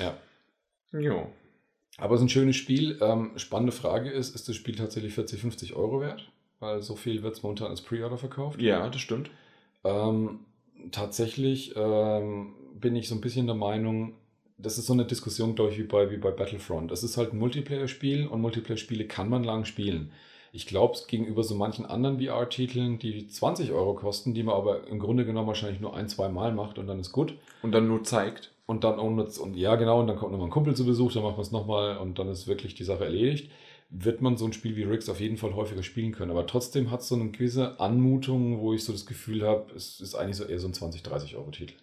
Ja. 0.00 0.16
Jo. 0.92 1.26
Aber 1.96 2.14
es 2.14 2.20
ist 2.20 2.26
ein 2.26 2.28
schönes 2.28 2.54
Spiel. 2.54 3.00
Ähm, 3.00 3.32
spannende 3.34 3.72
Frage 3.72 4.10
ist, 4.10 4.32
ist 4.32 4.48
das 4.48 4.54
Spiel 4.54 4.76
tatsächlich 4.76 5.12
40, 5.12 5.40
50 5.40 5.74
Euro 5.74 6.00
wert? 6.00 6.28
weil 6.60 6.82
so 6.82 6.96
viel 6.96 7.22
wird 7.22 7.36
es 7.36 7.42
momentan 7.42 7.68
als 7.68 7.82
Pre-Order 7.82 8.18
verkauft. 8.18 8.60
Ja, 8.60 8.88
das 8.88 9.00
stimmt. 9.00 9.30
Ähm, 9.84 10.40
tatsächlich 10.90 11.74
ähm, 11.76 12.54
bin 12.74 12.96
ich 12.96 13.08
so 13.08 13.14
ein 13.14 13.20
bisschen 13.20 13.46
der 13.46 13.54
Meinung, 13.54 14.14
das 14.56 14.78
ist 14.78 14.86
so 14.86 14.92
eine 14.92 15.04
Diskussion, 15.04 15.54
glaube 15.54 15.72
ich, 15.72 15.78
wie 15.78 15.84
bei, 15.84 16.10
wie 16.10 16.16
bei 16.16 16.30
Battlefront. 16.30 16.90
Es 16.90 17.04
ist 17.04 17.16
halt 17.16 17.32
ein 17.32 17.38
Multiplayer-Spiel 17.38 18.26
und 18.26 18.40
Multiplayer-Spiele 18.40 19.06
kann 19.06 19.28
man 19.28 19.44
lang 19.44 19.64
spielen. 19.64 20.10
Ich 20.52 20.66
glaube, 20.66 20.98
gegenüber 21.06 21.42
so 21.42 21.54
manchen 21.54 21.84
anderen 21.86 22.20
VR-Titeln, 22.20 22.98
die 22.98 23.28
20 23.28 23.72
Euro 23.72 23.94
kosten, 23.94 24.34
die 24.34 24.42
man 24.42 24.54
aber 24.54 24.86
im 24.86 24.98
Grunde 24.98 25.24
genommen 25.24 25.48
wahrscheinlich 25.48 25.80
nur 25.80 25.94
ein, 25.94 26.08
zwei 26.08 26.28
Mal 26.28 26.52
macht 26.52 26.78
und 26.78 26.86
dann 26.86 27.00
ist 27.00 27.12
gut. 27.12 27.34
Und 27.62 27.72
dann 27.72 27.88
nur 27.88 28.04
zeigt. 28.04 28.52
Und 28.66 28.84
dann 28.84 28.96
nur, 28.96 29.40
und 29.40 29.56
ja, 29.56 29.76
genau, 29.76 30.00
und 30.00 30.06
dann 30.08 30.16
kommt 30.16 30.32
nochmal 30.32 30.48
ein 30.48 30.52
Kumpel 30.52 30.76
zu 30.76 30.84
Besuch, 30.84 31.12
dann 31.12 31.22
macht 31.22 31.36
man 31.36 31.42
es 31.42 31.52
nochmal 31.52 31.96
und 31.98 32.18
dann 32.18 32.28
ist 32.28 32.46
wirklich 32.46 32.74
die 32.74 32.84
Sache 32.84 33.04
erledigt. 33.04 33.50
Wird 33.90 34.20
man 34.20 34.36
so 34.36 34.44
ein 34.44 34.52
Spiel 34.52 34.76
wie 34.76 34.82
Riggs 34.82 35.08
auf 35.08 35.20
jeden 35.20 35.38
Fall 35.38 35.54
häufiger 35.54 35.82
spielen 35.82 36.12
können. 36.12 36.30
Aber 36.30 36.46
trotzdem 36.46 36.90
hat 36.90 37.00
es 37.00 37.08
so 37.08 37.14
eine 37.14 37.30
gewisse 37.30 37.80
Anmutung, 37.80 38.60
wo 38.60 38.74
ich 38.74 38.84
so 38.84 38.92
das 38.92 39.06
Gefühl 39.06 39.42
habe, 39.42 39.72
es 39.74 40.00
ist 40.00 40.14
eigentlich 40.14 40.36
so 40.36 40.44
eher 40.44 40.58
so 40.58 40.68
ein 40.68 40.74
20, 40.74 41.02
30 41.02 41.36
Euro 41.36 41.50
Titel. 41.50 41.74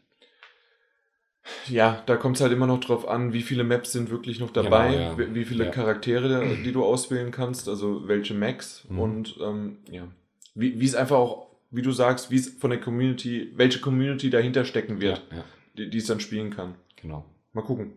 Ja, 1.68 2.02
da 2.06 2.16
kommt 2.16 2.38
es 2.38 2.42
halt 2.42 2.52
immer 2.52 2.68
noch 2.68 2.80
drauf 2.80 3.08
an, 3.08 3.34
wie 3.34 3.42
viele 3.42 3.64
Maps 3.64 3.92
sind 3.92 4.10
wirklich 4.10 4.40
noch 4.40 4.52
dabei, 4.52 4.90
Genau, 4.92 5.00
ja. 5.02 5.18
wie 5.18 5.36
wie 5.36 5.46
viele 5.46 5.66
Ja. 5.66 5.72
Charaktere, 5.72 6.58
die 6.64 6.72
du 6.72 6.84
auswählen 6.84 7.32
kannst, 7.32 7.68
also 7.70 8.08
welche 8.08 8.34
Max 8.34 8.86
Mhm. 8.90 9.00
und 9.00 9.36
ähm, 9.42 9.78
ja, 9.92 10.08
wie 10.56 10.84
es 10.84 10.96
einfach 10.96 11.18
auch, 11.18 11.48
wie 11.72 11.82
du 11.82 11.92
sagst, 11.92 12.32
wie 12.32 12.38
es 12.38 12.50
von 12.50 12.70
der 12.72 12.80
Community, 12.80 13.52
welche 13.56 13.80
Community 13.80 14.30
dahinter 14.30 14.66
stecken 14.66 15.02
wird, 15.02 15.22
Ja, 15.32 15.44
die 15.86 15.98
es 15.98 16.06
dann 16.08 16.20
spielen 16.20 16.50
kann. 16.50 16.76
genau. 16.96 17.26
Mal 17.54 17.62
gucken. 17.64 17.94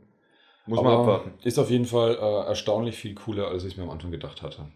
Muss 0.66 0.78
Aber 0.80 0.90
man 0.90 1.00
abwarten. 1.00 1.32
Ist 1.42 1.58
auf 1.58 1.70
jeden 1.70 1.86
Fall 1.86 2.16
äh, 2.16 2.46
erstaunlich 2.48 2.96
viel 2.96 3.14
cooler, 3.14 3.48
als 3.48 3.64
ich 3.64 3.76
mir 3.78 3.84
am 3.84 3.90
Anfang 3.90 4.10
gedacht 4.10 4.42
hatte. 4.42 4.66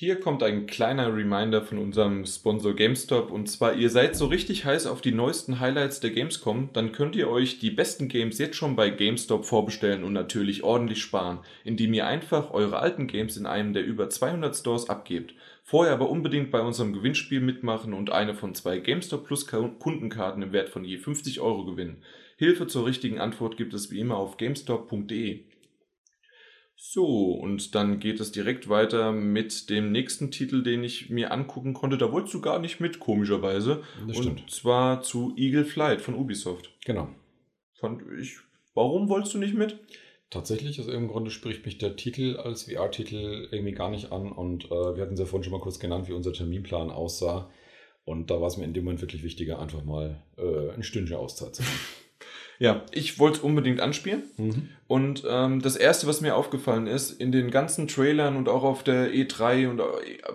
Hier 0.00 0.20
kommt 0.20 0.44
ein 0.44 0.68
kleiner 0.68 1.12
Reminder 1.12 1.60
von 1.60 1.76
unserem 1.78 2.24
Sponsor 2.24 2.72
GameStop 2.76 3.32
und 3.32 3.48
zwar, 3.48 3.74
ihr 3.74 3.90
seid 3.90 4.14
so 4.14 4.26
richtig 4.26 4.64
heiß 4.64 4.86
auf 4.86 5.00
die 5.00 5.10
neuesten 5.10 5.58
Highlights 5.58 5.98
der 5.98 6.10
Gamescom, 6.10 6.68
dann 6.72 6.92
könnt 6.92 7.16
ihr 7.16 7.28
euch 7.28 7.58
die 7.58 7.72
besten 7.72 8.06
Games 8.06 8.38
jetzt 8.38 8.54
schon 8.54 8.76
bei 8.76 8.90
GameStop 8.90 9.44
vorbestellen 9.44 10.04
und 10.04 10.12
natürlich 10.12 10.62
ordentlich 10.62 11.02
sparen, 11.02 11.40
indem 11.64 11.94
ihr 11.94 12.06
einfach 12.06 12.52
eure 12.52 12.78
alten 12.78 13.08
Games 13.08 13.36
in 13.36 13.44
einem 13.44 13.72
der 13.72 13.84
über 13.84 14.08
200 14.08 14.54
Stores 14.54 14.88
abgebt. 14.88 15.34
Vorher 15.64 15.94
aber 15.94 16.10
unbedingt 16.10 16.52
bei 16.52 16.60
unserem 16.60 16.92
Gewinnspiel 16.92 17.40
mitmachen 17.40 17.92
und 17.92 18.12
eine 18.12 18.34
von 18.34 18.54
zwei 18.54 18.78
GameStop 18.78 19.26
Plus 19.26 19.48
Kundenkarten 19.48 20.44
im 20.44 20.52
Wert 20.52 20.68
von 20.68 20.84
je 20.84 20.98
50 20.98 21.40
Euro 21.40 21.64
gewinnen. 21.64 22.04
Hilfe 22.36 22.68
zur 22.68 22.86
richtigen 22.86 23.18
Antwort 23.18 23.56
gibt 23.56 23.74
es 23.74 23.90
wie 23.90 23.98
immer 23.98 24.16
auf 24.16 24.36
gamestop.de. 24.36 25.40
So, 26.80 27.32
und 27.32 27.74
dann 27.74 27.98
geht 27.98 28.20
es 28.20 28.30
direkt 28.30 28.68
weiter 28.68 29.10
mit 29.10 29.68
dem 29.68 29.90
nächsten 29.90 30.30
Titel, 30.30 30.62
den 30.62 30.84
ich 30.84 31.10
mir 31.10 31.32
angucken 31.32 31.74
konnte. 31.74 31.98
Da 31.98 32.12
wolltest 32.12 32.34
du 32.34 32.40
gar 32.40 32.60
nicht 32.60 32.78
mit, 32.78 33.00
komischerweise. 33.00 33.82
Das 34.06 34.16
und 34.16 34.22
stimmt. 34.22 34.50
zwar 34.50 35.02
zu 35.02 35.34
Eagle 35.36 35.64
Flight 35.64 36.00
von 36.00 36.14
Ubisoft. 36.14 36.70
Genau. 36.84 37.08
Fand 37.74 38.02
ich. 38.20 38.36
Warum 38.74 39.08
wolltest 39.08 39.34
du 39.34 39.38
nicht 39.38 39.54
mit? 39.54 39.80
Tatsächlich, 40.30 40.78
aus 40.78 40.86
irgendeinem 40.86 41.10
Grunde 41.10 41.32
spricht 41.32 41.66
mich 41.66 41.78
der 41.78 41.96
Titel 41.96 42.36
als 42.36 42.70
VR-Titel 42.70 43.48
irgendwie 43.50 43.72
gar 43.72 43.90
nicht 43.90 44.12
an 44.12 44.30
und 44.30 44.66
äh, 44.66 44.70
wir 44.70 45.02
hatten 45.02 45.14
es 45.14 45.20
ja 45.20 45.26
vorhin 45.26 45.42
schon 45.42 45.54
mal 45.54 45.60
kurz 45.60 45.80
genannt, 45.80 46.06
wie 46.08 46.12
unser 46.12 46.32
Terminplan 46.32 46.90
aussah. 46.90 47.50
Und 48.04 48.30
da 48.30 48.40
war 48.40 48.46
es 48.46 48.56
mir 48.56 48.64
in 48.64 48.72
dem 48.72 48.84
Moment 48.84 49.00
wirklich 49.00 49.24
wichtiger, 49.24 49.58
einfach 49.58 49.84
mal 49.84 50.22
äh, 50.36 50.70
ein 50.70 50.84
Stündchen 50.84 51.16
Auszeit 51.16 51.56
zu 51.56 51.64
haben. 51.64 51.72
Ja, 52.58 52.82
ich 52.90 53.18
wollte 53.18 53.38
es 53.38 53.44
unbedingt 53.44 53.80
anspielen. 53.80 54.24
Mhm. 54.36 54.68
Und 54.88 55.22
ähm, 55.28 55.62
das 55.62 55.76
erste, 55.76 56.06
was 56.06 56.20
mir 56.20 56.34
aufgefallen 56.34 56.86
ist, 56.86 57.12
in 57.20 57.30
den 57.30 57.50
ganzen 57.50 57.86
Trailern 57.86 58.36
und 58.36 58.48
auch 58.48 58.64
auf 58.64 58.82
der 58.82 59.12
E3 59.12 59.68
und 59.68 59.80
äh, 59.80 59.84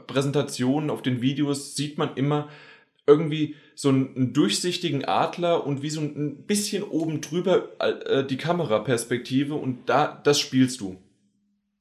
Präsentationen, 0.07 0.89
auf 0.89 1.01
den 1.01 1.21
Videos, 1.21 1.75
sieht 1.75 1.97
man 1.97 2.11
immer 2.15 2.47
irgendwie 3.05 3.55
so 3.75 3.89
einen, 3.89 4.33
durchsichtigen 4.33 5.03
Adler 5.03 5.65
und 5.65 5.81
wie 5.81 5.89
so 5.89 5.99
ein, 5.99 6.43
bisschen 6.47 6.83
oben 6.83 7.19
drüber 7.19 7.69
äh, 7.79 8.23
die 8.25 8.37
Kameraperspektive 8.37 9.55
und 9.55 9.89
da 9.89 10.21
das 10.23 10.39
spielst 10.39 10.79
du. 10.79 10.97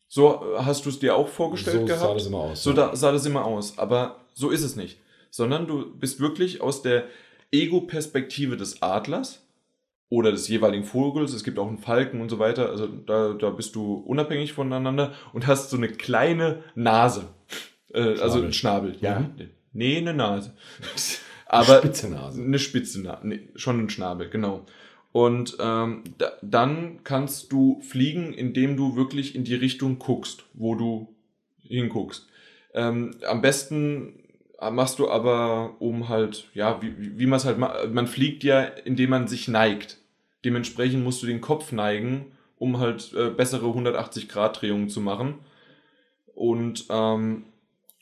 So 0.09 0.43
äh, 0.57 0.63
hast 0.65 0.85
du 0.87 0.91
es 0.91 0.99
dir 0.99 1.15
auch 1.15 1.29
vorgestellt 1.29 1.81
so 1.81 1.85
gehabt? 1.87 2.01
sah 2.01 2.15
das 2.15 2.27
immer 2.27 2.39
aus. 2.39 2.63
So 2.65 2.71
ja. 2.71 2.77
da, 2.77 2.97
sah 2.97 3.13
das 3.13 3.27
immer 3.27 3.45
aus. 3.45 3.79
Aber 3.79 4.17
so 4.35 4.51
ist 4.51 4.63
es 4.63 4.75
nicht. 4.75 4.99
Sondern 5.31 5.69
du 5.69 5.95
bist 5.95 6.19
wirklich 6.19 6.61
aus 6.61 6.83
der 6.83 7.05
Ego-Perspektive 7.53 8.57
des 8.57 8.83
Adlers 8.83 9.42
oder 10.13 10.31
des 10.31 10.47
jeweiligen 10.47 10.85
Vogels. 10.85 11.33
Es 11.33 11.43
gibt 11.43 11.59
auch 11.59 11.67
einen 11.67 11.79
Falken 11.79 12.21
und 12.21 12.29
so 12.29 12.39
weiter. 12.39 12.69
Also 12.69 12.87
da, 12.87 13.33
da 13.33 13.49
bist 13.49 13.75
du 13.75 13.95
unabhängig 13.95 14.53
voneinander 14.53 15.15
und 15.33 15.47
hast 15.47 15.71
so 15.71 15.79
eine 15.79 15.89
kleine 15.89 16.63
Nase. 16.75 17.29
Äh, 17.95 18.19
also 18.21 18.43
ein 18.43 18.53
Schnabel. 18.53 18.95
Ja. 19.01 19.21
Mhm. 19.21 19.49
Nee, 19.73 19.97
eine 19.97 20.13
Nase. 20.13 20.53
Aber 21.47 21.79
Spitze 21.79 22.11
Nase. 22.11 22.43
eine 22.43 22.59
spitze 22.59 23.01
Nase. 23.01 23.27
Nee, 23.27 23.49
schon 23.55 23.81
ein 23.81 23.89
Schnabel, 23.89 24.29
genau. 24.29 24.67
Und 25.13 25.57
ähm, 25.61 26.05
da, 26.19 26.33
dann 26.43 27.01
kannst 27.05 27.51
du 27.51 27.81
fliegen, 27.81 28.35
indem 28.35 28.77
du 28.77 28.97
wirklich 28.97 29.35
in 29.35 29.45
die 29.45 29.55
Richtung 29.55 29.99
guckst, 29.99 30.45
wo 30.53 30.75
du 30.75 31.09
hinguckst. 31.63 32.29
Ähm, 32.75 33.13
am 33.27 33.41
besten 33.41 34.19
machst 34.61 34.99
du 34.99 35.09
aber 35.09 35.77
um 35.79 36.11
halt, 36.11 36.51
ja, 36.53 36.83
wie 36.83 37.19
wie 37.19 37.27
man 37.27 37.39
es 37.39 37.47
halt 37.47 37.57
macht. 37.57 37.91
Man 37.95 38.07
fliegt 38.07 38.45
ja, 38.45 38.63
indem 38.63 39.09
man 39.09 39.27
sich 39.27 39.49
neigt. 39.49 40.02
Dementsprechend 40.45 41.05
musst 41.05 41.23
du 41.23 41.27
den 41.27 41.41
Kopf 41.41 41.73
neigen, 41.73 42.33
um 42.59 42.79
halt 42.79 43.13
äh, 43.15 43.31
bessere 43.31 43.67
180-Grad-Drehungen 43.67 44.89
zu 44.89 45.01
machen. 45.01 45.35
Und 46.35 46.87
ähm, 46.91 47.45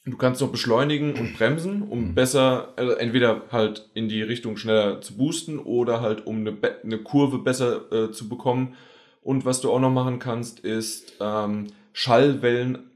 du 0.05 0.17
kannst 0.17 0.41
noch 0.41 0.51
beschleunigen 0.51 1.15
und 1.15 1.35
bremsen, 1.35 1.83
um 1.83 2.09
Mhm. 2.11 2.15
besser, 2.15 2.73
also 2.77 2.93
entweder 2.93 3.43
halt 3.51 3.91
in 3.95 4.09
die 4.09 4.23
Richtung 4.23 4.57
schneller 4.57 5.01
zu 5.01 5.17
boosten 5.17 5.59
oder 5.59 6.01
halt 6.01 6.27
um 6.27 6.39
eine, 6.39 6.53
Be- 6.53 6.81
eine 6.83 6.99
Kurve 6.99 7.39
besser 7.39 7.91
äh, 7.93 8.11
zu 8.13 8.29
bekommen. 8.29 8.75
Und 9.23 9.45
was 9.45 9.61
du 9.61 9.71
auch 9.71 9.81
noch 9.81 9.91
machen 9.93 10.19
kannst, 10.19 10.61
ist 10.61 11.15
ähm, 11.21 11.67
Schallwellen 11.93 12.91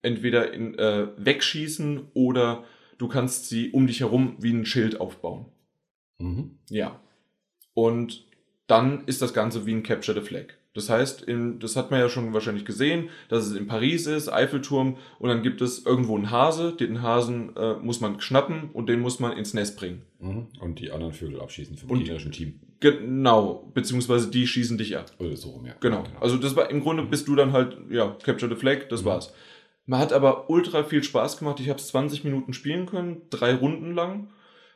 entweder 0.00 0.52
in, 0.52 0.78
äh, 0.78 1.08
wegschießen 1.18 2.08
oder 2.14 2.64
du 2.96 3.08
kannst 3.08 3.48
sie 3.48 3.70
um 3.72 3.86
dich 3.86 4.00
herum 4.00 4.36
wie 4.38 4.52
ein 4.52 4.64
Schild 4.64 5.00
aufbauen. 5.00 5.46
Mhm. 6.18 6.58
Ja. 6.70 6.98
Und 7.74 8.24
dann 8.68 9.02
ist 9.06 9.20
das 9.22 9.34
Ganze 9.34 9.66
wie 9.66 9.72
ein 9.72 9.82
Capture 9.82 10.18
the 10.20 10.24
Flag. 10.26 10.54
Das 10.74 10.88
heißt, 10.90 11.22
in, 11.22 11.58
das 11.58 11.74
hat 11.74 11.90
man 11.90 11.98
ja 11.98 12.08
schon 12.08 12.32
wahrscheinlich 12.34 12.64
gesehen, 12.64 13.08
dass 13.28 13.46
es 13.46 13.56
in 13.56 13.66
Paris 13.66 14.06
ist, 14.06 14.28
Eiffelturm, 14.28 14.96
und 15.18 15.28
dann 15.28 15.42
gibt 15.42 15.60
es 15.60 15.84
irgendwo 15.84 16.14
einen 16.14 16.30
Hase, 16.30 16.72
den 16.74 17.02
Hasen 17.02 17.56
äh, 17.56 17.74
muss 17.74 18.00
man 18.00 18.20
schnappen 18.20 18.70
und 18.72 18.88
den 18.88 19.00
muss 19.00 19.18
man 19.18 19.32
ins 19.36 19.54
Nest 19.54 19.76
bringen. 19.76 20.02
Mhm. 20.20 20.46
Und 20.60 20.78
die 20.78 20.92
anderen 20.92 21.12
Vögel 21.14 21.40
abschießen 21.40 21.76
vom 21.76 21.90
Und- 21.90 21.98
gegnerischen 22.00 22.30
Team. 22.30 22.60
Genau, 22.80 23.68
beziehungsweise 23.74 24.30
die 24.30 24.46
schießen 24.46 24.78
dich 24.78 24.96
ab. 24.96 25.10
Oder 25.18 25.36
so 25.36 25.48
rum, 25.50 25.66
ja. 25.66 25.74
Genau. 25.80 26.04
Also 26.20 26.36
das 26.36 26.54
war 26.54 26.70
im 26.70 26.80
Grunde 26.80 27.02
bist 27.02 27.26
du 27.26 27.34
dann 27.34 27.52
halt, 27.52 27.76
ja, 27.90 28.16
Capture 28.22 28.54
the 28.54 28.60
Flag, 28.60 28.88
das 28.88 29.02
Mhm. 29.02 29.06
war's. 29.06 29.32
Man 29.86 29.98
hat 29.98 30.12
aber 30.12 30.48
ultra 30.48 30.84
viel 30.84 31.02
Spaß 31.02 31.38
gemacht. 31.38 31.58
Ich 31.58 31.70
habe 31.70 31.80
es 31.80 31.88
20 31.88 32.22
Minuten 32.22 32.52
spielen 32.52 32.86
können, 32.86 33.22
drei 33.30 33.54
Runden 33.54 33.94
lang. 33.94 34.28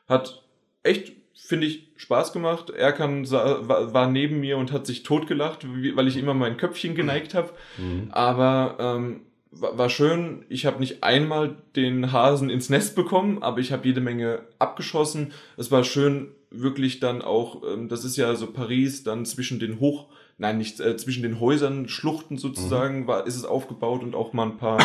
Hat 0.09 0.43
echt, 0.83 1.13
finde 1.35 1.67
ich, 1.67 1.89
Spaß 1.97 2.33
gemacht. 2.33 2.71
Erkan 2.71 3.31
war, 3.31 3.93
war 3.95 4.11
neben 4.11 4.41
mir 4.41 4.59
und 4.59 4.73
hat 4.73 4.87
sich 4.87 5.03
totgelacht, 5.03 5.67
weil 5.95 6.09
ich 6.09 6.17
immer 6.17 6.35
mein 6.35 6.57
Köpfchen 6.57 6.95
geneigt 6.95 7.35
habe. 7.35 7.51
Mhm. 7.79 8.09
Aber 8.11 8.77
ähm, 8.79 9.21
war, 9.53 9.91
schön. 9.91 10.45
Ich 10.49 10.65
habe 10.67 10.81
nicht 10.81 11.05
einmal 11.05 11.57
den 11.77 12.11
Hasen 12.11 12.49
ins 12.49 12.71
Nest 12.71 12.97
bekommen, 12.97 13.43
aber 13.43 13.61
ich 13.61 13.71
habe 13.71 13.87
jede 13.87 14.01
Menge 14.01 14.41
abgeschossen. 14.59 15.33
Es 15.57 15.71
war 15.71 15.85
schön, 15.85 16.29
wirklich 16.51 17.01
dann 17.01 17.23
auch, 17.23 17.63
ähm, 17.63 17.89
das 17.89 18.05
ist 18.05 18.17
ja 18.17 18.35
so 18.35 18.47
Paris, 18.47 19.05
dann 19.05 19.25
zwischen 19.25 19.59
den 19.59 19.81
Hoch, 19.81 20.09
nein, 20.39 20.59
nicht 20.59 20.81
äh, 20.81 20.97
zwischen 20.97 21.23
den 21.23 21.41
Häusern, 21.41 21.89
Schluchten 21.89 22.39
sozusagen, 22.39 23.07
war, 23.07 23.27
ist 23.27 23.37
es 23.37 23.45
aufgebaut 23.45 24.03
und 24.03 24.15
auch 24.15 24.33
mal 24.33 24.47
ein 24.47 24.57
paar 24.57 24.79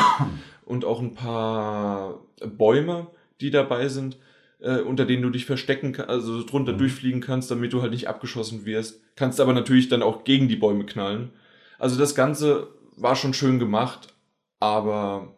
und 0.65 0.85
auch 0.85 1.01
ein 1.01 1.13
paar 1.13 2.19
Bäume, 2.57 3.07
die 3.41 3.51
dabei 3.51 3.87
sind. 3.87 4.17
Äh, 4.59 4.79
unter 4.81 5.05
denen 5.05 5.21
du 5.21 5.29
dich 5.29 5.45
verstecken 5.45 5.91
kannst, 5.93 6.09
also 6.09 6.43
drunter 6.43 6.73
Mhm. 6.73 6.79
durchfliegen 6.79 7.21
kannst, 7.21 7.51
damit 7.51 7.73
du 7.73 7.81
halt 7.83 7.91
nicht 7.91 8.07
abgeschossen 8.07 8.65
wirst. 8.65 9.01
Kannst 9.15 9.39
aber 9.39 9.53
natürlich 9.53 9.87
dann 9.87 10.01
auch 10.01 10.23
gegen 10.23 10.47
die 10.47 10.55
Bäume 10.55 10.85
knallen. 10.85 11.31
Also 11.77 11.97
das 11.99 12.15
Ganze 12.15 12.67
war 12.95 13.15
schon 13.15 13.35
schön 13.35 13.59
gemacht, 13.59 14.15
aber 14.59 15.35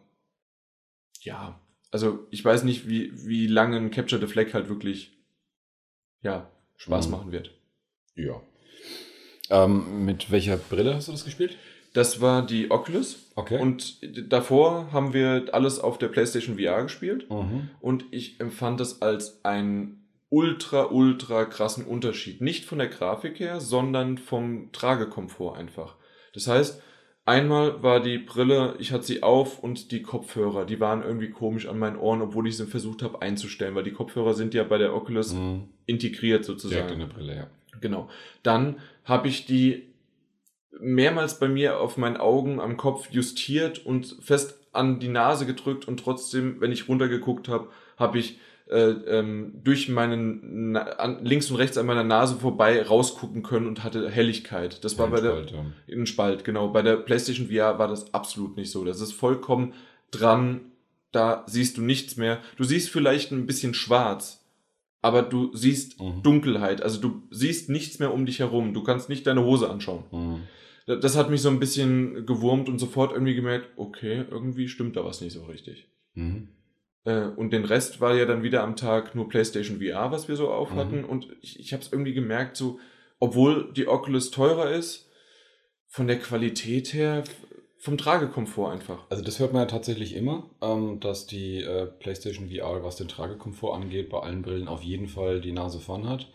ja, 1.20 1.60
also 1.90 2.26
ich 2.30 2.42
weiß 2.42 2.64
nicht, 2.64 2.88
wie, 2.88 3.12
wie 3.26 3.46
lange 3.46 3.76
ein 3.76 3.90
Capture 3.90 4.20
the 4.20 4.26
Flag 4.32 4.54
halt 4.54 4.70
wirklich 4.70 5.18
ja, 6.22 6.50
Spaß 6.78 7.06
Mhm. 7.06 7.12
machen 7.12 7.32
wird. 7.32 7.50
Ja. 8.14 8.40
Ähm, 9.50 10.04
mit 10.06 10.30
welcher 10.30 10.56
Brille 10.56 10.94
hast 10.94 11.08
du 11.08 11.12
das 11.12 11.24
gespielt? 11.24 11.56
Das 11.92 12.20
war 12.22 12.46
die 12.46 12.70
Oculus 12.70 13.29
Okay. 13.40 13.60
und 13.60 14.00
davor 14.30 14.92
haben 14.92 15.12
wir 15.12 15.46
alles 15.52 15.78
auf 15.78 15.98
der 15.98 16.08
PlayStation 16.08 16.58
VR 16.58 16.82
gespielt 16.82 17.28
mhm. 17.30 17.70
und 17.80 18.04
ich 18.10 18.40
empfand 18.40 18.80
das 18.80 19.02
als 19.02 19.44
einen 19.44 20.06
ultra, 20.28 20.84
ultra 20.84 21.44
krassen 21.44 21.84
Unterschied. 21.84 22.40
Nicht 22.40 22.64
von 22.64 22.78
der 22.78 22.88
Grafik 22.88 23.40
her, 23.40 23.60
sondern 23.60 24.16
vom 24.18 24.70
Tragekomfort 24.72 25.56
einfach. 25.56 25.96
Das 26.32 26.46
heißt, 26.46 26.80
Einmal 27.26 27.80
war 27.82 28.00
die 28.00 28.18
Brille, 28.18 28.74
ich 28.78 28.92
hatte 28.92 29.04
sie 29.04 29.22
auf 29.22 29.60
und 29.60 29.92
die 29.92 30.02
Kopfhörer, 30.02 30.64
die 30.64 30.80
waren 30.80 31.02
irgendwie 31.02 31.30
komisch 31.30 31.68
an 31.68 31.78
meinen 31.78 31.96
Ohren, 31.96 32.22
obwohl 32.22 32.48
ich 32.48 32.56
sie 32.56 32.66
versucht 32.66 33.02
habe 33.02 33.22
einzustellen, 33.22 33.74
weil 33.76 33.84
die 33.84 33.92
Kopfhörer 33.92 34.34
sind 34.34 34.52
ja 34.52 34.64
bei 34.64 34.78
der 34.78 34.94
Oculus 34.96 35.34
mhm. 35.34 35.68
integriert 35.86 36.44
sozusagen. 36.44 36.88
Direkt 36.88 36.92
in 36.92 36.98
der 36.98 37.14
Brille, 37.14 37.36
ja. 37.36 37.46
Genau. 37.80 38.08
Dann 38.42 38.80
habe 39.04 39.28
ich 39.28 39.46
die 39.46 39.89
mehrmals 40.78 41.38
bei 41.38 41.48
mir 41.48 41.80
auf 41.80 41.96
meinen 41.96 42.16
Augen 42.16 42.60
am 42.60 42.76
Kopf 42.76 43.10
justiert 43.10 43.84
und 43.84 44.16
fest 44.20 44.58
an 44.72 45.00
die 45.00 45.08
Nase 45.08 45.46
gedrückt 45.46 45.88
und 45.88 45.98
trotzdem, 45.98 46.60
wenn 46.60 46.72
ich 46.72 46.88
runtergeguckt 46.88 47.48
habe, 47.48 47.68
habe 47.96 48.18
ich 48.18 48.38
äh, 48.70 48.90
ähm, 48.90 49.60
durch 49.64 49.88
meinen 49.88 50.72
Na 50.72 50.82
an, 50.82 51.24
links 51.24 51.50
und 51.50 51.56
rechts 51.56 51.76
an 51.76 51.86
meiner 51.86 52.04
Nase 52.04 52.36
vorbei 52.36 52.80
rausgucken 52.82 53.42
können 53.42 53.66
und 53.66 53.82
hatte 53.82 54.08
Helligkeit. 54.08 54.84
Das 54.84 54.96
war 54.96 55.06
ja, 55.06 55.10
bei 55.10 55.20
der 55.20 55.30
Spalt, 55.30 55.50
ja. 55.50 55.64
in 55.88 56.06
Spalt, 56.06 56.44
genau. 56.44 56.68
Bei 56.68 56.82
der 56.82 56.96
PlayStation 56.96 57.48
VR 57.48 57.78
war 57.80 57.88
das 57.88 58.14
absolut 58.14 58.56
nicht 58.56 58.70
so. 58.70 58.84
Das 58.84 59.00
ist 59.00 59.12
vollkommen 59.12 59.74
dran. 60.12 60.60
Da 61.10 61.42
siehst 61.48 61.76
du 61.76 61.82
nichts 61.82 62.16
mehr. 62.16 62.38
Du 62.56 62.62
siehst 62.62 62.90
vielleicht 62.90 63.32
ein 63.32 63.46
bisschen 63.46 63.74
schwarz, 63.74 64.44
aber 65.02 65.22
du 65.22 65.50
siehst 65.52 66.00
mhm. 66.00 66.22
Dunkelheit. 66.22 66.80
Also 66.80 67.00
du 67.00 67.22
siehst 67.30 67.68
nichts 67.70 67.98
mehr 67.98 68.14
um 68.14 68.24
dich 68.24 68.38
herum. 68.38 68.72
Du 68.72 68.84
kannst 68.84 69.08
nicht 69.08 69.26
deine 69.26 69.42
Hose 69.42 69.68
anschauen. 69.68 70.04
Mhm. 70.12 70.42
Das 70.98 71.16
hat 71.16 71.30
mich 71.30 71.42
so 71.42 71.48
ein 71.48 71.60
bisschen 71.60 72.26
gewurmt 72.26 72.68
und 72.68 72.78
sofort 72.78 73.12
irgendwie 73.12 73.34
gemerkt, 73.34 73.68
okay, 73.76 74.24
irgendwie 74.30 74.68
stimmt 74.68 74.96
da 74.96 75.04
was 75.04 75.20
nicht 75.20 75.32
so 75.32 75.44
richtig. 75.44 75.88
Mhm. 76.14 76.48
Äh, 77.04 77.26
und 77.26 77.52
den 77.52 77.64
Rest 77.64 78.00
war 78.00 78.14
ja 78.14 78.26
dann 78.26 78.42
wieder 78.42 78.62
am 78.62 78.76
Tag 78.76 79.14
nur 79.14 79.28
PlayStation 79.28 79.80
VR, 79.80 80.10
was 80.10 80.28
wir 80.28 80.36
so 80.36 80.50
auf 80.50 80.72
hatten. 80.72 81.02
Mhm. 81.02 81.04
Und 81.04 81.28
ich, 81.40 81.58
ich 81.60 81.72
habe 81.72 81.82
es 81.82 81.92
irgendwie 81.92 82.14
gemerkt, 82.14 82.56
so, 82.56 82.78
obwohl 83.18 83.72
die 83.72 83.88
Oculus 83.88 84.30
teurer 84.30 84.70
ist, 84.70 85.10
von 85.86 86.06
der 86.06 86.18
Qualität 86.18 86.94
her, 86.94 87.24
vom 87.78 87.96
Tragekomfort 87.96 88.70
einfach. 88.72 89.06
Also 89.08 89.24
das 89.24 89.38
hört 89.38 89.54
man 89.54 89.62
ja 89.62 89.66
tatsächlich 89.66 90.14
immer, 90.14 90.50
ähm, 90.60 91.00
dass 91.00 91.26
die 91.26 91.62
äh, 91.62 91.86
PlayStation 91.86 92.50
VR, 92.50 92.84
was 92.84 92.96
den 92.96 93.08
Tragekomfort 93.08 93.74
angeht, 93.74 94.10
bei 94.10 94.20
allen 94.20 94.42
Brillen 94.42 94.68
auf 94.68 94.82
jeden 94.82 95.08
Fall 95.08 95.40
die 95.40 95.52
Nase 95.52 95.80
vorn 95.80 96.08
hat. 96.08 96.28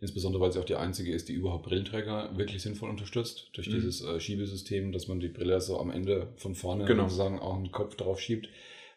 Insbesondere, 0.00 0.40
weil 0.40 0.52
sie 0.52 0.60
auch 0.60 0.64
die 0.64 0.76
einzige 0.76 1.12
ist, 1.12 1.28
die 1.28 1.32
überhaupt 1.32 1.64
Brillenträger 1.64 2.36
wirklich 2.36 2.62
sinnvoll 2.62 2.88
unterstützt. 2.88 3.50
Durch 3.54 3.68
mhm. 3.68 3.72
dieses 3.72 4.00
äh, 4.00 4.20
Schiebesystem, 4.20 4.92
dass 4.92 5.08
man 5.08 5.18
die 5.18 5.28
Brille 5.28 5.60
so 5.60 5.78
am 5.80 5.90
Ende 5.90 6.32
von 6.36 6.54
vorne 6.54 6.84
genau. 6.84 7.04
sozusagen 7.04 7.40
auch 7.40 7.56
einen 7.56 7.72
Kopf 7.72 7.96
drauf 7.96 8.20
schiebt. 8.20 8.48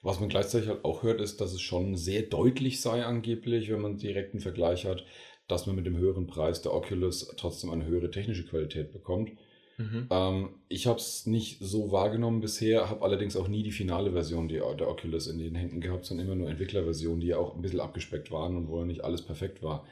Was 0.04 0.20
man 0.20 0.30
gleichzeitig 0.30 0.70
halt 0.70 0.86
auch 0.86 1.04
hört, 1.04 1.22
ist, 1.22 1.42
dass 1.42 1.54
es 1.54 1.62
schon 1.62 1.96
sehr 1.96 2.24
deutlich 2.24 2.82
sei 2.82 3.04
angeblich, 3.04 3.72
wenn 3.72 3.82
man 3.82 3.98
direkt 3.98 4.34
einen 4.34 4.42
Vergleich 4.42 4.86
hat, 4.86 5.06
dass 5.48 5.66
man 5.66 5.76
mit 5.76 5.86
dem 5.86 5.98
höheren 5.98 6.28
Preis 6.28 6.62
der 6.62 6.74
Oculus 6.74 7.34
trotzdem 7.36 7.72
eine 7.72 7.86
höhere 7.86 8.12
technische 8.12 8.46
Qualität 8.46 8.92
bekommt. 8.92 9.32
Mhm. 9.78 10.08
Ähm, 10.10 10.50
ich 10.70 10.86
habe 10.86 11.00
es 11.00 11.26
nicht 11.26 11.58
so 11.60 11.92
wahrgenommen 11.92 12.42
bisher, 12.42 12.90
habe 12.90 13.04
allerdings 13.04 13.36
auch 13.36 13.48
nie 13.48 13.64
die 13.64 13.72
finale 13.72 14.12
Version 14.12 14.48
der, 14.48 14.74
der 14.76 14.88
Oculus 14.88 15.28
in 15.28 15.40
den 15.40 15.56
Händen 15.56 15.82
gehabt, 15.82 16.06
sondern 16.06 16.28
immer 16.28 16.36
nur 16.36 16.50
Entwicklerversionen, 16.50 17.22
die 17.22 17.28
ja 17.28 17.38
auch 17.38 17.56
ein 17.56 17.62
bisschen 17.62 17.80
abgespeckt 17.80 18.32
waren 18.32 18.56
und 18.56 18.68
wo 18.68 18.80
ja 18.80 18.86
nicht 18.86 19.04
alles 19.04 19.24
perfekt 19.24 19.64
war. 19.64 19.86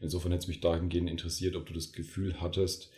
Insofern 0.00 0.32
hätte 0.32 0.42
es 0.42 0.48
mich 0.48 0.60
dahingehend 0.60 1.10
interessiert, 1.10 1.56
ob 1.56 1.66
du 1.66 1.72
das 1.72 1.92
Gefühl 1.92 2.40
hattest, 2.40 2.90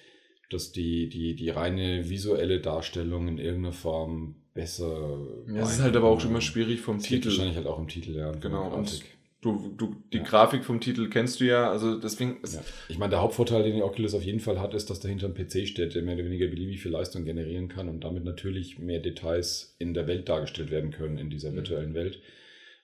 dass 0.51 0.73
die, 0.73 1.09
die, 1.09 1.35
die 1.35 1.51
reine 1.51 2.09
visuelle 2.09 2.61
Darstellung 2.61 3.29
in 3.29 3.39
irgendeiner 3.39 3.73
Form 3.73 4.37
besser. 4.55 5.19
Ja, 5.47 5.63
es 5.63 5.75
ist 5.75 5.83
halt 5.83 5.97
aber 5.97 6.09
auch 6.09 6.21
schon 6.21 6.31
immer 6.31 6.41
schwierig 6.41 6.81
vom 6.81 6.99
Titel. 6.99 7.29
Wahrscheinlich 7.29 7.57
halt 7.57 7.67
auch 7.67 7.79
im 7.79 7.89
Titel, 7.89 8.17
ja. 8.17 8.33
Genau. 8.33 8.75
Und 8.75 9.03
du, 9.41 9.75
du, 9.77 9.95
die 10.13 10.19
ja. 10.19 10.23
Grafik 10.25 10.65
vom 10.65 10.81
Titel 10.81 11.09
kennst 11.09 11.41
du 11.41 11.45
ja, 11.45 11.71
also 11.71 11.99
deswegen. 11.99 12.39
Ja. 12.51 12.61
Ich 12.89 12.99
meine, 12.99 13.11
der 13.11 13.21
Hauptvorteil, 13.21 13.63
den 13.63 13.77
die 13.77 13.83
Oculus 13.83 14.15
auf 14.15 14.25
jeden 14.25 14.41
Fall 14.41 14.61
hat, 14.61 14.75
ist, 14.75 14.91
dass 14.91 15.01
dahinter 15.01 15.27
ein 15.27 15.35
PC 15.35 15.69
steht, 15.69 15.95
der 15.95 16.03
mehr 16.03 16.15
oder 16.15 16.25
weniger 16.25 16.47
beliebig 16.49 16.81
viel 16.81 16.93
Leistung 16.93 17.25
generieren 17.25 17.69
kann 17.69 17.89
und 17.89 18.03
damit 18.03 18.25
natürlich 18.25 18.79
mehr 18.79 19.01
Details 19.01 19.77
in 19.79 19.95
der 19.95 20.07
Welt 20.07 20.29
dargestellt 20.29 20.71
werden 20.71 20.91
können, 20.91 21.19
in 21.19 21.31
dieser 21.31 21.55
virtuellen 21.55 21.95
Welt. 21.95 22.21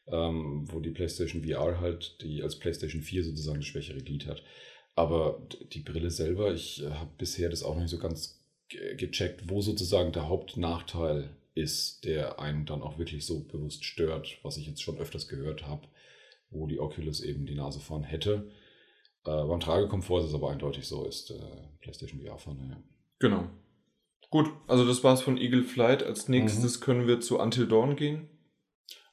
Ähm, 0.06 0.64
wo 0.70 0.80
die 0.80 0.90
PlayStation 0.90 1.42
VR 1.44 1.80
halt, 1.80 2.20
die 2.20 2.42
als 2.42 2.58
PlayStation 2.58 3.00
4 3.00 3.24
sozusagen 3.24 3.60
das 3.60 3.66
schwächere 3.66 4.00
Glied 4.00 4.26
hat. 4.26 4.42
Aber 4.94 5.46
die 5.72 5.80
Brille 5.80 6.10
selber, 6.10 6.52
ich 6.52 6.82
äh, 6.82 6.90
habe 6.90 7.10
bisher 7.16 7.48
das 7.48 7.62
auch 7.62 7.74
noch 7.74 7.82
nicht 7.82 7.90
so 7.90 7.98
ganz 7.98 8.44
gecheckt, 8.68 9.48
wo 9.48 9.60
sozusagen 9.60 10.12
der 10.12 10.28
Hauptnachteil 10.28 11.30
ist, 11.54 12.04
der 12.04 12.40
einen 12.40 12.66
dann 12.66 12.82
auch 12.82 12.98
wirklich 12.98 13.24
so 13.24 13.44
bewusst 13.44 13.84
stört, 13.84 14.38
was 14.42 14.56
ich 14.56 14.66
jetzt 14.66 14.82
schon 14.82 14.98
öfters 14.98 15.28
gehört 15.28 15.66
habe, 15.66 15.86
wo 16.50 16.66
die 16.66 16.80
Oculus 16.80 17.20
eben 17.20 17.46
die 17.46 17.54
Nase 17.54 17.80
vorn 17.80 18.02
hätte. 18.02 18.50
Äh, 19.24 19.44
beim 19.44 19.60
Tragekomfort 19.60 20.20
ist 20.20 20.28
es 20.28 20.34
aber 20.34 20.50
eindeutig 20.50 20.86
so, 20.86 21.04
ist 21.04 21.30
äh, 21.30 21.68
PlayStation 21.80 22.20
VR 22.20 22.38
vorne, 22.38 22.68
ja. 22.68 22.82
Genau. 23.20 23.48
Gut, 24.30 24.50
also 24.66 24.84
das 24.84 25.04
war's 25.04 25.22
von 25.22 25.38
Eagle 25.38 25.62
Flight. 25.62 26.02
Als 26.02 26.28
nächstes 26.28 26.80
mhm. 26.80 26.84
können 26.84 27.06
wir 27.06 27.20
zu 27.20 27.38
Until 27.38 27.68
Dawn 27.68 27.94
gehen. 27.94 28.28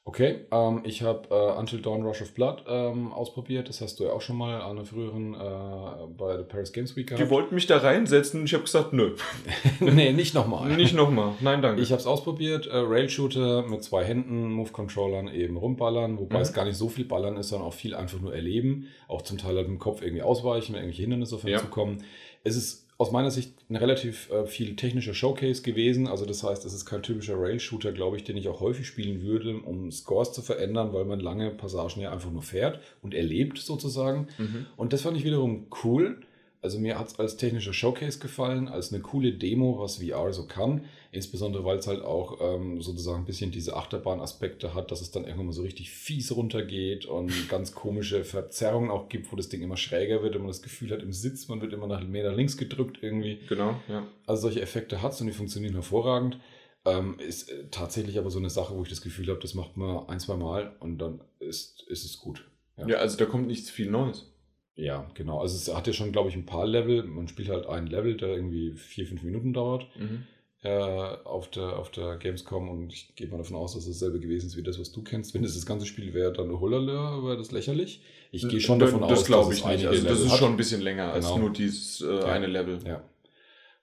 Okay, 0.04 0.46
ähm, 0.50 0.80
ich 0.82 1.02
habe 1.02 1.28
äh, 1.30 1.58
Until 1.58 1.80
Dawn 1.80 2.02
Rush 2.02 2.22
of 2.22 2.34
Blood 2.34 2.64
ähm, 2.66 3.12
ausprobiert. 3.12 3.68
Das 3.68 3.80
hast 3.80 4.00
du 4.00 4.04
ja 4.04 4.10
auch 4.10 4.20
schon 4.20 4.36
mal 4.36 4.60
an 4.60 4.72
einer 4.72 4.84
früheren 4.84 5.34
äh, 5.34 6.06
bei 6.18 6.36
der 6.38 6.42
Paris 6.42 6.72
Games 6.72 6.96
Week 6.96 7.06
gehabt. 7.06 7.24
Die 7.24 7.30
wollten 7.30 7.54
mich 7.54 7.68
da 7.68 7.76
reinsetzen 7.76 8.40
und 8.40 8.46
ich 8.46 8.54
habe 8.54 8.64
gesagt, 8.64 8.92
nö. 8.92 9.14
nee, 9.80 10.12
nicht 10.12 10.34
nochmal. 10.34 10.74
Nicht 10.76 10.96
nochmal. 10.96 11.34
Nein, 11.40 11.62
danke. 11.62 11.80
Ich 11.82 11.92
habe 11.92 12.00
es 12.00 12.08
ausprobiert. 12.08 12.66
Äh, 12.66 12.78
Rail-Shooter 12.78 13.62
mit 13.68 13.84
zwei 13.84 14.02
Händen, 14.02 14.50
Move-Controllern 14.50 15.28
eben 15.28 15.56
rumballern, 15.56 16.18
wobei 16.18 16.38
mhm. 16.38 16.42
es 16.42 16.52
gar 16.52 16.64
nicht 16.64 16.76
so 16.76 16.88
viel 16.88 17.04
ballern 17.04 17.36
ist, 17.36 17.50
sondern 17.50 17.68
auch 17.68 17.74
viel 17.74 17.94
einfach 17.94 18.20
nur 18.20 18.34
erleben. 18.34 18.88
Auch 19.06 19.22
zum 19.22 19.38
Teil 19.38 19.54
halt 19.54 19.68
mit 19.68 19.78
dem 19.78 19.80
Kopf 19.80 20.02
irgendwie 20.02 20.22
ausweichen, 20.22 20.74
irgendwelche 20.74 21.02
Hindernisse 21.02 21.36
auf 21.36 21.44
ja. 21.44 21.58
zukommen. 21.58 22.02
Es 22.42 22.56
ist 22.56 22.88
aus 22.98 23.10
meiner 23.10 23.30
Sicht 23.30 23.54
ein 23.68 23.76
relativ 23.76 24.30
äh, 24.30 24.46
viel 24.46 24.76
technischer 24.76 25.14
Showcase 25.14 25.62
gewesen. 25.62 26.06
Also 26.06 26.24
das 26.24 26.42
heißt, 26.42 26.64
es 26.64 26.72
ist 26.72 26.84
kein 26.84 27.02
typischer 27.02 27.34
Rail-Shooter, 27.36 27.92
glaube 27.92 28.16
ich, 28.16 28.24
den 28.24 28.36
ich 28.36 28.48
auch 28.48 28.60
häufig 28.60 28.86
spielen 28.86 29.22
würde, 29.22 29.56
um 29.58 29.90
Scores 29.90 30.32
zu 30.32 30.42
verändern, 30.42 30.92
weil 30.92 31.04
man 31.04 31.18
lange 31.18 31.50
Passagen 31.50 32.00
ja 32.00 32.12
einfach 32.12 32.30
nur 32.30 32.42
fährt 32.42 32.80
und 33.02 33.14
erlebt 33.14 33.58
sozusagen. 33.58 34.28
Mhm. 34.38 34.66
Und 34.76 34.92
das 34.92 35.02
fand 35.02 35.16
ich 35.16 35.24
wiederum 35.24 35.66
cool. 35.84 36.20
Also 36.62 36.78
mir 36.78 36.96
hat 36.96 37.08
es 37.08 37.18
als 37.18 37.36
technischer 37.36 37.72
Showcase 37.72 38.20
gefallen, 38.20 38.68
als 38.68 38.92
eine 38.92 39.02
coole 39.02 39.32
Demo, 39.32 39.80
was 39.80 39.96
VR 39.96 40.32
so 40.32 40.46
kann. 40.46 40.84
Insbesondere, 41.10 41.64
weil 41.64 41.78
es 41.78 41.88
halt 41.88 42.02
auch 42.02 42.38
ähm, 42.40 42.80
sozusagen 42.80 43.22
ein 43.22 43.24
bisschen 43.24 43.50
diese 43.50 43.76
Achterbahn-Aspekte 43.76 44.72
hat, 44.72 44.92
dass 44.92 45.00
es 45.00 45.10
dann 45.10 45.24
irgendwann 45.24 45.46
mal 45.46 45.52
so 45.52 45.62
richtig 45.62 45.90
fies 45.90 46.34
runtergeht 46.34 47.04
und 47.04 47.32
ganz 47.48 47.74
komische 47.74 48.22
Verzerrungen 48.22 48.92
auch 48.92 49.08
gibt, 49.08 49.32
wo 49.32 49.36
das 49.36 49.48
Ding 49.48 49.60
immer 49.60 49.76
schräger 49.76 50.22
wird 50.22 50.36
und 50.36 50.42
man 50.42 50.52
das 50.52 50.62
Gefühl 50.62 50.92
hat 50.92 51.02
im 51.02 51.12
Sitz, 51.12 51.48
man 51.48 51.60
wird 51.60 51.72
immer 51.72 51.88
nach, 51.88 52.06
mehr 52.06 52.30
nach 52.30 52.36
links 52.36 52.56
gedrückt 52.56 52.98
irgendwie. 53.02 53.40
Genau, 53.48 53.74
ja. 53.88 54.06
Also 54.26 54.42
solche 54.42 54.62
Effekte 54.62 55.02
hat 55.02 55.14
es 55.14 55.20
und 55.20 55.26
die 55.26 55.32
funktionieren 55.32 55.74
hervorragend. 55.74 56.38
Ähm, 56.84 57.18
ist 57.18 57.50
äh, 57.50 57.64
tatsächlich 57.72 58.18
aber 58.18 58.30
so 58.30 58.38
eine 58.38 58.50
Sache, 58.50 58.76
wo 58.76 58.82
ich 58.84 58.88
das 58.88 59.02
Gefühl 59.02 59.28
habe, 59.28 59.40
das 59.40 59.54
macht 59.54 59.76
man 59.76 60.08
ein, 60.08 60.20
zwei 60.20 60.36
Mal 60.36 60.76
und 60.78 60.98
dann 60.98 61.20
ist, 61.40 61.82
ist 61.88 62.04
es 62.04 62.18
gut. 62.18 62.44
Ja. 62.76 62.88
ja, 62.88 62.96
also 62.98 63.18
da 63.18 63.26
kommt 63.26 63.48
nichts 63.48 63.68
viel 63.68 63.90
Neues. 63.90 64.31
Ja, 64.74 65.10
genau. 65.14 65.40
Also 65.40 65.56
es 65.56 65.74
hat 65.74 65.86
ja 65.86 65.92
schon, 65.92 66.12
glaube 66.12 66.30
ich, 66.30 66.36
ein 66.36 66.46
paar 66.46 66.66
Level. 66.66 67.02
Man 67.02 67.28
spielt 67.28 67.48
halt 67.48 67.66
ein 67.66 67.86
Level, 67.86 68.16
der 68.16 68.30
irgendwie 68.30 68.72
vier, 68.72 69.06
fünf 69.06 69.22
Minuten 69.22 69.52
dauert 69.52 69.86
mhm. 69.98 70.24
äh, 70.62 70.70
auf, 70.70 71.50
der, 71.50 71.78
auf 71.78 71.90
der 71.90 72.16
Gamescom 72.16 72.70
und 72.70 72.92
ich 72.92 73.14
gehe 73.14 73.28
mal 73.28 73.38
davon 73.38 73.56
aus, 73.56 73.74
dass 73.74 73.86
es 73.86 73.98
dasselbe 73.98 74.18
gewesen 74.18 74.46
ist 74.46 74.56
wie 74.56 74.62
das, 74.62 74.80
was 74.80 74.90
du 74.90 75.02
kennst. 75.02 75.34
Wenn 75.34 75.44
es 75.44 75.54
das 75.54 75.66
ganze 75.66 75.86
Spiel 75.86 76.14
wäre, 76.14 76.32
dann 76.32 76.58
Hullala, 76.58 77.22
wäre 77.22 77.36
das 77.36 77.52
lächerlich. 77.52 78.02
Ich 78.30 78.48
gehe 78.48 78.60
schon 78.60 78.78
davon 78.78 79.02
das 79.02 79.30
aus, 79.30 79.48
dass 79.48 79.58
ich 79.58 79.64
es 79.64 79.66
nicht. 79.66 79.86
Also 79.86 80.08
das 80.08 80.20
ist 80.20 80.36
schon 80.36 80.52
ein 80.52 80.56
bisschen 80.56 80.80
länger 80.80 81.12
genau. 81.12 81.14
als 81.14 81.36
nur 81.36 81.52
dieses 81.52 82.00
äh, 82.00 82.14
ja. 82.14 82.24
eine 82.24 82.46
Level. 82.46 82.78
Ja. 82.86 83.04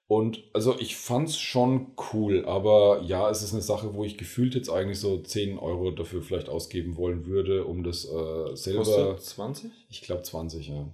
Und 0.10 0.42
also 0.54 0.76
ich 0.80 0.96
fand 0.98 1.30
es 1.30 1.38
schon 1.38 1.92
cool, 2.12 2.44
aber 2.46 3.04
ja, 3.04 3.30
es 3.30 3.44
ist 3.44 3.54
eine 3.54 3.62
Sache, 3.62 3.94
wo 3.94 4.04
ich 4.04 4.18
gefühlt 4.18 4.56
jetzt 4.56 4.72
eigentlich 4.72 5.00
so 5.00 5.20
10 5.20 5.60
Euro 5.60 5.92
dafür 5.92 6.24
vielleicht 6.24 6.50
ausgeben 6.50 6.98
wollen 6.98 7.28
würde, 7.28 7.64
um 7.64 7.84
das 7.84 8.06
äh, 8.06 8.56
selber. 8.56 8.80
Kostet 8.80 9.22
20? 9.22 9.72
Ich 9.92 10.02
glaube 10.02 10.24
20, 10.24 10.68
ja. 10.70 10.88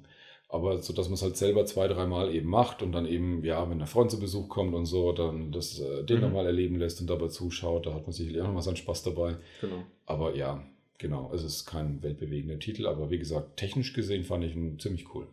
Aber 0.50 0.80
so, 0.80 0.92
dass 0.92 1.08
man 1.08 1.14
es 1.14 1.22
halt 1.22 1.38
selber 1.38 1.66
zwei, 1.66 1.88
dreimal 1.88 2.36
eben 2.36 2.50
macht 2.50 2.84
und 2.84 2.92
dann 2.92 3.06
eben, 3.06 3.42
ja, 3.46 3.70
wenn 3.70 3.78
der 3.78 3.88
Freund 3.88 4.12
zu 4.12 4.20
Besuch 4.20 4.50
kommt 4.50 4.74
und 4.74 4.86
so, 4.86 5.14
dann 5.14 5.54
das 5.54 5.80
äh, 5.80 6.04
den 6.04 6.18
mhm. 6.18 6.24
nochmal 6.24 6.46
erleben 6.48 6.76
lässt 6.76 7.00
und 7.00 7.10
dabei 7.10 7.30
zuschaut, 7.30 7.86
da 7.86 7.94
hat 7.94 8.04
man 8.04 8.12
sicherlich 8.12 8.42
auch 8.42 8.48
nochmal 8.48 8.64
seinen 8.64 8.76
Spaß 8.76 9.04
dabei. 9.04 9.38
Genau. 9.62 9.84
Aber 10.06 10.36
ja, 10.36 10.62
genau, 10.98 11.32
es 11.34 11.42
ist 11.42 11.66
kein 11.66 12.04
weltbewegender 12.04 12.60
Titel, 12.60 12.86
aber 12.86 13.10
wie 13.10 13.18
gesagt, 13.18 13.56
technisch 13.56 13.94
gesehen 13.94 14.26
fand 14.26 14.44
ich 14.44 14.58
ihn 14.58 14.78
ziemlich 14.78 15.16
cool. 15.16 15.26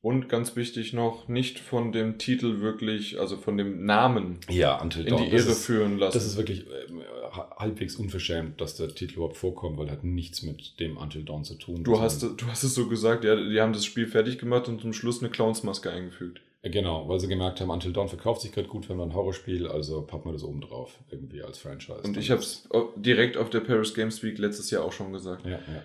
Und 0.00 0.28
ganz 0.28 0.54
wichtig 0.54 0.92
noch, 0.92 1.26
nicht 1.26 1.58
von 1.58 1.90
dem 1.90 2.18
Titel 2.18 2.60
wirklich, 2.60 3.18
also 3.18 3.36
von 3.36 3.56
dem 3.56 3.84
Namen 3.84 4.38
ja, 4.48 4.80
Until 4.80 5.06
in 5.06 5.16
die 5.16 5.26
Irre 5.28 5.54
führen 5.54 5.98
lassen. 5.98 6.16
Das 6.16 6.24
ist 6.24 6.36
wirklich 6.36 6.66
äh, 6.68 7.32
halbwegs 7.56 7.96
unverschämt, 7.96 8.60
dass 8.60 8.76
der 8.76 8.94
Titel 8.94 9.16
überhaupt 9.16 9.36
vorkommt, 9.36 9.76
weil 9.76 9.86
er 9.88 9.92
hat 9.92 10.04
nichts 10.04 10.44
mit 10.44 10.78
dem 10.78 10.96
Until 10.96 11.24
Dawn 11.24 11.42
zu 11.42 11.56
tun. 11.56 11.82
Du 11.82 12.00
hast, 12.00 12.22
du 12.22 12.46
hast 12.46 12.62
es 12.62 12.76
so 12.76 12.88
gesagt, 12.88 13.24
ja, 13.24 13.34
die 13.34 13.60
haben 13.60 13.72
das 13.72 13.84
Spiel 13.84 14.06
fertig 14.06 14.38
gemacht 14.38 14.68
und 14.68 14.80
zum 14.80 14.92
Schluss 14.92 15.20
eine 15.20 15.30
Clownsmaske 15.30 15.90
eingefügt. 15.90 16.42
Genau, 16.62 17.08
weil 17.08 17.18
sie 17.18 17.28
gemerkt 17.28 17.60
haben, 17.60 17.70
Until 17.70 17.92
Dawn 17.92 18.08
verkauft 18.08 18.42
sich 18.42 18.52
gerade 18.52 18.68
gut, 18.68 18.88
wenn 18.88 18.96
man 18.96 19.10
ein 19.10 19.14
Horrorspiel, 19.14 19.66
also 19.66 20.02
packen 20.02 20.28
wir 20.28 20.32
das 20.32 20.44
oben 20.44 20.60
drauf, 20.60 20.96
irgendwie 21.10 21.42
als 21.42 21.58
Franchise. 21.58 22.02
Und 22.04 22.16
ich 22.16 22.30
habe 22.30 22.40
es 22.40 22.68
direkt 22.96 23.36
auf 23.36 23.50
der 23.50 23.60
Paris 23.60 23.94
Games 23.94 24.22
Week 24.22 24.38
letztes 24.38 24.70
Jahr 24.70 24.84
auch 24.84 24.92
schon 24.92 25.12
gesagt. 25.12 25.44
Ja, 25.44 25.52
ja. 25.52 25.82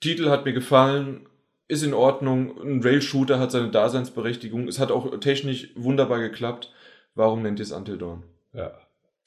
Titel 0.00 0.28
hat 0.28 0.44
mir 0.44 0.52
gefallen, 0.52 1.26
ist 1.68 1.82
in 1.82 1.94
Ordnung. 1.94 2.60
Ein 2.60 2.82
Rail-Shooter 2.82 3.38
hat 3.38 3.52
seine 3.52 3.70
Daseinsberechtigung. 3.70 4.66
Es 4.66 4.78
hat 4.78 4.90
auch 4.90 5.20
technisch 5.20 5.68
wunderbar 5.76 6.18
geklappt. 6.18 6.72
Warum 7.14 7.42
nennt 7.42 7.60
ihr 7.60 7.64
es 7.64 7.72
Until 7.72 7.98
Dawn? 7.98 8.24
Ja. 8.52 8.72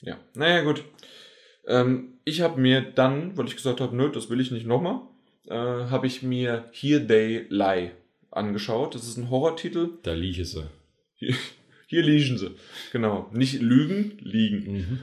Ja, 0.02 0.18
naja, 0.34 0.64
gut. 0.64 0.84
Ähm, 1.68 2.20
ich 2.26 2.42
habe 2.42 2.60
mir 2.60 2.82
dann, 2.82 3.38
weil 3.38 3.46
ich 3.46 3.56
gesagt 3.56 3.80
habe, 3.82 3.96
nö, 3.96 4.12
das 4.12 4.30
will 4.30 4.42
ich 4.42 4.50
nicht 4.50 4.66
nochmal, 4.66 5.02
äh, 5.48 5.54
habe 5.56 6.08
ich 6.08 6.24
mir 6.24 6.66
Here 6.72 7.06
They 7.06 7.46
Lie 7.50 7.92
angeschaut. 8.32 8.96
Das 8.96 9.04
ist 9.04 9.18
ein 9.18 9.30
Horrortitel. 9.30 9.92
Da 10.02 10.14
liege 10.14 10.46
sie. 10.46 10.66
Hier, 11.14 11.36
hier 11.86 12.02
liegen 12.02 12.38
sie. 12.38 12.56
Genau. 12.92 13.30
Nicht 13.32 13.62
lügen, 13.62 14.18
liegen. 14.20 14.74
Mhm. 14.74 15.00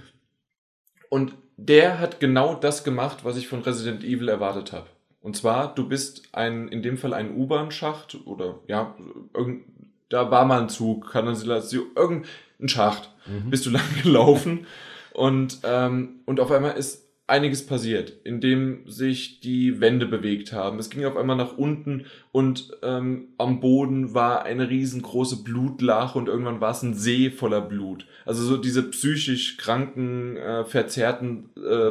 Und 1.11 1.35
der 1.57 2.01
hat 2.01 2.19
genau 2.21 2.55
das 2.55 2.83
gemacht, 2.83 3.25
was 3.25 3.37
ich 3.37 3.47
von 3.47 3.63
Resident 3.63 4.03
Evil 4.03 4.29
erwartet 4.29 4.73
habe. 4.73 4.89
Und 5.21 5.37
zwar, 5.37 5.75
du 5.75 5.89
bist 5.89 6.29
ein, 6.33 6.69
in 6.69 6.83
dem 6.83 6.97
Fall 6.97 7.13
ein 7.13 7.37
U-Bahn-Schacht 7.37 8.19
oder 8.27 8.61
ja, 8.67 8.95
irgend, 9.35 9.65
da 10.09 10.31
war 10.31 10.45
mal 10.45 10.63
ein 10.63 10.69
Zug, 10.69 11.11
Kanalisation, 11.11 11.87
irgendein 11.95 12.69
Schacht. 12.69 13.13
Mhm. 13.27 13.51
Bist 13.51 13.67
du 13.67 13.71
lang 13.73 14.03
gelaufen 14.03 14.67
und, 15.13 15.61
ähm, 15.65 16.21
und 16.27 16.41
auf 16.41 16.51
einmal 16.51 16.77
ist 16.77 17.09
einiges 17.29 17.67
passiert, 17.67 18.15
indem 18.25 18.89
sich 18.89 19.41
die 19.41 19.81
Wände 19.81 20.07
bewegt 20.07 20.53
haben. 20.55 20.79
Es 20.79 20.89
ging 20.89 21.05
auf 21.05 21.17
einmal 21.17 21.37
nach 21.37 21.59
unten 21.59 22.07
und 22.33 22.71
ähm, 22.83 23.29
am 23.37 23.61
Boden 23.61 24.15
war 24.15 24.45
eine 24.45 24.71
riesengroße 24.71 25.45
Blutlache 25.45 26.19
und 26.19 26.29
irgendwann 26.29 26.63
war 26.63 26.71
es 26.71 26.83
ein 26.83 26.95
See 26.95 27.31
voller 27.31 27.61
Blut. 27.61 28.07
Also 28.25 28.45
so 28.45 28.57
diese 28.57 28.83
psychisch 28.83 29.59
kranken, 29.59 30.39
äh, 30.39 30.65
verzerrten, 30.65 31.51
äh, 31.57 31.91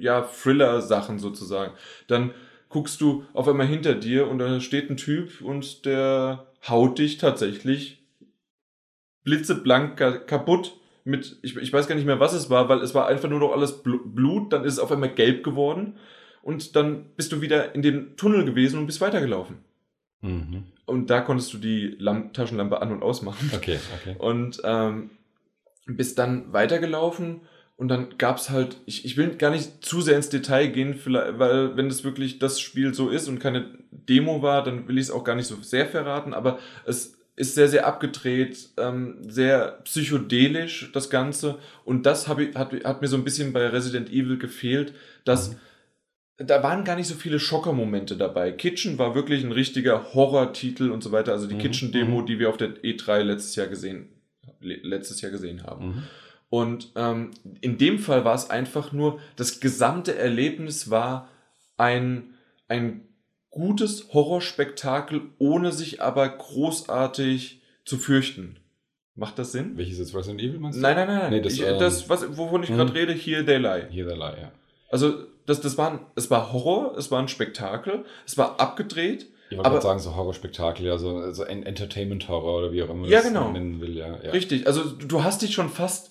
ja, 0.00 0.22
Thriller-Sachen 0.22 1.18
sozusagen. 1.18 1.74
Dann 2.06 2.30
guckst 2.68 3.00
du 3.00 3.24
auf 3.32 3.48
einmal 3.48 3.66
hinter 3.66 3.94
dir 3.94 4.28
und 4.28 4.38
da 4.38 4.60
steht 4.60 4.90
ein 4.90 4.96
Typ 4.96 5.40
und 5.40 5.84
der 5.84 6.46
haut 6.68 6.98
dich 6.98 7.18
tatsächlich 7.18 8.02
blitzeblank 9.24 9.96
ka- 9.96 10.18
kaputt 10.18 10.76
mit, 11.04 11.38
ich, 11.42 11.56
ich 11.56 11.72
weiß 11.72 11.86
gar 11.86 11.94
nicht 11.94 12.04
mehr, 12.04 12.20
was 12.20 12.34
es 12.34 12.50
war, 12.50 12.68
weil 12.68 12.80
es 12.80 12.94
war 12.94 13.06
einfach 13.06 13.28
nur 13.28 13.40
noch 13.40 13.52
alles 13.52 13.84
Bl- 13.84 14.00
Blut, 14.04 14.52
dann 14.52 14.64
ist 14.64 14.74
es 14.74 14.78
auf 14.78 14.92
einmal 14.92 15.14
gelb 15.14 15.42
geworden 15.42 15.96
und 16.42 16.76
dann 16.76 17.06
bist 17.16 17.32
du 17.32 17.40
wieder 17.40 17.74
in 17.74 17.82
dem 17.82 18.16
Tunnel 18.16 18.44
gewesen 18.44 18.78
und 18.78 18.86
bist 18.86 19.00
weitergelaufen. 19.00 19.58
Mhm. 20.20 20.64
Und 20.84 21.10
da 21.10 21.20
konntest 21.20 21.52
du 21.52 21.58
die 21.58 21.96
Lamp 21.98 22.34
Taschenlampe 22.34 22.82
an- 22.82 22.92
und 22.92 23.02
ausmachen. 23.02 23.50
Okay, 23.54 23.78
okay. 24.00 24.16
Und 24.18 24.60
ähm, 24.64 25.10
bist 25.86 26.18
dann 26.18 26.52
weitergelaufen 26.52 27.42
und 27.78 27.88
dann 27.88 28.18
gab's 28.18 28.50
halt, 28.50 28.76
ich, 28.84 29.04
ich 29.06 29.16
will 29.16 29.30
gar 29.36 29.50
nicht 29.50 29.82
zu 29.84 30.02
sehr 30.02 30.16
ins 30.16 30.28
Detail 30.28 30.66
gehen, 30.68 30.94
vielleicht, 30.94 31.38
weil 31.38 31.76
wenn 31.76 31.88
das 31.88 32.04
wirklich 32.04 32.38
das 32.38 32.60
Spiel 32.60 32.92
so 32.92 33.08
ist 33.08 33.28
und 33.28 33.38
keine 33.38 33.64
Demo 33.90 34.42
war, 34.42 34.62
dann 34.62 34.86
will 34.88 34.98
ich 34.98 35.04
es 35.04 35.10
auch 35.10 35.24
gar 35.24 35.36
nicht 35.36 35.46
so 35.46 35.56
sehr 35.62 35.86
verraten, 35.86 36.34
aber 36.34 36.58
es 36.84 37.16
ist 37.36 37.54
sehr, 37.54 37.68
sehr 37.68 37.86
abgedreht, 37.86 38.70
ähm, 38.78 39.18
sehr 39.30 39.78
psychedelisch 39.84 40.90
das 40.92 41.08
Ganze 41.08 41.58
und 41.84 42.04
das 42.04 42.26
hab 42.28 42.40
ich, 42.40 42.54
hat, 42.56 42.72
hat 42.84 43.00
mir 43.00 43.08
so 43.08 43.16
ein 43.16 43.24
bisschen 43.24 43.52
bei 43.52 43.66
Resident 43.68 44.10
Evil 44.10 44.38
gefehlt, 44.38 44.92
dass 45.24 45.56
da 46.40 46.62
waren 46.62 46.84
gar 46.84 46.94
nicht 46.94 47.08
so 47.08 47.16
viele 47.16 47.40
Schockermomente 47.40 48.16
dabei. 48.16 48.52
Kitchen 48.52 48.96
war 48.96 49.16
wirklich 49.16 49.42
ein 49.44 49.50
richtiger 49.50 50.14
Horrortitel 50.14 50.90
und 50.92 51.02
so 51.02 51.10
weiter. 51.10 51.32
Also 51.32 51.48
die 51.48 51.56
Mhm. 51.56 51.58
Kitchen-Demo, 51.58 52.22
die 52.22 52.38
wir 52.38 52.48
auf 52.48 52.56
der 52.56 52.76
E3 52.84 53.22
letztes 53.24 53.56
Jahr 53.56 53.66
gesehen, 53.66 54.08
le- 54.60 54.78
letztes 54.84 55.20
Jahr 55.20 55.32
gesehen 55.32 55.64
haben. 55.64 55.86
Mhm. 55.88 56.02
Und 56.50 56.92
ähm, 56.96 57.30
in 57.60 57.76
dem 57.78 57.98
Fall 57.98 58.24
war 58.24 58.34
es 58.34 58.48
einfach 58.48 58.92
nur, 58.92 59.18
das 59.36 59.60
gesamte 59.60 60.16
Erlebnis 60.16 60.90
war 60.90 61.28
ein, 61.76 62.34
ein 62.68 63.02
gutes 63.50 64.12
Horrorspektakel, 64.14 65.22
ohne 65.38 65.72
sich 65.72 66.00
aber 66.02 66.28
großartig 66.28 67.60
zu 67.84 67.98
fürchten. 67.98 68.56
Macht 69.14 69.38
das 69.38 69.52
Sinn? 69.52 69.76
Welches 69.76 69.98
jetzt 69.98 70.14
Resident 70.14 70.40
Evil 70.40 70.60
meinst 70.60 70.78
du? 70.78 70.82
Nein, 70.82 70.96
nein, 70.96 71.08
nein. 71.08 71.18
nein. 71.18 71.30
Nee, 71.32 71.40
das, 71.40 71.54
ich, 71.54 71.62
ähm, 71.66 71.78
das 71.78 72.08
was, 72.08 72.36
wovon 72.36 72.62
ich 72.62 72.68
gerade 72.70 72.94
rede, 72.94 73.12
hier 73.12 73.44
They 73.44 73.56
Lie. 73.58 73.86
Here 73.90 74.08
the 74.08 74.14
Lie, 74.16 74.40
ja. 74.42 74.52
Also, 74.90 75.24
das, 75.44 75.60
das 75.60 75.76
war, 75.76 75.90
ein- 75.92 76.00
es 76.14 76.30
war 76.30 76.52
Horror, 76.52 76.96
es 76.96 77.10
war 77.10 77.20
ein 77.20 77.28
Spektakel, 77.28 78.04
es 78.26 78.38
war 78.38 78.60
abgedreht. 78.60 79.26
Ich 79.50 79.56
wollte 79.56 79.70
gerade 79.70 79.82
sagen, 79.82 79.98
so 79.98 80.14
Horrorspektakel, 80.14 80.86
ja, 80.86 80.98
so, 80.98 81.32
so 81.32 81.42
en- 81.42 81.64
Entertainment-Horror 81.64 82.58
oder 82.58 82.72
wie 82.72 82.82
auch 82.82 82.90
immer 82.90 83.00
man 83.02 83.10
Ja, 83.10 83.18
das 83.18 83.28
genau. 83.28 83.50
nennen 83.50 83.80
will, 83.80 83.96
ja. 83.96 84.18
ja. 84.22 84.30
Richtig, 84.30 84.66
also 84.66 84.84
du 84.84 85.24
hast 85.24 85.42
dich 85.42 85.52
schon 85.52 85.68
fast 85.70 86.10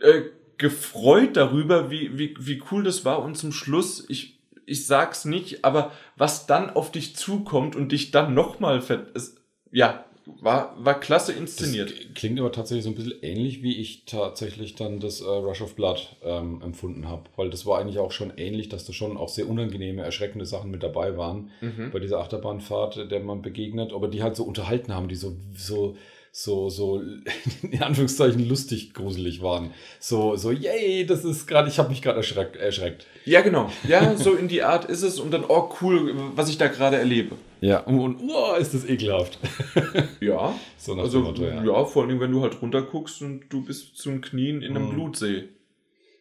äh, 0.00 0.22
gefreut 0.58 1.36
darüber, 1.36 1.90
wie, 1.90 2.18
wie, 2.18 2.34
wie 2.38 2.62
cool 2.70 2.82
das 2.82 3.04
war 3.04 3.22
und 3.22 3.36
zum 3.36 3.52
Schluss, 3.52 4.04
ich, 4.08 4.38
ich 4.66 4.86
sag's 4.86 5.24
nicht, 5.24 5.64
aber 5.64 5.92
was 6.16 6.46
dann 6.46 6.70
auf 6.70 6.92
dich 6.92 7.16
zukommt 7.16 7.76
und 7.76 7.92
dich 7.92 8.10
dann 8.10 8.34
nochmal 8.34 8.80
ver... 8.80 9.06
Es, 9.14 9.36
ja, 9.72 10.04
war, 10.40 10.76
war 10.78 11.00
klasse 11.00 11.32
inszeniert. 11.32 11.90
Das 11.90 12.14
klingt 12.14 12.38
aber 12.38 12.52
tatsächlich 12.52 12.84
so 12.84 12.90
ein 12.90 12.94
bisschen 12.94 13.22
ähnlich, 13.22 13.62
wie 13.62 13.78
ich 13.78 14.04
tatsächlich 14.04 14.74
dann 14.74 15.00
das 15.00 15.20
äh, 15.20 15.24
Rush 15.24 15.62
of 15.62 15.74
Blood 15.74 16.16
ähm, 16.22 16.60
empfunden 16.62 17.08
habe. 17.08 17.24
Weil 17.36 17.50
das 17.50 17.66
war 17.66 17.78
eigentlich 17.80 17.98
auch 17.98 18.12
schon 18.12 18.32
ähnlich, 18.36 18.68
dass 18.68 18.84
da 18.84 18.92
schon 18.92 19.16
auch 19.16 19.28
sehr 19.28 19.48
unangenehme, 19.48 20.02
erschreckende 20.02 20.46
Sachen 20.46 20.70
mit 20.70 20.82
dabei 20.82 21.16
waren 21.16 21.50
Mhm. 21.60 21.90
bei 21.92 21.98
dieser 21.98 22.20
Achterbahnfahrt, 22.20 23.10
der 23.10 23.20
man 23.20 23.42
begegnet, 23.42 23.92
aber 23.92 24.08
die 24.08 24.22
halt 24.22 24.36
so 24.36 24.44
unterhalten 24.44 24.94
haben, 24.94 25.08
die 25.08 25.16
so, 25.16 25.36
so, 25.56 25.96
so, 26.32 26.68
so 26.70 27.00
in 27.62 27.82
Anführungszeichen 27.82 28.48
lustig 28.48 28.94
gruselig 28.94 29.42
waren. 29.42 29.72
So, 29.98 30.36
so, 30.36 30.50
yay, 30.52 31.04
das 31.04 31.24
ist 31.24 31.46
gerade, 31.46 31.68
ich 31.68 31.78
habe 31.78 31.88
mich 31.90 32.02
gerade 32.02 32.18
erschreckt, 32.18 32.56
erschreckt. 32.56 33.06
Ja, 33.24 33.40
genau. 33.40 33.70
Ja, 33.88 34.16
so 34.16 34.34
in 34.34 34.46
die 34.48 34.62
Art 34.62 34.84
ist 34.84 35.02
es 35.02 35.18
und 35.18 35.32
dann, 35.32 35.44
oh 35.48 35.70
cool, 35.80 36.14
was 36.36 36.48
ich 36.48 36.56
da 36.58 36.68
gerade 36.68 36.96
erlebe. 36.96 37.36
Ja, 37.60 37.80
und, 37.80 37.98
und 38.00 38.20
oh, 38.30 38.54
ist 38.54 38.72
das 38.74 38.88
ekelhaft. 38.88 39.38
Ja, 40.20 40.54
So 40.78 40.94
nach 40.94 41.04
also 41.04 41.20
Motto, 41.20 41.42
ja. 41.44 41.62
ja. 41.64 41.84
vor 41.84 42.04
allem, 42.04 42.20
wenn 42.20 42.30
du 42.32 42.42
halt 42.42 42.60
runterguckst 42.62 43.22
und 43.22 43.44
du 43.50 43.64
bist 43.64 43.96
zum 43.96 44.20
Knien 44.20 44.62
in 44.62 44.76
einem 44.76 44.86
Mhm. 44.88 44.94
Blutsee. 44.94 45.48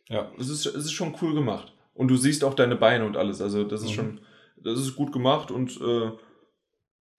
Ja, 0.10 0.32
Es 0.40 0.50
ist, 0.50 0.66
es 0.66 0.86
ist 0.86 0.92
schon 0.94 1.16
cool 1.22 1.34
gemacht. 1.34 1.74
Und 1.94 2.08
du 2.08 2.16
siehst 2.18 2.44
auch 2.44 2.54
deine 2.54 2.76
Beine 2.76 3.06
und 3.06 3.16
alles. 3.18 3.42
Also 3.42 3.64
das 3.64 3.82
ist 3.84 3.90
Mhm. 3.92 3.94
schon, 3.96 4.20
das 4.64 4.80
ist 4.80 4.96
gut 4.96 5.12
gemacht 5.12 5.52
und 5.52 5.80
äh, 5.82 6.12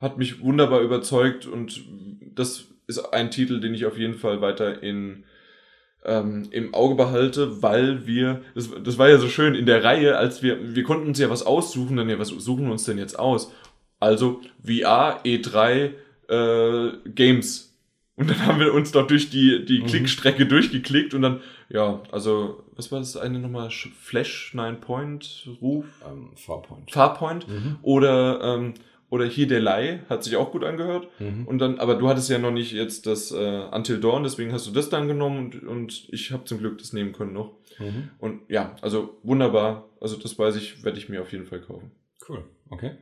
hat 0.01 0.19
mich 0.19 0.41
wunderbar 0.43 0.81
überzeugt. 0.81 1.47
Und 1.47 1.83
das 2.35 2.65
ist 2.91 2.99
ein 3.15 3.31
Titel, 3.31 3.61
den 3.61 3.73
ich 3.75 3.87
auf 3.87 3.97
jeden 3.97 4.15
Fall 4.15 4.41
weiter 4.41 4.83
in, 4.83 5.25
ähm, 6.05 6.49
im 6.51 6.75
Auge 6.75 6.95
behalte, 6.97 7.63
weil 7.63 8.07
wir, 8.07 8.43
das, 8.55 8.71
das 8.85 8.99
war 8.99 9.09
ja 9.09 9.19
so 9.19 9.29
schön 9.29 9.55
in 9.55 9.67
der 9.67 9.85
Reihe, 9.85 10.17
als 10.17 10.43
wir, 10.43 10.75
wir 10.75 10.83
konnten 10.83 11.09
uns 11.09 11.19
ja 11.19 11.31
was 11.31 11.45
aussuchen, 11.45 11.97
dann 11.97 12.09
ja, 12.09 12.19
was 12.19 12.29
suchen 12.29 12.65
wir 12.67 12.73
uns 12.73 12.85
denn 12.85 12.99
jetzt 12.99 13.19
aus? 13.19 13.53
Also 13.99 14.41
VR, 14.65 15.21
E3, 15.25 15.91
äh, 16.29 16.93
Games. 17.15 17.67
Und 18.17 18.29
dann 18.31 18.45
haben 18.47 18.61
wir 18.61 18.75
uns 18.75 18.93
dort 18.93 19.11
durch 19.11 19.31
die, 19.31 19.65
die 19.65 19.81
Mhm. 19.81 19.87
Klickstrecke 19.87 20.45
durchgeklickt 20.47 21.15
und 21.15 21.23
dann, 21.23 21.41
ja, 21.71 22.03
also, 22.13 22.63
was 22.77 22.91
war 22.93 22.99
das 22.99 23.17
eine 23.17 23.39
nochmal? 23.39 23.71
Flash, 23.71 24.53
Nine 24.55 24.77
Point, 24.81 25.49
Ruf, 25.63 25.85
ähm, 26.07 26.31
Farpoint. 26.35 26.91
Farpoint 26.91 27.49
Mhm. 27.49 27.77
oder, 27.83 28.41
ähm, 28.43 28.75
oder 29.11 29.27
hier 29.27 29.49
der 29.49 29.61
Lai, 29.61 30.01
hat 30.09 30.25
sich 30.25 30.37
auch 30.37 30.53
gut 30.53 30.65
angehört. 30.65 31.09
Mhm. 31.19 31.47
Und 31.47 31.59
dann, 31.59 31.79
aber 31.81 31.97
du 31.97 32.09
hattest 32.09 32.31
ja 32.31 32.39
noch 32.39 32.53
nicht 32.53 32.73
jetzt 32.73 33.07
das 33.07 33.33
äh, 33.33 33.65
Until 33.73 34.01
Dawn, 34.01 34.23
deswegen 34.23 34.53
hast 34.53 34.67
du 34.67 34.71
das 34.71 34.89
dann 34.89 35.09
genommen 35.09 35.39
und, 35.39 35.63
und 35.65 36.09
ich 36.11 36.31
habe 36.31 36.45
zum 36.45 36.59
Glück 36.59 36.79
das 36.79 36.93
nehmen 36.93 37.13
können 37.13 37.33
noch. 37.33 37.53
Mhm. 37.79 38.11
Und 38.19 38.43
ja, 38.49 38.77
also 38.81 39.19
wunderbar. 39.23 39.89
Also 40.01 40.17
das 40.17 40.39
weiß 40.39 40.57
ich, 40.57 40.85
werde 40.85 40.99
ich 40.99 41.09
mir 41.09 41.21
auf 41.21 41.33
jeden 41.33 41.47
Fall 41.47 41.61
kaufen. 41.61 41.91
Cool, 42.27 42.45
okay. 42.71 42.93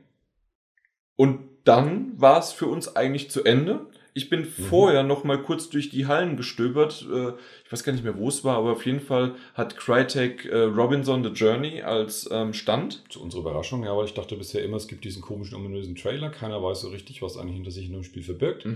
Und 1.15 1.41
dann 1.63 2.19
war 2.19 2.39
es 2.39 2.51
für 2.51 2.65
uns 2.65 2.95
eigentlich 2.95 3.29
zu 3.29 3.43
Ende. 3.43 3.87
Ich 4.19 4.29
bin 4.29 4.43
vorher 4.43 5.03
noch 5.03 5.23
mal 5.23 5.41
kurz 5.41 5.69
durch 5.69 5.89
die 5.89 6.05
Hallen 6.07 6.35
gestöbert. 6.35 7.05
Äh, 7.09 7.31
Ich 7.65 7.71
weiß 7.71 7.85
gar 7.85 7.93
nicht 7.93 8.03
mehr, 8.03 8.17
wo 8.17 8.27
es 8.27 8.43
war, 8.43 8.57
aber 8.57 8.73
auf 8.73 8.85
jeden 8.85 8.99
Fall 8.99 9.35
hat 9.53 9.77
Crytek 9.77 10.43
äh, 10.45 10.57
Robinson 10.63 11.23
The 11.23 11.29
Journey 11.29 11.81
als 11.83 12.27
ähm, 12.29 12.51
Stand. 12.53 13.03
Zu 13.09 13.21
unserer 13.21 13.41
Überraschung, 13.41 13.83
ja, 13.85 13.95
weil 13.95 14.03
ich 14.05 14.13
dachte 14.13 14.35
bisher 14.35 14.61
immer, 14.61 14.75
es 14.75 14.89
gibt 14.89 15.05
diesen 15.05 15.21
komischen, 15.21 15.55
ominösen 15.55 15.95
Trailer. 15.95 16.29
Keiner 16.31 16.61
weiß 16.61 16.81
so 16.81 16.89
richtig, 16.89 17.21
was 17.21 17.37
eigentlich 17.37 17.55
hinter 17.55 17.71
sich 17.71 17.85
in 17.85 17.93
dem 17.93 18.03
Spiel 18.03 18.23
verbirgt. 18.23 18.67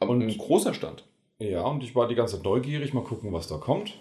Aber 0.00 0.10
Und- 0.10 0.20
ein 0.22 0.36
großer 0.36 0.74
Stand. 0.74 1.04
Ja, 1.38 1.62
und 1.62 1.82
ich 1.82 1.94
war 1.94 2.06
die 2.06 2.14
ganze 2.14 2.34
Zeit 2.36 2.44
neugierig, 2.44 2.92
mal 2.92 3.02
gucken, 3.02 3.32
was 3.32 3.48
da 3.48 3.56
kommt. 3.56 3.94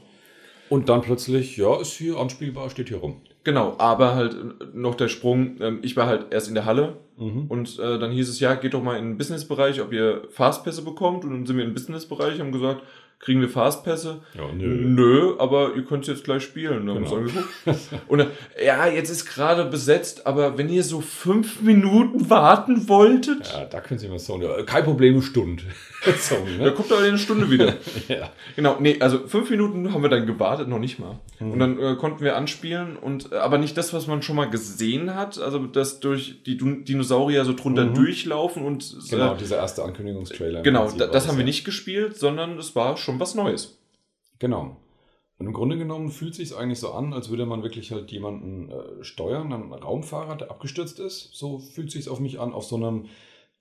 Und 0.67 0.89
dann 0.89 1.01
plötzlich, 1.01 1.55
ja, 1.55 1.79
ist 1.79 1.93
hier 1.93 2.17
anspielbar, 2.17 2.69
steht 2.69 2.89
hier 2.89 2.97
rum. 2.97 3.21
Genau, 3.43 3.75
aber 3.77 4.15
halt 4.15 4.33
äh, 4.33 4.37
noch 4.73 4.95
der 4.95 5.07
Sprung. 5.07 5.55
ähm, 5.61 5.79
Ich 5.81 5.95
war 5.97 6.07
halt 6.07 6.27
erst 6.31 6.47
in 6.49 6.55
der 6.55 6.65
Halle 6.65 6.97
Mhm. 7.17 7.47
und 7.49 7.77
äh, 7.79 7.99
dann 7.99 8.11
hieß 8.11 8.29
es, 8.29 8.39
ja, 8.39 8.53
geht 8.55 8.73
doch 8.73 8.81
mal 8.81 8.97
in 8.97 9.03
den 9.03 9.17
Businessbereich, 9.17 9.81
ob 9.81 9.91
ihr 9.91 10.21
Fastpässe 10.29 10.83
bekommt. 10.83 11.25
Und 11.25 11.31
dann 11.31 11.45
sind 11.45 11.57
wir 11.57 11.65
im 11.65 11.73
Businessbereich, 11.73 12.39
haben 12.39 12.53
gesagt, 12.53 12.81
kriegen 13.19 13.41
wir 13.41 13.49
Fastpässe? 13.49 14.21
Ja, 14.35 14.43
Nö, 14.53 15.33
aber 15.37 15.75
ihr 15.75 15.83
könnt 15.83 16.07
jetzt 16.07 16.23
gleich 16.23 16.43
spielen. 16.43 16.87
Wir 16.87 16.93
Genau. 16.93 17.17
Und 18.07 18.17
dann, 18.19 18.27
ja, 18.63 18.87
jetzt 18.87 19.09
ist 19.09 19.25
gerade 19.25 19.65
besetzt, 19.65 20.25
aber 20.27 20.57
wenn 20.57 20.69
ihr 20.69 20.83
so 20.85 21.01
fünf 21.01 21.59
Minuten 21.61 22.29
warten 22.29 22.87
wolltet, 22.87 23.51
Ja, 23.51 23.65
da 23.65 23.81
können 23.81 23.99
Sie 23.99 24.07
mal 24.07 24.17
sagen, 24.19 24.43
ja, 24.43 24.63
kein 24.63 24.85
Problem, 24.85 25.15
eine 25.15 25.21
Stunde. 25.23 25.63
dann 26.29 26.57
ne? 26.57 26.71
kommt 26.73 26.89
doch 26.91 26.99
in 26.99 27.05
eine 27.05 27.17
Stunde 27.17 27.49
wieder. 27.49 27.75
ja. 28.07 28.31
genau, 28.55 28.77
nee, 28.79 28.97
also 28.99 29.27
fünf 29.27 29.49
Minuten 29.49 29.93
haben 29.93 30.01
wir 30.01 30.09
dann 30.09 30.25
gewartet, 30.25 30.67
noch 30.67 30.79
nicht 30.79 30.99
mal. 30.99 31.19
Mhm. 31.39 31.51
Und 31.51 31.59
dann 31.59 31.79
äh, 31.79 31.95
konnten 31.95 32.23
wir 32.23 32.35
anspielen 32.37 32.95
und 32.97 33.31
äh, 33.31 33.35
aber 33.35 33.57
nicht 33.57 33.77
das, 33.77 33.93
was 33.93 34.07
man 34.07 34.21
schon 34.21 34.35
mal 34.35 34.49
gesehen 34.49 35.15
hat, 35.15 35.39
also 35.39 35.59
dass 35.67 35.99
durch 35.99 36.43
die 36.43 36.57
Dun- 36.57 36.85
Dinosaurier 36.85 37.43
so 37.45 37.53
drunter 37.53 37.85
Mhm. 37.85 37.95
durchlaufen 37.95 38.63
und 38.65 38.83
äh, 38.83 39.09
Genau, 39.09 39.35
dieser 39.35 39.57
erste 39.57 39.83
Ankündigungstrailer. 39.83 40.61
genau, 40.61 40.89
da, 40.91 41.07
das 41.07 41.27
haben 41.27 41.37
wir 41.37 41.45
nicht 41.45 41.65
gespielt, 41.65 42.17
sondern 42.17 42.57
es 42.57 42.75
war 42.75 42.95
schon 42.97 43.19
was 43.19 43.35
Neues. 43.35 43.77
Genau. 44.39 44.77
Und 45.37 45.45
im 45.47 45.53
Grunde 45.53 45.77
genommen 45.77 46.11
fühlt 46.11 46.35
sich 46.35 46.53
eigentlich 46.55 46.79
so 46.79 46.91
an, 46.91 47.13
als 47.13 47.29
würde 47.29 47.45
man 47.45 47.63
wirklich 47.63 47.91
halt 47.91 48.11
jemanden 48.11 48.69
äh, 48.71 49.03
steuern, 49.03 49.53
einen 49.53 49.71
Raumfahrer, 49.73 50.35
der 50.35 50.51
abgestürzt 50.51 50.99
ist. 50.99 51.29
So 51.33 51.59
fühlt 51.59 51.91
sich 51.91 52.09
auf 52.09 52.19
mich 52.19 52.39
an, 52.41 52.51
auf 52.51 52.65
so 52.65 52.75
einem 52.75 53.05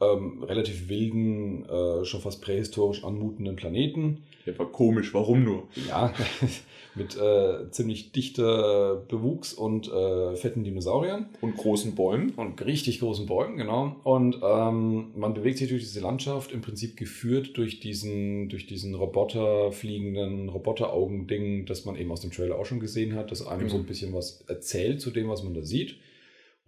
ähm, 0.01 0.43
relativ 0.43 0.89
wilden, 0.89 1.65
äh, 1.65 2.05
schon 2.05 2.20
fast 2.20 2.41
prähistorisch 2.41 3.05
anmutenden 3.05 3.57
Planeten. 3.57 4.23
Der 4.47 4.59
war 4.59 4.66
komisch, 4.66 5.12
warum 5.12 5.45
nur? 5.45 5.65
Ja, 5.89 6.15
mit 6.95 7.16
äh, 7.16 7.70
ziemlich 7.70 8.12
dichter 8.12 9.05
Bewuchs 9.09 9.53
und 9.53 9.89
äh, 9.89 10.37
fetten 10.37 10.62
Dinosauriern. 10.62 11.27
Und 11.41 11.57
großen 11.57 11.95
Bäumen. 11.95 12.31
Und 12.31 12.65
richtig 12.65 13.01
großen 13.01 13.27
Bäumen, 13.27 13.57
genau. 13.57 13.97
Und 14.05 14.37
ähm, 14.43 15.09
man 15.16 15.35
bewegt 15.35 15.59
sich 15.59 15.69
durch 15.69 15.83
diese 15.83 16.01
Landschaft, 16.01 16.53
im 16.53 16.61
Prinzip 16.61 16.97
geführt 16.97 17.57
durch 17.57 17.81
diesen, 17.81 18.49
durch 18.49 18.66
diesen 18.66 18.95
Roboter 18.95 19.73
fliegenden 19.73 20.49
Roboteraugen-Ding, 20.49 21.66
das 21.66 21.85
man 21.85 21.97
eben 21.97 22.12
aus 22.12 22.20
dem 22.20 22.31
Trailer 22.31 22.57
auch 22.57 22.66
schon 22.66 22.81
gesehen 22.81 23.16
hat, 23.16 23.33
das 23.33 23.47
einem 23.47 23.65
mhm. 23.65 23.69
so 23.69 23.77
ein 23.77 23.87
bisschen 23.87 24.12
was 24.12 24.45
erzählt 24.47 25.01
zu 25.01 25.11
dem, 25.11 25.29
was 25.29 25.43
man 25.43 25.55
da 25.55 25.62
sieht 25.62 25.97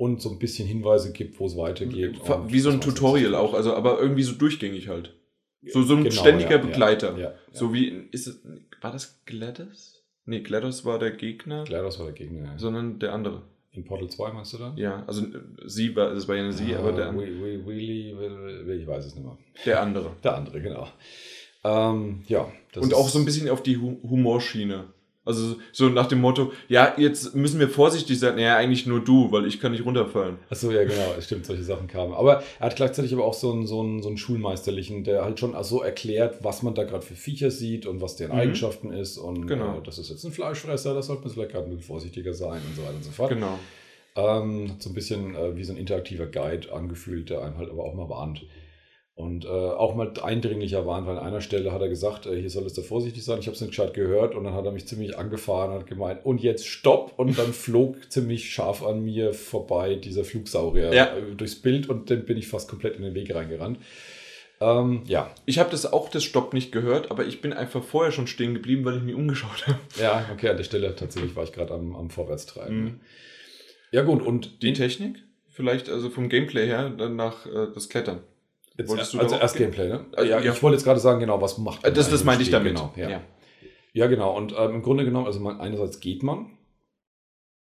und 0.00 0.22
so 0.22 0.30
ein 0.30 0.38
bisschen 0.38 0.66
Hinweise 0.66 1.12
gibt, 1.12 1.38
wo 1.38 1.46
es 1.46 1.58
weitergeht. 1.58 2.18
Wie 2.48 2.60
so 2.60 2.70
ein 2.70 2.80
Tutorial 2.80 3.34
auch, 3.34 3.52
also 3.52 3.74
aber 3.74 4.00
irgendwie 4.00 4.22
so 4.22 4.32
durchgängig 4.32 4.88
halt. 4.88 5.14
So, 5.62 5.82
so 5.82 5.94
ein 5.94 6.04
genau, 6.04 6.16
ständiger 6.16 6.52
ja, 6.52 6.56
Begleiter. 6.56 7.12
Ja, 7.18 7.18
ja, 7.18 7.34
so 7.52 7.74
wie, 7.74 8.08
ist 8.10 8.26
es, 8.26 8.40
war 8.80 8.92
das 8.92 9.22
GLaDOS? 9.26 10.02
Nee, 10.24 10.40
GLaDOS 10.40 10.86
war 10.86 10.98
der 10.98 11.10
Gegner. 11.10 11.64
GLaDOS 11.64 11.98
war 11.98 12.06
der 12.06 12.14
Gegner, 12.14 12.52
ja. 12.52 12.58
Sondern 12.58 12.98
der 12.98 13.12
andere. 13.12 13.42
In 13.72 13.84
Portal 13.84 14.08
2 14.08 14.32
meinst 14.32 14.54
du 14.54 14.58
dann? 14.58 14.74
Ja, 14.78 15.04
also 15.06 15.22
sie 15.66 15.94
war, 15.94 16.14
das 16.14 16.26
war 16.26 16.34
ja 16.34 16.44
eine 16.44 16.54
sie, 16.54 16.74
ah, 16.74 16.78
aber 16.78 16.92
der 16.92 17.08
andere. 17.08 17.26
Wheelie, 17.66 18.80
ich 18.80 18.86
weiß 18.86 19.04
es 19.04 19.14
nicht 19.14 19.24
mehr. 19.24 19.36
Der 19.66 19.82
andere. 19.82 20.16
Der 20.24 20.34
andere, 20.34 20.62
genau. 20.62 20.88
Ähm, 21.62 22.22
ja. 22.26 22.50
Und 22.74 22.94
auch 22.94 23.10
so 23.10 23.18
ein 23.18 23.26
bisschen 23.26 23.50
auf 23.50 23.62
die 23.62 23.76
Humorschiene. 23.76 24.94
Also 25.30 25.56
so 25.72 25.88
nach 25.88 26.06
dem 26.06 26.20
Motto, 26.20 26.52
ja, 26.68 26.94
jetzt 26.96 27.34
müssen 27.34 27.60
wir 27.60 27.68
vorsichtig 27.68 28.18
sein. 28.18 28.36
Naja, 28.36 28.56
eigentlich 28.56 28.86
nur 28.86 29.00
du, 29.00 29.30
weil 29.32 29.46
ich 29.46 29.60
kann 29.60 29.72
nicht 29.72 29.84
runterfallen. 29.84 30.36
Achso, 30.48 30.70
ja, 30.70 30.82
genau, 30.82 31.14
es 31.16 31.24
stimmt, 31.26 31.46
solche 31.46 31.62
Sachen 31.62 31.88
kamen. 31.88 32.12
Aber 32.12 32.42
er 32.58 32.66
hat 32.66 32.76
gleichzeitig 32.76 33.12
aber 33.12 33.24
auch 33.24 33.34
so 33.34 33.52
einen, 33.52 33.66
so 33.66 33.80
einen, 33.80 34.02
so 34.02 34.08
einen 34.08 34.18
Schulmeisterlichen, 34.18 35.04
der 35.04 35.24
halt 35.24 35.38
schon 35.38 35.54
so 35.62 35.82
erklärt, 35.82 36.42
was 36.42 36.62
man 36.62 36.74
da 36.74 36.84
gerade 36.84 37.04
für 37.04 37.14
Viecher 37.14 37.50
sieht 37.50 37.86
und 37.86 38.00
was 38.00 38.16
deren 38.16 38.32
mhm. 38.34 38.40
Eigenschaften 38.40 38.92
ist. 38.92 39.18
Und 39.18 39.46
genau. 39.46 39.78
äh, 39.78 39.82
das 39.84 39.98
ist 39.98 40.10
jetzt 40.10 40.24
ein 40.24 40.32
Fleischfresser, 40.32 40.94
das 40.94 41.06
sollte 41.06 41.22
man 41.22 41.32
vielleicht 41.32 41.52
gerade 41.52 41.66
ein 41.66 41.70
bisschen 41.70 41.86
vorsichtiger 41.86 42.34
sein 42.34 42.60
und 42.68 42.76
so 42.76 42.82
weiter 42.82 42.94
und 42.96 43.04
so 43.04 43.10
fort. 43.10 43.30
Genau. 43.30 43.58
Ähm, 44.16 44.72
so 44.78 44.90
ein 44.90 44.94
bisschen 44.94 45.34
äh, 45.34 45.56
wie 45.56 45.64
so 45.64 45.72
ein 45.72 45.78
interaktiver 45.78 46.26
Guide 46.26 46.72
angefühlt, 46.72 47.30
der 47.30 47.42
einem 47.42 47.56
halt 47.58 47.70
aber 47.70 47.84
auch 47.84 47.94
mal 47.94 48.08
warnt. 48.08 48.42
Und 49.20 49.44
äh, 49.44 49.48
auch 49.48 49.94
mal 49.94 50.12
eindringlicher 50.22 50.86
waren, 50.86 51.06
weil 51.06 51.18
an 51.18 51.26
einer 51.26 51.42
Stelle 51.42 51.72
hat 51.72 51.82
er 51.82 51.88
gesagt, 51.90 52.24
äh, 52.24 52.40
hier 52.40 52.48
solltest 52.48 52.78
du 52.78 52.82
vorsichtig 52.82 53.22
sein. 53.22 53.38
Ich 53.38 53.46
habe 53.46 53.54
es 53.54 53.60
nicht 53.60 53.70
gescheit 53.70 53.92
gehört 53.92 54.34
und 54.34 54.44
dann 54.44 54.54
hat 54.54 54.64
er 54.64 54.72
mich 54.72 54.86
ziemlich 54.86 55.18
angefahren 55.18 55.72
und 55.72 55.80
hat 55.80 55.86
gemeint, 55.86 56.24
und 56.24 56.40
jetzt 56.40 56.66
stopp. 56.66 57.18
Und 57.18 57.38
dann 57.38 57.52
flog 57.52 58.10
ziemlich 58.10 58.50
scharf 58.50 58.82
an 58.82 59.04
mir 59.04 59.34
vorbei 59.34 59.96
dieser 59.96 60.24
Flugsaurier 60.24 60.94
ja. 60.94 61.16
äh, 61.16 61.34
durchs 61.36 61.56
Bild 61.56 61.90
und 61.90 62.10
dann 62.10 62.24
bin 62.24 62.38
ich 62.38 62.48
fast 62.48 62.70
komplett 62.70 62.96
in 62.96 63.02
den 63.02 63.14
Weg 63.14 63.34
reingerannt. 63.34 63.78
Ähm, 64.62 65.02
ja. 65.06 65.30
Ich 65.44 65.58
habe 65.58 65.70
das 65.70 65.92
auch, 65.92 66.08
das 66.08 66.24
Stopp 66.24 66.54
nicht 66.54 66.72
gehört, 66.72 67.10
aber 67.10 67.26
ich 67.26 67.42
bin 67.42 67.52
einfach 67.52 67.84
vorher 67.84 68.12
schon 68.12 68.26
stehen 68.26 68.54
geblieben, 68.54 68.86
weil 68.86 68.96
ich 68.96 69.02
mich 69.02 69.14
umgeschaut 69.14 69.66
habe. 69.66 69.78
Ja, 70.00 70.30
okay, 70.32 70.48
an 70.48 70.56
der 70.56 70.64
Stelle 70.64 70.96
tatsächlich 70.96 71.36
war 71.36 71.44
ich 71.44 71.52
gerade 71.52 71.74
am, 71.74 71.94
am 71.94 72.08
Vorwärtstreiben. 72.08 72.82
Mhm. 72.82 73.00
Ja 73.92 74.02
gut, 74.02 74.22
und... 74.22 74.62
Die 74.62 74.72
Technik? 74.72 75.16
Vielleicht 75.48 75.90
also 75.90 76.08
vom 76.08 76.30
Gameplay 76.30 76.66
her, 76.66 76.88
dann 76.88 77.16
nach 77.16 77.44
äh, 77.44 77.68
das 77.74 77.90
Klettern. 77.90 78.20
Jetzt, 78.80 78.88
Wolltest 78.88 79.12
du 79.12 79.18
also 79.18 79.36
erst 79.36 79.56
Gameplay, 79.56 79.88
ne? 79.90 80.06
Also, 80.12 80.30
ja, 80.30 80.40
ich 80.40 80.62
wollte 80.62 80.76
jetzt 80.76 80.84
gerade 80.84 81.00
sagen, 81.00 81.20
genau, 81.20 81.40
was 81.42 81.58
macht 81.58 81.82
man? 81.82 81.92
Das, 81.92 82.08
das 82.08 82.24
meinte 82.24 82.42
ich 82.42 82.50
damit. 82.50 82.74
Genau, 82.74 82.94
ja. 82.96 83.10
ja. 83.10 83.20
ja 83.92 84.06
genau. 84.06 84.34
Und 84.34 84.54
ähm, 84.56 84.76
im 84.76 84.82
Grunde 84.82 85.04
genommen, 85.04 85.26
also 85.26 85.38
man, 85.38 85.60
einerseits 85.60 86.00
geht 86.00 86.22
man. 86.22 86.46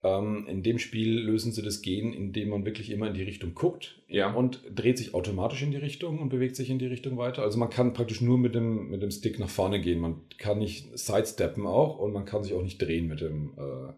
Ähm, 0.02 0.46
in 0.48 0.64
dem 0.64 0.80
Spiel 0.80 1.20
lösen 1.20 1.52
sie 1.52 1.62
das 1.62 1.82
Gehen, 1.82 2.12
indem 2.12 2.48
man 2.48 2.66
wirklich 2.66 2.90
immer 2.90 3.06
in 3.06 3.14
die 3.14 3.22
Richtung 3.22 3.54
guckt 3.54 4.02
ja. 4.08 4.32
und 4.32 4.60
dreht 4.74 4.98
sich 4.98 5.14
automatisch 5.14 5.62
in 5.62 5.70
die 5.70 5.76
Richtung 5.76 6.18
und 6.18 6.30
bewegt 6.30 6.56
sich 6.56 6.68
in 6.68 6.80
die 6.80 6.86
Richtung 6.86 7.16
weiter. 7.16 7.42
Also 7.42 7.58
man 7.58 7.70
kann 7.70 7.92
praktisch 7.92 8.20
nur 8.20 8.36
mit 8.36 8.56
dem, 8.56 8.90
mit 8.90 9.02
dem 9.02 9.12
Stick 9.12 9.38
nach 9.38 9.48
vorne 9.48 9.80
gehen. 9.80 10.00
Man 10.00 10.16
kann 10.36 10.58
nicht 10.58 10.98
sidesteppen 10.98 11.64
auch 11.64 12.00
und 12.00 12.12
man 12.12 12.24
kann 12.24 12.42
sich 12.42 12.54
auch 12.54 12.62
nicht 12.62 12.82
drehen 12.82 13.06
mit 13.06 13.20
dem 13.20 13.52
äh, 13.56 13.92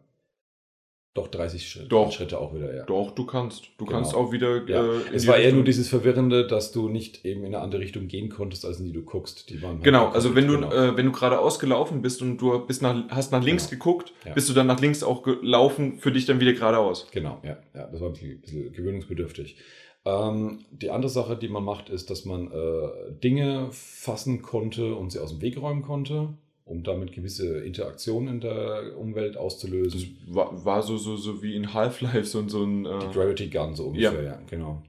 doch, 1.17 1.29
30 1.29 1.69
Schritte, 1.69 1.89
Doch. 1.89 2.13
Schritte 2.13 2.39
auch 2.39 2.55
wieder, 2.55 2.75
ja. 2.75 2.85
Doch, 2.85 3.13
du 3.13 3.25
kannst. 3.25 3.71
Du 3.79 3.87
genau. 3.87 3.99
kannst 3.99 4.15
auch 4.15 4.33
wieder. 4.33 4.69
Ja. 4.69 4.85
Äh, 4.85 5.15
es 5.15 5.27
war 5.27 5.39
eher 5.39 5.53
nur 5.53 5.65
dieses 5.65 5.89
Verwirrende, 5.89 6.47
dass 6.47 6.73
du 6.73 6.89
nicht 6.89 7.25
eben 7.25 7.41
in 7.41 7.55
eine 7.55 7.61
andere 7.61 7.81
Richtung 7.81 8.07
gehen 8.07 8.29
konntest, 8.29 8.65
als 8.67 8.81
in 8.81 8.87
die 8.87 8.93
du 8.93 9.03
guckst. 9.03 9.49
Die 9.49 9.63
waren 9.63 9.77
halt 9.77 9.85
genau, 9.85 10.09
also 10.09 10.35
wenn 10.35 10.47
du, 10.47 10.55
genau. 10.55 10.73
äh, 10.73 10.97
wenn 10.97 11.07
du 11.07 11.13
geradeaus 11.13 11.59
gelaufen 11.59 12.03
bist 12.03 12.21
und 12.21 12.39
du 12.39 12.59
bist 12.67 12.83
nach, 12.83 13.09
hast 13.09 13.33
nach 13.33 13.43
links 13.43 13.71
genau. 13.71 13.79
geguckt, 13.79 14.13
ja. 14.25 14.35
bist 14.35 14.49
du 14.49 14.53
dann 14.53 14.67
nach 14.67 14.81
links 14.81 15.03
auch 15.03 15.23
gelaufen, 15.23 15.99
für 15.99 16.13
dich 16.13 16.27
dann 16.27 16.39
wieder 16.39 16.53
geradeaus. 16.53 17.07
Genau, 17.11 17.41
ja. 17.43 17.57
ja 17.75 17.87
das 17.87 18.01
war 18.01 18.09
ein 18.09 18.13
bisschen, 18.13 18.41
bisschen 18.41 18.73
gewöhnungsbedürftig. 18.73 19.57
Ähm, 20.05 20.67
die 20.71 20.91
andere 20.91 21.11
Sache, 21.11 21.37
die 21.37 21.49
man 21.49 21.65
macht, 21.65 21.89
ist, 21.89 22.11
dass 22.11 22.27
man 22.27 22.53
äh, 22.53 23.13
Dinge 23.25 23.69
fassen 23.71 24.43
konnte 24.43 24.95
und 24.95 25.11
sie 25.13 25.19
aus 25.19 25.31
dem 25.31 25.41
Weg 25.41 25.61
räumen 25.61 25.83
konnte 25.83 26.35
um 26.67 26.83
damit 26.83 27.13
gewisse 27.13 27.61
Interaktionen 27.61 28.29
in 28.29 28.41
der 28.41 28.99
Umwelt 28.99 29.37
auszulösen. 29.37 30.19
Das 30.27 30.35
war, 30.35 30.65
war 30.65 30.83
so, 30.83 30.99
so, 30.99 31.17
so 31.17 31.41
wie 31.41 31.55
in 31.55 31.73
Half-Life 31.73 32.25
so, 32.25 32.47
so 32.49 32.65
ein. 32.65 32.85
Äh 32.85 32.99
Die 32.99 33.15
Gravity 33.15 33.49
Gun, 33.49 33.75
so 33.75 33.87
ungefähr, 33.87 34.23
ja. 34.23 34.31
ja, 34.33 34.43
genau. 34.51 34.83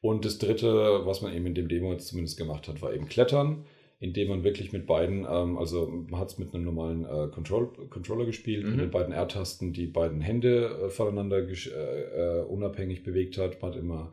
Und 0.00 0.24
das 0.24 0.38
dritte, 0.38 1.04
was 1.04 1.22
man 1.22 1.34
eben 1.34 1.46
in 1.46 1.54
dem 1.56 1.68
Demo 1.68 1.92
jetzt 1.92 2.08
zumindest 2.08 2.38
gemacht 2.38 2.68
hat, 2.68 2.80
war 2.80 2.94
eben 2.94 3.08
Klettern, 3.08 3.64
indem 3.98 4.28
man 4.28 4.44
wirklich 4.44 4.72
mit 4.72 4.86
beiden, 4.86 5.26
ähm, 5.28 5.58
also 5.58 5.88
man 6.08 6.20
hat 6.20 6.28
es 6.28 6.38
mit 6.38 6.54
einem 6.54 6.64
normalen 6.64 7.04
äh, 7.04 7.26
Control 7.28 7.72
Controller 7.90 8.24
gespielt, 8.24 8.64
mhm. 8.64 8.70
mit 8.70 8.80
den 8.82 8.90
beiden 8.92 9.12
R-Tasten 9.12 9.72
die 9.72 9.86
beiden 9.86 10.20
Hände 10.20 10.78
äh, 10.80 10.90
voneinander 10.90 11.38
äh, 11.38 12.40
äh, 12.40 12.42
unabhängig 12.44 13.02
bewegt 13.02 13.36
hat. 13.36 13.60
Man 13.60 13.72
hat 13.72 13.78
immer 13.80 14.12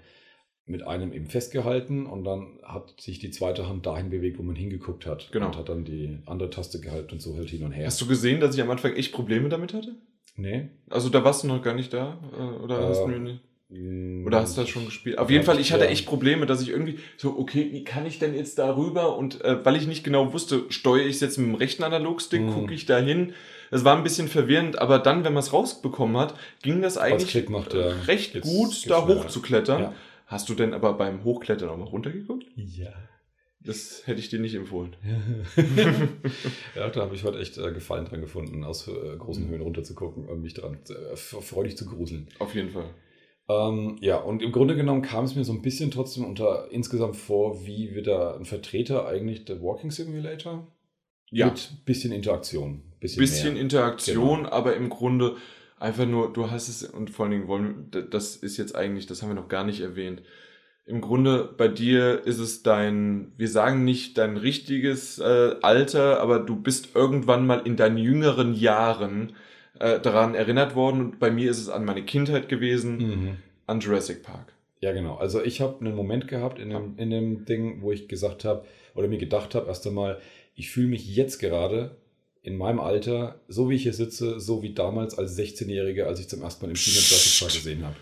mit 0.65 0.87
einem 0.87 1.11
eben 1.11 1.27
festgehalten 1.27 2.05
und 2.05 2.23
dann 2.23 2.59
hat 2.63 2.99
sich 2.99 3.19
die 3.19 3.31
zweite 3.31 3.67
Hand 3.67 3.85
dahin 3.85 4.09
bewegt, 4.09 4.39
wo 4.39 4.43
man 4.43 4.55
hingeguckt 4.55 5.05
hat. 5.05 5.29
Genau. 5.31 5.47
Und 5.47 5.57
hat 5.57 5.69
dann 5.69 5.83
die 5.83 6.19
andere 6.25 6.49
Taste 6.49 6.79
gehalten 6.79 7.13
und 7.13 7.21
so 7.21 7.35
halt 7.35 7.49
hin 7.49 7.63
und 7.63 7.73
her. 7.73 7.85
Hast 7.85 7.99
du 7.99 8.07
gesehen, 8.07 8.39
dass 8.39 8.55
ich 8.55 8.61
am 8.61 8.71
Anfang 8.71 8.93
echt 8.93 9.11
Probleme 9.11 9.49
damit 9.49 9.73
hatte? 9.73 9.95
Nee. 10.37 10.69
Also 10.89 11.09
da 11.09 11.23
warst 11.23 11.43
du 11.43 11.47
noch 11.47 11.61
gar 11.61 11.75
nicht 11.75 11.93
da? 11.93 12.17
Äh, 12.37 12.63
oder, 12.63 12.79
äh, 12.79 12.83
hast, 12.85 13.03
du 13.03 13.07
nicht, 13.09 13.41
mm, 13.69 14.25
oder 14.25 14.39
hast 14.39 14.57
du 14.57 14.61
das 14.61 14.69
schon 14.69 14.85
gespielt? 14.85 15.17
Auf 15.17 15.29
jeden 15.29 15.43
Fall, 15.43 15.59
ich 15.59 15.73
hatte 15.73 15.87
echt 15.87 16.05
Probleme, 16.05 16.45
dass 16.45 16.61
ich 16.61 16.69
irgendwie 16.69 16.97
so, 17.17 17.37
okay, 17.37 17.69
wie 17.71 17.83
kann 17.83 18.05
ich 18.05 18.19
denn 18.19 18.33
jetzt 18.33 18.57
da 18.57 18.75
rüber? 18.75 19.17
Und 19.17 19.41
äh, 19.41 19.63
weil 19.65 19.75
ich 19.75 19.85
nicht 19.85 20.05
genau 20.05 20.31
wusste, 20.31 20.63
steuere 20.69 21.05
ich 21.05 21.15
es 21.15 21.21
jetzt 21.21 21.37
mit 21.37 21.47
dem 21.47 21.55
rechten 21.55 21.83
Analogstick, 21.83 22.41
mhm. 22.41 22.53
gucke 22.53 22.73
ich 22.73 22.85
da 22.85 22.99
hin? 22.99 23.33
Es 23.69 23.83
war 23.83 23.97
ein 23.97 24.03
bisschen 24.03 24.27
verwirrend, 24.29 24.79
aber 24.79 24.99
dann, 24.99 25.23
wenn 25.25 25.33
man 25.33 25.41
es 25.41 25.51
rausbekommen 25.51 26.15
hat, 26.17 26.35
ging 26.61 26.81
das 26.81 26.97
eigentlich 26.97 27.49
macht, 27.49 27.73
ja. 27.73 27.89
recht 28.07 28.39
gut, 28.41 28.89
da 28.89 29.07
hochzuklettern. 29.07 29.81
Ja. 29.81 29.93
Hast 30.33 30.49
du 30.49 30.55
denn 30.55 30.73
aber 30.73 30.93
beim 30.93 31.23
Hochklettern 31.23 31.69
auch 31.69 31.77
mal 31.77 31.85
runtergeguckt? 31.85 32.47
Ja. 32.55 32.91
Das 33.59 34.07
hätte 34.07 34.19
ich 34.19 34.29
dir 34.29 34.39
nicht 34.39 34.55
empfohlen. 34.55 34.95
ja, 36.75 36.89
da 36.89 37.01
habe 37.01 37.13
ich 37.13 37.23
heute 37.23 37.37
echt 37.37 37.59
äh, 37.59 37.71
Gefallen 37.71 38.05
dran 38.05 38.19
gefunden, 38.19 38.63
aus 38.63 38.87
äh, 38.87 39.15
großen 39.15 39.45
mhm. 39.45 39.49
Höhen 39.51 39.61
runterzugucken 39.61 40.27
und 40.27 40.41
mich 40.41 40.55
dran 40.55 40.79
äh, 40.89 41.15
freudig 41.15 41.77
zu 41.77 41.85
gruseln. 41.85 42.29
Auf 42.39 42.55
jeden 42.55 42.71
Fall. 42.71 42.89
Ähm, 43.47 43.97
ja, 44.01 44.17
und 44.17 44.41
im 44.41 44.51
Grunde 44.51 44.75
genommen 44.75 45.03
kam 45.03 45.25
es 45.25 45.35
mir 45.35 45.43
so 45.43 45.53
ein 45.53 45.61
bisschen 45.61 45.91
trotzdem 45.91 46.25
unter 46.25 46.67
insgesamt 46.71 47.15
vor, 47.15 47.67
wie 47.67 47.93
wieder 47.93 48.35
ein 48.35 48.45
Vertreter 48.45 49.07
eigentlich 49.07 49.45
der 49.45 49.61
Walking 49.61 49.91
Simulator. 49.91 50.67
Ja. 51.29 51.45
Mit 51.45 51.85
bisschen 51.85 52.11
Interaktion. 52.11 52.81
Bisschen, 52.99 53.19
bisschen 53.19 53.55
Interaktion, 53.55 54.37
genau. 54.45 54.49
aber 54.49 54.75
im 54.75 54.89
Grunde 54.89 55.35
einfach 55.83 56.05
nur, 56.05 56.31
du 56.31 56.49
hast 56.49 56.69
es, 56.69 56.83
und 56.83 57.09
vor 57.09 57.25
allen 57.25 57.31
Dingen 57.31 57.47
wollen, 57.47 57.91
das 58.09 58.37
ist 58.37 58.57
jetzt 58.57 58.73
eigentlich, 58.75 59.05
das 59.05 59.21
haben 59.21 59.29
wir 59.29 59.35
noch 59.35 59.49
gar 59.49 59.65
nicht 59.65 59.81
erwähnt. 59.81 60.21
Im 60.85 61.01
Grunde 61.01 61.53
bei 61.57 61.67
dir 61.67 62.25
ist 62.25 62.39
es 62.39 62.63
dein, 62.63 63.33
wir 63.37 63.49
sagen 63.49 63.83
nicht 63.83 64.17
dein 64.17 64.37
richtiges 64.37 65.19
äh, 65.19 65.55
Alter, 65.61 66.21
aber 66.21 66.39
du 66.39 66.55
bist 66.55 66.95
irgendwann 66.95 67.45
mal 67.45 67.61
in 67.65 67.75
deinen 67.75 67.97
jüngeren 67.97 68.53
Jahren 68.53 69.33
äh, 69.79 69.99
daran 69.99 70.35
erinnert 70.35 70.75
worden. 70.75 71.01
Und 71.01 71.19
bei 71.19 71.31
mir 71.31 71.51
ist 71.51 71.59
es 71.59 71.69
an 71.69 71.85
meine 71.85 72.03
Kindheit 72.03 72.49
gewesen, 72.49 72.97
mhm. 72.97 73.37
an 73.67 73.79
Jurassic 73.79 74.23
Park. 74.23 74.53
Ja, 74.81 74.91
genau. 74.91 75.15
Also 75.15 75.41
ich 75.41 75.61
habe 75.61 75.79
einen 75.79 75.95
Moment 75.95 76.27
gehabt 76.27 76.59
in 76.59 76.69
dem, 76.69 76.97
in 76.97 77.09
dem 77.09 77.45
Ding, 77.45 77.81
wo 77.81 77.91
ich 77.91 78.07
gesagt 78.07 78.43
habe, 78.45 78.65
oder 78.95 79.07
mir 79.07 79.17
gedacht 79.17 79.55
habe, 79.55 79.67
erst 79.67 79.87
einmal, 79.87 80.19
ich 80.55 80.69
fühle 80.69 80.87
mich 80.87 81.15
jetzt 81.15 81.39
gerade 81.39 81.97
in 82.43 82.57
meinem 82.57 82.81
Alter, 82.81 83.39
so 83.47 83.69
wie 83.69 83.75
ich 83.75 83.83
hier 83.83 83.93
sitze, 83.93 84.39
so 84.39 84.61
wie 84.61 84.73
damals 84.73 85.17
als 85.17 85.37
16-Jähriger, 85.37 86.03
als 86.03 86.19
ich 86.19 86.27
zum 86.27 86.41
ersten 86.41 86.65
Mal 86.65 86.71
im 86.71 86.75
Kino 86.75 86.97
Jurassic 86.97 87.39
Park 87.39 87.53
gesehen 87.53 87.85
habe. 87.85 87.95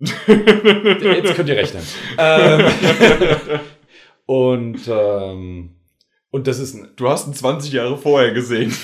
Jetzt 1.14 1.34
könnt 1.34 1.48
ihr 1.50 1.56
rechnen. 1.56 1.82
ähm, 2.16 2.66
und, 4.26 4.80
ähm, 4.88 5.74
und 6.30 6.46
das 6.46 6.58
ist 6.58 6.74
ein, 6.74 6.88
Du 6.96 7.08
hast 7.08 7.26
ihn 7.26 7.34
20 7.34 7.72
Jahre 7.72 7.98
vorher 7.98 8.32
gesehen. 8.32 8.74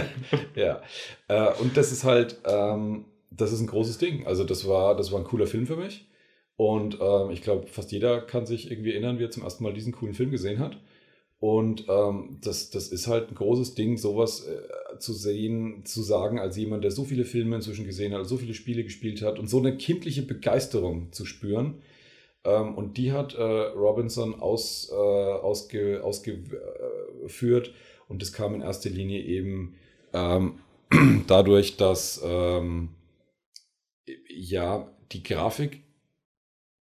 ja. 0.54 0.80
Äh, 1.26 1.52
und 1.54 1.76
das 1.76 1.90
ist 1.90 2.04
halt, 2.04 2.38
ähm, 2.44 3.06
das 3.32 3.52
ist 3.52 3.60
ein 3.60 3.66
großes 3.66 3.98
Ding. 3.98 4.24
Also 4.24 4.44
das 4.44 4.68
war, 4.68 4.96
das 4.96 5.10
war 5.10 5.18
ein 5.18 5.24
cooler 5.24 5.48
Film 5.48 5.66
für 5.66 5.76
mich. 5.76 6.06
Und 6.54 6.98
ähm, 7.00 7.30
ich 7.30 7.42
glaube, 7.42 7.66
fast 7.66 7.90
jeder 7.90 8.20
kann 8.20 8.46
sich 8.46 8.70
irgendwie 8.70 8.92
erinnern, 8.92 9.18
wie 9.18 9.24
er 9.24 9.30
zum 9.30 9.42
ersten 9.42 9.64
Mal 9.64 9.72
diesen 9.72 9.92
coolen 9.92 10.14
Film 10.14 10.30
gesehen 10.30 10.60
hat. 10.60 10.76
Und 11.40 11.86
ähm, 11.88 12.38
das, 12.42 12.70
das 12.70 12.88
ist 12.88 13.06
halt 13.06 13.30
ein 13.30 13.36
großes 13.36 13.74
Ding, 13.74 13.96
sowas 13.96 14.44
äh, 14.44 14.98
zu 14.98 15.12
sehen, 15.12 15.84
zu 15.84 16.02
sagen, 16.02 16.40
als 16.40 16.56
jemand, 16.56 16.82
der 16.82 16.90
so 16.90 17.04
viele 17.04 17.24
Filme 17.24 17.56
inzwischen 17.56 17.84
gesehen 17.84 18.12
hat, 18.12 18.26
so 18.26 18.36
viele 18.36 18.54
Spiele 18.54 18.82
gespielt 18.82 19.22
hat 19.22 19.38
und 19.38 19.48
so 19.48 19.58
eine 19.58 19.76
kindliche 19.76 20.22
Begeisterung 20.22 21.12
zu 21.12 21.24
spüren. 21.24 21.80
Ähm, 22.44 22.74
und 22.74 22.96
die 22.96 23.12
hat 23.12 23.34
äh, 23.34 23.42
Robinson 23.42 24.40
aus, 24.40 24.90
äh, 24.90 24.94
ausge, 24.94 26.02
ausgeführt. 26.02 27.72
Und 28.08 28.22
das 28.22 28.32
kam 28.32 28.54
in 28.54 28.62
erster 28.62 28.90
Linie 28.90 29.22
eben 29.22 29.76
ähm, 30.12 30.58
dadurch, 31.28 31.76
dass 31.76 32.20
ähm, 32.24 32.90
ja 34.28 34.90
die 35.12 35.22
Grafik 35.22 35.82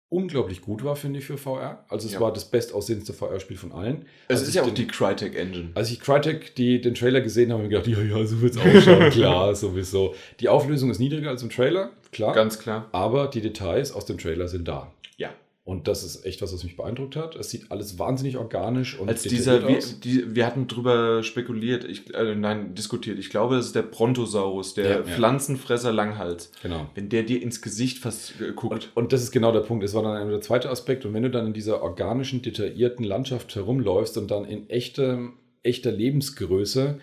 unglaublich 0.09 0.61
gut 0.61 0.83
war, 0.83 0.95
finde 0.95 1.19
ich, 1.19 1.25
für 1.25 1.37
VR. 1.37 1.83
Also 1.87 2.07
es 2.07 2.13
ja. 2.13 2.19
war 2.19 2.33
das 2.33 2.45
bestaussehendste 2.45 3.13
VR-Spiel 3.13 3.57
von 3.57 3.71
allen. 3.71 4.05
Es 4.27 4.41
ist 4.41 4.55
ja 4.55 4.63
auch 4.63 4.67
den, 4.67 4.75
die 4.75 4.87
Crytek 4.87 5.35
Engine. 5.35 5.69
Als 5.75 5.91
ich 5.91 5.99
Crytek 5.99 6.55
die, 6.55 6.81
den 6.81 6.95
Trailer 6.95 7.21
gesehen 7.21 7.51
habe, 7.51 7.63
habe 7.63 7.73
ich 7.73 7.83
gedacht, 7.83 7.87
ja, 8.09 8.17
ja, 8.17 8.25
so 8.25 8.41
wird 8.41 8.55
es 8.55 8.57
ausschauen, 8.59 9.09
klar, 9.11 9.55
sowieso. 9.55 10.15
Die 10.39 10.49
Auflösung 10.49 10.89
ist 10.89 10.99
niedriger 10.99 11.29
als 11.29 11.43
im 11.43 11.49
Trailer, 11.49 11.91
klar. 12.11 12.33
Ganz 12.33 12.59
klar. 12.59 12.87
Aber 12.91 13.27
die 13.27 13.41
Details 13.41 13.91
aus 13.91 14.05
dem 14.05 14.17
Trailer 14.17 14.47
sind 14.47 14.67
da. 14.67 14.91
Ja. 15.17 15.29
Und 15.69 15.87
das 15.87 16.03
ist 16.03 16.25
echt 16.25 16.41
was, 16.41 16.51
was 16.51 16.63
mich 16.63 16.75
beeindruckt 16.75 17.15
hat. 17.15 17.35
Es 17.35 17.51
sieht 17.51 17.69
alles 17.69 17.99
wahnsinnig 17.99 18.37
organisch 18.37 18.97
und 18.97 19.07
Als 19.07 19.21
dieser, 19.21 19.67
wir, 19.67 19.77
die, 20.03 20.33
wir 20.33 20.47
hatten 20.47 20.65
drüber 20.65 21.21
spekuliert, 21.21 21.83
ich, 21.83 22.11
äh, 22.15 22.33
nein, 22.33 22.73
diskutiert. 22.73 23.19
Ich 23.19 23.29
glaube, 23.29 23.57
es 23.57 23.67
ist 23.67 23.75
der 23.75 23.83
Brontosaurus, 23.83 24.73
der 24.73 24.89
ja, 24.89 25.03
Pflanzenfresser 25.03 25.93
Langhals. 25.93 26.51
Genau. 26.63 26.89
Wenn 26.95 27.09
der 27.09 27.21
dir 27.21 27.39
ins 27.43 27.61
Gesicht 27.61 27.99
fast 27.99 28.41
äh, 28.41 28.51
guckt. 28.53 28.73
Und, 28.73 28.97
und, 28.97 29.13
das 29.13 29.21
ist 29.21 29.29
genau 29.29 29.51
der 29.51 29.59
Punkt. 29.59 29.83
Das 29.83 29.93
war 29.93 30.01
dann 30.01 30.27
der 30.27 30.41
zweite 30.41 30.71
Aspekt. 30.71 31.05
Und 31.05 31.13
wenn 31.13 31.21
du 31.21 31.29
dann 31.29 31.45
in 31.45 31.53
dieser 31.53 31.83
organischen, 31.83 32.41
detaillierten 32.41 33.05
Landschaft 33.05 33.53
herumläufst 33.53 34.17
und 34.17 34.31
dann 34.31 34.45
in 34.45 34.71
echter, 34.71 35.19
echter 35.61 35.91
Lebensgröße 35.91 36.99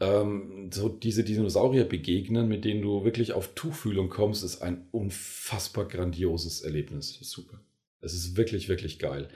ähm, 0.00 0.68
so 0.70 0.90
diese 0.90 1.24
Dinosaurier 1.24 1.84
begegnen, 1.84 2.48
mit 2.48 2.66
denen 2.66 2.82
du 2.82 3.02
wirklich 3.02 3.32
auf 3.32 3.54
Tuchfühlung 3.54 4.10
kommst, 4.10 4.44
ist 4.44 4.60
ein 4.60 4.88
unfassbar 4.90 5.86
grandioses 5.86 6.60
Erlebnis. 6.60 7.18
Super. 7.22 7.60
Es 8.04 8.14
ist 8.14 8.36
wirklich, 8.36 8.68
wirklich 8.68 8.98
geil. 8.98 9.28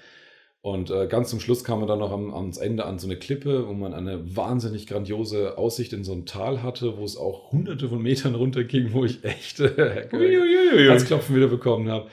Und 0.60 0.90
äh, 0.90 1.06
ganz 1.06 1.30
zum 1.30 1.38
Schluss 1.40 1.62
kam 1.62 1.78
man 1.78 1.86
dann 1.88 2.00
noch 2.00 2.10
am, 2.10 2.34
ans 2.34 2.58
Ende 2.58 2.84
an 2.84 2.98
so 2.98 3.06
eine 3.06 3.16
Klippe, 3.16 3.68
wo 3.68 3.74
man 3.74 3.94
eine 3.94 4.36
wahnsinnig 4.36 4.88
grandiose 4.88 5.56
Aussicht 5.56 5.92
in 5.92 6.02
so 6.02 6.12
ein 6.12 6.26
Tal 6.26 6.64
hatte, 6.64 6.98
wo 6.98 7.04
es 7.04 7.16
auch 7.16 7.52
hunderte 7.52 7.88
von 7.88 8.02
Metern 8.02 8.34
runterging, 8.34 8.92
wo 8.92 9.04
ich 9.04 9.22
echt 9.24 9.60
äh, 9.60 10.08
Herzklopfen 10.10 11.36
wieder 11.36 11.46
bekommen 11.46 11.88
habe. 11.88 12.08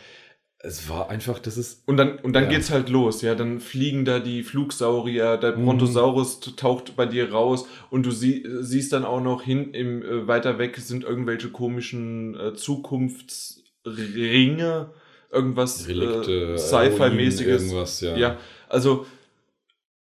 Es 0.60 0.88
war 0.90 1.10
einfach, 1.10 1.40
das 1.40 1.57
ist. 1.57 1.82
Und 1.88 1.98
dann, 1.98 2.19
und 2.19 2.34
dann 2.34 2.44
ja. 2.45 2.52
geht's 2.52 2.69
halt 2.72 2.88
los, 2.90 3.23
ja. 3.23 3.36
Dann 3.36 3.60
fliegen 3.60 4.06
da 4.06 4.19
die 4.19 4.44
Flugsaurier, 4.44 5.38
der 5.38 5.57
mhm. 5.57 5.65
Brontosaurus 5.65 6.40
mhm. 6.45 6.56
taucht 6.56 6.95
bei 6.95 7.07
dir 7.07 7.32
raus 7.32 7.68
und 7.90 8.06
du 8.06 8.11
sie, 8.11 8.45
siehst 8.61 8.94
dann 8.94 9.06
auch 9.06 9.22
noch 9.22 9.41
hin, 9.41 9.73
im, 9.73 10.03
äh, 10.03 10.27
weiter 10.27 10.60
weg 10.60 10.77
sind 10.77 11.03
irgendwelche 11.03 11.49
komischen 11.49 12.40
äh, 12.40 12.53
Zukunftsringe 12.53 14.91
irgendwas 15.36 15.88
äh, 15.88 16.57
Sci-Fi-mäßiges. 16.57 17.64
Irgendwas, 17.64 18.02
ja. 18.02 18.16
ja. 18.16 18.38
Also 18.70 19.06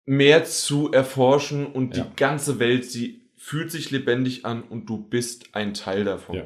mehr 0.05 0.43
zu 0.43 0.91
erforschen 0.91 1.67
und 1.67 1.95
ja. 1.95 2.03
die 2.03 2.15
ganze 2.15 2.59
Welt, 2.59 2.85
sie 2.85 3.21
fühlt 3.37 3.71
sich 3.71 3.91
lebendig 3.91 4.45
an 4.45 4.63
und 4.63 4.89
du 4.89 4.97
bist 4.97 5.49
ein 5.53 5.73
Teil 5.73 6.03
davon. 6.03 6.37
Ja. 6.37 6.43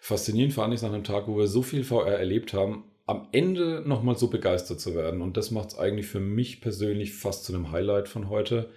Faszinierend 0.00 0.52
fand 0.52 0.74
ich 0.74 0.78
es 0.78 0.82
nach 0.82 0.92
einem 0.92 1.04
Tag, 1.04 1.26
wo 1.26 1.38
wir 1.38 1.46
so 1.46 1.62
viel 1.62 1.84
VR 1.84 2.18
erlebt 2.18 2.52
haben, 2.52 2.84
am 3.06 3.28
Ende 3.32 3.82
nochmal 3.86 4.16
so 4.16 4.28
begeistert 4.28 4.80
zu 4.80 4.94
werden. 4.94 5.22
Und 5.22 5.36
das 5.38 5.50
macht 5.50 5.70
es 5.70 5.78
eigentlich 5.78 6.06
für 6.06 6.20
mich 6.20 6.60
persönlich 6.60 7.14
fast 7.14 7.44
zu 7.44 7.54
einem 7.54 7.72
Highlight 7.72 8.08
von 8.08 8.28
heute, 8.28 8.68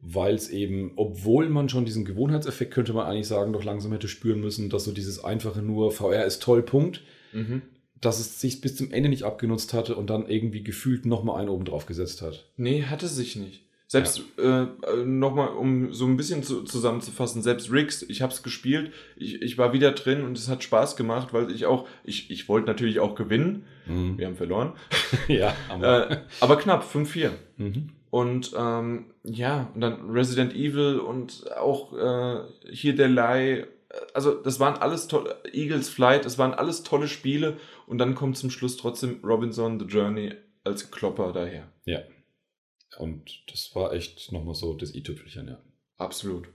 weil 0.00 0.34
es 0.34 0.50
eben, 0.50 0.92
obwohl 0.96 1.48
man 1.48 1.68
schon 1.68 1.84
diesen 1.84 2.04
Gewohnheitseffekt, 2.04 2.74
könnte 2.74 2.92
man 2.92 3.06
eigentlich 3.06 3.28
sagen, 3.28 3.52
doch 3.52 3.64
langsam 3.64 3.92
hätte 3.92 4.08
spüren 4.08 4.40
müssen, 4.40 4.70
dass 4.70 4.84
so 4.84 4.92
dieses 4.92 5.22
einfache 5.22 5.62
nur 5.62 5.92
VR 5.92 6.24
ist 6.24 6.42
toll, 6.42 6.62
Punkt, 6.62 7.02
mhm 7.32 7.62
dass 8.00 8.20
es 8.20 8.40
sich 8.40 8.60
bis 8.60 8.76
zum 8.76 8.92
Ende 8.92 9.08
nicht 9.08 9.24
abgenutzt 9.24 9.74
hatte 9.74 9.96
und 9.96 10.08
dann 10.08 10.28
irgendwie 10.28 10.62
gefühlt 10.62 11.06
nochmal 11.06 11.40
einen 11.40 11.48
oben 11.48 11.64
drauf 11.64 11.86
gesetzt 11.86 12.22
hat. 12.22 12.46
Nee, 12.56 12.84
hatte 12.84 13.08
sich 13.08 13.36
nicht. 13.36 13.64
Selbst 13.90 14.22
ja. 14.36 14.64
äh, 14.64 14.96
nochmal, 15.06 15.48
um 15.48 15.94
so 15.94 16.04
ein 16.04 16.18
bisschen 16.18 16.42
zu, 16.42 16.62
zusammenzufassen, 16.62 17.40
selbst 17.40 17.72
Riggs, 17.72 18.02
ich 18.02 18.20
habe 18.20 18.34
es 18.34 18.42
gespielt, 18.42 18.92
ich, 19.16 19.40
ich 19.40 19.56
war 19.56 19.72
wieder 19.72 19.92
drin 19.92 20.24
und 20.24 20.36
es 20.36 20.48
hat 20.48 20.62
Spaß 20.62 20.94
gemacht, 20.94 21.32
weil 21.32 21.50
ich 21.50 21.64
auch, 21.64 21.88
ich, 22.04 22.30
ich 22.30 22.50
wollte 22.50 22.66
natürlich 22.66 23.00
auch 23.00 23.14
gewinnen. 23.14 23.64
Mhm. 23.86 24.18
Wir 24.18 24.26
haben 24.26 24.36
verloren. 24.36 24.74
ja, 25.28 25.56
aber, 25.70 26.10
äh, 26.10 26.18
aber 26.40 26.58
knapp, 26.58 26.84
5-4. 26.84 27.30
Mhm. 27.56 27.88
Und 28.10 28.52
ähm, 28.58 29.06
ja, 29.24 29.70
und 29.74 29.80
dann 29.80 30.10
Resident 30.10 30.54
Evil 30.54 30.98
und 30.98 31.50
auch 31.56 31.94
äh, 31.96 32.42
hier 32.70 32.94
der 32.94 33.08
Lie 33.08 33.68
also 34.12 34.34
das 34.34 34.60
waren 34.60 34.76
alles 34.76 35.08
tolle, 35.08 35.36
Eagles 35.52 35.88
Flight, 35.88 36.26
es 36.26 36.38
waren 36.38 36.54
alles 36.54 36.82
tolle 36.82 37.08
Spiele 37.08 37.56
und 37.88 37.98
dann 37.98 38.14
kommt 38.14 38.36
zum 38.36 38.50
Schluss 38.50 38.76
trotzdem 38.76 39.20
Robinson 39.24 39.80
The 39.80 39.86
Journey 39.86 40.32
als 40.64 40.90
Klopper 40.90 41.32
daher. 41.32 41.72
Ja. 41.84 42.02
Und 42.98 43.42
das 43.50 43.74
war 43.74 43.92
echt 43.92 44.32
nochmal 44.32 44.54
so 44.54 44.74
das 44.74 44.94
i-Tüpfelchen, 44.94 45.48
ja. 45.48 45.60
Absolut. 45.96 46.48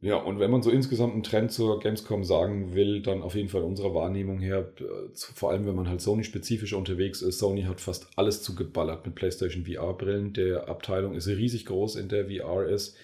Ja, 0.00 0.16
und 0.16 0.40
wenn 0.40 0.50
man 0.50 0.62
so 0.62 0.70
insgesamt 0.70 1.12
einen 1.12 1.22
Trend 1.22 1.52
zur 1.52 1.78
Gamescom 1.78 2.24
sagen 2.24 2.74
will, 2.74 3.02
dann 3.02 3.22
auf 3.22 3.36
jeden 3.36 3.48
Fall 3.48 3.62
unserer 3.62 3.94
Wahrnehmung 3.94 4.40
her, 4.40 4.72
äh, 4.80 4.84
vor 5.14 5.52
allem 5.52 5.64
wenn 5.64 5.76
man 5.76 5.88
halt 5.88 6.00
Sony-spezifisch 6.00 6.72
unterwegs 6.72 7.22
ist. 7.22 7.38
Sony 7.38 7.62
hat 7.62 7.80
fast 7.80 8.08
alles 8.16 8.42
zugeballert 8.42 9.06
mit 9.06 9.14
PlayStation 9.14 9.64
VR-Brillen. 9.64 10.32
Der 10.32 10.68
Abteilung 10.68 11.14
ist 11.14 11.28
riesig 11.28 11.66
groß, 11.66 11.94
in 11.96 12.08
der 12.08 12.26
VR 12.26 12.66
ist. 12.66 12.96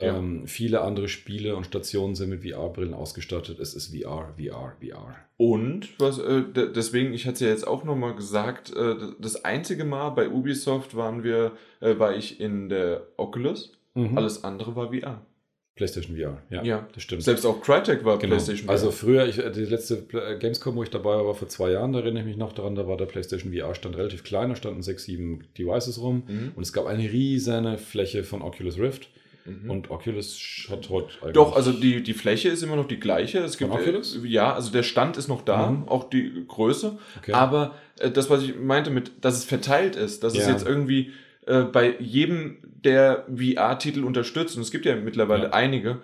Ja. 0.00 0.18
Ähm, 0.18 0.46
viele 0.46 0.82
andere 0.82 1.08
Spiele 1.08 1.56
und 1.56 1.64
Stationen 1.64 2.14
sind 2.14 2.28
mit 2.28 2.44
VR-Brillen 2.44 2.92
ausgestattet. 2.92 3.58
Es 3.58 3.74
ist 3.74 3.96
VR, 3.96 4.34
VR, 4.36 4.76
VR. 4.80 5.16
Und 5.38 5.98
was 5.98 6.18
äh, 6.18 6.42
deswegen, 6.52 7.14
ich 7.14 7.26
hatte 7.26 7.34
es 7.34 7.40
ja 7.40 7.48
jetzt 7.48 7.66
auch 7.66 7.82
nochmal 7.82 8.14
gesagt, 8.14 8.74
äh, 8.76 8.94
das 9.18 9.44
einzige 9.44 9.84
Mal 9.84 10.10
bei 10.10 10.28
Ubisoft 10.28 10.96
waren 10.96 11.24
wir, 11.24 11.52
äh, 11.80 11.98
war 11.98 12.14
ich 12.14 12.40
in 12.40 12.68
der 12.68 13.06
Oculus. 13.16 13.72
Mhm. 13.94 14.18
Alles 14.18 14.44
andere 14.44 14.76
war 14.76 14.92
VR. 14.92 15.24
PlayStation 15.76 16.16
VR, 16.16 16.42
ja, 16.48 16.62
ja, 16.62 16.88
das 16.94 17.02
stimmt. 17.02 17.22
Selbst 17.22 17.44
auch 17.44 17.60
Crytek 17.60 18.02
war 18.02 18.18
genau. 18.18 18.34
PlayStation 18.34 18.66
VR. 18.66 18.72
Also 18.72 18.90
früher, 18.90 19.26
ich, 19.26 19.36
die 19.36 19.64
letzte 19.64 20.06
äh, 20.12 20.38
Gamescom, 20.38 20.74
wo 20.74 20.82
ich 20.82 20.88
dabei 20.88 21.16
war, 21.16 21.26
war 21.26 21.34
vor 21.34 21.48
zwei 21.48 21.70
Jahren, 21.70 21.92
da 21.92 22.00
erinnere 22.00 22.22
ich 22.22 22.28
mich 22.28 22.36
noch 22.38 22.52
daran, 22.52 22.74
da 22.74 22.86
war 22.86 22.96
der 22.96 23.04
PlayStation 23.04 23.52
VR 23.52 23.74
stand 23.74 23.96
relativ 23.96 24.24
klein, 24.24 24.48
da 24.48 24.56
standen 24.56 24.82
sechs, 24.82 25.04
sieben 25.04 25.46
Devices 25.58 26.00
rum 26.00 26.24
mhm. 26.26 26.52
und 26.56 26.62
es 26.62 26.72
gab 26.72 26.86
eine 26.86 27.02
riesige 27.02 27.76
Fläche 27.76 28.24
von 28.24 28.40
Oculus 28.40 28.78
Rift. 28.78 29.10
Mhm. 29.46 29.70
Und 29.70 29.90
Oculus 29.90 30.66
hat 30.70 30.88
heute 30.90 31.08
eigentlich. 31.20 31.34
Doch, 31.34 31.56
also 31.56 31.72
die, 31.72 32.02
die 32.02 32.14
Fläche 32.14 32.48
ist 32.48 32.62
immer 32.62 32.76
noch 32.76 32.88
die 32.88 33.00
gleiche. 33.00 33.38
Es 33.38 33.58
gibt, 33.58 33.70
Oculus? 33.70 34.16
Äh, 34.16 34.26
ja, 34.26 34.52
also 34.52 34.70
der 34.72 34.82
Stand 34.82 35.16
ist 35.16 35.28
noch 35.28 35.42
da, 35.42 35.70
mhm. 35.70 35.88
auch 35.88 36.10
die 36.10 36.44
Größe. 36.46 36.98
Okay. 37.18 37.32
Aber 37.32 37.74
äh, 37.98 38.10
das, 38.10 38.30
was 38.30 38.42
ich 38.42 38.56
meinte 38.56 38.90
mit, 38.90 39.12
dass 39.24 39.36
es 39.36 39.44
verteilt 39.44 39.96
ist, 39.96 40.24
dass 40.24 40.34
ja. 40.34 40.42
es 40.42 40.48
jetzt 40.48 40.66
irgendwie 40.66 41.12
äh, 41.46 41.62
bei 41.62 41.94
jedem 41.98 42.58
der 42.84 43.24
VR-Titel 43.34 44.04
unterstützt, 44.04 44.56
und 44.56 44.62
es 44.62 44.70
gibt 44.70 44.84
ja 44.84 44.96
mittlerweile 44.96 45.44
ja. 45.44 45.50
einige, 45.50 46.00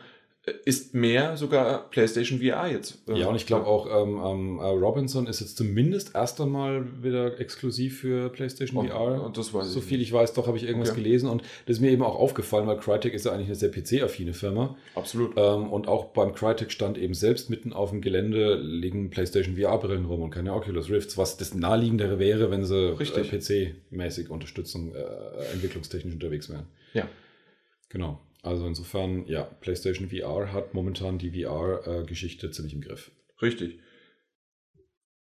ist 0.64 0.92
mehr 0.92 1.36
sogar 1.36 1.88
PlayStation 1.90 2.40
VR 2.40 2.66
jetzt. 2.66 3.08
Äh, 3.08 3.20
ja, 3.20 3.28
und 3.28 3.36
ich 3.36 3.46
glaube 3.46 3.66
auch, 3.66 3.86
ähm, 3.86 4.20
ähm, 4.24 4.58
äh, 4.58 4.64
Robinson 4.64 5.28
ist 5.28 5.38
jetzt 5.38 5.56
zumindest 5.56 6.16
erst 6.16 6.40
einmal 6.40 6.84
wieder 7.00 7.38
exklusiv 7.38 8.00
für 8.00 8.28
PlayStation 8.28 8.84
oh, 8.84 8.88
VR. 8.88 9.30
Das 9.32 9.54
weiß 9.54 9.68
so 9.68 9.80
viel 9.80 10.02
ich 10.02 10.12
weiß, 10.12 10.32
doch 10.32 10.48
habe 10.48 10.56
ich 10.56 10.64
irgendwas 10.64 10.90
okay. 10.90 11.00
gelesen 11.00 11.28
und 11.28 11.42
das 11.66 11.76
ist 11.76 11.80
mir 11.80 11.92
eben 11.92 12.02
auch 12.02 12.16
aufgefallen, 12.16 12.66
weil 12.66 12.76
Crytek 12.78 13.14
ist 13.14 13.24
ja 13.24 13.30
eigentlich 13.32 13.46
eine 13.46 13.54
sehr 13.54 13.70
PC-affine 13.70 14.34
Firma. 14.34 14.76
Absolut. 14.96 15.34
Ähm, 15.36 15.72
und 15.72 15.86
auch 15.86 16.06
beim 16.06 16.34
Crytek 16.34 16.72
stand 16.72 16.98
eben 16.98 17.14
selbst 17.14 17.48
mitten 17.48 17.72
auf 17.72 17.90
dem 17.90 18.00
Gelände 18.00 18.56
liegen 18.56 19.10
PlayStation 19.10 19.56
VR-Brillen 19.56 20.06
rum 20.06 20.22
und 20.22 20.30
keine 20.30 20.54
Oculus 20.54 20.90
Rifts, 20.90 21.16
was 21.16 21.36
das 21.36 21.54
naheliegendere 21.54 22.18
wäre, 22.18 22.50
wenn 22.50 22.64
sie 22.64 22.88
äh, 22.88 22.94
PC-mäßig 22.94 24.28
Unterstützung 24.28 24.92
äh, 24.92 25.04
entwicklungstechnisch 25.52 26.14
unterwegs 26.14 26.50
wären. 26.50 26.66
Ja. 26.94 27.06
Genau. 27.90 28.18
Also 28.42 28.66
insofern, 28.66 29.24
ja, 29.26 29.44
PlayStation 29.44 30.08
VR 30.08 30.52
hat 30.52 30.74
momentan 30.74 31.18
die 31.18 31.30
VR-Geschichte 31.30 32.50
ziemlich 32.50 32.74
im 32.74 32.80
Griff. 32.80 33.12
Richtig. 33.40 33.78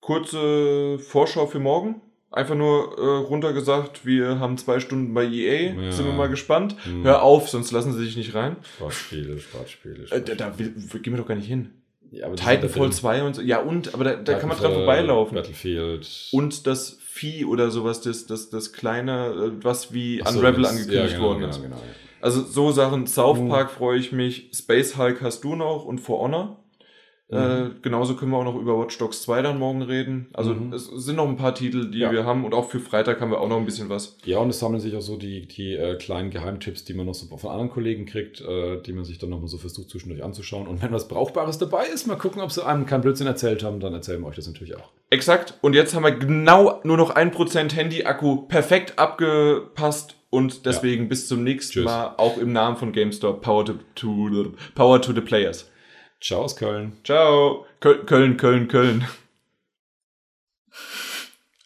Kurze 0.00 0.98
Vorschau 0.98 1.46
für 1.46 1.58
morgen. 1.58 2.02
Einfach 2.30 2.54
nur 2.54 2.98
äh, 2.98 3.26
runtergesagt, 3.26 4.04
wir 4.04 4.40
haben 4.40 4.58
zwei 4.58 4.80
Stunden 4.80 5.14
bei 5.14 5.24
EA, 5.24 5.72
ja. 5.72 5.92
sind 5.92 6.06
wir 6.06 6.12
mal 6.12 6.28
gespannt. 6.28 6.76
Hm. 6.84 7.04
Hör 7.04 7.22
auf, 7.22 7.48
sonst 7.48 7.70
lassen 7.70 7.92
sie 7.92 8.04
dich 8.04 8.16
nicht 8.16 8.34
rein. 8.34 8.56
Sportspiele, 8.76 9.38
Sportspiele. 9.38 10.10
Äh, 10.10 10.20
da, 10.20 10.34
da 10.34 10.58
will, 10.58 10.74
gehen 11.02 11.14
wir 11.14 11.18
doch 11.18 11.26
gar 11.26 11.36
nicht 11.36 11.46
hin. 11.46 11.70
Ja, 12.10 12.28
Titanfall 12.28 12.92
2 12.92 13.22
und 13.22 13.36
so. 13.36 13.42
Ja, 13.42 13.60
und, 13.60 13.94
aber 13.94 14.04
da, 14.04 14.16
da 14.16 14.38
kann 14.38 14.48
man 14.48 14.58
dran 14.58 14.74
vorbeilaufen. 14.74 15.36
Battlefield. 15.36 16.28
Und 16.32 16.66
das 16.66 16.98
Vieh 17.00 17.46
oder 17.46 17.70
sowas, 17.70 18.02
das, 18.02 18.26
das, 18.26 18.50
das 18.50 18.72
kleine, 18.72 19.28
äh, 19.28 19.64
was 19.64 19.94
wie 19.94 20.18
so, 20.18 20.38
Unravel 20.38 20.62
das, 20.62 20.72
angekündigt 20.72 21.12
ja, 21.12 21.16
genau, 21.16 21.28
worden 21.28 21.44
ist. 21.44 21.62
Genau, 21.62 21.76
genau. 21.76 21.82
Also 22.26 22.42
so 22.42 22.72
Sachen, 22.72 23.06
South 23.06 23.38
mhm. 23.38 23.50
Park 23.50 23.70
freue 23.70 24.00
ich 24.00 24.10
mich, 24.10 24.50
Space 24.52 24.98
Hulk 24.98 25.22
hast 25.22 25.44
du 25.44 25.54
noch 25.54 25.84
und 25.84 26.00
For 26.00 26.18
Honor. 26.18 26.56
Mhm. 27.28 27.36
Äh, 27.36 27.70
genauso 27.82 28.16
können 28.16 28.32
wir 28.32 28.38
auch 28.38 28.44
noch 28.44 28.56
über 28.56 28.76
Watch 28.80 28.98
Dogs 28.98 29.22
2 29.22 29.42
dann 29.42 29.60
morgen 29.60 29.80
reden. 29.80 30.26
Also 30.32 30.52
mhm. 30.52 30.72
es 30.72 30.86
sind 30.86 31.14
noch 31.14 31.28
ein 31.28 31.36
paar 31.36 31.54
Titel, 31.54 31.88
die 31.88 32.00
ja. 32.00 32.10
wir 32.10 32.24
haben 32.24 32.44
und 32.44 32.52
auch 32.52 32.68
für 32.68 32.80
Freitag 32.80 33.20
haben 33.20 33.30
wir 33.30 33.40
auch 33.40 33.48
noch 33.48 33.58
ein 33.58 33.64
bisschen 33.64 33.90
was. 33.90 34.18
Ja, 34.24 34.38
und 34.38 34.50
es 34.50 34.58
sammeln 34.58 34.80
sich 34.80 34.96
auch 34.96 35.02
so 35.02 35.16
die, 35.16 35.46
die 35.46 35.74
äh, 35.74 35.94
kleinen 35.98 36.30
Geheimtipps, 36.30 36.84
die 36.84 36.94
man 36.94 37.06
noch 37.06 37.14
so 37.14 37.36
von 37.36 37.48
anderen 37.48 37.70
Kollegen 37.70 38.06
kriegt, 38.06 38.40
äh, 38.40 38.82
die 38.82 38.92
man 38.92 39.04
sich 39.04 39.18
dann 39.18 39.30
nochmal 39.30 39.46
so 39.46 39.58
versucht 39.58 39.90
zwischendurch 39.90 40.24
anzuschauen. 40.24 40.66
Und 40.66 40.82
wenn 40.82 40.90
was 40.90 41.06
Brauchbares 41.06 41.58
dabei 41.58 41.86
ist, 41.86 42.08
mal 42.08 42.16
gucken, 42.16 42.42
ob 42.42 42.50
sie 42.50 42.66
einem 42.66 42.86
keinen 42.86 43.02
Blödsinn 43.02 43.28
erzählt 43.28 43.62
haben, 43.62 43.78
dann 43.78 43.92
erzählen 43.92 44.20
wir 44.20 44.26
euch 44.26 44.34
das 44.34 44.48
natürlich 44.48 44.74
auch. 44.74 44.90
Exakt. 45.10 45.54
Und 45.62 45.74
jetzt 45.74 45.94
haben 45.94 46.02
wir 46.02 46.10
genau 46.10 46.80
nur 46.82 46.96
noch 46.96 47.14
1% 47.14 47.72
Handy-Akku 47.72 48.48
perfekt 48.48 48.98
abgepasst 48.98 50.15
und 50.30 50.66
deswegen 50.66 51.04
ja. 51.04 51.08
bis 51.08 51.28
zum 51.28 51.44
nächsten 51.44 51.72
Tschüss. 51.72 51.84
Mal, 51.84 52.14
auch 52.16 52.38
im 52.38 52.52
Namen 52.52 52.76
von 52.76 52.92
GameStop, 52.92 53.42
Power 53.42 53.64
to, 53.64 53.74
to, 53.94 54.54
Power 54.74 55.00
to 55.00 55.12
the 55.12 55.20
Players. 55.20 55.70
Ciao 56.20 56.42
aus 56.42 56.56
Köln. 56.56 56.96
Ciao. 57.04 57.66
Köln, 57.80 58.36
Köln, 58.36 58.68
Köln. 58.68 59.06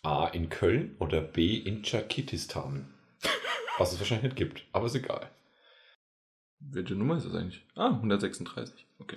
A 0.03 0.27
in 0.29 0.49
Köln 0.49 0.97
oder 0.99 1.21
B 1.21 1.57
in 1.57 1.83
Tschakistan? 1.83 2.93
Was 3.79 3.93
es 3.93 3.99
wahrscheinlich 3.99 4.25
nicht 4.25 4.37
gibt, 4.37 4.65
aber 4.73 4.87
ist 4.87 4.95
egal. 4.95 5.31
Welche 6.59 6.95
Nummer 6.95 7.17
ist 7.17 7.27
das 7.27 7.35
eigentlich? 7.35 7.65
Ah, 7.75 7.89
136. 7.89 8.87
Okay. 8.99 9.17